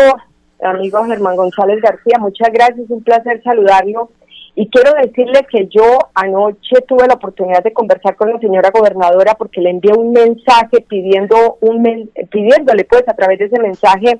amigo 0.64 1.04
Germán 1.06 1.36
González 1.36 1.82
García, 1.82 2.18
muchas 2.20 2.50
gracias, 2.54 2.90
un 2.90 3.04
placer 3.04 3.42
saludarlo. 3.44 4.12
Y 4.56 4.68
quiero 4.70 4.94
decirle 4.94 5.46
que 5.50 5.68
yo 5.68 6.00
anoche 6.14 6.82
tuve 6.88 7.08
la 7.08 7.14
oportunidad 7.14 7.64
de 7.64 7.74
conversar 7.74 8.16
con 8.16 8.32
la 8.32 8.40
señora 8.40 8.72
gobernadora 8.72 9.36
porque 9.36 9.62
le 9.62 9.70
envié 9.70 9.94
un 9.94 10.12
mensaje 10.12 10.82
pidiendo 10.88 11.58
un 11.62 12.12
pidiéndole 12.30 12.84
pues 12.84 13.08
a 13.08 13.16
través 13.16 13.40
de 13.40 13.46
ese 13.46 13.60
mensaje 13.60 14.20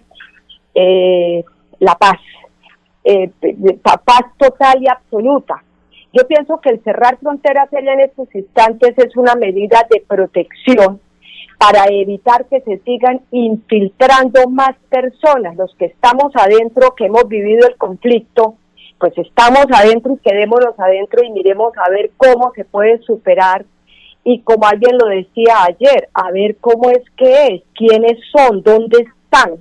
eh, 0.76 1.44
la 1.80 1.96
paz, 1.96 2.20
eh, 3.04 3.30
paz 3.84 4.22
total 4.38 4.82
y 4.82 4.88
absoluta 4.88 5.64
yo 6.12 6.28
pienso 6.28 6.60
que 6.60 6.70
el 6.70 6.84
cerrar 6.84 7.18
fronteras 7.20 7.72
en 7.72 8.00
estos 8.00 8.34
instantes 8.34 8.98
es 8.98 9.16
una 9.16 9.36
medida 9.36 9.86
de 9.90 10.04
protección 10.08 11.00
para 11.60 11.86
evitar 11.90 12.46
que 12.46 12.62
se 12.62 12.80
sigan 12.80 13.22
infiltrando 13.32 14.50
más 14.50 14.76
personas. 14.90 15.56
Los 15.56 15.76
que 15.76 15.86
estamos 15.86 16.32
adentro, 16.36 16.96
que 16.96 17.06
hemos 17.06 17.28
vivido 17.28 17.68
el 17.68 17.76
conflicto, 17.76 18.56
pues 19.00 19.18
estamos 19.18 19.66
adentro 19.74 20.14
y 20.14 20.30
quedémonos 20.30 20.78
adentro 20.78 21.24
y 21.24 21.32
miremos 21.32 21.74
a 21.78 21.90
ver 21.90 22.12
cómo 22.18 22.52
se 22.56 22.66
puede 22.66 23.00
superar. 23.00 23.66
Y 24.24 24.42
como 24.42 24.68
alguien 24.68 24.98
lo 24.98 25.08
decía 25.08 25.64
ayer, 25.64 26.10
a 26.14 26.32
ver 26.32 26.58
cómo 26.58 26.92
es 26.92 27.04
que 27.18 27.48
es, 27.48 27.64
quiénes 27.74 28.20
son, 28.32 28.62
dónde 28.62 28.98
están, 29.00 29.56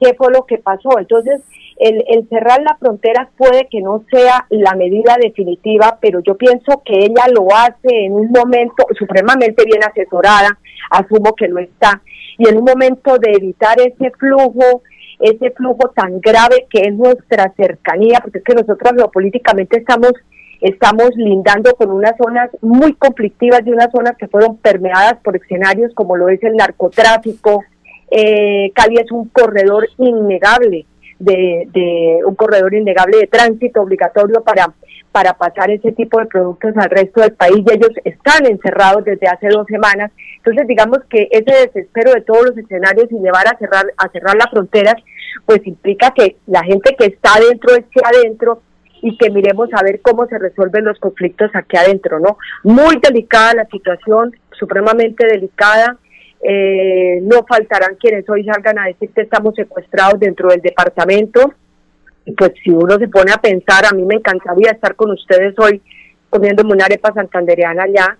qué 0.00 0.14
fue 0.14 0.30
lo 0.30 0.44
que 0.44 0.58
pasó. 0.58 0.98
Entonces, 0.98 1.40
el, 1.78 2.28
cerrar 2.28 2.60
la 2.62 2.76
frontera 2.76 3.30
puede 3.36 3.66
que 3.68 3.80
no 3.80 4.04
sea 4.10 4.46
la 4.50 4.74
medida 4.74 5.16
definitiva, 5.20 5.98
pero 6.00 6.20
yo 6.20 6.36
pienso 6.36 6.82
que 6.84 6.98
ella 6.98 7.26
lo 7.32 7.48
hace 7.54 8.04
en 8.04 8.12
un 8.12 8.30
momento 8.30 8.84
supremamente 8.98 9.64
bien 9.64 9.82
asesorada, 9.84 10.58
asumo 10.90 11.34
que 11.34 11.48
lo 11.48 11.60
está, 11.60 12.02
y 12.36 12.48
en 12.48 12.58
un 12.58 12.64
momento 12.64 13.18
de 13.18 13.32
evitar 13.32 13.80
ese 13.80 14.10
flujo, 14.10 14.82
ese 15.20 15.50
flujo 15.50 15.90
tan 15.90 16.20
grave 16.20 16.66
que 16.70 16.82
es 16.82 16.94
nuestra 16.94 17.52
cercanía, 17.56 18.20
porque 18.20 18.38
es 18.38 18.44
que 18.44 18.54
nosotros 18.54 18.92
geopolíticamente 18.96 19.78
estamos 19.78 20.12
estamos 20.60 21.10
lindando 21.14 21.72
con 21.74 21.90
unas 21.90 22.16
zonas 22.16 22.50
muy 22.60 22.94
conflictivas 22.94 23.62
y 23.64 23.70
unas 23.70 23.92
zonas 23.92 24.16
que 24.18 24.26
fueron 24.26 24.56
permeadas 24.56 25.18
por 25.22 25.36
escenarios 25.36 25.94
como 25.94 26.16
lo 26.16 26.28
es 26.28 26.42
el 26.42 26.56
narcotráfico. 26.56 27.62
Eh, 28.10 28.72
Cali 28.74 28.96
es 28.96 29.12
un 29.12 29.28
corredor 29.28 29.88
innegable 29.98 30.86
de, 31.18 32.20
un 32.24 32.34
corredor 32.34 32.74
innegable 32.74 33.18
de 33.18 33.26
tránsito 33.26 33.82
obligatorio 33.82 34.42
para, 34.42 34.72
para 35.18 35.34
pasar 35.34 35.68
ese 35.72 35.90
tipo 35.90 36.20
de 36.20 36.26
productos 36.26 36.76
al 36.76 36.90
resto 36.90 37.20
del 37.20 37.32
país 37.32 37.56
y 37.56 37.74
ellos 37.74 37.90
están 38.04 38.46
encerrados 38.46 39.04
desde 39.04 39.26
hace 39.26 39.48
dos 39.48 39.66
semanas. 39.66 40.12
Entonces 40.36 40.64
digamos 40.68 40.98
que 41.10 41.26
ese 41.32 41.66
desespero 41.66 42.12
de 42.12 42.20
todos 42.20 42.46
los 42.46 42.56
escenarios 42.56 43.10
y 43.10 43.18
llevar 43.18 43.48
a 43.48 43.58
cerrar, 43.58 43.86
a 43.96 44.08
cerrar 44.10 44.36
las 44.36 44.48
fronteras, 44.48 44.94
pues 45.44 45.66
implica 45.66 46.12
que 46.12 46.36
la 46.46 46.62
gente 46.62 46.94
que 46.96 47.06
está 47.06 47.34
adentro 47.34 47.74
esté 47.74 48.00
adentro 48.04 48.62
y 49.02 49.18
que 49.18 49.28
miremos 49.30 49.68
a 49.72 49.82
ver 49.82 50.00
cómo 50.02 50.24
se 50.26 50.38
resuelven 50.38 50.84
los 50.84 51.00
conflictos 51.00 51.50
aquí 51.54 51.76
adentro, 51.76 52.20
¿no? 52.20 52.38
Muy 52.62 53.00
delicada 53.02 53.54
la 53.54 53.66
situación, 53.66 54.36
supremamente 54.52 55.26
delicada 55.26 55.98
eh, 56.40 57.18
no 57.22 57.44
faltarán 57.44 57.96
quienes 57.96 58.28
hoy 58.30 58.44
salgan 58.44 58.78
a 58.78 58.86
decir 58.86 59.10
que 59.10 59.22
estamos 59.22 59.56
secuestrados 59.56 60.20
dentro 60.20 60.50
del 60.50 60.60
departamento. 60.60 61.54
Pues 62.36 62.52
si 62.62 62.70
uno 62.70 62.98
se 62.98 63.08
pone 63.08 63.32
a 63.32 63.40
pensar, 63.40 63.84
a 63.86 63.94
mí 63.94 64.02
me 64.02 64.16
encantaría 64.16 64.72
estar 64.72 64.94
con 64.94 65.10
ustedes 65.10 65.54
hoy 65.58 65.80
comiéndome 66.30 66.72
una 66.72 66.84
arepa 66.84 67.12
santandereana 67.12 67.84
allá, 67.84 68.18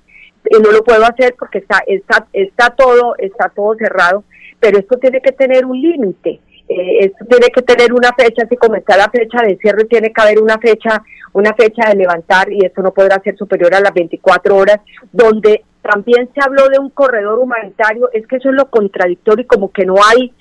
y 0.50 0.62
no 0.62 0.70
lo 0.70 0.82
puedo 0.82 1.04
hacer 1.04 1.34
porque 1.38 1.58
está, 1.58 1.82
está, 1.86 2.26
está 2.32 2.70
todo, 2.70 3.14
está 3.18 3.48
todo 3.50 3.74
cerrado, 3.76 4.24
pero 4.60 4.78
esto 4.78 4.96
tiene 4.98 5.20
que 5.20 5.32
tener 5.32 5.64
un 5.66 5.80
límite. 5.80 6.40
Eh, 6.68 7.06
esto 7.06 7.24
tiene 7.24 7.48
que 7.48 7.62
tener 7.62 7.92
una 7.92 8.12
fecha, 8.12 8.46
si 8.46 8.56
comenzar 8.56 8.98
la 8.98 9.10
fecha 9.10 9.42
de 9.42 9.56
cierre, 9.56 9.84
tiene 9.84 10.12
que 10.12 10.20
haber 10.20 10.40
una 10.40 10.58
fecha, 10.58 11.02
una 11.32 11.54
fecha 11.54 11.88
de 11.88 11.96
levantar 11.96 12.52
y 12.52 12.64
esto 12.64 12.82
no 12.82 12.92
podrá 12.92 13.20
ser 13.22 13.36
superior 13.36 13.74
a 13.74 13.80
las 13.80 13.94
24 13.94 14.54
horas, 14.54 14.80
donde 15.12 15.64
también 15.82 16.28
se 16.34 16.40
habló 16.42 16.68
de 16.68 16.78
un 16.78 16.90
corredor 16.90 17.38
humanitario, 17.38 18.10
es 18.12 18.26
que 18.26 18.36
eso 18.36 18.50
es 18.50 18.54
lo 18.54 18.68
contradictorio 18.68 19.44
y 19.44 19.46
como 19.46 19.70
que 19.72 19.86
no 19.86 19.94
hay 19.96 20.32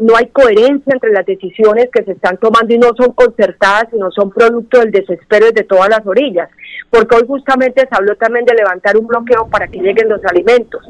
no 0.00 0.14
hay 0.14 0.26
coherencia 0.26 0.92
entre 0.92 1.10
las 1.10 1.26
decisiones 1.26 1.88
que 1.92 2.04
se 2.04 2.12
están 2.12 2.36
tomando 2.36 2.72
y 2.72 2.78
no 2.78 2.90
son 2.96 3.12
concertadas, 3.12 3.88
sino 3.90 4.10
son 4.10 4.30
producto 4.30 4.78
del 4.78 4.90
desespero 4.90 5.50
de 5.52 5.64
todas 5.64 5.88
las 5.88 6.06
orillas. 6.06 6.48
Porque 6.90 7.16
hoy 7.16 7.24
justamente 7.26 7.80
se 7.80 7.96
habló 7.96 8.14
también 8.16 8.44
de 8.44 8.54
levantar 8.54 8.96
un 8.96 9.06
bloqueo 9.06 9.48
para 9.48 9.68
que 9.68 9.80
lleguen 9.80 10.08
los 10.08 10.24
alimentos. 10.24 10.86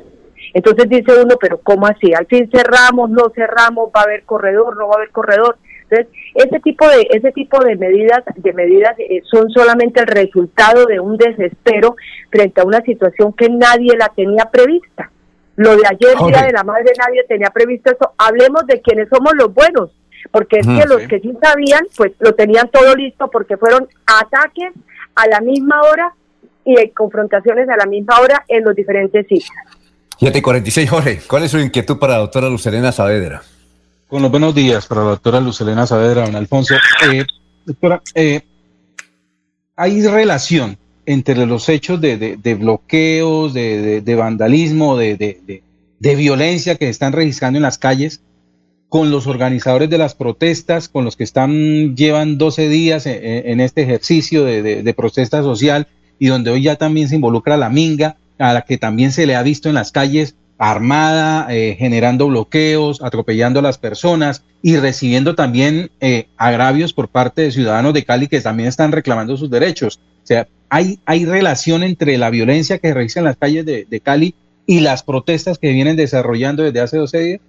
Entonces 0.55 0.89
dice 0.89 1.23
uno, 1.23 1.37
pero 1.41 1.61
¿cómo 1.63 1.87
así? 1.87 2.13
Al 2.13 2.27
fin 2.27 2.51
cerramos, 2.53 3.11
no 3.11 3.31
cerramos, 3.35 3.91
va 3.95 4.01
a 4.01 4.05
haber 4.05 4.25
corredor, 4.25 4.77
no 4.77 4.89
va 4.89 4.95
a 4.95 4.97
haber 4.97 5.11
corredor. 5.11 5.57
Entonces, 5.91 6.15
ese 6.35 6.61
tipo 6.61 6.89
de 6.89 7.09
ese 7.11 7.33
tipo 7.33 7.63
de 7.65 7.77
medidas 7.77 8.23
de 8.37 8.53
medidas 8.53 8.95
eh, 8.99 9.23
son 9.25 9.51
solamente 9.51 10.01
el 10.01 10.07
resultado 10.07 10.87
de 10.87 11.01
un 11.01 11.17
desespero 11.17 11.97
frente 12.31 12.61
a 12.61 12.65
una 12.65 12.81
situación 12.83 13.33
que 13.33 13.49
nadie 13.49 13.97
la 13.97 14.09
tenía 14.09 14.45
prevista. 14.45 15.11
Lo 15.57 15.77
de 15.77 15.83
ayer, 15.85 16.17
Día 16.27 16.47
de 16.47 16.53
la 16.53 16.65
Madre, 16.65 16.93
nadie 16.99 17.25
tenía 17.29 17.51
previsto 17.51 17.91
eso. 17.91 18.13
Hablemos 18.17 18.67
de 18.67 18.81
quienes 18.81 19.09
somos 19.09 19.33
los 19.35 19.53
buenos, 19.53 19.91
porque 20.31 20.61
es 20.61 20.67
que 20.67 20.87
los 20.87 21.03
que 21.03 21.21
sí 21.21 21.33
sabían, 21.43 21.87
pues 21.97 22.13
lo 22.21 22.35
tenían 22.35 22.71
todo 22.71 22.95
listo 22.95 23.29
porque 23.31 23.57
fueron 23.57 23.87
ataques 24.07 24.73
a 25.17 25.27
la 25.27 25.41
misma 25.41 25.83
hora 25.83 26.15
y 26.65 26.89
confrontaciones 26.91 27.69
a 27.69 27.77
la 27.77 27.87
misma 27.87 28.21
hora 28.21 28.45
en 28.49 28.65
los 28.65 28.75
diferentes 28.75 29.27
sitios. 29.27 29.51
746, 30.19 30.91
Jorge, 30.91 31.21
¿cuál 31.27 31.43
es 31.43 31.51
su 31.51 31.59
inquietud 31.59 31.99
para 31.99 32.15
la 32.15 32.19
doctora 32.21 32.49
Lucelena 32.49 32.93
Saavedra? 32.93 33.43
Con 34.11 34.23
los 34.23 34.31
buenos 34.33 34.57
días 34.57 34.87
para 34.89 35.05
la 35.05 35.11
doctora 35.11 35.41
Lucelena 35.41 35.87
Saavedra, 35.87 36.27
don 36.27 36.35
Alfonso. 36.35 36.75
Eh, 37.13 37.25
doctora, 37.65 38.03
eh, 38.17 38.41
hay 39.77 40.03
relación 40.05 40.77
entre 41.07 41.47
los 41.47 41.69
hechos 41.69 42.01
de, 42.01 42.57
bloqueos, 42.59 43.55
de, 43.55 44.15
vandalismo, 44.19 44.97
de, 44.97 45.63
violencia 46.01 46.75
que 46.75 46.89
están 46.89 47.13
registrando 47.13 47.59
en 47.59 47.63
las 47.63 47.79
calles 47.79 48.21
con 48.89 49.13
los 49.13 49.29
organizadores 49.29 49.89
de 49.89 49.99
las 49.99 50.17
protestas, 50.17 50.89
con 50.89 51.05
los 51.05 51.17
que 51.17 51.23
están, 51.23 51.95
llevan 51.95 52.37
12 52.37 52.69
días 52.69 53.07
en, 53.07 53.61
este 53.61 53.83
ejercicio 53.83 54.45
de, 54.45 54.95
protesta 54.97 55.41
social 55.43 55.87
y 56.19 56.27
donde 56.27 56.51
hoy 56.51 56.63
ya 56.63 56.75
también 56.75 57.09
se 57.09 57.15
involucra 57.15 57.57
la 57.57 57.71
Minga, 57.71 58.17
a 58.41 58.53
la 58.55 58.63
que 58.63 58.77
también 58.77 59.13
se 59.13 59.27
le 59.27 59.37
ha 59.37 59.43
visto 59.45 59.69
en 59.69 59.77
las 59.77 59.93
calles 59.93 60.35
armada, 60.61 61.47
eh, 61.49 61.75
generando 61.79 62.29
bloqueos, 62.29 63.03
atropellando 63.03 63.61
a 63.61 63.63
las 63.63 63.79
personas 63.79 64.45
y 64.61 64.77
recibiendo 64.77 65.35
también 65.35 65.91
eh, 66.01 66.27
agravios 66.37 66.93
por 66.93 67.09
parte 67.09 67.41
de 67.41 67.51
ciudadanos 67.51 67.95
de 67.95 68.05
Cali 68.05 68.29
que 68.29 68.43
también 68.43 68.69
están 68.69 68.93
reclamando 68.93 69.39
sus 69.39 69.51
derechos. 69.51 69.99
O 70.23 70.27
sea, 70.27 70.47
hay, 70.69 70.99
hay 71.07 71.25
relación 71.25 71.83
entre 71.83 72.19
la 72.19 72.29
violencia 72.29 72.79
que 72.79 72.93
registra 72.93 73.21
en 73.21 73.25
las 73.25 73.39
calles 73.39 73.65
de, 73.65 73.87
de 73.89 74.01
Cali 74.01 74.35
y 74.67 74.81
las 74.81 75.03
protestas 75.03 75.59
que 75.59 75.73
vienen 75.73 75.97
desarrollando 75.97 76.63
desde 76.63 76.81
hace 76.81 76.99
12 76.99 77.19
días. 77.19 77.41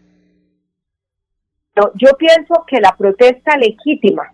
No, 1.76 1.92
yo 1.96 2.12
pienso 2.18 2.64
que 2.66 2.80
la 2.80 2.96
protesta 2.98 3.58
legítima 3.58 4.32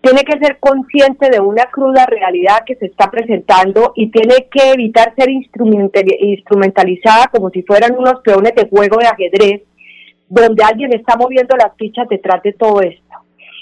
tiene 0.00 0.22
que 0.22 0.38
ser 0.38 0.58
consciente 0.60 1.30
de 1.30 1.40
una 1.40 1.64
cruda 1.64 2.06
realidad 2.06 2.64
que 2.64 2.76
se 2.76 2.86
está 2.86 3.10
presentando 3.10 3.92
y 3.96 4.10
tiene 4.10 4.48
que 4.50 4.72
evitar 4.72 5.14
ser 5.16 5.28
instrumentalizada 5.30 7.26
como 7.32 7.50
si 7.50 7.62
fueran 7.62 7.96
unos 7.98 8.20
peones 8.22 8.54
de 8.54 8.68
juego 8.68 8.98
de 8.98 9.06
ajedrez, 9.06 9.62
donde 10.28 10.62
alguien 10.64 10.92
está 10.94 11.16
moviendo 11.16 11.56
las 11.56 11.76
fichas 11.76 12.08
detrás 12.08 12.42
de 12.42 12.52
todo 12.52 12.80
esto. 12.82 13.02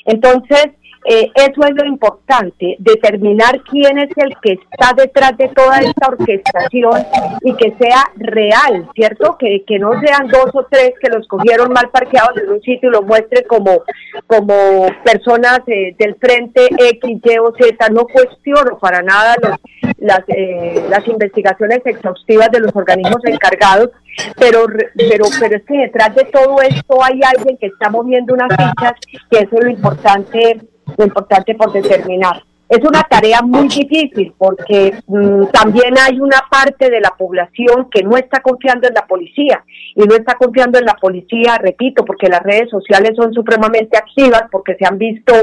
Entonces, 0.05 0.67
eh, 1.05 1.31
eso 1.35 1.65
es 1.65 1.75
lo 1.75 1.85
importante, 1.85 2.77
determinar 2.79 3.61
quién 3.71 3.99
es 3.99 4.11
el 4.17 4.35
que 4.41 4.53
está 4.53 4.95
detrás 4.97 5.37
de 5.37 5.49
toda 5.49 5.79
esta 5.81 6.09
orquestación 6.09 7.05
y 7.43 7.55
que 7.57 7.75
sea 7.79 8.05
real, 8.17 8.89
¿cierto? 8.95 9.37
Que, 9.39 9.65
que 9.67 9.79
no 9.79 10.01
sean 10.01 10.29
dos 10.29 10.51
o 10.55 10.67
tres 10.71 10.93
que 11.01 11.11
los 11.11 11.29
cogieron 11.29 11.73
mal 11.73 11.91
parqueados 11.91 12.39
en 12.39 12.51
un 12.51 12.61
sitio 12.63 12.89
y 12.89 12.93
los 12.93 13.05
muestren 13.05 13.45
como, 13.47 13.83
como 14.27 14.87
personas 15.05 15.61
eh, 15.67 15.95
del 15.99 16.15
frente 16.17 16.69
X, 16.79 17.21
Y 17.23 17.39
o 17.39 17.53
Z. 17.55 17.89
No 17.91 18.07
cuestiono 18.07 18.79
para 18.79 19.03
nada 19.03 19.35
los, 19.43 19.57
las, 19.99 20.21
eh, 20.29 20.87
las 20.89 21.07
investigaciones 21.07 21.81
exhaustivas 21.85 22.51
de 22.51 22.61
los 22.61 22.75
organismos 22.75 23.21
encargados, 23.25 23.91
pero, 24.39 24.65
pero, 24.97 25.27
pero 25.39 25.57
es 25.57 25.65
que 25.65 25.79
detrás 25.79 26.15
de 26.15 26.25
todo 26.25 26.63
esto 26.63 27.03
hay 27.03 27.21
alguien 27.23 27.59
que 27.59 27.67
está 27.67 27.91
moviendo 27.91 28.33
unas 28.33 28.49
fichas, 28.49 28.95
que 29.31 29.39
eso 29.41 29.59
es 29.59 29.65
lo 29.65 29.71
importante 29.71 30.61
lo 30.97 31.05
importante 31.05 31.55
por 31.55 31.73
determinar. 31.73 32.43
Es 32.69 32.79
una 32.79 33.03
tarea 33.03 33.43
muy 33.43 33.69
difícil 33.69 34.33
porque 34.39 34.95
mm, 35.07 35.47
también 35.53 35.95
hay 35.99 36.19
una 36.19 36.43
parte 36.51 36.89
de 36.89 37.01
la 37.01 37.11
población 37.11 37.89
que 37.91 38.03
no 38.03 38.17
está 38.17 38.41
confiando 38.41 38.89
en 38.89 38.95
la 38.95 39.07
policía 39.07 39.63
y 39.95 40.03
no 40.03 40.15
está 40.15 40.35
confiando 40.35 40.79
en 40.79 40.87
la 40.87 40.95
policía, 40.95 41.59
repito, 41.59 42.05
porque 42.05 42.29
las 42.29 42.43
redes 42.43 42.71
sociales 42.71 43.13
son 43.17 43.35
supremamente 43.35 43.99
activas, 43.99 44.45
porque 44.51 44.77
se 44.77 44.87
han 44.87 44.99
visto 44.99 45.35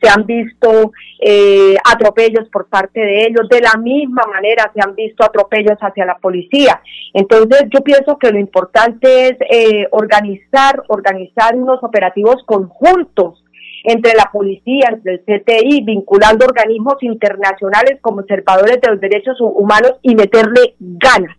se 0.00 0.08
han 0.08 0.24
visto 0.24 0.92
eh, 1.20 1.76
atropellos 1.84 2.48
por 2.50 2.68
parte 2.68 3.00
de 3.00 3.26
ellos, 3.26 3.48
de 3.50 3.60
la 3.60 3.74
misma 3.78 4.22
manera 4.32 4.70
se 4.74 4.80
han 4.82 4.94
visto 4.94 5.24
atropellos 5.24 5.76
hacia 5.78 6.06
la 6.06 6.16
policía. 6.16 6.80
Entonces 7.12 7.64
yo 7.68 7.82
pienso 7.82 8.16
que 8.16 8.32
lo 8.32 8.38
importante 8.38 9.28
es 9.28 9.36
eh, 9.50 9.86
organizar, 9.90 10.82
organizar 10.88 11.54
unos 11.54 11.82
operativos 11.82 12.42
conjuntos 12.46 13.39
entre 13.84 14.14
la 14.14 14.30
policía, 14.32 14.88
entre 14.90 15.14
el 15.14 15.20
CTI, 15.20 15.82
vinculando 15.84 16.46
organismos 16.46 17.02
internacionales 17.02 17.98
como 18.00 18.20
observadores 18.20 18.80
de 18.80 18.90
los 18.90 19.00
derechos 19.00 19.36
humanos 19.40 19.94
y 20.02 20.14
meterle 20.14 20.74
ganas, 20.78 21.36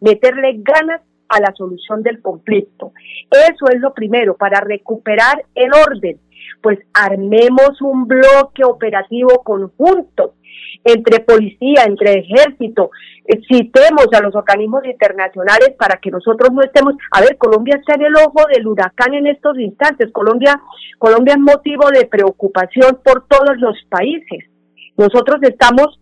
meterle 0.00 0.56
ganas 0.58 1.00
a 1.28 1.40
la 1.40 1.52
solución 1.56 2.02
del 2.02 2.20
conflicto. 2.20 2.92
Eso 3.30 3.68
es 3.72 3.80
lo 3.80 3.94
primero, 3.94 4.36
para 4.36 4.60
recuperar 4.60 5.44
el 5.54 5.70
orden, 5.72 6.18
pues 6.62 6.78
armemos 6.92 7.80
un 7.80 8.06
bloque 8.06 8.64
operativo 8.64 9.42
conjunto 9.42 10.34
entre 10.84 11.20
policía, 11.20 11.84
entre 11.86 12.20
ejército, 12.20 12.90
eh, 13.26 13.40
citemos 13.48 14.06
a 14.12 14.20
los 14.20 14.34
organismos 14.34 14.84
internacionales 14.84 15.74
para 15.78 15.98
que 15.98 16.10
nosotros 16.10 16.50
no 16.52 16.62
estemos, 16.62 16.94
a 17.10 17.20
ver, 17.20 17.36
Colombia 17.38 17.76
está 17.76 17.94
en 17.94 18.02
el 18.02 18.16
ojo 18.16 18.46
del 18.52 18.66
huracán 18.66 19.14
en 19.14 19.26
estos 19.26 19.58
instantes, 19.58 20.12
Colombia, 20.12 20.60
Colombia 20.98 21.34
es 21.34 21.40
motivo 21.40 21.88
de 21.90 22.06
preocupación 22.06 23.00
por 23.04 23.26
todos 23.26 23.56
los 23.58 23.76
países. 23.88 24.44
Nosotros 24.96 25.38
estamos 25.42 25.98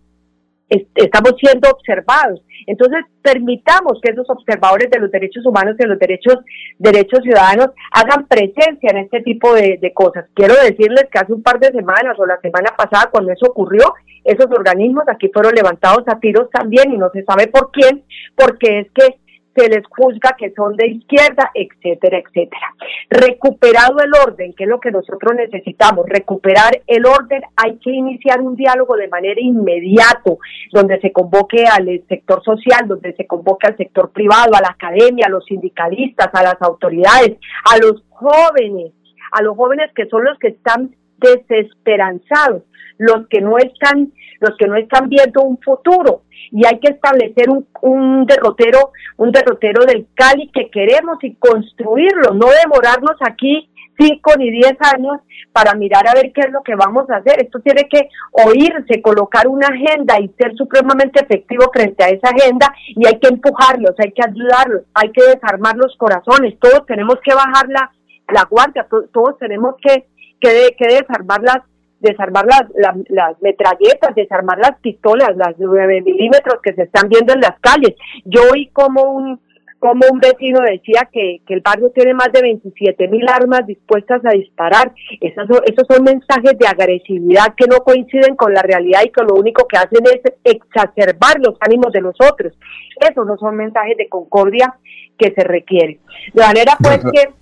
estamos 0.95 1.35
siendo 1.39 1.69
observados. 1.71 2.41
Entonces, 2.67 3.05
permitamos 3.23 4.01
que 4.03 4.13
esos 4.13 4.29
observadores 4.29 4.91
de 4.91 5.01
los 5.01 5.11
derechos 5.11 5.45
humanos 5.47 5.75
y 5.79 5.83
de 5.83 5.89
los 5.89 5.99
derechos, 5.99 6.37
derechos 6.79 7.21
ciudadanos 7.23 7.71
hagan 7.93 8.27
presencia 8.27 8.91
en 8.91 8.99
este 8.99 9.21
tipo 9.23 9.55
de, 9.55 9.79
de, 9.81 9.93
cosas. 9.93 10.27
Quiero 10.35 10.55
decirles 10.55 11.07
que 11.11 11.19
hace 11.19 11.33
un 11.33 11.43
par 11.43 11.59
de 11.61 11.73
semanas 11.73 12.19
o 12.19 12.27
la 12.27 12.41
semana 12.41 12.71
pasada, 12.77 13.11
cuando 13.11 13.33
eso 13.33 13.47
ocurrió, 13.47 13.95
esos 14.25 14.47
organismos 14.51 15.05
aquí 15.09 15.29
fueron 15.33 15.55
levantados 15.55 16.05
a 16.07 16.21
tiros 16.21 16.49
también 16.51 16.93
y 16.93 16.99
no 16.99 17.11
se 17.11 17.25
sabe 17.25 17.49
por 17.49 17.71
quién, 17.73 18.05
porque 18.37 18.81
es 18.81 18.87
que 18.93 19.22
se 19.55 19.69
les 19.69 19.87
juzga 19.87 20.35
que 20.39 20.53
son 20.53 20.77
de 20.77 20.89
izquierda, 20.89 21.51
etcétera, 21.55 22.19
etcétera. 22.19 22.75
Recuperado 23.11 23.99
el 24.01 24.11
orden, 24.27 24.55
que 24.55 24.65
es 24.65 24.71
lo 24.71 24.81
que 24.81 24.91
nosotros 24.91 25.33
necesitamos, 25.37 26.07
recuperar 26.09 26.81
el 26.87 27.07
orden, 27.07 27.43
hay 27.57 27.77
que 27.79 27.91
iniciar 27.91 28.41
un 28.41 28.57
diálogo 28.57 28.97
de 28.97 29.09
manera 29.09 29.41
inmediato, 29.41 30.39
donde 30.73 31.01
se 31.01 31.13
convoque 31.13 31.65
al 31.65 31.87
sector 32.09 32.43
social, 32.43 32.89
donde 32.89 33.13
se 33.15 33.27
convoque 33.27 33.67
al 33.67 33.77
sector 33.77 34.11
privado, 34.11 34.55
a 34.55 34.61
la 34.61 34.71
academia, 34.71 35.27
a 35.27 35.31
los 35.31 35.45
sindicalistas, 35.45 36.29
a 36.33 36.43
las 36.43 36.61
autoridades, 36.61 37.39
a 37.71 37.79
los 37.79 38.03
jóvenes, 38.09 38.93
a 39.33 39.43
los 39.43 39.57
jóvenes 39.57 39.91
que 39.95 40.07
son 40.07 40.25
los 40.25 40.39
que 40.39 40.49
están 40.49 40.95
desesperanzados, 41.19 42.63
los 42.99 43.27
que 43.29 43.41
no 43.41 43.59
están, 43.59 44.13
los 44.43 44.57
que 44.59 44.67
no 44.67 44.77
están 44.77 45.09
viendo 45.09 45.43
un 45.43 45.59
futuro 45.59 46.23
y 46.51 46.67
hay 46.67 46.79
que 46.81 46.93
establecer 46.93 47.49
un, 47.49 47.67
un 47.81 48.27
derrotero, 48.27 48.93
un 49.17 49.31
derrotero 49.31 49.85
del 49.87 50.07
Cali 50.15 50.51
que 50.53 50.69
queremos 50.71 51.19
y 51.23 51.35
construirlo, 51.37 52.35
no 52.35 52.47
demorarnos 52.63 53.17
aquí 53.21 53.71
cinco 53.99 54.33
ni 54.39 54.51
diez 54.51 54.77
años 54.95 55.21
para 55.53 55.75
mirar 55.75 56.09
a 56.09 56.15
ver 56.15 56.33
qué 56.33 56.43
es 56.43 56.51
lo 56.51 56.63
que 56.63 56.75
vamos 56.75 57.09
a 57.11 57.17
hacer. 57.17 57.43
Esto 57.43 57.61
tiene 57.61 57.89
que 57.89 58.09
oírse, 58.33 59.03
colocar 59.03 59.47
una 59.47 59.69
agenda 59.69 60.19
y 60.21 60.29
ser 60.39 60.55
supremamente 60.57 61.23
efectivo 61.23 61.71
frente 61.73 62.05
a 62.05 62.09
esa 62.09 62.31
agenda 62.31 62.73
y 62.89 63.07
hay 63.07 63.19
que 63.19 63.29
empujarlos, 63.29 63.93
hay 63.99 64.13
que 64.13 64.23
ayudarlos, 64.23 64.83
hay 64.95 65.13
que 65.13 65.23
desarmar 65.23 65.77
los 65.77 65.97
corazones, 65.97 66.59
todos 66.59 66.85
tenemos 66.87 67.17
que 67.25 67.35
bajar 67.35 67.69
la, 67.69 67.91
la 68.29 68.45
guardia, 68.51 68.87
todos 69.13 69.39
tenemos 69.39 69.77
que, 69.81 70.07
que, 70.41 70.75
que 70.77 70.95
desarmar 70.95 71.43
las, 71.43 71.61
desarmar 72.03 72.45
las, 72.47 72.65
las, 73.09 73.41
metralletas, 73.41 74.15
desarmar 74.15 74.59
las 74.59 74.79
pistolas, 74.81 75.37
las 75.37 75.55
9 75.59 76.03
milímetros 76.03 76.61
que 76.63 76.75
se 76.75 76.83
están 76.83 77.09
viendo 77.09 77.33
en 77.33 77.41
las 77.41 77.59
calles. 77.61 77.95
Yo 78.25 78.43
oí 78.53 78.69
como 78.69 79.03
un 79.03 79.41
como 79.79 80.07
un 80.13 80.21
vecino 80.21 80.61
decía 80.61 81.09
que, 81.13 81.41
que 81.45 81.55
el 81.55 81.61
barrio 81.61 81.91
tiene 81.91 82.15
más 82.15 82.31
de 82.33 82.41
27 82.41 83.09
mil 83.09 83.29
armas 83.29 83.67
dispuestas 83.67 84.25
a 84.25 84.31
disparar. 84.31 84.93
Esos 85.21 85.49
son, 85.49 85.61
esos 85.67 85.89
son 85.91 86.05
mensajes 86.05 86.57
de 86.57 86.69
agresividad 86.69 87.57
que 87.57 87.67
no 87.67 87.79
coinciden 87.79 88.37
con 88.37 88.55
la 88.55 88.63
realidad 88.63 89.01
y 89.05 89.11
que 89.11 89.25
lo 89.25 89.35
único 89.35 89.67
que 89.67 89.79
hacen 89.79 90.05
es 90.05 90.21
exacerbar 90.45 91.41
los 91.41 91.57
ánimos 91.59 91.93
de 91.93 92.01
los 92.01 92.15
otros. 92.21 92.53
Esos 93.01 93.27
no 93.27 93.37
son 93.39 93.57
mensajes 93.57 93.97
de 93.97 94.09
concordia 94.09 94.73
que 95.19 95.35
se 95.35 95.43
requieren. 95.43 95.99
De 96.33 96.43
manera 96.43 96.77
pues 96.81 96.99
que 96.99 97.42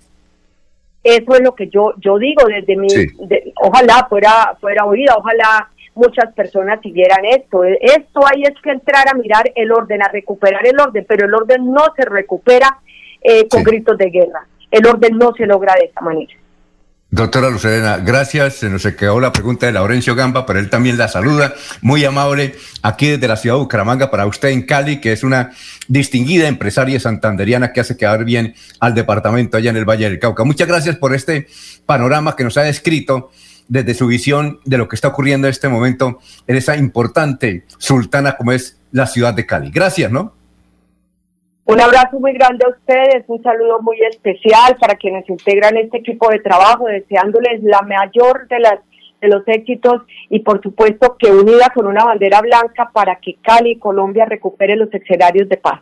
eso 1.03 1.35
es 1.35 1.41
lo 1.41 1.55
que 1.55 1.67
yo 1.67 1.93
yo 1.97 2.17
digo 2.17 2.45
desde 2.45 2.75
mi 2.75 2.87
ojalá 3.55 4.05
fuera 4.07 4.55
fuera 4.59 4.85
oída 4.85 5.15
ojalá 5.17 5.69
muchas 5.93 6.33
personas 6.33 6.79
siguieran 6.81 7.25
esto. 7.25 7.63
Esto 7.63 8.21
hay 8.25 8.43
es 8.43 8.53
que 8.63 8.71
entrar 8.71 9.09
a 9.09 9.13
mirar 9.13 9.51
el 9.55 9.71
orden 9.71 10.01
a 10.01 10.07
recuperar 10.07 10.65
el 10.65 10.79
orden 10.79 11.05
pero 11.07 11.25
el 11.25 11.33
orden 11.33 11.71
no 11.71 11.85
se 11.95 12.05
recupera 12.05 12.79
eh, 13.21 13.47
con 13.47 13.63
gritos 13.63 13.97
de 13.97 14.09
guerra. 14.09 14.47
El 14.69 14.87
orden 14.87 15.17
no 15.17 15.33
se 15.33 15.45
logra 15.45 15.75
de 15.75 15.85
esa 15.85 16.01
manera 16.01 16.33
Doctora 17.13 17.49
Lucerena, 17.49 17.97
gracias. 17.97 18.55
Se 18.55 18.69
nos 18.69 18.83
quedó 18.83 19.19
la 19.19 19.33
pregunta 19.33 19.65
de 19.65 19.73
Laurencio 19.73 20.15
Gamba, 20.15 20.45
pero 20.45 20.59
él 20.59 20.69
también 20.69 20.97
la 20.97 21.09
saluda. 21.09 21.53
Muy 21.81 22.05
amable 22.05 22.55
aquí 22.83 23.09
desde 23.09 23.27
la 23.27 23.35
ciudad 23.35 23.57
de 23.57 23.63
Bucaramanga 23.63 24.09
para 24.09 24.25
usted 24.25 24.47
en 24.47 24.61
Cali, 24.61 25.01
que 25.01 25.11
es 25.11 25.21
una 25.23 25.51
distinguida 25.89 26.47
empresaria 26.47 27.01
santanderiana 27.01 27.73
que 27.73 27.81
hace 27.81 27.97
quedar 27.97 28.23
bien 28.23 28.55
al 28.79 28.95
departamento 28.95 29.57
allá 29.57 29.71
en 29.71 29.75
el 29.75 29.83
Valle 29.83 30.09
del 30.09 30.19
Cauca. 30.19 30.45
Muchas 30.45 30.69
gracias 30.69 30.95
por 30.95 31.13
este 31.13 31.47
panorama 31.85 32.37
que 32.37 32.45
nos 32.45 32.55
ha 32.55 32.61
descrito 32.61 33.29
desde 33.67 33.93
su 33.93 34.07
visión 34.07 34.61
de 34.63 34.77
lo 34.77 34.87
que 34.87 34.95
está 34.95 35.09
ocurriendo 35.09 35.47
en 35.47 35.51
este 35.51 35.67
momento 35.67 36.19
en 36.47 36.55
esa 36.55 36.77
importante 36.77 37.65
sultana 37.77 38.37
como 38.37 38.53
es 38.53 38.77
la 38.93 39.05
ciudad 39.05 39.33
de 39.33 39.45
Cali. 39.45 39.69
Gracias, 39.69 40.09
¿no? 40.11 40.40
Un 41.65 41.79
abrazo 41.79 42.19
muy 42.19 42.33
grande 42.33 42.65
a 42.65 42.69
ustedes, 42.69 43.23
un 43.27 43.41
saludo 43.43 43.81
muy 43.81 43.97
especial 44.01 44.75
para 44.79 44.95
quienes 44.95 45.29
integran 45.29 45.77
este 45.77 45.97
equipo 45.97 46.29
de 46.29 46.39
trabajo, 46.39 46.85
deseándoles 46.87 47.63
la 47.63 47.81
mayor 47.81 48.47
de 48.47 48.59
las 48.59 48.79
de 49.21 49.27
los 49.27 49.43
éxitos 49.47 50.01
y 50.29 50.39
por 50.39 50.61
supuesto 50.63 51.15
que 51.17 51.31
unida 51.31 51.71
con 51.73 51.85
una 51.85 52.03
bandera 52.03 52.41
blanca 52.41 52.89
para 52.91 53.17
que 53.17 53.35
Cali 53.41 53.73
y 53.73 53.79
Colombia 53.79 54.25
recupere 54.25 54.75
los 54.75 54.91
escenarios 54.91 55.47
de 55.47 55.57
paz. 55.57 55.79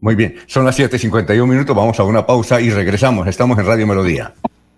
Muy 0.00 0.14
bien, 0.14 0.36
son 0.46 0.64
las 0.64 0.78
7:51 0.78 1.46
minutos, 1.46 1.76
vamos 1.76 2.00
a 2.00 2.04
una 2.04 2.24
pausa 2.24 2.60
y 2.60 2.70
regresamos. 2.70 3.26
Estamos 3.26 3.58
en 3.58 3.66
Radio 3.66 3.86
Melodía. 3.86 4.32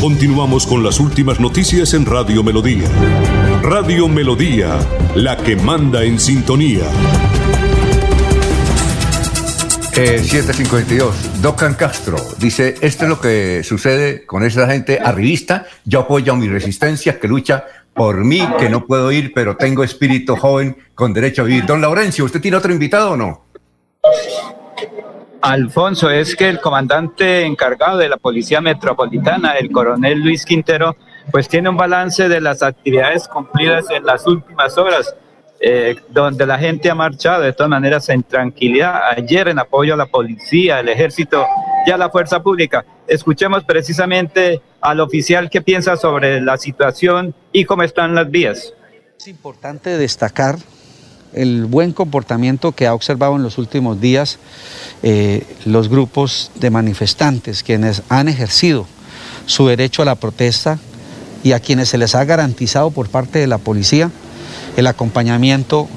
Continuamos 0.00 0.66
con 0.66 0.82
las 0.82 0.98
últimas 0.98 1.40
noticias 1.40 1.92
en 1.92 2.06
Radio 2.06 2.42
Melodía. 2.42 2.88
Radio 3.62 4.08
Melodía, 4.08 4.78
la 5.14 5.36
que 5.36 5.56
manda 5.56 6.02
en 6.04 6.18
sintonía. 6.18 6.84
Eh, 9.94 10.20
752. 10.20 11.42
Docan 11.42 11.74
Castro 11.74 12.16
dice, 12.38 12.76
esto 12.80 13.04
es 13.04 13.10
lo 13.10 13.20
que 13.20 13.62
sucede 13.62 14.24
con 14.24 14.42
esa 14.42 14.66
gente 14.68 14.98
arribista. 14.98 15.66
Yo 15.84 16.00
apoyo 16.00 16.32
a 16.32 16.36
mi 16.36 16.48
resistencia 16.48 17.20
que 17.20 17.28
lucha 17.28 17.66
por 17.92 18.24
mí, 18.24 18.42
que 18.58 18.70
no 18.70 18.86
puedo 18.86 19.12
ir, 19.12 19.34
pero 19.34 19.58
tengo 19.58 19.84
espíritu 19.84 20.34
joven 20.34 20.78
con 20.94 21.12
derecho 21.12 21.42
a 21.42 21.44
vivir. 21.44 21.66
Don 21.66 21.82
Laurencio, 21.82 22.24
¿usted 22.24 22.40
tiene 22.40 22.56
otro 22.56 22.72
invitado 22.72 23.10
o 23.10 23.16
no? 23.18 23.44
Alfonso, 25.42 26.10
es 26.10 26.36
que 26.36 26.48
el 26.48 26.60
comandante 26.60 27.44
encargado 27.44 27.98
de 27.98 28.08
la 28.08 28.18
Policía 28.18 28.60
Metropolitana, 28.60 29.52
el 29.52 29.70
coronel 29.70 30.20
Luis 30.20 30.44
Quintero, 30.44 30.96
pues 31.30 31.48
tiene 31.48 31.68
un 31.68 31.76
balance 31.76 32.28
de 32.28 32.40
las 32.40 32.62
actividades 32.62 33.26
cumplidas 33.26 33.86
en 33.90 34.04
las 34.04 34.26
últimas 34.26 34.76
horas, 34.76 35.14
eh, 35.60 35.96
donde 36.08 36.46
la 36.46 36.58
gente 36.58 36.90
ha 36.90 36.94
marchado 36.94 37.42
de 37.42 37.52
todas 37.52 37.70
maneras 37.70 38.08
en 38.10 38.22
tranquilidad, 38.22 39.00
ayer 39.16 39.48
en 39.48 39.58
apoyo 39.58 39.94
a 39.94 39.96
la 39.96 40.06
policía, 40.06 40.78
al 40.78 40.88
ejército 40.88 41.46
y 41.86 41.90
a 41.90 41.96
la 41.96 42.10
fuerza 42.10 42.42
pública. 42.42 42.84
Escuchemos 43.06 43.64
precisamente 43.64 44.60
al 44.80 45.00
oficial 45.00 45.48
que 45.48 45.62
piensa 45.62 45.96
sobre 45.96 46.40
la 46.40 46.58
situación 46.58 47.34
y 47.52 47.64
cómo 47.64 47.82
están 47.82 48.14
las 48.14 48.30
vías. 48.30 48.74
Es 49.18 49.28
importante 49.28 49.96
destacar 49.96 50.56
el 51.32 51.66
buen 51.66 51.92
comportamiento 51.92 52.72
que 52.72 52.86
ha 52.86 52.94
observado 52.94 53.36
en 53.36 53.42
los 53.42 53.58
últimos 53.58 54.00
días 54.00 54.38
eh, 55.02 55.46
los 55.64 55.88
grupos 55.88 56.50
de 56.56 56.70
manifestantes, 56.70 57.62
quienes 57.62 58.02
han 58.08 58.28
ejercido 58.28 58.86
su 59.46 59.66
derecho 59.66 60.02
a 60.02 60.04
la 60.04 60.14
protesta 60.14 60.78
y 61.42 61.52
a 61.52 61.60
quienes 61.60 61.88
se 61.88 61.98
les 61.98 62.14
ha 62.14 62.24
garantizado 62.24 62.90
por 62.90 63.08
parte 63.08 63.38
de 63.38 63.46
la 63.46 63.58
policía 63.58 64.10
el 64.76 64.86
acompañamiento 64.86 65.88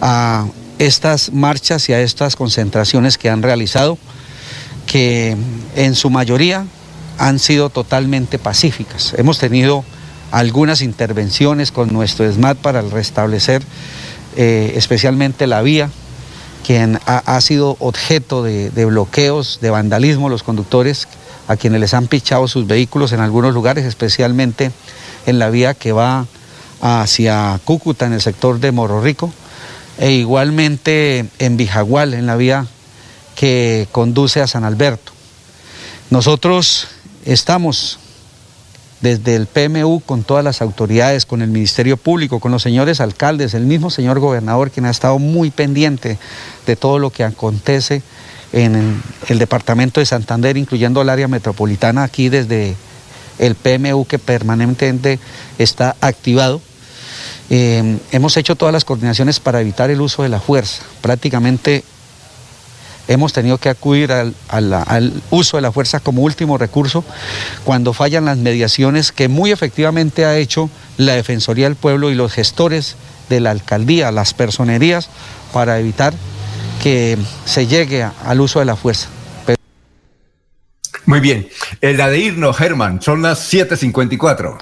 a 0.00 0.46
estas 0.78 1.32
marchas 1.32 1.88
y 1.88 1.92
a 1.92 2.00
estas 2.00 2.36
concentraciones 2.36 3.18
que 3.18 3.28
han 3.28 3.42
realizado, 3.42 3.98
que 4.86 5.36
en 5.76 5.94
su 5.94 6.10
mayoría 6.10 6.64
han 7.18 7.38
sido 7.38 7.68
totalmente 7.68 8.38
pacíficas. 8.38 9.14
Hemos 9.16 9.38
tenido 9.38 9.84
algunas 10.30 10.80
intervenciones 10.80 11.70
con 11.70 11.92
nuestro 11.92 12.30
SMAT 12.32 12.58
para 12.58 12.80
restablecer 12.82 13.62
eh, 14.36 14.72
especialmente 14.76 15.46
la 15.46 15.62
vía, 15.62 15.90
quien 16.66 17.00
ha, 17.06 17.40
sido 17.40 17.76
objeto 17.80 18.42
de, 18.42 18.84
bloqueos, 18.84 19.58
de 19.60 19.70
vandalismo, 19.70 20.28
los 20.28 20.42
conductores 20.42 21.08
a 21.48 21.56
quienes 21.56 21.80
les 21.80 21.94
han 21.94 22.06
pichado 22.06 22.46
sus 22.48 22.66
vehículos 22.66 23.12
en 23.12 23.20
algunos 23.20 23.54
lugares, 23.54 23.84
especialmente 23.84 24.70
en 25.26 25.38
la 25.38 25.50
vía 25.50 25.74
que 25.74 25.92
va 25.92 26.26
hacia 26.80 27.58
Cúcuta, 27.64 28.06
en 28.06 28.12
el 28.12 28.20
sector 28.20 28.60
de 28.60 28.72
Morro 28.72 29.00
Rico, 29.02 29.32
e 29.98 30.12
igualmente 30.12 31.26
en 31.38 31.56
Bijagual, 31.56 32.14
en 32.14 32.26
la 32.26 32.36
vía 32.36 32.66
que 33.34 33.88
conduce 33.90 34.40
a 34.40 34.46
San 34.46 34.64
Alberto. 34.64 35.12
Nosotros 36.10 36.88
estamos 37.24 37.99
desde 39.00 39.34
el 39.34 39.46
PMU 39.46 40.00
con 40.00 40.22
todas 40.24 40.44
las 40.44 40.60
autoridades, 40.62 41.26
con 41.26 41.42
el 41.42 41.50
Ministerio 41.50 41.96
Público, 41.96 42.40
con 42.40 42.52
los 42.52 42.62
señores 42.62 43.00
alcaldes, 43.00 43.54
el 43.54 43.64
mismo 43.64 43.90
señor 43.90 44.20
gobernador, 44.20 44.70
quien 44.70 44.86
ha 44.86 44.90
estado 44.90 45.18
muy 45.18 45.50
pendiente 45.50 46.18
de 46.66 46.76
todo 46.76 46.98
lo 46.98 47.10
que 47.10 47.24
acontece 47.24 48.02
en 48.52 49.02
el 49.28 49.38
departamento 49.38 50.00
de 50.00 50.06
Santander, 50.06 50.56
incluyendo 50.56 51.00
el 51.02 51.08
área 51.08 51.28
metropolitana, 51.28 52.02
aquí 52.02 52.28
desde 52.28 52.74
el 53.38 53.54
PMU 53.54 54.04
que 54.04 54.18
permanentemente 54.18 55.18
está 55.58 55.96
activado. 56.00 56.60
Eh, 57.48 57.98
hemos 58.12 58.36
hecho 58.36 58.54
todas 58.54 58.72
las 58.72 58.84
coordinaciones 58.84 59.40
para 59.40 59.60
evitar 59.60 59.90
el 59.90 60.00
uso 60.00 60.22
de 60.22 60.28
la 60.28 60.40
fuerza. 60.40 60.82
Prácticamente 61.00 61.84
hemos 63.10 63.32
tenido 63.32 63.58
que 63.58 63.68
acudir 63.68 64.12
al, 64.12 65.12
uso 65.30 65.56
de 65.56 65.62
la 65.62 65.72
fuerza 65.72 65.98
como 65.98 66.22
último 66.22 66.58
recurso 66.58 67.04
cuando 67.64 67.92
fallan 67.92 68.24
las 68.24 68.38
mediaciones 68.38 69.10
que 69.10 69.28
muy 69.28 69.50
efectivamente 69.50 70.24
ha 70.24 70.36
hecho 70.38 70.70
la 70.96 71.14
Defensoría 71.14 71.66
del 71.66 71.74
Pueblo 71.74 72.10
y 72.10 72.14
los 72.14 72.32
gestores 72.32 72.94
de 73.28 73.40
la 73.40 73.50
alcaldía, 73.50 74.12
las 74.12 74.32
personerías, 74.32 75.08
para 75.52 75.80
evitar 75.80 76.14
que 76.82 77.18
se 77.44 77.66
llegue 77.66 78.04
al 78.04 78.40
uso 78.40 78.60
de 78.60 78.64
la 78.64 78.76
fuerza. 78.76 79.08
Muy 81.10 81.18
bien. 81.18 81.48
La 81.80 82.08
de 82.08 82.32
Germán, 82.56 83.02
son 83.02 83.20
las 83.20 83.52
7.54. 83.52 84.58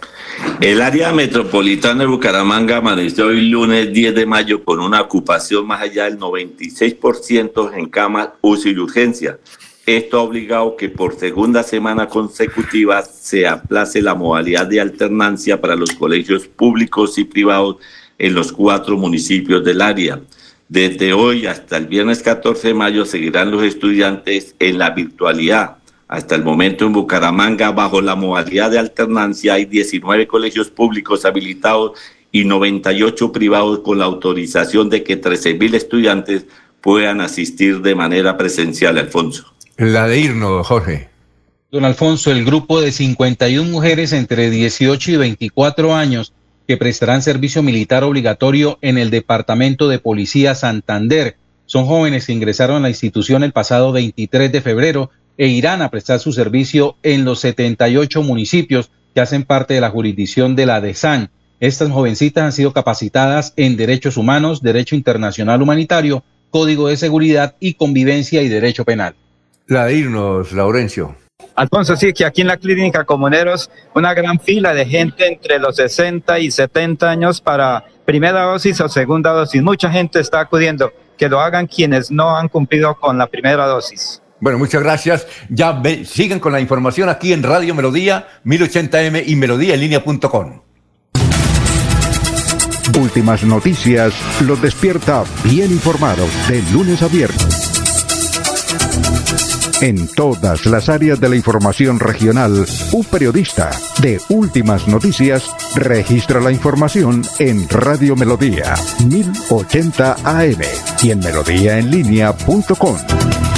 El 0.63 0.81
área 0.81 1.13
metropolitana 1.13 2.05
de 2.05 2.07
Bucaramanga 2.07 2.79
amaneció 2.79 3.27
hoy 3.27 3.51
lunes 3.51 3.93
10 3.93 4.15
de 4.15 4.25
mayo 4.25 4.65
con 4.65 4.81
una 4.81 5.03
ocupación 5.03 5.67
más 5.67 5.83
allá 5.83 6.05
del 6.05 6.19
96% 6.19 7.75
en 7.77 7.91
camas 7.91 8.31
UCI 8.41 8.71
y 8.71 8.79
urgencia. 8.79 9.39
Esto 9.85 10.21
ha 10.21 10.23
obligado 10.23 10.75
que 10.75 10.89
por 10.89 11.19
segunda 11.19 11.63
semana 11.63 12.09
consecutiva 12.09 13.03
se 13.03 13.47
aplace 13.47 14.01
la 14.01 14.15
modalidad 14.15 14.67
de 14.67 14.81
alternancia 14.81 15.61
para 15.61 15.77
los 15.77 15.93
colegios 15.93 16.49
públicos 16.49 17.19
y 17.19 17.25
privados 17.25 17.77
en 18.17 18.33
los 18.33 18.53
cuatro 18.53 18.97
municipios 18.97 19.63
del 19.63 19.83
área. 19.83 20.19
Desde 20.67 21.13
hoy 21.13 21.47
hasta 21.47 21.77
el 21.77 21.89
viernes 21.89 22.23
14 22.23 22.69
de 22.69 22.75
mayo 22.75 23.05
seguirán 23.05 23.51
los 23.51 23.63
estudiantes 23.63 24.55
en 24.59 24.79
la 24.79 24.91
virtualidad 24.91 25.78
hasta 26.09 26.35
el 26.35 26.43
momento 26.43 26.87
en 26.87 26.93
Bucaramanga, 26.93 27.71
bajo 27.71 28.01
la 28.01 28.17
modalidad 28.17 28.71
de 28.71 28.79
alternancia, 28.79 29.55
hay 29.55 29.67
19 29.67 30.27
colegios 30.27 30.71
públicos 30.71 31.27
habilitados 31.27 31.93
y 32.33 32.45
98 32.45 33.31
privados 33.31 33.81
con 33.81 33.99
la 33.99 34.07
autorización 34.07 34.89
de 34.89 35.03
que 35.05 35.21
13.000 35.21 35.75
estudiantes 35.75 36.47
puedan 36.81 37.21
asistir 37.21 37.83
de 37.83 37.95
manera 37.95 38.39
presencial, 38.39 38.97
Alfonso. 38.97 39.53
La 39.77 40.09
de 40.09 40.19
irnos, 40.19 40.67
Jorge. 40.67 41.11
Don 41.71 41.85
Alfonso, 41.85 42.33
el 42.33 42.47
grupo 42.47 42.81
de 42.81 42.93
51 42.93 43.71
mujeres 43.71 44.15
entre 44.15 44.49
18 44.49 45.11
y 45.11 45.17
24 45.17 45.95
años 45.95 46.33
que 46.67 46.79
prestarán 46.79 47.21
servicio 47.23 47.63
militar 47.63 48.05
obligatorio 48.05 48.79
en 48.81 48.97
el 48.97 49.11
Departamento 49.11 49.89
de 49.89 49.99
Policía 49.99 50.55
Santander. 50.55 51.37
Son 51.67 51.85
jóvenes 51.85 52.27
que 52.27 52.33
ingresaron 52.33 52.79
a 52.79 52.81
la 52.81 52.89
institución 52.89 53.43
el 53.43 53.53
pasado 53.53 53.93
23 53.93 54.51
de 54.51 54.61
febrero 54.63 55.11
e 55.39 55.47
irán 55.47 55.81
a 55.81 55.91
prestar 55.91 56.19
su 56.19 56.33
servicio 56.33 56.97
en 57.03 57.25
los 57.25 57.41
78 57.41 58.23
municipios 58.23 58.91
que 59.15 59.21
hacen 59.21 59.45
parte 59.45 59.75
de 59.75 59.81
la 59.81 59.91
jurisdicción 59.91 60.57
de 60.57 60.67
la 60.67 60.81
DESAN. 60.81 61.31
Estas 61.61 61.91
jovencitas 61.91 62.45
han 62.45 62.53
sido 62.53 62.73
capacitadas 62.73 63.55
en 63.57 63.77
derechos 63.77 64.17
humanos, 64.17 64.63
derecho 64.63 64.97
internacional 64.97 65.63
humanitario, 65.63 66.25
código 66.51 66.89
de 66.89 66.97
seguridad 66.97 67.55
y 67.61 67.75
convivencia 67.75 68.43
y 68.43 68.49
derecho 68.49 68.85
penal. 68.85 69.15
La 69.67 69.87
de 69.87 69.95
irnos, 69.95 70.53
Laurencio. 70.53 71.17
Alfonso, 71.55 71.97
sí, 71.97 72.13
que 72.13 72.25
aquí 72.25 72.41
en 72.41 72.47
la 72.49 72.57
clínica 72.57 73.05
Comuneros, 73.05 73.71
una 73.95 74.15
gran 74.15 74.39
fila 74.41 74.75
de 74.75 74.87
gente 74.87 75.27
entre 75.27 75.59
los 75.59 75.77
60 75.77 76.39
y 76.39 76.51
70 76.51 77.09
años 77.09 77.41
para 77.41 77.85
primera 78.05 78.43
dosis 78.43 78.81
o 78.81 78.89
segunda 78.89 79.33
dosis. 79.33 79.63
Mucha 79.63 79.91
gente 79.91 80.21
está 80.21 80.41
acudiendo, 80.41 80.93
que 81.17 81.29
lo 81.29 81.41
hagan 81.41 81.67
quienes 81.67 82.11
no 82.11 82.37
han 82.37 82.49
cumplido 82.49 82.95
con 82.95 83.19
la 83.19 83.27
primera 83.27 83.67
dosis. 83.67 84.23
Bueno, 84.41 84.59
muchas 84.59 84.83
gracias. 84.83 85.27
Ya 85.49 85.81
sigan 86.05 86.41
con 86.41 86.53
la 86.53 86.61
información 86.61 87.09
aquí 87.09 87.33
en 87.33 87.43
Radio 87.43 87.75
Melodía 87.75 88.27
1080m 88.45 89.25
y 89.27 89.37
melodíaenlínea.com. 89.37 90.61
Últimas 92.99 93.45
noticias 93.45 94.13
los 94.41 94.61
despierta 94.61 95.25
bien 95.45 95.71
informados 95.71 96.31
de 96.49 96.63
lunes 96.73 97.01
a 97.03 97.09
viernes. 97.09 97.69
En 99.81 100.09
todas 100.09 100.67
las 100.67 100.89
áreas 100.89 101.21
de 101.21 101.29
la 101.29 101.37
información 101.37 102.01
regional, 102.01 102.67
un 102.93 103.05
periodista 103.05 103.71
de 104.01 104.21
Últimas 104.29 104.89
Noticias 104.89 105.49
registra 105.77 106.41
la 106.41 106.51
información 106.51 107.23
en 107.39 107.69
Radio 107.69 108.17
Melodía 108.17 108.75
1080 109.07 110.17
AM 110.25 110.61
y 111.01 111.11
en 111.13 111.21
melodíaenlínea.com. 111.21 113.58